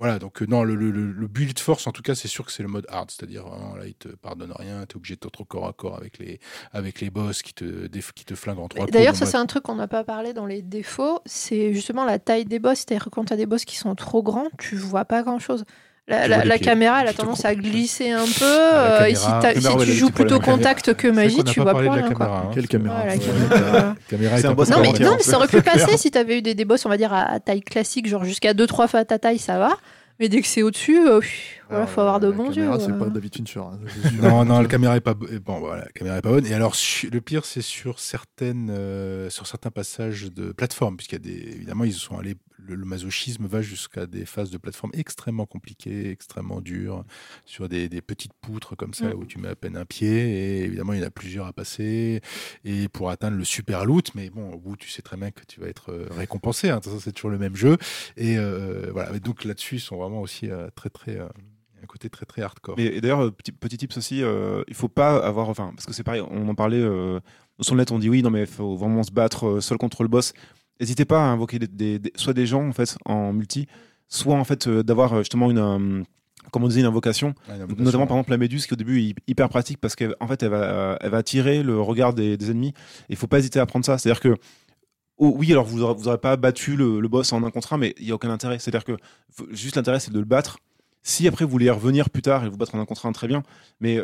voilà, 0.05 0.19
donc 0.19 0.43
euh, 0.43 0.47
non, 0.47 0.65
le, 0.65 0.75
le, 0.75 0.91
le- 0.91 1.13
le 1.13 1.27
build 1.29 1.59
force, 1.59 1.87
en 1.87 1.93
tout 1.93 2.03
cas, 2.03 2.15
c'est 2.15 2.29
sûr 2.29 2.45
que 2.45 2.53
c'est 2.53 2.63
le 2.63 2.69
mode 2.69 2.85
hard, 2.91 3.11
c'est-à-dire 3.11 3.47
vraiment, 3.47 3.75
là, 3.75 3.87
il 3.87 3.95
te 3.95 4.09
pardonne 4.09 4.53
rien, 4.53 4.85
t'es 4.85 4.97
obligé 4.97 5.17
d'être 5.17 5.41
au 5.41 5.45
corps 5.47 5.67
à 5.67 5.73
corps 5.73 5.97
avec 5.97 6.19
les, 6.19 6.41
avec 6.73 7.01
les 7.01 7.09
boss 7.09 7.41
qui 7.41 7.55
te, 7.55 7.87
qui 7.87 8.25
te 8.27 8.35
flinguent 8.35 8.59
en 8.59 8.69
trois. 8.69 8.87
D'ailleurs, 8.87 9.17
ça, 9.17 9.25
c'est 9.25 9.39
un 9.39 9.47
truc 9.47 9.63
qu'on 9.63 9.77
n'a 9.77 9.89
pas 9.89 10.05
parlé 10.05 10.35
dans 10.35 10.45
les 10.45 10.61
défauts. 10.61 11.21
C'est 11.25 11.73
justement 11.73 12.05
la 12.05 12.19
taille 12.19 12.45
des 12.45 12.59
boss. 12.59 12.81
C'est-à-dire 12.81 13.09
quand 13.11 13.25
tu 13.25 13.33
as 13.33 13.37
des 13.37 13.47
boss 13.47 13.65
qui 13.65 13.77
sont 13.77 13.95
trop 13.95 14.23
grands, 14.23 14.49
tu 14.59 14.77
vois 14.77 15.07
pas 15.07 15.23
grand-chose. 15.23 15.65
La, 16.07 16.59
Tu 16.59 16.65
caméra, 16.65 17.01
elle 17.01 17.09
a 17.09 17.13
tendance 17.15 17.47
à 17.47 17.55
glisser 17.55 18.11
un 18.11 18.27
peu. 18.27 18.45
Ah, 18.45 19.03
euh, 19.03 19.05
et 19.07 19.15
si, 19.15 19.25
caméra- 19.25 19.41
t'as- 19.41 19.49
la 19.49 19.55
si 19.55 19.63
caméra, 19.63 19.83
elle 19.83 19.89
a 19.89 19.93
tu 19.93 19.99
joues 19.99 20.11
plutôt 20.11 20.39
contact 20.39 20.95
que 20.95 21.09
magie, 21.09 21.43
tu 21.45 21.61
vois 21.61 21.73
pas 21.73 21.81
de 21.81 21.87
la 21.87 21.93
rien. 21.95 22.03
quoi. 22.13 22.27
caméra. 22.27 22.39
hein. 22.47 22.51
Quelle 22.53 22.69
caméra 22.69 23.05
Ouais, 23.05 23.19
caméra. 24.09 24.39
Est 24.39 24.45
un 24.45 24.53
boss 24.53 24.69
Non 24.69 24.81
mais, 24.83 24.93
non, 24.99 25.15
mais 25.17 25.23
ça 25.23 25.37
aurait 25.39 25.49
pu 25.49 25.63
passer 25.63 25.97
si 25.97 26.11
t'avais 26.11 26.39
eu 26.39 26.43
des, 26.43 26.55
des 26.55 26.65
boss, 26.67 26.85
on 26.85 26.91
va 26.91 26.99
dire, 26.99 27.13
à, 27.15 27.23
à 27.23 27.41
taille 27.41 27.63
classique, 27.63 28.07
genre 28.07 28.25
jusqu'à 28.25 28.53
2-3 28.53 28.87
fois 28.89 29.05
ta 29.07 29.19
taille, 29.19 29.39
ça 29.39 29.59
va. 29.59 29.79
Mais 30.21 30.29
dès 30.29 30.43
que 30.43 30.47
c'est 30.47 30.63
au-dessus, 30.63 31.09
euh, 31.09 31.21
voilà, 31.69 31.87
faut 31.89 32.01
avoir 32.01 32.21
de 32.21 32.31
bons 32.31 32.51
yeux. 32.55 32.69
c'est 32.79 32.91
euh. 32.93 32.99
pas 32.99 33.07
David 33.07 33.35
Fincher. 33.35 33.59
hein, 33.61 33.79
sûr. 34.01 34.23
Non, 34.23 34.45
non, 34.45 34.61
la 34.61 34.69
caméra 34.69 34.97
est 34.97 35.01
pas 35.01 35.15
bo- 35.15 35.27
bon. 35.45 35.59
Voilà, 35.59 35.87
la 35.87 35.91
caméra 35.91 36.19
est 36.19 36.23
pas 36.23 36.29
bonne. 36.29 36.47
Et 36.47 36.55
alors, 36.55 36.77
le 37.11 37.21
pire, 37.21 37.45
c'est 37.45 37.63
sur 37.63 37.99
certaines, 37.99 38.69
euh, 38.71 39.29
sur 39.31 39.49
certains 39.49 39.71
passages 39.73 40.31
de 40.33 40.53
plateforme, 40.53 40.97
puisqu'il 40.99 41.15
y 41.17 41.17
a 41.17 41.19
des, 41.35 41.57
évidemment, 41.57 41.83
ils 41.83 41.93
sont 41.95 42.17
allés. 42.17 42.37
Le, 42.67 42.75
le 42.77 42.85
masochisme 42.85 43.47
va 43.47 43.61
jusqu'à 43.63 44.07
des 44.07 44.25
phases 44.25 44.51
de 44.51 44.59
plateforme 44.59 44.93
extrêmement 44.95 45.47
compliquées, 45.47 46.11
extrêmement 46.11 46.61
dures, 46.61 47.05
sur 47.45 47.69
des, 47.69 47.89
des 47.89 48.01
petites 48.01 48.33
poutres 48.41 48.77
comme 48.77 48.95
ça 48.95 49.09
Mm. 49.11 49.19
où 49.19 49.25
tu 49.27 49.39
mets 49.39 49.49
à 49.49 49.55
peine 49.57 49.77
un 49.77 49.85
pied. 49.85 50.09
Et 50.09 50.65
évidemment, 50.65 50.93
il 50.95 51.01
y 51.01 51.03
en 51.03 51.07
a 51.07 51.11
plusieurs 51.11 51.47
à 51.47 51.53
passer. 51.53 52.21
Et 52.65 52.89
pour 52.89 53.11
atteindre 53.11 53.37
le 53.37 53.45
super 53.45 53.85
loot, 53.85 54.13
mais 54.15 54.31
bon, 54.31 54.53
au 54.53 54.59
bout, 54.59 54.77
tu 54.77 54.89
sais 54.89 55.03
très 55.03 55.17
bien 55.17 55.31
que 55.31 55.45
tu 55.47 55.61
vas 55.61 55.69
être 55.69 55.91
euh, 55.93 56.07
récompensé. 56.11 56.71
Hein, 56.71 56.77
de 56.77 56.81
toute 56.81 56.93
façon, 56.93 57.03
c'est 57.05 57.13
toujours 57.13 57.31
le 57.31 57.39
même 57.39 57.57
jeu. 57.57 57.77
Et 58.17 58.39
euh, 58.39 58.91
voilà. 58.93 59.15
Et 59.15 59.21
donc 59.21 59.45
là-dessus, 59.45 59.77
ils 59.77 59.81
sont 59.81 59.97
vraiment 59.97 60.21
aussi 60.23 60.51
euh, 60.51 60.69
très, 60.75 60.89
très, 60.91 61.19
euh, 61.19 61.29
un 61.83 61.87
côté 61.87 62.09
très, 62.09 62.25
très 62.25 62.41
hardcore. 62.43 62.77
Mais 62.79 62.87
et 62.87 63.01
d'ailleurs, 63.03 63.31
petit, 63.35 63.53
petit 63.53 63.77
tips 63.77 63.99
aussi, 63.99 64.23
euh, 64.23 64.63
il 64.69 64.75
faut 64.75 64.89
pas 64.89 65.17
avoir, 65.25 65.51
enfin, 65.51 65.73
parce 65.77 65.85
que 65.85 65.93
c'est 65.93 66.03
pareil, 66.03 66.23
on 66.31 66.49
en 66.49 66.55
parlait, 66.55 66.81
euh, 66.81 67.21
sur 67.61 67.75
le 67.75 67.81
net, 67.81 67.93
on 67.93 67.99
dit 67.99 68.09
oui, 68.09 68.23
non 68.23 68.31
mais 68.31 68.41
il 68.41 68.47
faut 68.47 68.75
vraiment 68.77 69.03
se 69.03 69.13
battre 69.13 69.61
seul 69.61 69.77
contre 69.79 70.03
le 70.03 70.09
boss. 70.09 70.33
N'hésitez 70.81 71.05
pas 71.05 71.19
à 71.21 71.27
invoquer 71.29 71.59
des, 71.59 71.67
des- 71.69 71.99
des- 71.99 72.13
soit 72.17 72.33
des 72.33 72.47
gens 72.47 72.67
en 72.67 72.73
fait 72.73 72.97
en 73.05 73.33
multi, 73.33 73.67
soit 74.09 74.35
en 74.37 74.45
fait 74.45 74.67
euh, 74.67 74.83
d'avoir 74.83 75.13
euh, 75.15 75.19
justement 75.21 75.51
une, 75.51 75.59
euh, 75.59 76.03
comme 76.51 76.65
on 76.65 76.69
disait, 76.69 76.81
une 76.81 76.87
invocation. 76.87 77.35
Une 77.79 77.85
Notamment 77.85 78.07
par 78.07 78.17
exemple 78.17 78.31
la 78.33 78.39
méduse 78.39 78.67
qui 78.67 78.73
au 78.73 78.77
début 78.77 78.99
est 79.01 79.05
hy- 79.11 79.15
hyper 79.29 79.49
pratique 79.49 79.79
parce 79.81 79.95
qu'en 79.97 80.27
fait 80.27 80.43
elle 80.43 80.51
va, 80.51 80.99
elle 81.01 81.11
va 81.11 81.19
attirer 81.19 81.63
le 81.63 81.81
regard 81.81 82.13
des, 82.15 82.37
des 82.37 82.51
ennemis. 82.51 82.75
Il 83.09 83.17
faut 83.17 83.27
pas 83.29 83.39
hésiter 83.39 83.61
à 83.61 83.67
prendre 83.67 83.85
ça. 83.85 83.99
C'est-à-dire 83.99 84.21
que 84.21 84.35
oh, 85.19 85.33
oui, 85.37 85.51
alors 85.53 85.65
vous 85.65 85.83
aurez, 85.83 85.95
vous 85.95 86.09
aurez 86.09 86.19
pas 86.19 86.37
battu 86.37 86.77
le, 86.77 87.01
le 87.01 87.09
boss 87.09 87.33
en 87.33 87.43
un 87.45 87.51
contre 87.51 87.73
un, 87.73 87.79
mais 87.79 87.95
il 88.01 88.07
y 88.09 88.11
a 88.11 88.15
aucun 88.17 88.31
intérêt. 88.31 88.59
C'est-à-dire 88.59 88.85
que 88.85 88.97
juste 89.53 89.77
l'intérêt 89.77 90.01
c'est 90.01 90.13
de 90.13 90.19
le 90.19 90.25
battre. 90.25 90.59
Si 91.03 91.29
après 91.29 91.45
vous 91.45 91.51
voulez 91.51 91.71
revenir 91.71 92.11
plus 92.11 92.23
tard 92.23 92.45
et 92.45 92.49
vous 92.49 92.57
battre 92.57 92.75
en 92.75 92.81
un 92.81 92.85
contre 92.87 93.07
un, 93.07 93.13
très 93.13 93.29
bien. 93.29 93.43
Mais 93.81 94.01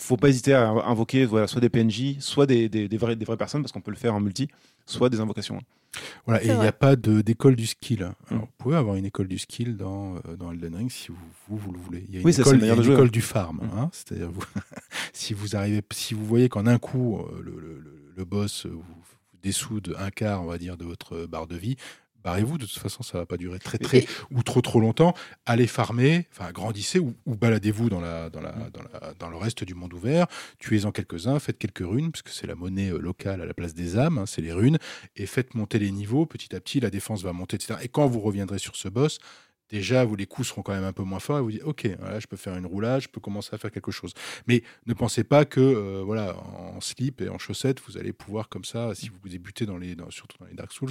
faut 0.00 0.16
pas 0.16 0.28
hésiter 0.28 0.52
à 0.54 0.68
invoquer 0.70 1.24
voilà, 1.26 1.46
soit 1.46 1.60
des 1.60 1.68
PNJ, 1.68 2.16
soit 2.20 2.46
des, 2.46 2.68
des, 2.68 2.88
des 2.88 2.96
vraies, 2.96 3.16
des 3.16 3.24
vraies 3.24 3.36
personnes 3.36 3.62
parce 3.62 3.72
qu'on 3.72 3.80
peut 3.80 3.90
le 3.90 3.96
faire 3.96 4.14
en 4.14 4.20
multi, 4.20 4.48
soit 4.86 5.08
des 5.10 5.20
invocations. 5.20 5.60
Voilà, 6.24 6.42
et 6.44 6.46
il 6.48 6.56
n'y 6.58 6.66
a 6.66 6.72
pas 6.72 6.94
de- 6.94 7.20
d'école 7.20 7.56
du 7.56 7.66
skill. 7.66 8.02
Alors, 8.04 8.14
Mm. 8.30 8.36
Vous 8.36 8.48
pouvez 8.58 8.76
avoir 8.76 8.94
une 8.96 9.06
école 9.06 9.26
du 9.26 9.38
skill 9.38 9.76
dans, 9.76 10.14
euh, 10.16 10.36
dans 10.38 10.52
Elden 10.52 10.76
Ring 10.76 10.90
si 10.90 11.08
vous, 11.08 11.16
vous, 11.48 11.56
vous 11.56 11.72
le 11.72 11.78
voulez. 11.78 12.04
Il 12.08 12.14
y 12.14 12.16
a 12.18 12.20
une 12.20 12.26
Oui, 12.26 12.32
ça, 12.32 12.36
c'est 12.44 12.50
école, 12.50 12.54
une 12.54 12.60
manière 12.60 12.74
il 12.74 12.78
y 12.78 12.80
a 12.80 12.82
de 12.82 12.86
une 12.86 12.92
jouer, 12.92 12.94
école 12.94 13.10
du 13.10 13.20
farm. 13.22 13.56
Mm. 13.58 13.78
hein. 13.78 13.90
C'est-à-dire, 13.92 14.30
si, 15.12 15.34
vous 15.34 15.56
arrivez, 15.56 15.82
si 15.92 16.14
vous 16.14 16.24
voyez 16.24 16.48
qu'en 16.48 16.66
un 16.66 16.78
coup, 16.78 17.18
euh, 17.18 17.42
le, 17.42 17.52
le- 17.60 17.80
le- 17.80 18.12
le 18.16 18.24
boss 18.24 18.66
vous, 18.66 18.78
vous 18.78 18.84
dessoude 19.42 19.96
un 19.98 20.10
quart, 20.10 20.42
on 20.42 20.46
va 20.46 20.58
dire, 20.58 20.76
de 20.76 20.84
votre 20.84 21.26
barre 21.26 21.46
de 21.48 21.56
vie, 21.56 21.76
barrez-vous. 22.22 22.58
De 22.58 22.66
toute 22.66 22.78
façon, 22.78 23.02
ça 23.02 23.18
va 23.18 23.26
pas 23.26 23.36
durer 23.36 23.58
très, 23.58 23.78
très, 23.78 24.06
ou 24.30 24.42
trop, 24.42 24.60
trop 24.60 24.80
longtemps. 24.80 25.14
Allez 25.46 25.66
farmer, 25.66 26.26
enfin, 26.32 26.50
grandissez 26.52 26.98
ou, 26.98 27.14
ou 27.26 27.36
baladez-vous 27.36 27.88
dans, 27.88 28.00
la, 28.00 28.30
dans, 28.30 28.40
la, 28.40 28.52
dans, 28.72 28.82
la, 28.82 29.14
dans 29.18 29.28
le 29.28 29.36
reste 29.36 29.64
du 29.64 29.74
monde 29.74 29.94
ouvert. 29.94 30.26
Tuez-en 30.58 30.92
quelques-uns, 30.92 31.38
faites 31.38 31.58
quelques 31.58 31.86
runes, 31.86 32.12
parce 32.12 32.22
que 32.22 32.30
c'est 32.30 32.46
la 32.46 32.54
monnaie 32.54 32.90
euh, 32.90 32.98
locale 32.98 33.40
à 33.40 33.46
la 33.46 33.54
place 33.54 33.74
des 33.74 33.98
âmes, 33.98 34.18
hein, 34.18 34.26
c'est 34.26 34.42
les 34.42 34.52
runes 34.52 34.78
et 35.16 35.26
faites 35.26 35.54
monter 35.54 35.78
les 35.78 35.90
niveaux 35.90 36.26
petit 36.26 36.54
à 36.54 36.60
petit, 36.60 36.80
la 36.80 36.90
défense 36.90 37.22
va 37.22 37.32
monter, 37.32 37.56
etc. 37.56 37.78
Et 37.82 37.88
quand 37.88 38.06
vous 38.06 38.20
reviendrez 38.20 38.58
sur 38.58 38.76
ce 38.76 38.88
boss, 38.88 39.18
déjà, 39.70 40.04
vous, 40.04 40.16
les 40.16 40.26
coups 40.26 40.48
seront 40.48 40.62
quand 40.62 40.72
même 40.72 40.84
un 40.84 40.92
peu 40.92 41.02
moins 41.02 41.20
forts 41.20 41.38
et 41.38 41.42
vous 41.42 41.50
dites, 41.50 41.62
OK, 41.64 41.88
voilà, 41.98 42.20
je 42.20 42.26
peux 42.26 42.36
faire 42.36 42.56
une 42.56 42.66
roulade, 42.66 43.02
je 43.02 43.08
peux 43.08 43.20
commencer 43.20 43.50
à 43.52 43.58
faire 43.58 43.70
quelque 43.70 43.90
chose. 43.90 44.12
Mais 44.46 44.62
ne 44.86 44.94
pensez 44.94 45.24
pas 45.24 45.44
que, 45.44 45.60
euh, 45.60 46.02
voilà, 46.04 46.36
en 46.36 46.80
slip 46.80 47.20
et 47.20 47.28
en 47.28 47.38
chaussettes, 47.38 47.80
vous 47.86 47.96
allez 47.96 48.12
pouvoir 48.12 48.48
comme 48.48 48.64
ça, 48.64 48.94
si 48.94 49.08
vous 49.08 49.28
débutez 49.28 49.66
dans 49.66 49.78
les, 49.78 49.96
surtout 50.10 50.36
dans 50.38 50.46
les 50.46 50.54
Dark 50.54 50.72
Souls, 50.72 50.90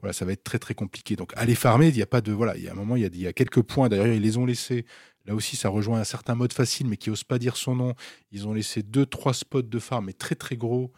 voilà, 0.00 0.12
ça 0.12 0.24
va 0.24 0.32
être 0.32 0.44
très, 0.44 0.58
très 0.58 0.74
compliqué. 0.74 1.16
Donc, 1.16 1.32
allez 1.36 1.54
farmer, 1.54 1.88
il 1.88 1.94
n'y 1.94 2.02
a 2.02 2.06
pas 2.06 2.20
de, 2.20 2.32
voilà, 2.32 2.56
il 2.56 2.62
y 2.62 2.68
a 2.68 2.72
un 2.72 2.76
moment, 2.76 2.96
il 2.96 3.02
y 3.02 3.06
a, 3.06 3.10
il 3.12 3.20
y 3.20 3.26
a 3.26 3.32
quelques 3.32 3.62
points, 3.62 3.88
d'ailleurs, 3.88 4.06
ils 4.06 4.22
les 4.22 4.38
ont 4.38 4.46
laissés. 4.46 4.86
Là 5.26 5.34
aussi, 5.34 5.56
ça 5.56 5.68
rejoint 5.68 6.00
un 6.00 6.04
certain 6.04 6.34
mode 6.34 6.52
facile, 6.52 6.88
mais 6.88 6.96
qui 6.96 7.10
n'ose 7.10 7.24
pas 7.24 7.38
dire 7.38 7.56
son 7.56 7.76
nom. 7.76 7.94
Ils 8.32 8.48
ont 8.48 8.54
laissé 8.54 8.82
deux, 8.82 9.06
trois 9.06 9.34
spots 9.34 9.62
de 9.62 9.78
farm, 9.78 10.06
mais 10.06 10.12
très, 10.12 10.34
très 10.34 10.56
gros 10.56 10.92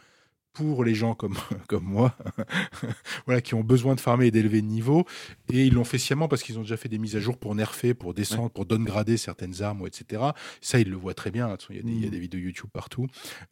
pour 0.55 0.85
les 0.85 0.95
gens 0.95 1.15
comme, 1.15 1.35
comme 1.69 1.85
moi, 1.85 2.15
voilà, 3.27 3.41
qui 3.41 3.55
ont 3.55 3.63
besoin 3.63 3.95
de 3.95 4.01
farmer 4.01 4.27
et 4.27 4.31
d'élever 4.31 4.63
de 4.63 4.67
niveau. 4.67 5.05
Et 5.53 5.65
ils 5.67 5.75
l'ont 5.75 5.85
fait 5.85 5.99
sciemment 5.99 6.29
parce 6.29 6.43
qu'ils 6.43 6.59
ont 6.59 6.63
déjà 6.63 6.77
fait 6.77 6.89
des 6.89 6.99
mises 6.99 7.17
à 7.17 7.21
jour 7.21 7.37
pour 7.37 7.55
nerfer, 7.55 7.93
pour 7.93 8.15
descendre, 8.15 8.51
pour 8.51 8.65
downgrader 8.65 9.17
certaines 9.17 9.63
armes, 9.63 9.87
etc. 9.87 10.23
Ça, 10.61 10.79
ils 10.81 10.89
le 10.89 10.97
voient 10.97 11.15
très 11.15 11.31
bien. 11.31 11.49
Façon, 11.49 11.67
Il 11.71 11.77
y, 11.77 11.79
a 11.81 11.83
des- 11.83 11.91
il 11.93 12.01
y 12.01 12.05
a 12.05 12.09
Mm. 12.09 12.11
des 12.11 12.19
vidéos 12.21 12.41
YouTube 12.41 12.71
partout. 12.73 13.07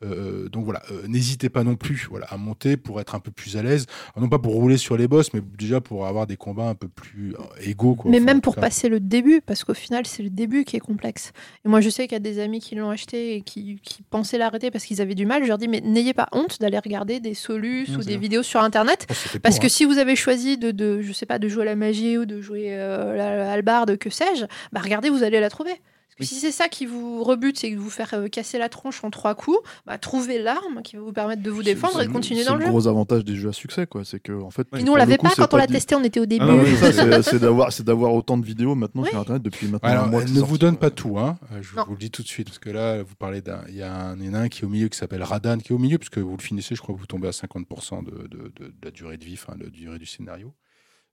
Euh, 0.05 0.49
donc 0.49 0.65
voilà, 0.65 0.83
euh, 0.91 1.07
n'hésitez 1.09 1.49
pas 1.49 1.65
non 1.65 1.77
plus 1.77 2.07
voilà, 2.09 2.27
à 2.27 2.37
monter 2.37 2.77
pour 2.77 3.01
être 3.01 3.15
un 3.15 3.21
peu 3.21 3.31
plus 3.31 3.57
à 3.57 3.63
l'aise. 3.63 3.87
Non 4.17 4.29
pas 4.29 4.39
pour 4.39 4.55
rouler 4.55 4.77
sur 4.77 4.97
les 4.97 5.09
boss, 5.09 5.33
mais 5.35 5.41
déjà 5.59 5.81
pour 5.81 6.07
avoir 6.07 6.27
des 6.27 6.37
combats 6.37 6.69
un 6.69 6.75
peu 6.75 6.89
plus 6.89 7.35
euh, 7.35 7.39
égaux. 7.61 7.95
Quoi. 7.97 8.11
Mais 8.11 8.19
Enfin, 8.19 8.27
même 8.27 8.41
pour 8.41 8.55
passer 8.55 8.89
le 8.89 9.01
début, 9.01 9.41
parce 9.45 9.65
qu'au 9.65 9.75
final, 9.75 10.07
c'est 10.07 10.23
le 10.23 10.31
début 10.31 10.65
qui 10.65 10.77
est 10.77 10.81
complexe. 10.81 11.33
Et 11.65 11.69
moi, 11.69 11.81
je 11.81 11.91
sais 11.91 12.05
qu'il 12.07 12.13
y 12.13 12.17
a 12.17 12.21
des 12.21 12.39
amis 12.39 12.61
qui 12.61 12.75
l'ont 12.77 12.91
acheté 12.91 13.35
et 13.35 13.43
qui, 13.43 13.81
qui 13.83 14.03
pensaient 14.03 14.39
l'arrêter 14.39 14.71
parce 14.71 14.85
qu'ils 14.85 15.01
avaient 15.01 15.15
du 15.17 15.27
mal. 15.27 15.43
Je 15.43 15.49
leur 15.49 15.59
dis, 15.59 15.67
mais 15.69 15.81
n'ayez 15.81 16.15
pas 16.15 16.29
honte 16.33 16.61
d'aller 16.61 16.79
regarder 16.79 16.92
des 17.21 17.35
solus 17.35 17.83
Mmh, 17.89 17.97
ou 17.97 18.05
des 18.05 18.17
vidéos 18.17 18.43
sur 18.43 18.61
Internet. 18.61 19.07
C'était 19.11 19.39
Parce 19.39 19.59
que 19.59 19.67
hein. 19.67 19.71
si 19.71 19.85
vous 19.85 19.99
avez 19.99 20.17
choisi 20.17 20.59
de, 20.59 20.71
de, 20.71 21.01
je 21.01 21.13
sais 21.13 21.27
pas, 21.27 21.39
de 21.39 21.49
jouer 21.49 21.63
à 21.63 21.67
la 21.67 21.77
magie 21.77 22.19
ou 22.19 22.25
de 22.25 22.41
jouer 22.41 22.69
euh, 22.71 23.17
la, 23.17 23.37
la 23.37 23.53
hallebarde, 23.53 23.97
que 23.97 24.11
sais-je, 24.11 24.45
bah 24.73 24.81
regardez, 24.83 25.11
vous 25.11 25.23
allez 25.23 25.41
la 25.41 25.51
trouver. 25.51 25.81
Parce 26.19 26.29
que 26.31 26.35
Oui. 26.35 26.41
si 26.41 26.47
c'est 26.47 26.53
ça 26.53 26.69
qui 26.69 26.85
vous 26.87 27.25
rebute, 27.25 27.59
c'est 27.59 27.71
de 27.71 27.77
vous 27.79 27.89
faire 27.91 28.11
euh, 28.15 28.29
casser 28.29 28.59
la 28.59 28.69
tronche 28.69 29.03
en 29.03 29.11
trois 29.11 29.35
coups, 29.35 29.59
bah 29.87 29.97
trouvez 29.99 30.39
l'arme 30.41 30.83
qui 30.85 30.97
va 30.97 31.03
vous 31.03 31.13
permettre 31.13 31.43
de 31.43 31.51
vous 31.51 31.63
défendre 31.63 32.01
et 32.03 32.07
de 32.07 32.13
continuer 32.13 32.45
dans 32.45 32.55
le 32.55 32.61
C'est 32.61 32.67
jeu. 32.67 32.73
le 32.73 32.79
gros 32.79 32.87
avantage 32.89 33.25
des 33.25 33.35
jeux 33.35 33.49
à 33.49 33.53
succès, 33.53 33.87
quoi. 33.87 34.05
C'est 34.05 34.21
que, 34.21 34.33
en 34.33 34.51
fait. 34.51 34.67
Nous, 34.73 34.93
on 34.93 34.97
l'avait 34.97 35.17
pas 35.19 35.31
c'est 35.31 35.37
quand 35.37 35.55
on 35.55 35.57
l'a 35.57 35.67
testé, 35.67 35.95
on 35.95 36.05
était 36.05 36.21
au 36.21 36.27
début. 36.27 36.45
Ah 36.47 36.55
Oui, 36.55 36.77
ça, 36.77 36.93
c'est- 36.93 37.23
c'est 37.23 37.39
d'avoir, 37.39 37.73
c'est 37.73 37.83
d'avoir 37.85 38.13
autant 38.15 38.37
de 38.37 38.45
vidéos 38.45 38.75
maintenant 38.75 39.03
Oui. 39.03 39.09
sur 39.11 39.19
Internet 39.21 39.43
depuis 39.43 39.69
maintenant 39.69 39.89
Alors, 39.89 40.05
un 40.05 40.07
mois. 40.09 40.23
elle 40.23 40.31
ne 40.33 40.35
c'est 40.41 40.45
vous 40.47 40.59
donne 40.59 40.77
pas 40.77 40.91
tout, 40.91 41.19
hein. 41.19 41.39
Euh, 41.53 41.59
je 41.63 41.77
Non. 41.77 41.85
vous 41.87 41.93
le 41.93 41.99
dis 41.99 42.11
tout 42.11 42.23
de 42.23 42.29
suite, 42.29 42.49
parce 42.49 42.59
que 42.59 42.71
là, 42.71 43.03
vous 43.03 43.15
parlez 43.15 43.41
d'un, 43.41 43.63
il 43.69 43.77
y 43.77 43.83
a 43.83 43.95
un 43.95 44.17
nain 44.17 44.49
qui 44.49 44.63
est 44.63 44.65
au 44.65 44.69
milieu 44.69 44.89
qui 44.89 44.99
s'appelle 44.99 45.23
Radan, 45.23 45.59
qui 45.59 45.73
est 45.73 45.75
au 45.75 45.79
milieu, 45.79 45.99
puisque 45.99 46.19
vous 46.19 46.37
le 46.37 46.43
finissez, 46.43 46.75
je 46.75 46.81
crois 46.83 46.95
que 46.95 47.01
vous 47.01 47.07
tombez 47.07 47.29
à 47.29 47.33
50% 47.33 48.03
de, 48.05 48.11
de, 48.11 48.53
de- 48.57 48.67
de 48.67 48.73
la 48.85 48.91
durée 48.91 49.17
de 49.17 49.25
vie, 49.25 49.35
enfin, 49.35 49.57
de 49.57 49.65
la 49.65 49.71
durée 49.71 49.99
du 49.99 50.07
scénario. 50.07 50.53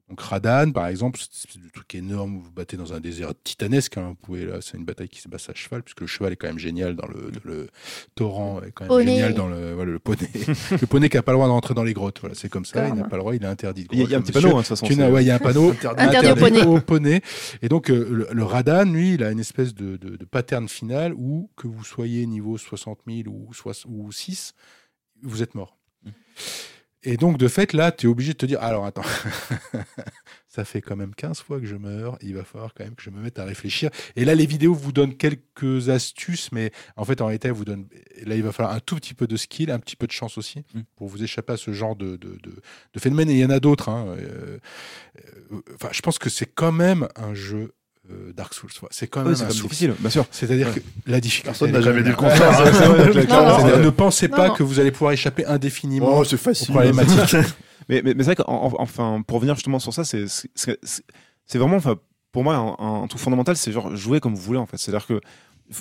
Donc 0.09 0.21
Radan, 0.21 0.71
par 0.71 0.87
exemple, 0.87 1.19
c'est 1.31 1.59
un 1.59 1.69
truc 1.71 1.93
énorme, 1.93 2.37
où 2.37 2.41
vous 2.41 2.51
battez 2.51 2.77
dans 2.77 2.93
un 2.93 2.99
désert 2.99 3.33
titanesque, 3.43 3.97
hein. 3.97 4.07
vous 4.09 4.15
pouvez, 4.15 4.45
là, 4.45 4.57
c'est 4.59 4.75
une 4.75 4.83
bataille 4.83 5.07
qui 5.07 5.21
se 5.21 5.29
passe 5.29 5.49
à 5.49 5.53
cheval, 5.53 5.83
puisque 5.83 6.01
le 6.01 6.07
cheval 6.07 6.33
est 6.33 6.35
quand 6.35 6.47
même 6.47 6.57
génial 6.57 6.95
dans 6.95 7.07
le, 7.07 7.29
dans 7.31 7.41
le 7.43 7.67
torrent, 8.15 8.59
est 8.63 8.71
quand 8.71 8.85
même 8.85 8.89
Poney. 8.89 9.15
génial 9.15 9.33
dans 9.35 9.47
le, 9.47 9.73
voilà, 9.73 9.91
le 9.91 9.99
poney. 9.99 10.27
le 10.81 10.87
poney 10.87 11.09
qui 11.09 11.17
n'a 11.17 11.21
pas 11.21 11.31
le 11.31 11.37
droit 11.37 11.47
d'entrer 11.47 11.75
dans 11.75 11.83
les 11.83 11.93
grottes, 11.93 12.19
voilà, 12.21 12.33
c'est 12.33 12.49
comme 12.49 12.65
ça, 12.65 12.87
il 12.87 12.95
n'a 12.95 13.03
pas 13.03 13.17
le 13.17 13.21
droit, 13.21 13.35
il 13.35 13.43
est 13.43 13.47
interdit. 13.47 13.83
de 13.83 13.89
Il 13.91 13.99
y 13.99 14.01
a, 14.01 14.05
il 14.05 14.11
y 14.11 14.15
a 14.15 14.17
un 14.17 14.21
petit 14.21 14.31
panneau, 14.31 14.57
hein, 14.57 14.61
de 14.61 14.67
toute 14.67 14.77
façon. 14.79 14.87
Ouais, 14.87 15.23
il 15.23 15.27
y 15.27 15.31
a 15.31 15.35
un 15.35 15.39
panneau 15.39 15.69
Interdit 15.97 16.31
au 16.31 16.35
poney. 16.35 16.65
au 16.65 16.81
poney. 16.81 17.21
Et 17.61 17.69
donc, 17.69 17.91
euh, 17.91 18.07
le, 18.09 18.27
le 18.31 18.43
Radan, 18.43 18.85
lui, 18.91 19.13
il 19.13 19.23
a 19.23 19.31
une 19.31 19.39
espèce 19.39 19.75
de, 19.75 19.97
de, 19.97 20.17
de 20.17 20.25
pattern 20.25 20.67
final 20.67 21.13
où, 21.13 21.51
que 21.55 21.67
vous 21.67 21.83
soyez 21.83 22.25
niveau 22.25 22.57
60 22.57 23.01
000 23.07 23.27
ou, 23.27 23.51
ou 23.87 24.11
6, 24.11 24.53
vous 25.21 25.43
êtes 25.43 25.53
mort. 25.53 25.77
Mm. 26.03 26.09
Et 27.03 27.15
donc, 27.17 27.37
de 27.37 27.47
fait, 27.47 27.73
là, 27.73 27.91
tu 27.91 28.07
es 28.07 28.09
obligé 28.09 28.33
de 28.33 28.37
te 28.37 28.45
dire 28.45 28.61
alors 28.61 28.85
attends, 28.85 29.03
ça 30.47 30.65
fait 30.65 30.81
quand 30.81 30.95
même 30.95 31.15
15 31.15 31.39
fois 31.41 31.59
que 31.59 31.65
je 31.65 31.75
meurs, 31.75 32.17
il 32.21 32.35
va 32.35 32.43
falloir 32.43 32.73
quand 32.73 32.83
même 32.83 32.95
que 32.95 33.03
je 33.03 33.09
me 33.09 33.21
mette 33.21 33.39
à 33.39 33.45
réfléchir. 33.45 33.89
Et 34.15 34.25
là, 34.25 34.35
les 34.35 34.45
vidéos 34.45 34.73
vous 34.73 34.91
donnent 34.91 35.15
quelques 35.15 35.89
astuces, 35.89 36.51
mais 36.51 36.71
en 36.97 37.05
fait, 37.05 37.21
en 37.21 37.27
réalité, 37.27 37.47
elles 37.47 37.53
vous 37.53 37.65
donnent. 37.65 37.87
Là, 38.25 38.35
il 38.35 38.43
va 38.43 38.51
falloir 38.51 38.75
un 38.75 38.79
tout 38.79 38.95
petit 38.95 39.13
peu 39.13 39.27
de 39.27 39.37
skill, 39.37 39.71
un 39.71 39.79
petit 39.79 39.95
peu 39.95 40.07
de 40.07 40.11
chance 40.11 40.37
aussi, 40.37 40.63
Mm. 40.73 40.81
pour 40.97 41.07
vous 41.07 41.23
échapper 41.23 41.53
à 41.53 41.57
ce 41.57 41.71
genre 41.71 41.95
de, 41.95 42.17
de, 42.17 42.37
de, 42.43 42.51
de 42.93 42.99
phénomène. 42.99 43.29
Et 43.29 43.33
il 43.33 43.39
y 43.39 43.45
en 43.45 43.49
a 43.49 43.59
d'autres. 43.59 43.89
hein. 43.89 44.15
Euh, 44.19 44.57
euh, 45.51 45.61
Enfin, 45.75 45.89
je 45.91 46.01
pense 46.01 46.19
que 46.19 46.29
c'est 46.29 46.45
quand 46.53 46.71
même 46.71 47.07
un 47.15 47.33
jeu 47.33 47.73
Dark 48.35 48.53
Souls. 48.53 48.69
Ouais, 48.81 48.87
C'est 48.91 49.07
quand 49.07 49.23
même 49.23 49.33
un 49.33 49.47
difficile, 49.47 49.93
bien 49.99 50.09
sûr. 50.09 50.25
C'est-à-dire 50.31 50.67
Ouais. 50.67 50.75
que 50.75 50.79
la 51.11 51.19
difficulté. 51.21 51.49
Personne 51.49 51.71
n'a 51.71 51.81
jamais 51.81 51.97
dit 52.03 52.09
le 52.09 52.15
même- 52.15 52.15
contraire. 52.15 52.55
C'est-à-dire, 52.73 53.79
Ne 53.79 53.89
pensez 53.89 54.27
Non, 54.27 54.37
pas 54.37 54.47
non. 54.49 54.53
que 54.55 54.63
vous 54.63 54.79
allez 54.79 54.91
pouvoir 54.91 55.11
échapper 55.13 55.45
indéfiniment 55.45 56.09
Oh, 56.19 56.23
c'est 56.23 56.35
aux 56.35 56.37
facile. 56.37 56.69
problématiques. 56.73 57.35
Mais, 57.89 58.01
mais, 58.03 58.13
mais 58.13 58.23
c'est 58.23 58.35
vrai 58.35 58.43
qu'enfin, 58.43 59.23
pour 59.25 59.35
revenir 59.37 59.55
justement 59.55 59.79
sur 59.79 59.91
ça, 59.93 60.03
c'est 60.03 60.27
c'est- 60.27 60.49
c'est- 60.53 61.03
c'est 61.47 61.57
vraiment, 61.57 61.77
enfin, 61.77 61.95
pour 62.31 62.43
moi, 62.43 62.55
un, 62.55 63.01
un 63.03 63.07
truc 63.07 63.19
fondamental, 63.19 63.57
c'est 63.57 63.71
genre 63.71 63.95
jouer 63.95 64.19
comme 64.19 64.35
vous 64.35 64.41
voulez 64.43 64.59
en 64.59 64.67
fait. 64.67 64.77
C'est-à-dire 64.77 65.07
que 65.07 65.19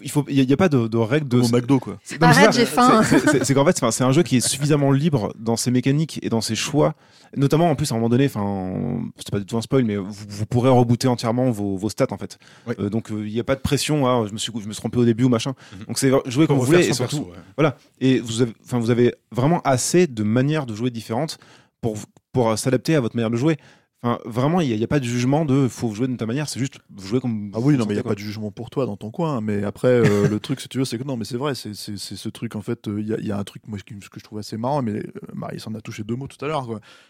il 0.02 0.10
faut, 0.10 0.24
il 0.28 0.46
n'y 0.46 0.52
a, 0.52 0.56
pas 0.56 0.68
de, 0.68 0.86
de 0.86 0.96
règles 0.98 1.28
de. 1.28 1.40
Au 1.40 1.48
McDo, 1.48 1.78
quoi. 1.78 1.98
Arrête, 2.20 2.52
j'ai 2.52 2.66
faim. 2.66 3.02
C'est- 3.02 3.54
qu'en 3.54 3.64
fait, 3.64 3.80
c'est 3.90 4.04
un 4.04 4.12
jeu 4.12 4.22
qui 4.22 4.36
est 4.36 4.46
suffisamment 4.46 4.92
libre 4.92 5.32
dans 5.38 5.56
ses 5.56 5.70
mécaniques 5.70 6.18
et 6.22 6.28
dans 6.28 6.40
ses 6.40 6.54
choix. 6.54 6.94
Notamment, 7.36 7.70
en 7.70 7.74
plus, 7.74 7.90
à 7.90 7.94
un 7.94 7.98
moment 7.98 8.08
donné, 8.08 8.26
enfin, 8.26 9.00
c'est 9.16 9.30
pas 9.30 9.38
du 9.38 9.46
tout 9.46 9.56
un 9.56 9.62
spoil, 9.62 9.84
mais 9.84 9.96
vous, 9.96 10.12
vous 10.28 10.46
pourrez 10.46 10.70
rebooter 10.70 11.08
entièrement 11.08 11.50
vos, 11.50 11.76
vos 11.76 11.88
stats, 11.90 12.06
en 12.10 12.16
fait. 12.16 12.38
Oui. 12.66 12.74
Euh, 12.78 12.88
donc, 12.88 13.10
euh, 13.10 13.26
il 13.26 13.32
n'y 13.32 13.40
a 13.40 13.44
pas 13.44 13.54
de 13.54 13.60
pression, 13.60 14.06
ah, 14.06 14.24
je 14.26 14.32
me 14.32 14.38
suis, 14.38 14.52
je 14.52 14.66
me 14.66 14.72
suis 14.72 14.80
trompé 14.80 14.98
au 14.98 15.04
début 15.04 15.24
ou 15.24 15.28
machin. 15.28 15.54
Mhm. 15.72 15.84
Donc, 15.86 15.98
c'est 15.98 16.10
jouer 16.26 16.46
comme 16.46 16.58
vous 16.58 16.64
voulez 16.64 16.88
et 16.88 16.92
surtout, 16.94 17.16
perso, 17.16 17.30
ouais. 17.30 17.44
voilà. 17.56 17.76
Et 18.00 18.20
vous 18.20 18.42
avez, 18.42 18.52
enfin, 18.64 18.78
vous 18.78 18.90
avez 18.90 19.14
vraiment 19.30 19.60
assez 19.62 20.06
de 20.06 20.22
manières 20.22 20.64
de 20.64 20.74
jouer 20.74 20.90
différentes 20.90 21.38
pour, 21.80 21.96
pour 22.32 22.50
euh, 22.50 22.56
s'adapter 22.56 22.94
à 22.94 23.00
votre 23.00 23.16
manière 23.16 23.30
de 23.30 23.36
jouer. 23.36 23.56
Enfin, 24.02 24.18
vraiment, 24.24 24.60
il 24.60 24.76
n'y 24.76 24.84
a, 24.84 24.86
pas 24.86 25.00
de 25.00 25.04
jugement 25.04 25.44
de 25.44 25.66
faut 25.66 25.92
jouer 25.92 26.06
de 26.06 26.14
ta 26.14 26.24
manière, 26.24 26.48
c'est 26.48 26.60
juste 26.60 26.78
jouer 26.98 27.20
comme. 27.20 27.50
Ah 27.52 27.58
oui, 27.58 27.76
non, 27.76 27.84
mais 27.84 27.92
il 27.92 27.96
n'y 27.96 27.98
a 27.98 28.02
quoi. 28.02 28.10
pas 28.10 28.14
de 28.14 28.20
jugement 28.20 28.52
pour 28.52 28.70
toi 28.70 28.86
dans 28.86 28.96
ton 28.96 29.10
coin. 29.10 29.40
Mais 29.40 29.64
après, 29.64 29.88
euh, 29.88 30.28
le 30.28 30.38
truc, 30.38 30.60
si 30.60 30.68
tu 30.68 30.78
veux, 30.78 30.84
c'est 30.84 30.98
que 30.98 31.02
non, 31.04 31.16
mais 31.16 31.24
c'est 31.24 31.36
vrai, 31.36 31.54
c'est 31.56 31.74
ce 31.74 32.28
truc, 32.28 32.54
en 32.54 32.62
fait, 32.62 32.86
euh, 32.86 33.00
il 33.00 33.08
y, 33.24 33.26
y 33.26 33.32
a 33.32 33.38
un 33.38 33.42
truc, 33.44 33.62
moi, 33.66 33.76
ce 33.78 33.84
que 34.08 34.20
je 34.20 34.24
trouve 34.24 34.38
assez 34.38 34.56
marrant, 34.56 34.82
mais 34.82 34.92
euh, 35.00 35.02
Marie 35.34 35.58
s'en 35.58 35.74
a 35.74 35.80
touché 35.80 36.04
deux 36.04 36.14
mots 36.14 36.28
tout 36.28 36.42
à 36.44 36.48
l'heure. 36.48 36.64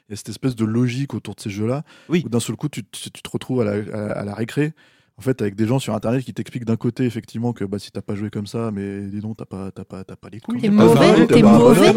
Il 0.09 0.13
y 0.13 0.15
a 0.15 0.17
cette 0.17 0.31
espèce 0.31 0.57
de 0.57 0.65
logique 0.65 1.13
autour 1.13 1.35
de 1.35 1.41
ces 1.41 1.51
jeux-là, 1.51 1.83
Oui. 2.09 2.25
d'un 2.29 2.41
seul 2.41 2.57
coup, 2.57 2.71
tu, 2.71 2.83
tu- 2.85 3.11
tu 3.11 3.23
te 3.23 3.31
retrouves 3.31 3.61
à 3.61 3.65
la, 3.65 3.73
à, 3.95 4.13
à 4.21 4.25
la 4.25 4.35
récré. 4.35 4.73
En 5.19 5.23
fait, 5.23 5.43
avec 5.43 5.57
des 5.57 5.67
gens 5.67 5.81
sur 5.81 5.95
internet 5.97 6.25
qui 6.25 6.33
t'expliquent 6.33 6.65
d'un 6.65 6.77
côté, 6.77 7.05
effectivement, 7.05 7.53
que 7.53 7.65
bah, 7.65 7.81
si 7.81 7.91
t'as 7.91 8.03
pas 8.03 8.15
joué 8.15 8.31
comme 8.31 8.47
ça, 8.47 8.71
mais 8.73 9.01
dis 9.01 9.19
donc, 9.19 9.37
t'as 9.37 9.47
pas, 9.47 9.73
t'as 9.75 9.83
pas, 9.83 10.05
t'as 10.05 10.15
pas 10.15 10.29
les 10.31 10.39
couilles. 10.39 10.61
T'es 10.61 10.69
mauvais, 10.69 11.27
t'es 11.27 11.43
mauvais. 11.43 11.93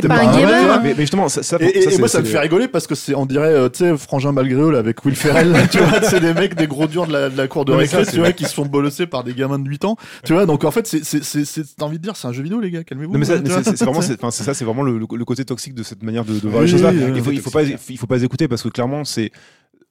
t'es 0.00 0.08
pas 0.08 0.22
un 0.22 0.36
gamer. 0.36 0.82
Mais, 0.82 0.94
mais 0.94 1.02
justement, 1.02 1.28
ça, 1.28 1.44
ça, 1.44 1.56
Et, 1.60 1.66
et- 1.66 1.82
ça, 1.82 1.90
et 1.92 1.98
moi, 1.98 2.08
ça 2.08 2.20
me 2.20 2.24
fait 2.24 2.40
rigoler 2.40 2.66
parce 2.66 2.88
que 2.88 2.96
c'est, 2.96 3.14
on 3.14 3.26
dirait, 3.26 3.52
euh, 3.54 3.68
tu 3.68 3.78
sais, 3.78 3.96
Frangin 3.96 4.32
malgré 4.32 4.60
eux, 4.60 4.72
là, 4.72 4.78
avec 4.80 5.04
Will 5.04 5.14
Ferrell, 5.14 5.54
tu 5.70 5.78
vois, 5.78 6.02
c'est 6.02 6.18
des 6.18 6.34
mecs, 6.34 6.56
des 6.56 6.66
gros 6.66 6.88
durs 6.88 7.06
de 7.06 7.12
la, 7.12 7.30
de 7.30 7.36
la 7.36 7.46
cour 7.46 7.64
de 7.64 7.72
récré, 7.72 8.04
tu 8.04 8.18
vois, 8.18 8.32
qui 8.32 8.44
se 8.44 8.54
font 8.54 8.66
bolosser 8.66 9.06
par 9.06 9.22
des 9.22 9.32
gamins 9.32 9.60
de 9.60 9.68
8 9.68 9.84
ans, 9.84 9.96
tu 10.24 10.32
vois, 10.32 10.46
donc 10.46 10.64
en 10.64 10.72
fait, 10.72 10.86
c'est, 10.88 11.04
c'est, 11.04 11.22
c'est, 11.22 11.44
c'est- 11.44 11.76
t'as 11.76 11.84
envie 11.86 11.98
de 11.98 12.02
dire, 12.02 12.16
c'est 12.16 12.26
un 12.26 12.32
jeu 12.32 12.42
vidéo, 12.42 12.60
les 12.60 12.72
gars, 12.72 12.82
calmez-vous. 12.82 13.12
Non 13.12 13.20
mais, 13.20 13.24
c'est 13.24 13.36
vraiment, 13.84 14.00
c'est 14.02 14.14
enfin, 14.14 14.32
c'est 14.32 14.42
ça, 14.42 14.52
c'est 14.52 14.64
vraiment 14.64 14.82
le, 14.82 15.06
côté 15.24 15.44
toxique 15.44 15.74
de 15.74 15.84
cette 15.84 16.02
manière 16.02 16.24
de, 16.24 16.32
voir 16.48 16.62
les 16.62 16.68
choses 16.68 16.82
là. 16.82 16.90
oui, 16.90 17.12
il 17.14 17.22
faut, 17.22 17.30
il 17.30 17.40
faut 17.40 17.50
pas, 17.50 17.60
toxique. 17.60 17.80
il 17.90 17.98
faut 17.98 18.06
pas 18.08 18.16
les 18.16 18.24
écouter 18.24 18.48
parce 18.48 18.62
que 18.62 18.68
clairement 18.68 19.04
c'est 19.04 19.30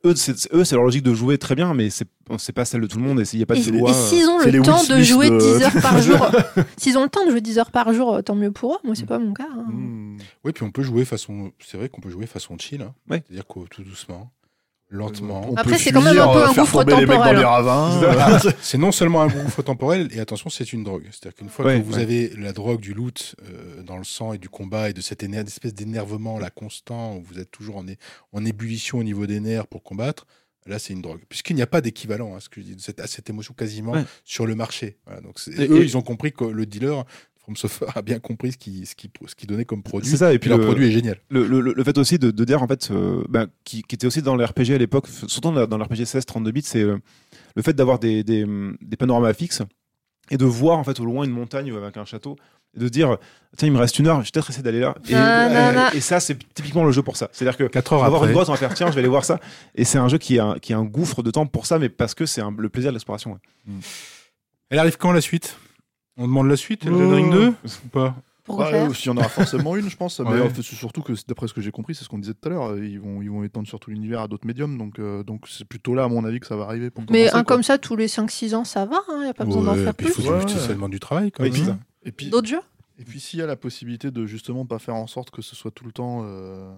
eux, 0.05 0.15
c'est 0.15 0.53
eux, 0.53 0.63
c'est 0.63 0.75
leur 0.75 0.83
logique 0.85 1.03
de 1.03 1.13
jouer 1.13 1.37
très 1.37 1.55
bien, 1.55 1.73
mais 1.73 1.89
c'est 1.89 2.07
c'est 2.37 2.53
pas 2.53 2.65
celle 2.65 2.81
de 2.81 2.87
tout 2.87 2.97
le 2.97 3.03
monde 3.03 3.19
et 3.19 3.25
s'il 3.25 3.39
y 3.39 3.43
a 3.43 3.45
pas 3.45 3.53
de 3.55 3.59
et 3.59 3.71
loi. 3.71 3.91
euh, 3.91 3.93
s'ils 4.09 4.27
ont 4.27 4.39
les 4.39 4.51
le 4.51 4.61
temps 4.63 4.81
de 4.83 5.01
jouer 5.01 5.29
de- 5.29 5.37
10 5.37 5.63
heures 5.63 5.81
par 5.81 6.01
jour, 6.01 6.31
s'ils 6.77 6.97
ont 6.97 7.03
le 7.03 7.09
temps 7.09 7.25
de 7.25 7.31
jouer 7.31 7.41
10 7.41 7.59
heures 7.59 7.71
par 7.71 7.93
jour, 7.93 8.23
tant 8.23 8.35
mieux 8.35 8.51
pour 8.51 8.73
eux. 8.75 8.77
Moi, 8.83 8.95
c'est 8.95 9.05
pas 9.05 9.19
mon 9.19 9.33
cas. 9.33 9.47
hein. 9.51 9.65
Hmm. 9.69 10.17
Oui, 10.43 10.51
puis 10.53 10.63
on 10.63 10.71
peut 10.71 10.81
jouer 10.83 11.05
façon. 11.05 11.51
C'est 11.59 11.77
vrai 11.77 11.89
qu'on 11.89 12.01
peut 12.01 12.09
jouer 12.09 12.25
façon 12.25 12.57
chill. 12.57 12.81
hein. 12.81 12.93
Ouais. 13.09 13.23
C'est-à-dire 13.27 13.45
tout 13.69 13.83
doucement, 13.83 14.31
lentement. 14.95 15.45
On 15.49 15.55
Après, 15.55 15.77
c'est 15.77 15.91
quand 15.91 16.01
même 16.01 16.17
un 16.17 16.27
peu 16.33 16.39
euh, 16.39 16.47
un 16.47 16.53
faire 16.53 16.63
gouffre 16.63 16.83
temporel. 16.83 17.37
C'est 18.39 18.47
euh, 18.47 18.51
C'est 18.61 18.77
non 18.77 18.91
seulement 18.91 19.21
un 19.21 19.27
gouffre 19.27 19.61
temporel, 19.61 20.09
et 20.11 20.19
attention, 20.19 20.49
c'est 20.49 20.73
une 20.73 20.83
drogue. 20.83 21.03
C'est-à-dire 21.11 21.35
qu'une 21.35 21.49
fois 21.49 21.65
Ouais, 21.65 21.79
que 21.79 21.85
vous 21.85 21.95
ouais. 21.95 22.01
avez 22.01 22.29
la 22.37 22.53
drogue 22.53 22.79
du 22.79 22.93
loot 22.93 23.35
euh, 23.43 23.83
dans 23.83 23.97
le 23.97 24.03
sang 24.03 24.33
et 24.33 24.37
du 24.37 24.49
combat 24.49 24.89
et 24.89 24.93
de 24.93 25.01
cette 25.01 25.23
espèce 25.23 25.73
d'énervement 25.73 26.39
là 26.39 26.49
constant, 26.49 27.17
où 27.17 27.23
vous 27.23 27.39
êtes 27.39 27.51
toujours 27.51 27.77
en, 28.33 28.45
ébullition 28.45 28.99
au 28.99 29.03
niveau 29.03 29.25
des 29.27 29.39
nerfs 29.39 29.67
pour 29.67 29.83
combattre, 29.83 30.25
là 30.65 30.79
c'est 30.79 30.93
une 30.93 31.01
drogue. 31.01 31.21
Puisqu'il 31.29 31.55
n'y 31.55 31.61
a 31.61 31.67
pas 31.67 31.81
d'équivalent 31.81 32.35
à 32.35 32.39
ce 32.39 32.49
que 32.49 32.61
je 32.61 32.65
dis, 32.65 32.75
de 32.75 32.81
cette, 32.81 32.99
à 32.99 33.07
cette 33.07 33.29
émotion 33.29 33.53
quasiment 33.53 33.91
Ouais. 33.93 34.03
sur 34.23 34.45
le 34.45 34.55
marché. 34.55 34.97
Voilà, 35.05 35.21
donc 35.21 35.39
c'est- 35.39 35.51
Et- 35.51 35.67
eux, 35.69 35.81
et- 35.81 35.83
ils 35.83 35.97
ont 35.97 36.01
compris 36.01 36.31
que 36.33 36.43
le 36.45 36.65
dealer, 36.65 37.05
From 37.45 37.55
Software, 37.55 37.95
a 37.95 38.01
bien 38.01 38.17
compris 38.19 38.53
ce 38.53 38.57
qu'il 38.57 38.85
ce 38.87 38.95
qui, 38.95 39.09
ce 39.27 39.35
qui 39.35 39.45
donnait 39.45 39.65
comme 39.65 39.83
produit. 39.83 40.09
C'est 40.09 40.17
ça, 40.17 40.31
et 40.31 40.35
Et 40.35 40.39
puis 40.39 40.49
leur 40.49 40.57
le- 40.57 40.65
produit 40.65 40.87
est 40.87 40.91
génial. 40.91 41.17
le, 41.29 41.45
le, 41.47 41.61
le 41.61 41.83
fait 41.83 41.97
aussi 41.99 42.17
de, 42.17 42.31
de 42.31 42.43
dire 42.43 42.63
en 42.63 42.67
fait 42.67 42.89
euh, 42.91 43.23
ben, 43.29 43.47
qui, 43.63 43.83
qui 43.83 43.93
était 43.95 44.07
aussi 44.07 44.21
dans 44.23 44.35
les 44.35 44.43
RPG 44.45 44.71
à 44.73 44.77
l'époque 44.79 45.07
surtout 45.07 45.51
dans 45.51 45.67
dans 45.67 45.77
l'RPG 45.77 46.05
16 46.05 46.25
32 46.25 46.51
bits 46.51 46.61
c'est 46.63 46.81
euh, 46.81 46.97
le 47.55 47.61
fait 47.61 47.73
d'avoir 47.73 47.99
des, 47.99 48.23
des, 48.23 48.45
des 48.81 48.97
panoramas 48.97 49.33
fixes 49.33 49.61
et 50.31 50.37
de 50.37 50.45
voir 50.45 50.79
en 50.79 50.83
fait 50.83 50.99
au 50.99 51.05
loin 51.05 51.23
une 51.23 51.31
montagne 51.31 51.71
avec 51.71 51.97
un 51.97 52.05
château 52.05 52.35
et 52.75 52.79
de 52.79 52.89
dire 52.89 53.17
tiens 53.57 53.67
il 53.67 53.71
me 53.71 53.77
reste 53.77 53.99
une 53.99 54.07
heure 54.07 54.21
je 54.21 54.25
vais 54.25 54.31
peut-être 54.33 54.49
essayer 54.49 54.63
d'aller 54.63 54.79
là 54.79 54.95
et, 55.07 55.13
non, 55.13 55.71
non. 55.83 55.89
et 55.93 56.01
ça 56.01 56.19
c'est 56.19 56.37
typiquement 56.55 56.83
le 56.83 56.91
jeu 56.91 57.03
pour 57.03 57.15
ça 57.15 57.29
c'est 57.31 57.47
à 57.47 57.51
dire 57.51 57.57
que 57.57 57.65
4 57.71 57.93
on 57.93 57.95
heures 57.97 58.01
va 58.01 58.09
voir 58.09 58.21
après. 58.23 58.31
une 58.31 58.35
grotte 58.35 58.49
on 58.49 58.53
va 58.53 58.57
faire 58.57 58.73
tiens 58.73 58.87
je 58.87 58.93
vais 58.93 58.99
aller 59.01 59.07
voir 59.07 59.23
ça 59.23 59.39
et 59.75 59.83
c'est 59.85 59.99
un 59.99 60.07
jeu 60.07 60.17
qui 60.17 60.39
a, 60.39 60.55
qui 60.59 60.73
a 60.73 60.79
un 60.79 60.83
gouffre 60.85 61.21
de 61.21 61.29
temps 61.29 61.45
pour 61.45 61.67
ça 61.67 61.77
mais 61.77 61.89
parce 61.89 62.15
que 62.15 62.25
c'est 62.25 62.41
le 62.57 62.69
plaisir 62.69 62.89
de 62.89 62.95
l'exploration 62.95 63.37
ouais. 63.67 63.73
Elle 64.71 64.79
arrive 64.79 64.97
quand 64.97 65.11
la 65.11 65.21
suite? 65.21 65.57
On 66.18 66.28
demande 66.28 66.47
la 66.47 66.55
suite 66.57 66.86
Elden 66.86 67.01
Oh. 67.11 67.16
Ring 67.16 67.32
2 67.32 67.47
ou 67.49 67.88
pas 67.91 68.16
Ouais, 68.47 68.70
faire 68.70 68.95
S'il 68.95 69.07
y 69.07 69.09
en 69.09 69.18
aura 69.18 69.28
forcément 69.28 69.76
une, 69.76 69.89
je 69.89 69.97
pense. 69.97 70.20
Mais 70.22 70.30
Ouais. 70.30 70.41
en 70.41 70.49
fait, 70.49 70.61
c'est 70.61 70.76
surtout 70.76 71.01
que, 71.01 71.13
d'après 71.28 71.47
ce 71.47 71.53
que 71.55 71.61
j'ai 71.61 71.72
compris, 71.72 71.95
c'est 71.95 72.03
ce 72.03 72.09
qu'on 72.09 72.20
disait 72.20 72.36
tout 72.36 72.47
à 72.47 72.51
l'heure. 72.51 72.66
euh, 72.74 72.86
Ils 72.86 72.99
vont, 72.99 73.22
ils 73.24 73.30
vont 73.32 73.43
étendre 73.43 73.68
sur 73.68 73.80
tout 73.80 73.89
l'univers 73.89 74.22
à 74.22 74.28
d'autres 74.28 74.45
médiums. 74.45 74.78
Donc, 74.78 74.99
euh, 74.99 75.24
donc 75.24 75.47
c'est 75.49 75.66
plutôt 75.68 75.95
là, 75.95 76.03
à 76.03 76.07
mon 76.07 76.24
avis, 76.26 76.39
que 76.39 76.45
ça 76.45 76.55
va 76.55 76.66
arriver. 76.66 76.91
Pour 76.91 77.03
Mais 77.09 77.22
commencer, 77.22 77.30
un 77.30 77.43
quoi. 77.43 77.55
comme 77.55 77.63
ça, 77.63 77.78
tous 77.80 77.95
les 77.95 78.07
5-6 78.07 78.53
ans, 78.55 78.63
ça 78.63 78.86
va. 78.86 79.01
Il 79.13 79.24
n'y 79.24 79.30
a 79.30 79.34
pas 79.34 79.45
besoin 79.45 79.63
d'en 79.63 79.74
faire 79.76 79.95
puis 79.95 80.07
il 80.07 80.13
plus. 80.13 80.22
faut 80.24 80.32
Ouais, 80.32 80.47
ça 80.47 80.74
demande 80.74 80.91
du 80.91 80.99
travail 80.99 81.32
quand 81.32 81.43
même. 81.43 81.78
D'autres 82.30 82.47
jeux? 82.47 82.61
et 82.97 83.03
puis 83.03 83.20
s'il 83.20 83.39
y 83.39 83.41
a 83.41 83.45
la 83.47 83.57
possibilité 83.57 84.09
de 84.11 84.26
justement 84.26 84.66
pas 84.66 84.80
faire 84.80 84.95
en 84.95 85.07
sorte 85.07 85.30
que 85.32 85.41
ce 85.41 85.53
soit 85.55 85.72
tout 85.72 85.84
le 85.86 85.91
temps. 85.91 86.22
euh, 86.24 86.72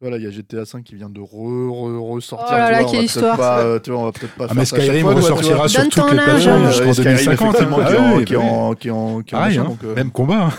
Voilà, 0.00 0.18
il 0.18 0.24
y 0.24 0.26
a 0.26 0.30
GTA 0.30 0.66
5 0.66 0.84
qui 0.84 0.94
vient 0.94 1.08
de 1.08 1.20
re, 1.20 1.24
re- 1.24 2.12
ressortir. 2.12 2.48
Oh 2.50 2.58
là 2.58 2.66
tu 2.66 2.72
là, 2.72 2.78
vois, 2.80 2.86
on 2.88 2.90
quelle 2.90 2.98
va 3.00 3.04
histoire, 3.06 3.36
peut-être 3.36 3.48
pas, 3.48 3.62
ça. 3.74 3.80
tu 3.80 3.90
vois, 3.90 4.00
on 4.00 4.04
va 4.04 4.12
peut-être 4.12 4.34
pas 4.34 4.44
Ah, 4.44 4.48
faire 4.48 4.56
mais 4.56 4.64
Skyrim 4.66 5.06
ressortira 5.06 5.68
sur 5.68 5.82
toutes 5.88 5.96
les 5.96 6.02
plateformes 6.18 6.62
hein. 6.64 6.70
Jusqu'en 6.70 6.92
Skyrim, 6.92 7.16
2050. 7.16 7.54
effectivement, 7.54 7.78
hein. 7.80 7.84
qui 7.86 7.94
est 7.94 7.96
Ah 7.96 8.02
en- 8.12 8.24
qui 8.24 8.34
est 8.34 8.36
en- 8.36 8.74
qui 8.74 8.88
est 8.88 8.90
en- 8.90 9.22
qui 9.22 9.34
est 9.34 9.36
en 9.36 9.38
Pareil, 9.40 9.58
machin, 9.58 9.70
hein. 9.70 9.76
donc, 9.82 9.96
même 9.96 10.10
combat. 10.10 10.50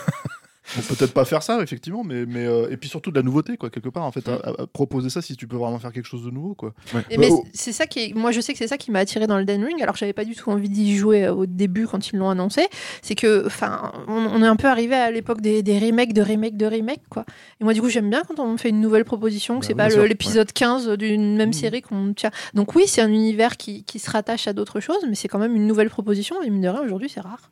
On 0.77 0.81
peut 0.81 0.95
peut-être 0.95 1.13
pas 1.13 1.23
faire 1.25 1.43
ça, 1.43 1.61
effectivement, 1.61 2.03
mais, 2.03 2.25
mais 2.25 2.45
euh, 2.45 2.69
et 2.69 2.77
puis 2.77 2.89
surtout 2.89 3.11
de 3.11 3.15
la 3.15 3.23
nouveauté, 3.23 3.55
quoi, 3.57 3.69
quelque 3.69 3.89
part. 3.89 4.03
En 4.03 4.11
fait, 4.11 4.27
Mm. 4.27 4.31
à, 4.31 4.49
à- 4.49 4.61
à 4.63 4.67
proposer 4.67 5.09
ça 5.09 5.21
si 5.21 5.35
tu 5.37 5.47
peux 5.47 5.55
vraiment 5.55 5.79
faire 5.79 5.93
quelque 5.93 6.05
chose 6.07 6.25
de 6.25 6.29
nouveau, 6.31 6.55
quoi. 6.55 6.73
Et 7.09 7.17
mais 7.17 7.29
Oh. 7.31 7.45
c'est 7.53 7.71
ça 7.71 7.85
qui 7.87 7.99
est... 7.99 8.13
moi 8.15 8.31
je 8.31 8.41
sais 8.41 8.51
que 8.53 8.57
c'est 8.59 8.67
ça 8.67 8.77
qui 8.77 8.91
m'a 8.91 8.99
attiré 8.99 9.27
dans 9.27 9.37
le 9.37 9.45
Den 9.45 9.63
Ring 9.63 9.81
alors 9.81 9.93
que 9.93 9.99
j'avais 9.99 10.13
pas 10.13 10.25
du 10.25 10.35
tout 10.35 10.49
envie 10.49 10.69
d'y 10.69 10.97
jouer 10.97 11.25
euh, 11.25 11.33
au 11.33 11.45
début 11.45 11.87
quand 11.87 12.09
ils 12.09 12.17
l'ont 12.17 12.29
annoncé 12.29 12.67
c'est 13.01 13.15
que 13.15 13.45
enfin 13.45 13.91
on, 14.07 14.13
on 14.13 14.41
est 14.43 14.47
un 14.47 14.55
peu 14.55 14.67
arrivé 14.67 14.95
à 14.95 15.11
l'époque 15.11 15.41
des, 15.41 15.61
des 15.63 15.77
remakes 15.79 16.13
de 16.13 16.21
remakes 16.21 16.57
de 16.57 16.65
remakes 16.65 17.07
quoi 17.09 17.25
et 17.59 17.63
moi 17.63 17.73
du 17.73 17.81
coup 17.81 17.89
j'aime 17.89 18.09
bien 18.09 18.23
quand 18.27 18.39
on 18.39 18.53
me 18.53 18.57
fait 18.57 18.69
une 18.69 18.81
nouvelle 18.81 19.05
proposition 19.05 19.59
que 19.59 19.61
Bah 19.61 19.67
c'est 19.67 19.73
oui, 19.73 19.77
pas 19.77 19.87
bien 19.87 19.95
le- 19.97 20.01
sûr, 20.03 20.09
l'épisode 20.09 20.51
15 20.51 20.89
d'une 20.97 21.35
même 21.37 21.49
Mm. 21.49 21.53
série 21.53 21.81
qu'on 21.81 22.13
tient 22.13 22.31
donc 22.53 22.75
oui 22.75 22.83
c'est 22.87 23.01
un 23.01 23.11
univers 23.11 23.57
qui, 23.57 23.83
qui 23.83 23.99
se 23.99 24.09
rattache 24.09 24.47
à 24.47 24.53
d'autres 24.53 24.79
choses 24.79 25.05
mais 25.07 25.15
c'est 25.15 25.27
quand 25.27 25.39
même 25.39 25.55
une 25.55 25.67
nouvelle 25.67 25.89
proposition 25.89 26.41
et 26.43 26.49
mine 26.49 26.61
de 26.61 26.67
rien 26.69 26.81
aujourd'hui 26.81 27.09
c'est 27.09 27.21
rare 27.21 27.51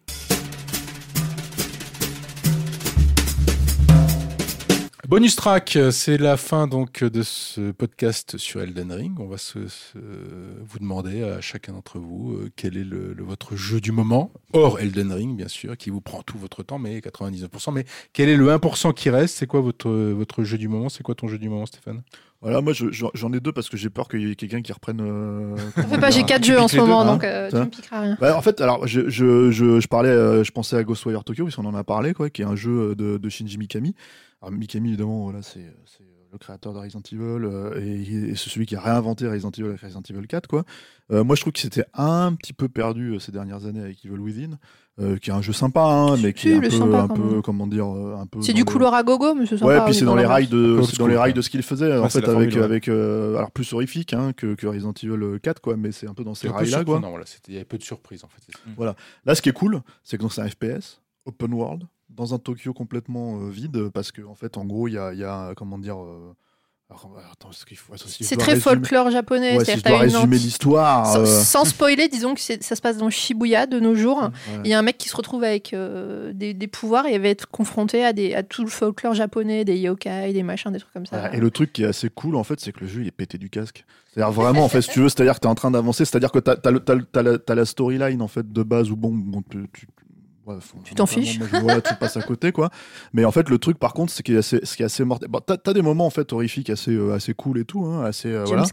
Bonus 5.08 5.36
track, 5.36 5.78
c'est 5.92 6.18
la 6.18 6.36
fin 6.36 6.66
donc 6.68 7.04
de 7.04 7.22
ce 7.22 7.70
podcast 7.72 8.38
sur 8.38 8.62
Elden 8.62 8.92
Ring. 8.92 9.20
On 9.20 9.28
va 9.28 9.38
se, 9.38 9.60
vous 9.94 10.80
demander 10.80 11.22
à 11.22 11.42
chacun 11.42 11.74
d'entre 11.74 12.00
vous 12.00 12.34
euh, 12.34 12.52
quel 12.56 12.76
est 12.76 12.84
le, 12.84 13.14
le- 13.14 13.24
votre 13.24 13.56
jeu 13.56 13.80
du 13.80 13.92
moment, 13.92 14.32
hors 14.54 14.80
Elden 14.80 15.12
Ring 15.12 15.38
bien 15.38 15.48
sûr, 15.48 15.78
qui 15.78 15.92
vous 15.92 16.02
prend 16.02 16.24
tout 16.24 16.40
votre 16.40 16.64
temps, 16.64 16.80
mais 16.80 17.00
99%. 17.00 17.72
Mais 17.72 17.86
quel 18.14 18.30
est 18.30 18.36
le 18.38 18.48
1% 18.48 18.94
qui 18.96 19.12
reste? 19.12 19.38
C'est 19.38 19.48
quoi 19.48 19.62
votre, 19.62 19.92
votre 19.92 20.44
jeu 20.44 20.58
du 20.58 20.68
moment? 20.68 20.90
C'est 20.90 21.04
quoi 21.04 21.14
ton 21.14 21.28
jeu 21.28 21.38
du 21.38 21.50
moment, 21.50 21.68
Stéphane? 21.68 22.02
Voilà, 22.46 22.62
moi 22.62 22.74
je- 22.74 22.86
j'en 22.92 23.34
ai 23.34 23.40
deux 23.40 23.52
parce 23.52 23.70
que 23.70 23.76
j'ai 23.76 23.90
peur 23.90 24.08
qu'il 24.08 24.28
y 24.28 24.32
ait 24.32 24.36
quelqu'un 24.36 24.62
qui 24.62 24.72
reprenne. 24.72 25.02
euh, 25.02 25.56
fait 25.58 26.00
pas 26.00 26.12
j'ai 26.12 26.24
quatre 26.24 26.44
jeux 26.46 26.60
en 26.60 26.68
ce 26.68 26.76
deux, 26.76 26.82
moment 26.84 27.02
hein. 27.02 27.06
donc 27.14 27.24
euh, 27.24 27.50
tu 27.50 27.56
Ça. 27.58 27.66
me 27.66 27.70
piqueras 27.70 28.02
rien 28.02 28.18
Bah, 28.22 28.38
en 28.38 28.42
fait, 28.44 28.62
alors 28.62 28.86
je, 28.86 29.10
je, 29.10 29.50
je, 29.50 29.80
je 29.80 29.88
parlais, 29.88 30.10
euh, 30.10 30.44
je 30.44 30.52
pensais 30.52 30.76
à 30.78 30.84
Ghostwire 30.84 31.24
Tokyo, 31.24 31.44
puisqu'on 31.46 31.66
en 31.66 31.74
a 31.74 31.84
parlé, 31.84 32.14
quoi, 32.14 32.30
qui 32.30 32.44
est 32.44 32.46
un 32.46 32.56
jeu 32.56 32.94
de, 32.96 33.18
de 33.18 33.30
Shinji 33.30 33.58
Mikami. 33.58 33.96
Alors 34.42 34.52
Mikami, 34.52 34.90
évidemment, 34.90 35.24
voilà, 35.24 35.42
c'est 35.42 35.74
c'est 35.86 36.04
le 36.32 36.38
créateur 36.38 36.74
de 36.74 36.80
Resident 36.80 37.02
Evil 37.12 37.46
euh, 37.46 37.80
et, 37.82 38.32
et 38.32 38.36
c'est 38.36 38.50
celui 38.50 38.66
qui 38.66 38.76
a 38.76 38.82
réinventé 38.82 39.26
Resident 39.28 39.52
Evil 39.58 39.70
avec 39.70 39.82
Resident 39.82 40.02
Evil 40.10 40.28
4, 40.28 40.48
quoi. 40.48 40.66
Euh, 41.12 41.24
moi, 41.24 41.36
je 41.36 41.42
trouve 41.42 41.54
qu'il 41.54 41.64
s'était 41.64 41.86
un 41.94 42.34
petit 42.36 42.52
peu 42.54 42.68
perdu 42.68 43.12
euh, 43.14 43.20
ces 43.20 43.32
dernières 43.32 43.66
années 43.66 43.80
avec 43.82 44.04
Evil 44.06 44.20
Within, 44.20 44.60
euh, 45.02 45.18
qui 45.18 45.30
est 45.30 45.34
un 45.34 45.42
jeu 45.42 45.52
sympa, 45.54 45.82
hein, 45.84 46.16
mais 46.24 46.32
qui 46.34 46.44
Si, 46.44 46.50
est 46.50 46.56
un 46.58 46.62
peu, 46.62 46.70
sympa, 46.70 47.02
un 47.02 47.08
quand 47.08 47.14
peu, 47.16 47.22
même. 47.24 47.42
comment 47.42 47.68
dire, 47.68 47.86
euh, 47.88 48.16
un 48.18 48.26
peu. 48.28 48.42
c'est 48.42 48.54
du 48.54 48.64
couloir 48.64 48.94
à 48.94 49.04
gogo 49.04 49.36
mais 49.36 49.46
c'est 49.46 49.58
sympa 49.58 49.66
Ouais, 49.72 49.80
puis 49.82 49.92
oui, 49.92 49.96
c'est 50.00 50.06
dans 50.06 50.16
les 50.16 50.26
rails 50.26 50.48
de, 50.48 50.82
c'est 50.84 50.98
dans 50.98 51.08
les 51.08 51.18
rails 51.18 51.34
de 51.34 51.42
ce 51.42 51.50
qu'il 51.50 51.62
faisait, 51.64 51.98
en 51.98 52.04
Ouais, 52.04 52.10
fait, 52.10 52.20
avec, 52.20 52.30
formule, 52.32 52.54
ouais. 52.58 52.64
avec 52.64 52.88
euh, 52.88 53.36
alors 53.38 53.52
plus 53.52 53.74
horrifique 53.74 54.14
hein, 54.14 54.32
que, 54.34 54.56
que 54.56 54.68
Resident 54.68 54.94
Evil 55.04 55.40
4, 55.42 55.60
quoi, 55.62 55.76
mais 55.78 55.92
c'est 55.92 56.08
un 56.08 56.14
peu 56.14 56.24
dans 56.24 56.34
ces 56.34 56.42
C'est 56.44 56.48
un 56.48 56.52
peu 56.52 56.58
rails-là, 56.60 56.78
quoi. 56.78 56.84
surprenant, 56.96 57.10
voilà, 57.10 57.26
Il 57.48 57.54
y 57.54 57.58
avait 57.58 57.66
peu 57.66 57.78
de 57.78 57.84
surprises 57.84 58.24
en 58.24 58.30
fait. 58.30 58.42
c'est 58.48 58.54
ça. 58.84 58.96
Là, 59.26 59.36
ce 59.36 59.42
qui 59.42 59.50
est 59.50 59.54
cool, 59.54 59.82
c'est 60.04 60.18
que 60.18 60.22
donc, 60.22 60.32
c'est 60.34 60.42
un 60.42 60.48
FPS, 60.50 61.02
open 61.26 61.54
world, 61.54 61.84
dans 62.10 62.34
un 62.34 62.38
Tokyo 62.40 62.72
complètement 62.74 63.42
euh, 63.42 63.50
vide, 63.50 63.90
parce 63.94 64.12
que 64.14 64.22
en 64.22 64.36
fait, 64.36 64.58
en 64.58 64.64
gros, 64.64 64.88
il 64.88 64.94
y 64.94 64.98
a, 64.98 65.12
il 65.12 65.20
y 65.20 65.24
a, 65.26 65.54
comment 65.56 65.78
dire, 65.78 65.98
si 68.08 68.24
je 68.24 68.28
C'est 68.28 68.36
très 68.38 68.54
résumer- 68.54 68.62
folklore 68.62 69.12
japonais. 69.12 69.58
Ouais, 69.58 69.66
si 69.66 69.78
je 69.78 69.84
dois 69.84 70.00
résumer 70.00 70.38
l'histoire. 70.38 71.06
Sans, 71.06 71.20
euh, 71.22 71.26
sans 71.26 71.66
spoiler, 71.66 72.08
disons 72.08 72.34
que 72.36 72.42
ça 72.42 72.76
se 72.76 72.82
passe 72.82 72.98
dans 72.98 73.10
Shibuya 73.10 73.66
de 73.68 73.80
nos 73.80 73.96
jours. 73.96 74.22
ouais. 74.24 74.60
Il 74.64 74.70
y 74.70 74.74
a 74.74 74.80
un 74.80 74.82
mec 74.82 74.98
qui 74.98 75.10
se 75.10 75.16
retrouve 75.16 75.44
avec 75.44 75.74
euh, 75.74 76.32
des, 76.34 76.54
des 76.54 76.68
pouvoirs 76.68 77.06
et 77.08 77.18
va 77.20 77.28
être 77.30 77.48
confronté 77.50 78.04
à, 78.06 78.14
des, 78.14 78.34
à 78.34 78.44
tout 78.44 78.64
le 78.64 78.70
folklore 78.70 79.14
japonais, 79.14 79.66
des 79.66 79.78
yokai, 79.78 80.34
des 80.34 80.44
machins, 80.44 80.72
des 80.72 80.80
trucs 80.80 80.94
comme 80.94 81.06
ça. 81.06 81.34
Et 81.34 81.40
le 81.40 81.52
truc 81.52 81.74
qui 81.74 81.84
est 81.84 81.88
assez 81.88 82.10
cool, 82.10 82.36
en 82.36 82.44
fait, 82.44 82.60
c'est 82.60 82.72
que 82.72 82.82
le 82.82 82.88
jeu, 82.88 83.02
il 83.02 83.08
est 83.08 83.12
pété 83.12 83.38
du 83.38 83.50
casque. 83.50 83.86
C'est-à-dire 84.14 84.32
vraiment, 84.32 84.64
en 84.64 84.70
fait, 84.70 84.82
si 84.82 84.90
tu 84.90 85.02
veux, 85.02 85.10
c'est-à-dire 85.10 85.36
que 85.36 85.40
t'es 85.42 85.48
en 85.48 85.56
train 85.56 85.72
d'avancer, 85.72 86.06
c'est-à-dire 86.06 86.32
que 86.32 86.38
le- 86.40 87.38
t'as 87.38 87.56
la, 87.56 87.66
storyline, 87.66 88.22
en 88.22 88.28
fait, 88.30 88.50
de 88.52 88.64
base 88.64 88.90
où, 88.90 88.96
bon, 88.96 89.10
bon 89.12 89.42
tu, 89.50 89.68
tu, 89.74 89.88
ouais, 90.46 90.56
faut- 90.62 90.78
Tu 90.84 90.96
t'en 90.96 91.06
fiches. 91.06 91.40
moi, 91.40 91.48
je- 91.52 91.58
voilà, 91.58 91.82
tu 91.82 91.94
passes 92.00 92.18
à 92.18 92.22
côté, 92.22 92.52
quoi. 92.52 92.70
Mais 93.14 93.26
en 93.26 93.32
fait, 93.32 93.50
le 93.50 93.58
truc, 93.58 93.78
par 93.80 93.94
contre, 93.94 94.12
c'est 94.12 94.24
qu'il 94.24 94.36
est 94.36 94.40
assez, 94.40 94.60
ce 94.64 94.76
qui 94.76 94.84
est 94.84 94.86
assez 94.86 95.04
mortel. 95.04 95.30
Bon, 95.30 95.40
t'as, 95.46 95.58
t'as 95.58 95.74
des 95.74 95.82
moments, 95.82 96.06
en 96.06 96.10
fait, 96.12 96.32
horrifiques, 96.34 96.70
assez, 96.70 96.92
euh, 96.92 97.14
assez 97.14 97.34
cool 97.34 97.60
et 97.60 97.66
tout, 97.66 97.86
hein, 97.86 98.04
assez, 98.06 98.30
euh, 98.30 98.44
voilà. 98.46 98.64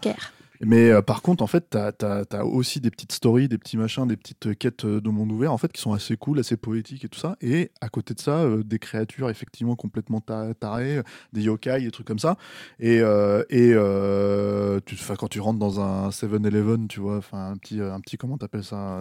Mais 0.64 0.90
euh, 0.90 1.02
par 1.02 1.22
contre, 1.22 1.42
en 1.42 1.46
fait, 1.46 1.66
t'as 1.70 1.90
as, 2.02 2.24
as 2.32 2.44
aussi 2.44 2.80
des 2.80 2.90
petites 2.90 3.12
stories, 3.12 3.48
des 3.48 3.58
petits 3.58 3.76
machins, 3.76 4.06
des 4.06 4.16
petites 4.16 4.56
quêtes 4.58 4.84
euh, 4.84 5.00
de 5.00 5.08
monde 5.10 5.32
ouvert, 5.32 5.52
en 5.52 5.58
fait, 5.58 5.72
qui 5.72 5.80
sont 5.80 5.92
assez 5.92 6.16
cool, 6.16 6.38
assez 6.38 6.56
poétiques 6.56 7.04
et 7.04 7.08
tout 7.08 7.18
ça. 7.18 7.36
Et 7.40 7.70
à 7.80 7.88
côté 7.88 8.14
de 8.14 8.20
ça, 8.20 8.38
euh, 8.38 8.62
des 8.62 8.78
créatures 8.78 9.28
effectivement 9.30 9.74
complètement 9.76 10.20
ta- 10.20 10.54
tarées, 10.54 11.00
des 11.32 11.42
yokai, 11.42 11.80
des 11.80 11.90
trucs 11.90 12.06
comme 12.06 12.18
ça. 12.20 12.36
Et, 12.78 13.00
euh, 13.00 13.42
et 13.50 13.72
euh, 13.74 14.78
tu, 14.86 14.96
quand 15.18 15.28
tu 15.28 15.40
rentres 15.40 15.58
dans 15.58 15.80
un 15.80 16.10
7-Eleven, 16.10 16.86
tu 16.88 17.00
vois, 17.00 17.16
enfin 17.18 17.50
un 17.52 17.56
petit, 17.56 17.80
un 17.80 18.00
petit, 18.00 18.16
comment 18.16 18.38
t'appelles 18.38 18.64
ça? 18.64 18.98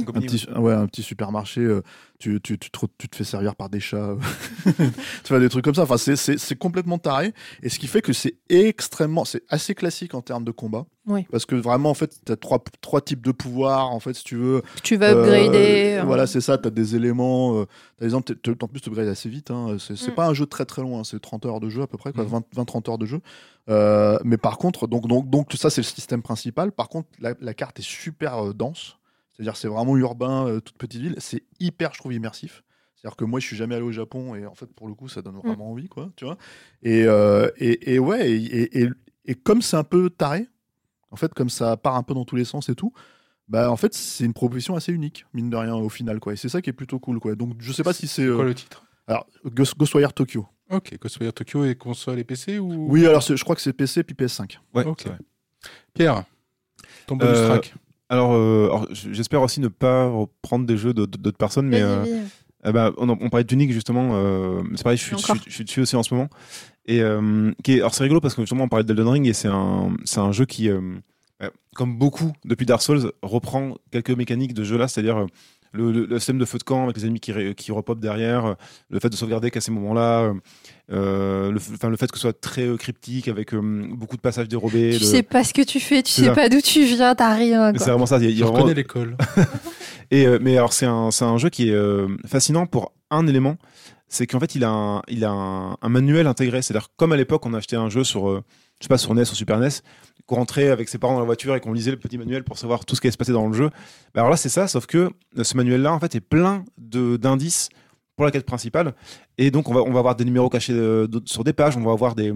Un 0.00 0.04
combini. 0.04 0.26
un 0.26 0.36
petit, 0.36 0.48
ouais, 0.58 0.72
un 0.74 0.86
petit 0.86 1.02
supermarché, 1.02 1.60
euh, 1.60 1.82
tu, 2.18 2.40
tu, 2.40 2.58
tu, 2.58 2.70
te, 2.70 2.78
tu 2.98 3.08
te 3.08 3.16
fais 3.16 3.24
servir 3.24 3.54
par 3.54 3.68
des 3.68 3.80
chats, 3.80 4.16
tu 4.64 5.28
vois, 5.28 5.40
des 5.40 5.48
trucs 5.48 5.64
comme 5.64 5.74
ça. 5.74 5.82
Enfin, 5.82 5.96
c'est- 5.98 6.16
c'est 6.16 6.38
c'est 6.38 6.56
complètement 6.56 6.98
taré. 6.98 7.32
Et 7.62 7.68
ce 7.68 7.78
qui 7.78 7.86
fait 7.86 8.02
que 8.02 8.12
c'est 8.12 8.36
extrêmement, 8.48 9.24
c'est 9.24 9.42
assez 9.48 9.74
classique 9.74 10.14
en 10.14 10.22
termes 10.22 10.44
de 10.44 10.50
combat. 10.50 10.86
Oui. 11.06 11.24
Parce 11.30 11.46
que 11.46 11.54
vraiment, 11.54 11.90
en 11.90 11.94
fait, 11.94 12.18
tu 12.26 12.32
as 12.32 12.36
trois, 12.36 12.62
trois 12.80 13.00
types 13.00 13.24
de 13.24 13.30
pouvoirs, 13.32 13.90
en 13.92 14.00
fait, 14.00 14.14
si 14.14 14.24
tu 14.24 14.34
veux. 14.36 14.62
Tu 14.82 14.96
vas 14.96 15.10
Euh, 15.14 15.22
upgrader. 15.22 15.98
euh, 16.00 16.02
voilà, 16.04 16.26
c'est 16.26 16.40
ça, 16.40 16.58
tu 16.58 16.66
as 16.66 16.70
des 16.70 16.96
éléments. 16.96 17.60
Euh, 17.60 17.64
par 17.98 18.04
exemple, 18.06 18.34
t'es- 18.34 18.52
t'es- 18.54 18.64
en 18.64 18.66
plus, 18.68 18.80
tu 18.80 18.88
upgrades 18.88 19.06
assez 19.08 19.28
vite. 19.28 19.50
Hein, 19.50 19.76
c'est 19.78 19.94
Mm. 20.10 20.14
pas 20.14 20.26
un 20.26 20.34
jeu 20.34 20.46
très 20.46 20.64
très 20.64 20.82
long, 20.82 20.98
hein, 20.98 21.04
c'est 21.04 21.20
30 21.20 21.46
heures 21.46 21.60
de 21.60 21.68
jeu 21.68 21.82
à 21.82 21.86
peu 21.86 21.96
près, 21.96 22.12
quoi, 22.12 22.24
Mm. 22.24 22.42
20-30 22.52 22.88
heures 22.88 22.98
de 22.98 23.06
jeu. 23.06 23.20
Euh, 23.68 24.18
mais 24.24 24.36
par 24.36 24.58
contre, 24.58 24.86
donc, 24.86 25.06
donc, 25.06 25.30
donc 25.30 25.52
ça, 25.54 25.70
c'est 25.70 25.80
le 25.80 25.86
système 25.86 26.22
principal. 26.22 26.72
Par 26.72 26.88
contre, 26.88 27.08
la, 27.20 27.34
la 27.40 27.54
carte 27.54 27.78
est 27.78 27.86
super 27.86 28.46
euh, 28.46 28.52
dense. 28.52 28.96
C'est-à-dire, 29.32 29.56
c'est 29.56 29.68
vraiment 29.68 29.96
urbain, 29.96 30.46
euh, 30.46 30.60
toute 30.60 30.76
petite 30.78 31.00
ville. 31.02 31.14
C'est 31.18 31.42
hyper, 31.60 31.92
je 31.92 31.98
trouve, 31.98 32.14
immersif. 32.14 32.62
C'est-à-dire 32.96 33.16
que 33.16 33.24
moi, 33.24 33.38
je 33.38 33.46
suis 33.46 33.56
jamais 33.56 33.74
allé 33.74 33.84
au 33.84 33.92
Japon 33.92 34.34
et 34.34 34.46
en 34.46 34.54
fait, 34.54 34.66
pour 34.74 34.88
le 34.88 34.94
coup, 34.94 35.08
ça 35.08 35.20
donne 35.22 35.36
vraiment 35.44 35.70
envie, 35.70 35.88
quoi, 35.88 36.10
tu 36.16 36.24
vois. 36.24 36.38
Et, 36.82 37.04
euh, 37.04 37.48
et, 37.58 37.94
et 37.94 37.98
ouais, 37.98 38.30
et, 38.30 38.36
et, 38.62 38.82
et- 38.82 38.88
et 39.26 39.34
comme 39.34 39.60
c'est 39.60 39.76
un 39.76 39.84
peu 39.84 40.08
taré, 40.08 40.46
en 41.10 41.16
fait, 41.16 41.32
comme 41.34 41.48
ça 41.50 41.76
part 41.76 41.96
un 41.96 42.02
peu 42.02 42.14
dans 42.14 42.24
tous 42.24 42.36
les 42.36 42.44
sens 42.44 42.68
et 42.68 42.74
tout, 42.74 42.92
bah 43.48 43.70
en 43.70 43.76
fait, 43.76 43.94
c'est 43.94 44.24
une 44.24 44.32
proposition 44.32 44.74
assez 44.76 44.92
unique, 44.92 45.24
mine 45.32 45.50
de 45.50 45.56
rien, 45.56 45.74
au 45.74 45.88
final, 45.88 46.18
quoi. 46.20 46.32
Et 46.32 46.36
c'est 46.36 46.48
ça 46.48 46.60
qui 46.62 46.70
est 46.70 46.72
plutôt 46.72 46.98
cool, 46.98 47.20
quoi. 47.20 47.34
Donc, 47.36 47.54
je 47.60 47.72
sais 47.72 47.82
pas 47.84 47.92
si 47.92 48.08
c'est. 48.08 48.22
euh, 48.24 48.34
Quoi 48.36 48.44
le 48.44 48.54
titre? 48.54 48.84
alors, 49.06 49.26
Ghost- 49.44 49.76
Ghostwire 49.78 50.12
Tokyo. 50.12 50.46
Ok, 50.68 50.98
Ghostwire 51.00 51.32
Tokyo 51.32 51.64
et 51.64 51.76
console 51.76 52.18
et 52.18 52.24
PC 52.24 52.58
ou? 52.58 52.86
Oui, 52.90 53.06
alors 53.06 53.20
je 53.20 53.40
crois 53.44 53.54
que 53.54 53.62
c'est 53.62 53.72
PC 53.72 54.02
puis 54.02 54.16
PS5. 54.16 54.58
Ouais, 54.74 54.84
Ok. 54.84 55.04
Pierre, 55.94 56.24
ton 57.06 57.16
bonus 57.16 57.38
Euh, 57.38 57.46
track. 57.46 57.74
Alors, 58.08 58.32
euh, 58.34 58.66
alors, 58.66 58.86
j'espère 58.92 59.42
aussi 59.42 59.60
ne 59.60 59.68
pas 59.68 60.08
reprendre 60.08 60.66
des 60.66 60.76
jeux 60.76 60.92
d'autres 60.94 61.38
personnes, 61.38 61.68
mais 61.68 61.82
euh, 61.82 62.04
eh 62.64 62.72
ben, 62.72 62.92
on, 62.98 63.08
on 63.08 63.28
parlait 63.30 63.44
de 63.44 63.48
Tunic 63.48 63.72
justement. 63.72 64.10
euh, 64.14 64.62
c'est 64.74 64.82
pareil, 64.82 64.96
je 64.98 65.04
suis, 65.16 65.40
je 65.46 65.52
suis 65.52 65.64
dessus 65.64 65.80
aussi 65.80 65.96
en 65.96 66.02
ce 66.02 66.14
moment. 66.14 66.28
Et 66.86 67.00
euh, 67.02 67.52
qui 67.64 67.72
est, 67.72 67.80
alors 67.80 67.94
c'est 67.94 68.04
rigolo 68.04 68.20
parce 68.20 68.34
que 68.34 68.42
justement 68.42 68.64
on 68.64 68.68
parlait 68.68 68.84
d'Elden 68.84 69.08
Ring 69.08 69.26
et 69.26 69.32
c'est 69.32 69.48
un, 69.48 69.94
c'est 70.04 70.20
un 70.20 70.30
jeu 70.32 70.44
qui, 70.44 70.68
euh, 70.68 70.80
euh, 71.42 71.50
comme 71.74 71.98
beaucoup 71.98 72.32
depuis 72.44 72.64
Dark 72.66 72.80
Souls, 72.80 73.10
reprend 73.22 73.76
quelques 73.90 74.10
mécaniques 74.10 74.54
de 74.54 74.62
jeu 74.62 74.78
là, 74.78 74.86
c'est-à-dire 74.86 75.16
euh, 75.18 75.26
le, 75.72 75.90
le- 75.90 76.06
le 76.06 76.18
système 76.20 76.38
de 76.38 76.44
feu 76.44 76.58
de 76.58 76.62
camp 76.62 76.84
avec 76.84 76.96
les 76.96 77.04
ennemis 77.04 77.18
qui, 77.20 77.32
qui 77.56 77.72
repopent 77.72 77.98
derrière, 78.00 78.54
le 78.88 79.00
fait 79.00 79.08
de 79.10 79.16
sauvegarder 79.16 79.50
qu'à 79.50 79.60
ces 79.60 79.72
moments-là, 79.72 80.32
euh, 80.92 81.50
le, 81.50 81.56
enfin, 81.58 81.88
le 81.90 81.96
fait 81.96 82.06
que 82.10 82.16
ce 82.16 82.22
soit 82.22 82.40
très 82.40 82.62
euh, 82.62 82.76
cryptique 82.76 83.26
avec 83.28 83.52
euh, 83.52 83.60
beaucoup 83.90 84.16
de 84.16 84.20
passages 84.22 84.48
dérobés. 84.48 84.92
Tu 84.92 85.00
de- 85.00 85.04
sais 85.04 85.22
pas 85.24 85.42
ce 85.44 85.52
que 85.52 85.62
tu 85.62 85.80
fais, 85.80 86.02
tu 86.02 86.12
C'est 86.12 86.20
sais 86.22 86.26
ça. 86.28 86.34
pas 86.34 86.48
d'où 86.48 86.60
tu 86.60 86.84
viens, 86.84 87.14
t'as 87.16 87.34
rien. 87.34 87.72
Mais 87.72 87.78
quoi. 87.78 87.84
c'est 87.84 87.90
vraiment 87.90 88.06
ça. 88.06 88.18
il 88.18 88.30
il 88.30 88.42
vraiment- 88.44 88.64
l'école. 88.66 89.16
et, 90.10 90.26
euh, 90.26 90.38
mais 90.40 90.56
alors, 90.56 90.72
c'est 90.72 90.86
un, 90.86 91.10
c'est 91.10 91.24
un 91.24 91.36
jeu 91.36 91.48
qui 91.50 91.68
est 91.68 91.74
euh, 91.74 92.06
fascinant 92.26 92.66
pour 92.66 92.92
un 93.10 93.26
élément. 93.26 93.56
C'est 94.08 94.26
qu'en 94.26 94.38
fait, 94.38 94.54
il 94.54 94.64
a, 94.64 94.70
un, 94.70 95.02
il 95.08 95.24
a 95.24 95.30
un, 95.30 95.88
manuel 95.88 96.26
intégré. 96.26 96.62
C'est-à-dire, 96.62 96.88
comme 96.96 97.12
à 97.12 97.16
l'époque, 97.16 97.44
on 97.44 97.54
achetait 97.54 97.76
un 97.76 97.88
jeu 97.88 98.04
sur, 98.04 98.28
euh, 98.28 98.44
je 98.80 98.84
sais 98.84 98.88
pas, 98.88 98.98
sur 98.98 99.14
NES 99.14 99.22
ou 99.22 99.34
Super 99.34 99.58
NES, 99.58 99.68
qu'on 100.26 100.36
rentrait 100.36 100.68
avec 100.68 100.88
ses 100.88 100.98
parents 100.98 101.14
dans 101.14 101.20
la 101.20 101.26
voiture 101.26 101.56
et 101.56 101.60
qu'on 101.60 101.72
lisait 101.72 101.90
le 101.90 101.96
petit 101.96 102.16
manuel 102.16 102.44
pour 102.44 102.58
savoir 102.58 102.84
tout 102.84 102.94
ce 102.94 103.00
qui 103.00 103.08
allait 103.08 103.12
se 103.12 103.18
passer 103.18 103.32
dans 103.32 103.48
le 103.48 103.54
jeu. 103.54 103.70
Bah 104.14 104.20
alors 104.20 104.30
là, 104.30 104.36
c'est 104.36 104.48
ça, 104.48 104.68
sauf 104.68 104.86
que 104.86 105.10
euh, 105.38 105.44
ce 105.44 105.56
manuel-là, 105.56 105.92
en 105.92 105.98
fait, 105.98 106.14
est 106.14 106.20
plein 106.20 106.64
d'indices 106.78 107.68
pour 108.14 108.24
la 108.24 108.30
quête 108.30 108.46
principale. 108.46 108.94
Et 109.38 109.50
donc, 109.50 109.68
on 109.68 109.74
va, 109.74 109.82
on 109.82 109.92
va 109.92 109.98
avoir 109.98 110.16
des 110.16 110.24
numéros 110.24 110.48
cachés 110.48 110.72
euh, 110.72 111.06
sur 111.24 111.44
des 111.44 111.52
pages, 111.52 111.76
on 111.76 111.82
va 111.82 111.92
avoir 111.92 112.14
des, 112.14 112.32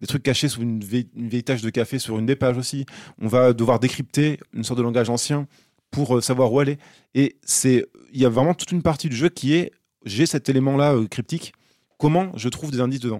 des 0.00 0.06
trucs 0.06 0.22
cachés 0.22 0.48
sous 0.48 0.62
une 0.62 0.80
vieille, 0.80 1.08
une 1.14 1.28
vieille 1.28 1.44
tache 1.44 1.62
de 1.62 1.70
café 1.70 1.98
sur 1.98 2.18
une 2.18 2.26
des 2.26 2.36
pages 2.36 2.56
aussi. 2.56 2.86
On 3.20 3.28
va 3.28 3.52
devoir 3.52 3.78
décrypter 3.78 4.40
une 4.52 4.64
sorte 4.64 4.78
de 4.78 4.82
langage 4.82 5.10
ancien 5.10 5.46
pour 5.90 6.22
savoir 6.22 6.52
où 6.52 6.60
aller. 6.60 6.78
Et 7.14 7.36
c'est, 7.42 7.86
il 8.12 8.20
y 8.20 8.24
a 8.24 8.28
vraiment 8.28 8.54
toute 8.54 8.72
une 8.72 8.82
partie 8.82 9.08
du 9.08 9.16
jeu 9.16 9.28
qui 9.28 9.54
est, 9.54 9.72
j'ai 10.04 10.26
cet 10.26 10.48
élément-là 10.48 10.94
euh, 10.94 11.06
cryptique, 11.06 11.52
comment 11.98 12.32
je 12.36 12.48
trouve 12.48 12.70
des 12.70 12.80
indices 12.80 13.00
dedans? 13.00 13.18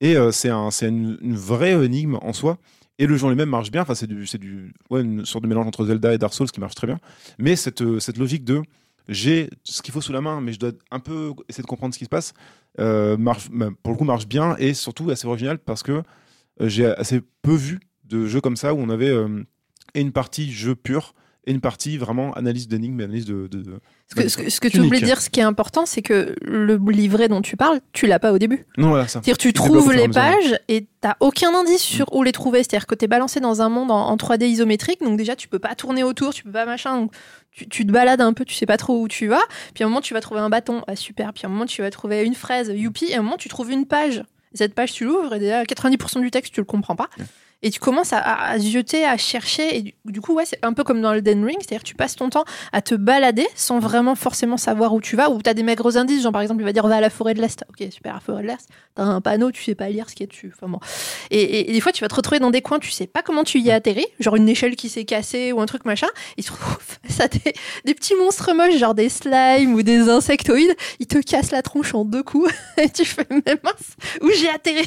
Et 0.00 0.16
euh, 0.16 0.30
c'est 0.30 0.50
un, 0.50 0.70
c'est 0.70 0.88
une, 0.88 1.18
vraie 1.34 1.72
énigme 1.84 2.18
en 2.20 2.32
soi. 2.32 2.58
Et 2.98 3.06
le 3.06 3.16
jeu 3.16 3.26
en 3.26 3.28
lui-même 3.30 3.50
marche 3.50 3.70
bien. 3.70 3.82
Enfin, 3.82 3.94
c'est 3.94 4.06
du, 4.06 4.24
du, 4.38 4.74
une 4.90 5.24
sorte 5.26 5.44
de 5.44 5.48
mélange 5.48 5.66
entre 5.66 5.84
Zelda 5.84 6.14
et 6.14 6.18
Dark 6.18 6.32
Souls 6.32 6.50
qui 6.50 6.60
marche 6.60 6.74
très 6.74 6.86
bien. 6.86 6.98
Mais 7.38 7.56
cette, 7.56 7.82
euh, 7.82 8.00
cette 8.00 8.18
logique 8.18 8.44
de 8.44 8.62
j'ai 9.08 9.50
ce 9.62 9.82
qu'il 9.82 9.92
faut 9.92 10.00
sous 10.00 10.12
la 10.12 10.20
main, 10.20 10.40
mais 10.40 10.52
je 10.52 10.58
dois 10.58 10.72
un 10.90 10.98
peu 10.98 11.32
essayer 11.48 11.62
de 11.62 11.68
comprendre 11.68 11.94
ce 11.94 11.98
qui 11.98 12.06
se 12.06 12.10
passe, 12.10 12.34
marche, 12.76 13.48
bah, 13.52 13.68
pour 13.82 13.92
le 13.92 13.98
coup 13.98 14.04
marche 14.04 14.26
bien 14.26 14.56
et 14.56 14.74
surtout 14.74 15.08
assez 15.10 15.28
original 15.28 15.58
parce 15.60 15.84
que 15.84 16.02
j'ai 16.60 16.86
assez 16.86 17.20
peu 17.40 17.54
vu 17.54 17.78
de 18.04 18.26
jeux 18.26 18.40
comme 18.40 18.56
ça 18.56 18.74
où 18.74 18.78
on 18.78 18.88
avait 18.88 19.14
une 19.94 20.10
partie 20.10 20.50
jeu 20.50 20.74
pur 20.74 21.14
et 21.46 21.52
une 21.52 21.60
partie 21.60 21.96
vraiment 21.96 22.32
analyse 22.34 22.66
d'énigmes 22.68 23.00
et 23.00 23.04
analyse 23.04 23.26
de- 23.26 23.48
Ce 24.08 24.14
que, 24.14 24.28
ce 24.28 24.36
que, 24.36 24.50
ce 24.50 24.60
que 24.60 24.68
tu 24.68 24.78
de 24.78 25.04
dire, 25.04 25.20
ce 25.20 25.28
qui 25.28 25.40
est 25.40 25.44
important, 25.44 25.84
c'est 25.84 26.00
que 26.00 26.36
le 26.40 26.76
livret 26.92 27.26
dont 27.26 27.42
tu 27.42 27.56
parles, 27.56 27.80
tu 27.92 28.06
l'as 28.06 28.20
pas 28.20 28.32
au 28.32 28.38
début. 28.38 28.64
Non, 28.78 28.90
voilà, 28.90 29.08
ça. 29.08 29.14
C'est-à-dire 29.14 29.36
tu 29.36 29.52
trouves 29.52 29.92
les 29.92 30.08
pages 30.08 30.56
et 30.68 30.86
t'as 31.00 31.16
aucun 31.18 31.52
indice 31.52 31.82
sur 31.82 32.14
où 32.14 32.22
les 32.22 32.30
trouver. 32.30 32.60
C'est-à-dire 32.60 32.86
que 32.86 32.94
t'es 32.94 33.08
balancé 33.08 33.40
dans 33.40 33.62
un 33.62 33.68
monde 33.68 33.90
en, 33.90 34.08
en 34.08 34.16
3D 34.16 34.44
isométrique, 34.44 35.00
donc 35.02 35.18
déjà 35.18 35.34
tu 35.34 35.48
peux 35.48 35.58
pas 35.58 35.74
tourner 35.74 36.04
autour, 36.04 36.32
tu 36.32 36.44
peux 36.44 36.52
pas 36.52 36.66
machin. 36.66 36.96
donc 36.96 37.12
tu, 37.50 37.68
tu 37.68 37.84
te 37.84 37.90
balades 37.90 38.20
un 38.20 38.32
peu, 38.32 38.44
tu 38.44 38.54
sais 38.54 38.66
pas 38.66 38.76
trop 38.76 39.00
où 39.00 39.08
tu 39.08 39.26
vas. 39.26 39.42
Puis 39.74 39.82
à 39.82 39.86
un 39.86 39.90
moment 39.90 40.00
tu 40.00 40.14
vas 40.14 40.20
trouver 40.20 40.40
un 40.40 40.50
bâton, 40.50 40.82
ah 40.86 40.94
super. 40.94 41.32
Puis 41.32 41.44
à 41.44 41.48
un 41.48 41.50
moment 41.50 41.66
tu 41.66 41.82
vas 41.82 41.90
trouver 41.90 42.22
une 42.22 42.34
fraise, 42.34 42.72
youpi. 42.72 43.06
Et 43.06 43.14
à 43.16 43.18
un 43.18 43.22
moment 43.22 43.38
tu 43.38 43.48
trouves 43.48 43.72
une 43.72 43.86
page. 43.86 44.18
Et 44.54 44.58
cette 44.58 44.74
page 44.74 44.92
tu 44.92 45.04
l'ouvres 45.04 45.34
et 45.34 45.40
déjà 45.40 45.64
90% 45.64 46.20
du 46.20 46.30
texte 46.30 46.54
tu 46.54 46.60
le 46.60 46.64
comprends 46.64 46.94
pas. 46.94 47.08
Et 47.62 47.70
tu 47.70 47.80
commences 47.80 48.12
à, 48.12 48.18
à, 48.18 48.50
à 48.52 48.58
jeter, 48.58 49.04
à 49.04 49.16
chercher. 49.16 49.76
Et 49.78 49.82
du, 49.82 49.94
du 50.04 50.20
coup, 50.20 50.34
ouais, 50.34 50.44
c'est 50.44 50.58
un 50.62 50.72
peu 50.72 50.84
comme 50.84 51.00
dans 51.00 51.12
Elden 51.14 51.44
Ring, 51.44 51.56
c'est-à-dire 51.60 51.80
que 51.82 51.88
tu 51.88 51.94
passes 51.94 52.14
ton 52.14 52.28
temps 52.28 52.44
à 52.72 52.82
te 52.82 52.94
balader 52.94 53.46
sans 53.54 53.78
vraiment 53.78 54.14
forcément 54.14 54.56
savoir 54.58 54.92
où 54.94 55.00
tu 55.00 55.16
vas. 55.16 55.30
Ou 55.30 55.40
tu 55.42 55.48
as 55.50 55.54
des 55.54 55.62
maigres 55.62 55.96
indices, 55.96 56.22
genre 56.22 56.32
par 56.32 56.42
exemple, 56.42 56.60
il 56.62 56.64
va 56.64 56.72
dire 56.72 56.86
va 56.86 56.96
à 56.96 57.00
la 57.00 57.10
forêt 57.10 57.34
de 57.34 57.40
l'Est. 57.40 57.64
Ok, 57.70 57.86
super, 57.90 58.14
la 58.14 58.20
forêt 58.20 58.42
de 58.42 58.48
l'Est. 58.48 58.68
T'as 58.94 59.02
un 59.04 59.20
panneau, 59.20 59.50
tu 59.50 59.62
sais 59.64 59.74
pas 59.74 59.88
lire 59.88 60.08
ce 60.08 60.14
qu'il 60.14 60.24
y 60.26 60.28
a 60.28 60.32
dessus. 60.32 60.52
Enfin 60.54 60.68
bon. 60.68 60.78
Et, 61.30 61.40
et- 61.42 61.70
et 61.70 61.72
des 61.72 61.80
fois, 61.80 61.92
tu 61.92 62.02
vas 62.02 62.08
te 62.08 62.14
retrouver 62.14 62.38
dans 62.38 62.50
des 62.50 62.62
coins, 62.62 62.78
tu 62.78 62.90
sais 62.90 63.06
pas 63.06 63.22
comment 63.22 63.42
tu 63.44 63.58
y 63.58 63.68
es 63.68 63.72
atterri, 63.72 64.06
genre 64.20 64.36
une 64.36 64.48
échelle 64.48 64.76
qui 64.76 64.88
s'est 64.88 65.04
cassée 65.04 65.52
ou 65.52 65.60
un 65.60 65.66
truc 65.66 65.84
machin. 65.86 66.08
Ils 66.36 66.44
se 66.44 66.52
retrouvent 66.52 66.78
face 67.04 67.20
à 67.20 67.28
des, 67.28 67.54
des 67.84 67.94
petits 67.94 68.14
monstres 68.14 68.52
moches, 68.54 68.76
genre 68.76 68.94
des 68.94 69.08
slimes 69.08 69.74
ou 69.74 69.82
des 69.82 70.08
insectoïdes. 70.08 70.74
Ils 71.00 71.06
te 71.06 71.18
cassent 71.18 71.50
la 71.52 71.62
tronche 71.62 71.94
en 71.94 72.04
deux 72.04 72.22
coups 72.22 72.52
et 72.76 72.90
tu 72.90 73.04
fais, 73.04 73.26
mais 73.30 73.56
mince, 73.64 73.96
où 74.22 74.30
j'ai 74.30 74.48
atterri? 74.50 74.86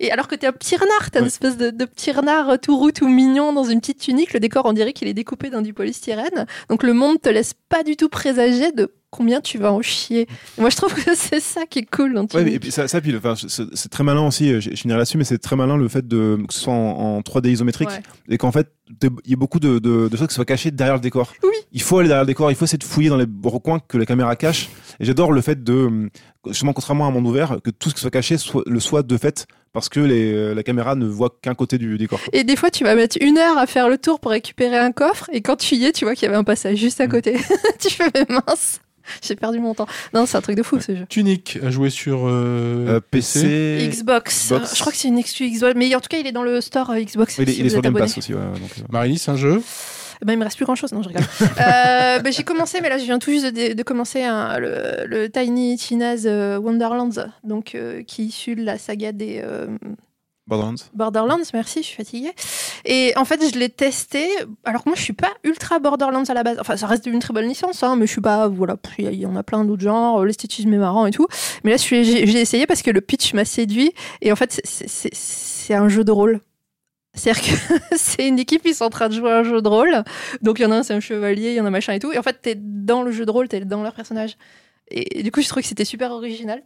Et 0.00 0.10
alors 0.12 0.28
que 0.28 0.34
t'es 0.34 0.46
un 0.46 0.52
petit 0.52 0.76
renard, 0.76 1.10
t'as 1.10 1.18
une 1.20 1.24
Ouais. 1.24 1.28
espèce 1.28 1.56
de, 1.56 1.70
de 1.70 1.84
petit 1.86 2.03
renard 2.12 2.50
euh, 2.50 2.56
tout 2.56 2.76
roux, 2.76 2.90
tout 2.92 3.08
mignon 3.08 3.52
dans 3.52 3.64
une 3.64 3.80
petite 3.80 3.98
tunique. 4.00 4.32
Le 4.32 4.40
décor, 4.40 4.64
on 4.66 4.72
dirait 4.72 4.92
qu'il 4.92 5.08
est 5.08 5.14
découpé 5.14 5.50
dans 5.50 5.62
du 5.62 5.72
polystyrène. 5.74 6.46
Donc 6.68 6.82
le 6.82 6.92
monde 6.92 7.20
te 7.20 7.28
laisse 7.28 7.54
pas 7.68 7.82
du 7.82 7.96
tout 7.96 8.08
présager 8.08 8.72
de 8.72 8.92
combien 9.10 9.40
tu 9.40 9.58
vas 9.58 9.72
en 9.72 9.80
chier. 9.80 10.26
Moi, 10.58 10.70
je 10.70 10.76
trouve 10.76 10.92
que 10.92 11.14
c'est 11.14 11.38
ça 11.38 11.66
qui 11.66 11.78
est 11.80 11.88
cool 11.88 12.14
dans 12.14 12.22
Ouais, 12.22 12.26
Tunic. 12.26 12.46
mais- 12.46 12.52
et 12.54 12.58
puis 12.58 12.72
ça, 12.72 12.88
ça 12.88 13.00
puis, 13.00 13.16
enfin, 13.16 13.34
c'est 13.36 13.88
très 13.88 14.02
malin 14.02 14.26
aussi. 14.26 14.52
euh, 14.52 14.60
Je 14.60 14.70
je 14.70 14.76
finirai 14.76 14.98
là-dessus, 14.98 15.18
mais 15.18 15.24
c'est 15.24 15.38
très 15.38 15.54
malin 15.54 15.76
le 15.76 15.86
fait 15.88 16.06
de 16.08 16.36
que 16.48 16.52
ce 16.52 16.60
soit 16.60 16.72
en, 16.72 17.18
en 17.18 17.20
3D 17.22 17.50
isométrique 17.52 17.90
Ouais. 17.90 18.02
et 18.28 18.38
qu'en 18.38 18.50
fait 18.50 18.72
il 19.02 19.10
y 19.30 19.32
a 19.32 19.36
beaucoup 19.36 19.60
de, 19.60 19.78
de, 19.78 20.08
de 20.08 20.16
choses 20.16 20.26
qui 20.28 20.34
soient 20.34 20.44
cachées 20.44 20.70
derrière 20.72 20.96
le 20.96 21.00
décor. 21.00 21.32
Oui. 21.44 21.50
Il 21.72 21.80
faut 21.80 21.98
aller 21.98 22.08
derrière 22.08 22.24
le 22.24 22.26
décor, 22.26 22.50
il 22.50 22.54
faut 22.56 22.64
essayer 22.64 22.76
de 22.78 22.84
fouiller 22.84 23.08
dans 23.08 23.16
les 23.16 23.26
recoins 23.44 23.78
que 23.78 23.96
la 23.96 24.04
caméra 24.04 24.34
cache. 24.36 24.68
Et 25.00 25.04
j'adore 25.04 25.32
le 25.32 25.40
fait 25.40 25.62
de, 25.64 26.10
justement, 26.48 26.72
contrairement 26.72 27.04
à 27.06 27.08
un 27.08 27.10
monde 27.12 27.26
ouvert, 27.26 27.58
que 27.62 27.70
tout 27.70 27.88
ce 27.90 27.94
qui 27.94 28.00
soit 28.00 28.10
caché 28.10 28.36
soit, 28.36 28.62
le 28.66 28.80
soit 28.80 29.02
de 29.02 29.16
fait 29.16 29.46
parce 29.74 29.90
que 29.90 30.00
les, 30.00 30.32
euh, 30.32 30.54
la 30.54 30.62
caméra 30.62 30.94
ne 30.94 31.04
voit 31.04 31.36
qu'un 31.42 31.54
côté 31.54 31.76
du 31.76 31.98
décor. 31.98 32.18
Et 32.32 32.44
des 32.44 32.56
fois, 32.56 32.70
tu 32.70 32.84
vas 32.84 32.94
mettre 32.94 33.18
une 33.20 33.36
heure 33.36 33.58
à 33.58 33.66
faire 33.66 33.90
le 33.90 33.98
tour 33.98 34.20
pour 34.20 34.30
récupérer 34.30 34.78
un 34.78 34.92
coffre, 34.92 35.28
et 35.32 35.42
quand 35.42 35.56
tu 35.56 35.74
y 35.74 35.84
es, 35.84 35.92
tu 35.92 36.06
vois 36.06 36.14
qu'il 36.14 36.24
y 36.24 36.28
avait 36.28 36.36
un 36.38 36.44
passage 36.44 36.78
juste 36.78 37.02
à 37.02 37.08
côté. 37.08 37.34
tu 37.80 37.90
fais, 37.90 38.08
mais 38.14 38.24
mince. 38.28 38.80
J'ai 39.22 39.36
perdu 39.36 39.58
mon 39.58 39.74
temps. 39.74 39.86
Non, 40.14 40.24
c'est 40.24 40.38
un 40.38 40.40
truc 40.40 40.56
de 40.56 40.62
fou 40.62 40.80
ce 40.80 40.96
jeu. 40.96 41.04
Tunic 41.10 41.58
a 41.62 41.70
joué 41.70 41.90
sur 41.90 42.26
euh, 42.26 42.86
Euh, 42.88 43.00
PC. 43.10 43.90
Xbox. 43.92 44.46
Xbox. 44.46 44.74
Je 44.76 44.80
crois 44.80 44.92
que 44.92 44.96
c'est 44.98 45.08
une 45.08 45.18
exclu 45.18 45.50
Xbox. 45.50 45.74
Mais 45.76 45.94
en 45.94 46.00
tout 46.00 46.08
cas, 46.08 46.16
il 46.18 46.26
est 46.26 46.32
dans 46.32 46.42
le 46.42 46.62
store 46.62 46.94
Xbox. 46.94 47.36
Il 47.38 47.48
est, 47.48 47.52
si 47.52 47.60
il 47.60 47.66
est 47.66 47.70
sur 47.70 47.82
Game. 47.82 47.92
Pass 47.92 48.16
aussi. 48.16 48.32
Ouais, 48.32 48.40
donc, 48.40 48.90
Marilys, 48.90 49.22
un 49.26 49.36
jeu? 49.36 49.60
Ben, 50.22 50.32
il 50.34 50.38
me 50.38 50.44
reste 50.44 50.56
plus 50.56 50.64
grand 50.64 50.74
chose, 50.74 50.92
non, 50.92 51.02
je 51.02 51.08
rigole. 51.08 51.24
euh, 51.42 52.18
ben, 52.20 52.32
j'ai 52.32 52.42
commencé, 52.44 52.80
mais 52.80 52.88
là, 52.88 52.98
je 52.98 53.04
viens 53.04 53.18
tout 53.18 53.30
juste 53.30 53.46
de, 53.46 53.72
de 53.74 53.82
commencer 53.82 54.22
le, 54.24 55.06
le 55.06 55.28
Tiny 55.30 55.76
Tina's 55.76 56.22
euh, 56.26 56.58
Wonderlands, 56.58 57.10
donc, 57.42 57.74
euh, 57.74 58.02
qui 58.02 58.22
est 58.22 58.26
issu 58.26 58.54
de 58.54 58.64
la 58.64 58.78
saga 58.78 59.12
des 59.12 59.40
euh, 59.42 59.66
Borderlands. 60.46 60.74
Borderlands. 60.92 61.38
Merci, 61.54 61.78
je 61.80 61.86
suis 61.86 61.96
fatiguée. 61.96 62.32
Et 62.84 63.14
en 63.16 63.24
fait, 63.24 63.40
je 63.50 63.58
l'ai 63.58 63.70
testé. 63.70 64.28
Alors 64.64 64.84
que 64.84 64.90
moi, 64.90 64.96
je 64.96 65.02
suis 65.02 65.14
pas 65.14 65.30
ultra 65.42 65.78
Borderlands 65.78 66.24
à 66.28 66.34
la 66.34 66.42
base. 66.42 66.58
Enfin, 66.60 66.76
ça 66.76 66.86
reste 66.86 67.06
une 67.06 67.18
très 67.18 67.32
bonne 67.32 67.46
licence, 67.48 67.82
hein, 67.82 67.96
mais 67.96 68.06
je 68.06 68.12
suis 68.12 68.20
pas. 68.20 68.46
Voilà, 68.48 68.76
il 68.98 69.04
y 69.04 69.08
a- 69.08 69.10
il 69.12 69.18
y 69.20 69.24
en 69.26 69.36
a 69.36 69.42
plein 69.42 69.64
d'autres 69.64 69.82
genres. 69.82 70.22
L'esthétisme 70.22 70.70
est 70.74 70.78
marrant 70.78 71.06
et 71.06 71.12
tout. 71.12 71.26
Mais 71.64 71.70
là, 71.70 71.76
j'ai 71.78 72.40
essayé 72.40 72.66
parce 72.66 72.82
que 72.82 72.90
le 72.90 73.00
pitch 73.00 73.32
m'a 73.32 73.46
séduit. 73.46 73.92
Et 74.20 74.32
en 74.32 74.36
fait, 74.36 74.60
c'est 74.64 75.74
un 75.74 75.88
jeu 75.88 76.04
de 76.04 76.12
rôle. 76.12 76.40
C'est-à-dire 77.14 77.42
que 77.42 77.96
c'est 77.96 78.26
une 78.26 78.38
équipe, 78.38 78.62
ils 78.64 78.74
sont 78.74 78.84
en 78.84 78.90
train 78.90 79.08
de 79.08 79.14
jouer 79.14 79.30
un 79.30 79.44
jeu 79.44 79.62
de 79.62 79.68
rôle. 79.68 80.04
Donc 80.42 80.58
il 80.58 80.62
y 80.62 80.66
en 80.66 80.70
a 80.70 80.76
un, 80.76 80.82
c'est 80.82 80.94
un 80.94 81.00
chevalier, 81.00 81.50
il 81.50 81.54
y 81.54 81.60
en 81.60 81.66
a 81.66 81.70
machin 81.70 81.92
et 81.92 82.00
tout. 82.00 82.12
Et 82.12 82.18
en 82.18 82.22
fait, 82.22 82.38
t'es 82.42 82.54
dans 82.56 83.02
le 83.02 83.12
jeu 83.12 83.24
de 83.24 83.30
rôle, 83.30 83.48
t'es 83.48 83.60
dans 83.60 83.82
leur 83.82 83.94
personnage. 83.94 84.36
Et 84.88 85.22
du 85.22 85.30
coup, 85.30 85.40
je 85.40 85.48
trouvais 85.48 85.62
que 85.62 85.68
c'était 85.68 85.84
super 85.84 86.10
original. 86.10 86.62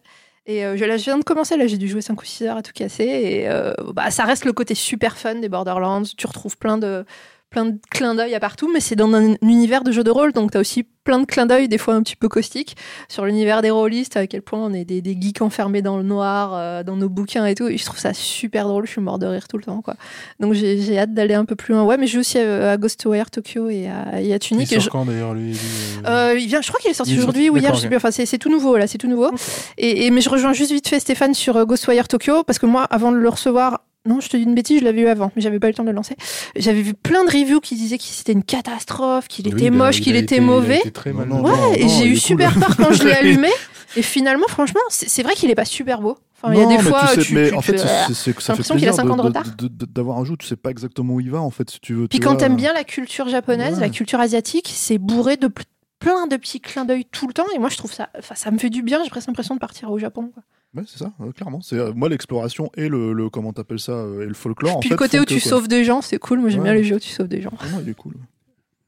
Et 0.47 0.65
euh, 0.65 0.77
je, 0.77 0.85
là, 0.87 0.97
je 0.97 1.05
viens 1.05 1.19
de 1.19 1.25
commencer, 1.25 1.57
là, 1.57 1.66
j'ai 1.66 1.77
dû 1.77 1.89
jouer 1.89 2.01
5 2.01 2.20
ou 2.20 2.25
6 2.25 2.45
heures 2.45 2.57
à 2.57 2.62
tout 2.62 2.73
casser. 2.75 3.05
Et 3.05 3.49
euh, 3.49 3.75
bah, 3.93 4.11
ça 4.11 4.25
reste 4.25 4.47
le 4.47 4.53
côté 4.53 4.75
super 4.75 5.19
fun 5.19 5.37
des 5.37 5.49
Borderlands. 5.49 6.05
Tu 6.16 6.27
retrouves 6.27 6.57
plein 6.57 6.79
de, 6.79 7.05
plein 7.51 7.65
de 7.66 7.79
clins 7.91 8.15
d'œil 8.15 8.35
à 8.35 8.41
partout, 8.41 8.70
mais 8.73 8.81
c'est 8.81 8.97
dans 8.97 9.12
un 9.15 9.35
univers 9.43 9.83
de 9.85 9.91
jeu 9.93 10.05
de 10.05 10.11
rôle. 10.11 10.33
Donc 10.33 10.51
t'as 10.51 10.61
aussi 10.61 10.85
plein 11.05 11.19
de 11.20 11.25
clins 11.25 11.47
d'œil, 11.47 11.69
des 11.69 11.79
fois 11.79 11.95
un 11.95 12.03
petit 12.03 12.16
peu 12.16 12.29
caustiques, 12.29 12.77
sur 13.09 13.25
l'univers 13.25 13.62
des 13.62 13.70
rôlistes, 13.70 14.19
à 14.19 14.27
quel 14.27 14.43
point 14.43 14.59
on 14.59 14.75
est 14.75 14.85
des, 14.85 15.01
des 15.01 15.16
geeks 15.19 15.41
enfermés 15.41 15.81
dans 15.81 15.97
le 15.97 16.03
noir, 16.03 16.51
euh, 16.55 16.83
dans 16.83 16.97
nos 16.97 17.09
bouquins 17.09 17.47
et 17.47 17.55
tout. 17.55 17.66
Et 17.69 17.79
je 17.79 17.85
trouve 17.87 17.99
ça 17.99 18.12
super 18.12 18.69
drôle, 18.69 18.85
je 18.87 18.91
suis 18.93 19.01
mort 19.01 19.19
de 19.19 19.25
rire 19.27 19.49
tout 19.49 19.57
le 19.57 19.62
temps. 19.65 19.81
quoi. 19.81 19.95
Donc 20.41 20.53
j'ai 20.53 20.79
j'ai 20.83 20.99
hâte 20.99 21.15
d'aller 21.15 21.33
un 21.33 21.47
peu 21.47 21.57
plus 21.57 21.73
loin. 21.73 21.85
Ouais, 21.85 21.97
mais 21.97 22.07
je 22.07 22.12
joue 22.15 22.20
aussi 22.20 22.39
à, 22.39 22.73
à 22.73 22.77
Ghostwire 22.77 23.31
Tokyo 23.31 23.70
et 23.70 23.89
à, 23.89 24.20
et 24.20 24.33
à 24.33 24.37
Il 24.37 24.39
Tunic. 24.41 24.70
et 24.70 24.75
sort 24.75 24.83
je- 24.85 24.91
quand 24.91 25.07
d'ailleurs 25.07 25.33
lui, 25.33 25.53
lui, 25.53 25.59
euh, 26.07 26.33
euh, 26.35 26.39
il 26.39 26.47
vient, 26.49 26.61
je 26.61 26.69
crois 26.69 26.81
qu'il 26.81 26.91
est 26.91 26.95
sorti 26.95 27.15
Il 27.15 27.19
aujourd'hui 27.20 27.49
ou 27.49 27.57
hier, 27.57 27.75
je 27.75 27.81
sais 27.81 27.87
plus. 27.87 27.97
Enfin, 27.97 28.11
c'est 28.11 28.27
c'est 28.27 28.39
tout 28.39 28.51
nouveau 28.51 28.77
là, 28.77 28.87
c'est 28.87 28.99
tout 28.99 29.09
nouveau. 29.09 29.31
Et, 29.79 30.05
et- 30.05 30.11
mais 30.11 30.20
je 30.20 30.29
rejoins 30.29 30.53
juste 30.53 30.73
vite 30.73 30.87
fait 30.89 31.01
Stéphane 31.01 31.33
sur 31.33 31.57
euh, 31.57 31.65
Ghostwire 31.65 32.09
Tokyo 32.09 32.43
parce 32.45 32.59
que 32.59 32.66
moi, 32.66 32.85
avant 32.85 33.11
de 33.12 33.16
le 33.16 33.29
recevoir, 33.31 33.81
non, 34.09 34.20
je 34.20 34.28
te 34.28 34.36
dis 34.36 34.43
une 34.43 34.55
bêtise, 34.55 34.80
je 34.80 34.85
l'avais 34.85 35.02
eu 35.02 35.06
avant, 35.09 35.30
mais 35.36 35.43
j'avais 35.43 35.59
pas 35.60 35.68
eu 35.68 35.70
le 35.70 35.76
temps 35.76 35.85
de 35.85 35.90
le 35.90 35.94
lancer. 35.94 36.16
J'avais 36.56 36.82
vu 36.82 36.94
plein 36.94 37.24
de 37.24 37.30
reviews 37.30 37.60
qui 37.60 37.76
disaient 37.76 37.98
que 37.98 38.05
c'était 38.05 38.32
une 38.32 38.43
catastrophe, 38.44 39.28
qu'il 39.28 39.47
était 39.47 39.68
a- 39.68 39.70
moche, 39.70 39.98
il 39.98 40.02
qu'il 40.02 40.16
était 40.16 40.36
été- 40.36 40.40
mauvais. 40.40 40.80
très 40.93 41.12
Non. 41.12 41.43
Ouais, 41.43 41.78
et 41.80 41.85
non, 41.85 41.89
j'ai 41.98 42.06
eu 42.06 42.16
super 42.16 42.52
cool. 42.55 42.62
peur 42.62 42.76
quand 42.76 42.93
je 42.93 43.05
l'ai 43.05 43.12
allumé. 43.14 43.48
Et 43.97 44.02
finalement, 44.02 44.47
franchement, 44.48 44.80
c'est 44.90 45.22
vrai 45.22 45.35
qu'il 45.35 45.51
est 45.51 45.55
pas 45.55 45.64
super 45.64 46.01
beau. 46.01 46.18
Enfin, 46.40 46.52
il 46.55 46.60
y 46.60 46.62
a 46.62 46.66
des 46.66 46.76
mais 46.76 46.82
fois, 46.82 47.02
tu 47.14 47.20
sais, 47.20 47.26
tu, 47.26 47.35
mais 47.35 47.48
tu 47.48 47.55
en 47.55 47.60
fait, 47.62 47.78
c'est- 47.78 48.32
que 48.32 48.40
ça 48.43 48.55
fait 48.55 48.62
l'impression 48.62 48.74
qu'il 48.76 48.85
a 48.89 48.93
plaisir 48.93 48.94
5 48.94 49.10
ans 49.10 49.16
de 49.16 49.22
de- 49.22 49.26
retard. 49.26 49.44
d'avoir 49.93 50.18
un 50.18 50.24
jeu, 50.24 50.36
tu 50.39 50.47
sais 50.47 50.56
pas 50.56 50.70
exactement 50.70 51.14
où 51.14 51.20
il 51.20 51.30
va 51.30 51.40
en 51.40 51.51
fait, 51.51 51.68
si 51.70 51.80
tu 51.80 51.94
veux. 51.94 52.06
Puis 52.06 52.18
tu 52.20 52.24
quand 52.24 52.32
vois. 52.32 52.39
t'aimes 52.39 52.55
bien 52.56 52.72
la 52.74 52.85
culture 52.85 53.28
japonaise, 53.28 53.74
Ouais. 53.74 53.80
la 53.80 53.89
culture 53.89 54.20
asiatique, 54.20 54.70
c'est 54.72 54.98
bourré 54.98 55.36
de 55.36 55.48
pl- 55.48 55.66
plein 55.98 56.28
de 56.28 56.36
petits 56.36 56.60
clins 56.60 56.85
d'œil 56.85 57.06
tout 57.10 57.26
le 57.26 57.32
temps. 57.32 57.47
Et 57.56 57.59
moi, 57.59 57.70
je 57.70 57.76
trouve 57.76 57.93
ça, 57.93 58.09
enfin, 58.16 58.36
ça 58.36 58.51
me 58.52 58.59
fait 58.59 58.70
du 58.70 58.82
bien. 58.82 59.02
J'ai 59.02 59.10
presque 59.10 59.26
l'impression 59.26 59.55
de 59.56 59.60
partir 59.60 59.90
au 59.90 59.98
Japon. 59.98 60.30
quoi. 60.32 60.43
Ouais, 60.74 60.82
c'est 60.86 60.99
ça, 60.99 61.12
euh, 61.20 61.32
clairement. 61.32 61.61
C'est 61.62 61.78
euh, 61.78 61.93
moi 61.95 62.09
l'exploration 62.09 62.70
et 62.77 62.89
le, 62.89 63.12
le 63.15 63.31
comment 63.31 63.53
t'appelles 63.53 63.78
ça 63.81 63.93
euh, 63.93 64.23
et 64.23 64.27
le 64.27 64.35
folklore. 64.35 64.77
en 64.77 64.81
Puis 64.81 64.90
fait, 64.90 64.95
le 64.95 64.99
côté 64.99 65.19
où 65.19 65.24
que, 65.24 65.28
tu 65.35 65.40
quoi. 65.40 65.51
sauves 65.51 65.69
des 65.69 65.82
gens, 65.85 66.03
c'est 66.03 66.19
cool. 66.19 66.40
Moi, 66.40 66.51
j'aime 66.51 66.61
Ouais. 66.61 66.65
bien 66.70 66.74
les 66.74 66.85
jeux 66.85 66.97
où 66.97 67.01
tu 67.01 67.09
sauves 67.09 67.28
des 67.28 67.40
gens. 67.40 67.53
Ah 67.61 67.69
non, 67.70 67.81
il 67.82 67.89
est 67.89 67.95
cool. 67.95 68.15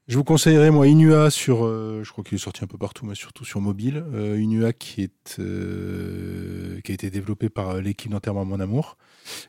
Je 0.09 0.17
vous 0.17 0.25
conseillerais 0.25 0.73
moi 0.73 0.89
Inua 0.89 1.31
sur, 1.31 1.65
euh, 1.65 2.03
je 2.05 2.11
crois 2.11 2.25
qu'il 2.25 2.35
est 2.35 2.39
sorti 2.39 2.65
un 2.65 2.67
peu 2.67 2.77
partout, 2.77 3.07
mais 3.07 3.15
surtout 3.15 3.45
sur 3.45 3.61
mobile. 3.61 4.05
Euh, 4.13 4.41
Inua 4.41 4.73
qui 4.73 5.03
est 5.03 5.39
euh, 5.39 6.81
qui 6.83 6.91
a 6.93 6.95
été 6.95 7.11
développé 7.11 7.49
par 7.49 7.71
euh, 7.71 7.81
l'équipe 7.81 8.11
d'enterrement 8.11 8.45
Mon 8.45 8.61
Amour 8.61 8.97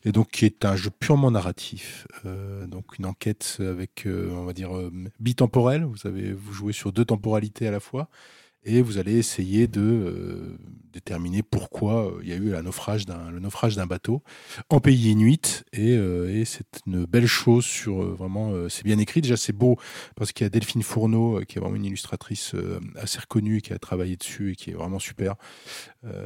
et 0.06 0.12
donc 0.12 0.30
qui 0.30 0.46
est 0.46 0.64
un 0.66 0.76
jeu 0.76 0.90
purement 0.92 1.32
narratif, 1.32 2.06
euh, 2.26 2.68
donc 2.68 2.98
une 3.00 3.06
enquête 3.08 3.58
avec 3.60 4.06
euh, 4.06 4.30
on 4.34 4.46
va 4.46 4.54
dire 4.54 4.76
euh, 4.76 4.92
bitemporelle. 5.20 5.84
Vous 5.84 6.06
avez 6.08 6.32
vous 6.32 6.54
jouez 6.54 6.74
sur 6.74 6.92
deux 6.92 7.06
temporalités 7.06 7.68
à 7.68 7.72
la 7.72 7.80
fois 7.80 8.08
et 8.64 8.82
vous 8.82 8.98
allez 8.98 9.18
essayer 9.18 9.68
de 9.68 9.82
euh, 9.82 10.58
déterminer 10.94 11.42
pourquoi 11.42 12.06
euh, 12.08 12.20
il 12.22 12.30
y 12.30 12.34
a 12.34 12.36
eu 12.36 12.52
naufrage 12.64 13.06
le 13.08 13.40
naufrage 13.40 13.76
d'un 13.76 13.88
bateau 13.88 14.22
en 14.70 14.80
pays 14.80 15.10
inuit. 15.10 15.64
Et, 15.74 15.96
euh, 15.98 16.46
c'est 16.46 16.82
une 16.86 17.06
belle 17.06 17.26
chose 17.26 17.66
sur 17.66 18.02
vraiment 18.16 18.54
c'est 18.70 18.84
bien 18.84 19.00
écrit. 19.00 19.22
Déjà 19.22 19.38
c'est 19.38 19.54
beau 19.54 19.78
parce 20.16 20.32
qu'il 20.32 20.46
y 20.46 20.48
a 20.48 20.50
Delphine 20.50 20.84
Fourneau 20.84 21.42
qui 21.48 21.58
est 21.58 21.62
vraiment 21.62 21.76
une 21.76 21.86
illustratrice 21.86 22.56
assez 22.96 23.20
reconnue 23.20 23.62
qui 23.62 23.74
a 23.74 23.80
travaillé 23.80 24.16
dessus 24.16 24.52
et 24.52 24.56
qui 24.56 24.72
est 24.72 24.74
vraiment 24.74 25.00
super. 25.00 25.36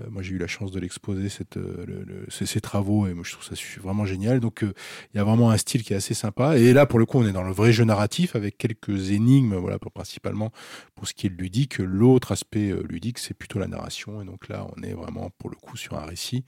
Moi 0.09 0.21
j'ai 0.21 0.33
eu 0.33 0.37
la 0.37 0.47
chance 0.47 0.71
de 0.71 0.79
l'exposer 0.79 1.29
ces 1.29 2.61
travaux 2.61 3.07
et 3.07 3.13
moi 3.13 3.23
je 3.25 3.31
trouve 3.33 3.45
ça 3.45 3.55
vraiment 3.81 4.05
génial. 4.05 4.39
Donc 4.39 4.61
il 4.61 5.17
y 5.17 5.19
a 5.19 5.23
vraiment 5.23 5.51
un 5.51 5.57
style 5.57 5.83
qui 5.83 5.93
est 5.93 5.97
assez 5.97 6.13
sympa. 6.13 6.57
Et 6.57 6.73
là 6.73 6.85
pour 6.85 6.99
le 6.99 7.05
coup 7.05 7.19
on 7.19 7.27
est 7.27 7.33
dans 7.33 7.43
le 7.43 7.53
vrai 7.53 7.71
jeu 7.71 7.83
narratif 7.83 8.35
avec 8.35 8.57
quelques 8.57 9.11
énigmes 9.11 9.55
voilà 9.55 9.79
pour, 9.79 9.91
principalement 9.91 10.51
pour 10.95 11.07
ce 11.07 11.13
qui 11.13 11.27
est 11.27 11.29
ludique. 11.29 11.77
L'autre 11.77 12.24
aspect 12.31 12.69
euh, 12.69 12.83
ludique 12.87 13.19
c'est 13.19 13.33
plutôt 13.33 13.59
la 13.59 13.67
narration 13.67 14.21
et 14.21 14.25
donc 14.25 14.47
là 14.47 14.67
on 14.75 14.83
est 14.83 14.93
vraiment 14.93 15.29
pour 15.37 15.49
le 15.49 15.55
coup 15.55 15.77
sur 15.77 15.95
un 15.95 16.05
récit 16.05 16.45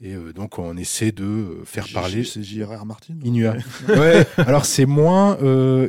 et 0.00 0.14
euh, 0.14 0.32
donc 0.32 0.58
on 0.58 0.76
essaie 0.76 1.12
de 1.12 1.24
euh, 1.24 1.64
faire 1.64 1.86
parler 1.92 2.24
C'est 2.24 2.42
J.R.R. 2.42 2.86
Martin. 2.86 3.14
Inua. 3.22 3.54
Ouais, 3.88 4.26
alors 4.38 4.64
c'est 4.64 4.86
moins, 4.86 5.38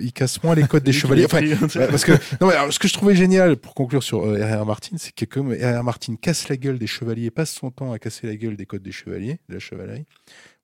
il 0.02 0.12
casse 0.14 0.44
moins 0.44 0.56
les 0.56 0.64
codes 0.64 0.84
des 0.84 0.94
chevaliers. 0.94 1.26
Enfin, 1.26 1.42
parce 1.90 2.06
que 2.06 2.14
non, 2.42 2.48
mais 2.48 2.54
alors, 2.54 2.72
ce 2.72 2.80
que 2.80 2.88
je 2.88 2.94
trouvais 2.94 3.16
génial 3.16 3.58
pour 3.58 3.74
conclure 3.74 4.04
sur 4.04 4.22
R.R. 4.22 4.66
Martin, 4.66 4.98
c'est 4.98 5.14
que 5.14 5.26
comme 5.26 5.54
R.R. 5.54 5.84
Martin 5.84 6.16
casse 6.16 6.50
la 6.50 6.58
gueule 6.58 6.80
des 6.80 6.88
chevaliers, 6.88 7.32
passe 7.32 7.52
son 7.52 7.72
temps 7.72 7.92
à 7.92 8.00
casser 8.00 8.28
la 8.28 8.36
gueule 8.36 8.56
des 8.56 8.66
codes 8.66 8.84
des 8.84 8.92
chevaliers, 8.92 9.40
de 9.50 9.54
la 9.54 9.60
chevalerie. 9.60 10.06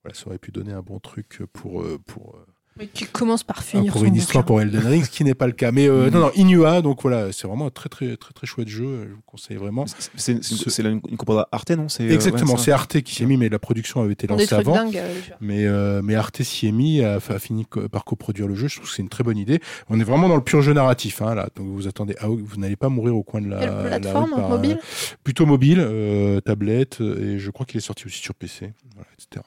Voilà, 0.03 0.18
ça 0.18 0.27
aurait 0.27 0.39
pu 0.39 0.52
donner 0.52 0.73
un 0.73 0.81
bon 0.81 0.99
truc 0.99 1.39
pour 1.53 1.84
pour 2.06 2.35
Mais 2.80 2.88
tu 2.93 3.06
commences 3.06 3.43
par 3.43 3.57
ah, 3.60 3.61
finir 3.64 3.91
pour 3.91 4.02
son 4.02 4.07
une 4.07 4.15
histoire 4.15 4.43
bouquin. 4.45 4.48
pour 4.48 4.61
Elden 4.61 4.88
Ring, 4.88 5.03
ce 5.03 5.10
qui 5.10 5.26
n'est 5.26 5.34
pas 5.35 5.45
le 5.45 5.52
cas. 5.52 5.73
Mais 5.73 5.89
euh, 5.89 6.10
non, 6.10 6.19
non, 6.22 6.31
Inua, 6.35 6.81
donc 6.81 7.02
voilà, 7.02 7.31
c'est 7.34 7.45
vraiment 7.45 7.68
un 7.68 7.69
très 7.69 7.89
très 7.89 8.15
très 8.15 8.31
très 8.31 8.48
chouette 8.48 8.69
jeu. 8.69 9.07
Je 9.10 9.14
vous 9.14 9.22
conseille 9.26 9.57
vraiment. 9.57 9.85
C'est- 9.88 10.10
C'est 10.15 10.41
Ce- 10.41 10.81
une, 10.81 11.02
une 11.10 11.18
compagnie 11.18 11.41
Arte, 11.52 11.72
non? 11.72 11.88
Euh, 11.99 12.10
Exactement, 12.14 12.53
ouais, 12.53 12.57
c'est 12.60 12.72
Arte 12.72 13.02
qui 13.02 13.14
s'y 13.15 13.23
est 13.23 13.26
mis, 13.26 13.35
mais 13.35 13.49
la 13.49 13.60
production 13.60 14.02
avait 14.02 14.14
été 14.14 14.26
des 14.26 14.34
lancée 14.34 14.48
trucs 14.48 14.60
avant. 14.60 14.73
dingues. 14.76 14.98
euh. 14.98 15.14
Mais, 15.41 15.65
euh, 15.65 16.02
mais 16.02 16.15
Arte 16.15 16.43
s'y 16.43 16.68
est 16.68 16.72
mis, 16.72 17.02
a, 17.02 17.15
a 17.15 17.39
fini 17.39 17.65
par 17.91 18.06
coproduire 18.06 18.48
le 18.48 18.56
jeu. 18.56 18.69
Je 18.69 18.77
trouve 18.77 18.88
que 18.89 18.95
c'est 18.95 19.02
une 19.02 19.10
très 19.10 19.26
bonne 19.26 19.38
idée. 19.38 19.60
On 19.89 19.99
est 19.99 20.03
vraiment 20.06 20.30
dans 20.30 20.38
le 20.38 20.43
pur 20.43 20.61
jeu 20.61 20.72
narratif. 20.73 21.22
Hein, 21.22 21.35
là. 21.35 21.49
Donc 21.57 21.68
vous 21.68 21.88
attendez, 21.89 22.15
ah, 22.22 22.27
vous 22.30 22.56
n'allez 22.57 22.77
pas 22.77 22.88
mourir 22.88 23.18
au 23.18 23.23
coin 23.23 23.41
de 23.41 23.49
la, 23.49 23.60
Quelle 23.60 23.69
la 23.69 23.99
plateforme 23.99 24.49
mobile 24.49 24.80
Plutôt 25.26 25.45
mobile, 25.45 25.80
euh, 25.81 26.39
tablette, 26.39 27.02
et 27.02 27.38
je 27.38 27.52
crois 27.52 27.65
qu'il 27.65 27.77
est 27.80 27.81
sorti 27.81 28.06
aussi 28.06 28.19
sur 28.22 28.34
PC, 28.34 28.72
voilà, 28.95 29.10
etc. 29.19 29.45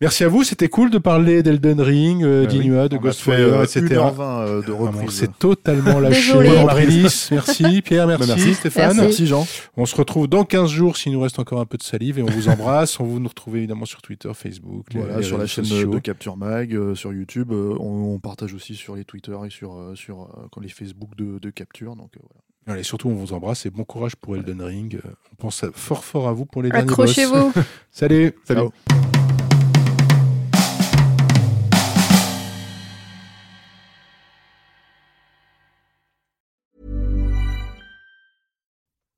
Merci 0.00 0.24
à 0.24 0.28
vous, 0.28 0.42
c'était 0.44 0.68
cool 0.68 0.90
de 0.90 0.98
parler 0.98 1.42
d'Elden 1.42 1.80
Ring, 1.80 2.22
euh, 2.24 2.44
Bah 2.44 2.50
oui. 2.52 2.58
d'Inua, 2.60 2.88
de 2.88 2.96
On 2.96 2.98
a 2.98 3.00
fait 3.00 3.06
Ghostwire, 3.06 3.38
euh, 3.54 3.62
etc. 3.64 3.80
1h20 3.80 4.20
euh, 4.20 4.62
de 4.62 4.72
reprise. 4.72 5.10
C'est 5.10 5.38
totalement 5.38 6.00
lâché. 6.00 6.34
Marie-Lys, 6.64 7.30
merci. 7.30 7.80
Pierre, 7.82 8.06
merci. 8.06 8.28
Bah, 8.28 8.34
merci. 8.36 8.54
Stéphane. 8.54 8.84
Merci. 8.88 9.00
Merci 9.00 9.26
Jean. 9.26 9.46
On 9.76 9.86
se 9.86 9.94
retrouve 9.96 10.26
dans 10.26 10.44
15 10.44 10.68
jours 10.70 10.96
s'il 10.96 11.12
nous 11.12 11.20
reste 11.20 11.38
encore 11.38 11.60
un 11.60 11.64
peu 11.66 11.78
de 11.78 11.82
salive 11.82 12.18
et 12.18 12.22
on 12.22 12.26
vous 12.26 12.48
embrasse. 12.48 12.98
on 13.00 13.04
vous 13.04 13.20
nous 13.20 13.28
retrouve 13.28 13.56
évidemment 13.56 13.84
sur 13.86 14.02
Twitter, 14.02 14.30
Facebook, 14.34 14.86
les- 14.92 15.00
Voilà, 15.00 15.18
les 15.18 15.22
sur 15.22 15.38
la 15.38 15.46
chaîne 15.46 15.64
sociaux. 15.64 15.90
de 15.94 15.98
Capture 16.00 16.36
Mag, 16.36 16.74
euh, 16.74 16.94
sur 16.94 17.12
YouTube, 17.12 17.52
euh, 17.52 17.74
on, 17.80 18.14
on 18.14 18.18
partage 18.18 18.52
aussi 18.52 18.74
sur 18.74 18.96
les 18.96 19.04
Twitter 19.04 19.36
et 19.46 19.50
sur, 19.50 19.74
euh, 19.78 19.94
sur 19.94 20.22
euh, 20.22 20.60
les 20.60 20.68
Facebook 20.68 21.10
de, 21.16 21.38
de 21.38 21.50
Capture. 21.50 21.94
Donc, 21.96 22.10
euh, 22.16 22.20
voilà. 22.20 22.40
Allez, 22.76 22.82
surtout, 22.82 23.08
on 23.10 23.14
vous 23.14 23.32
embrasse 23.32 23.64
et 23.66 23.70
bon 23.70 23.84
courage 23.84 24.16
pour 24.16 24.36
Elden 24.36 24.60
Ring. 24.62 24.96
Euh, 25.04 25.08
On 25.32 25.36
pense 25.36 25.64
fort 25.74 26.04
fort 26.04 26.28
à 26.28 26.32
vous 26.32 26.46
pour 26.46 26.62
les 26.62 26.70
derniers 26.70 26.86
boss. 26.86 26.92
Accrochez-vous. 27.10 27.52
Salut. 27.90 28.32
Salut. 28.44 28.60
Ciao. 28.60 29.13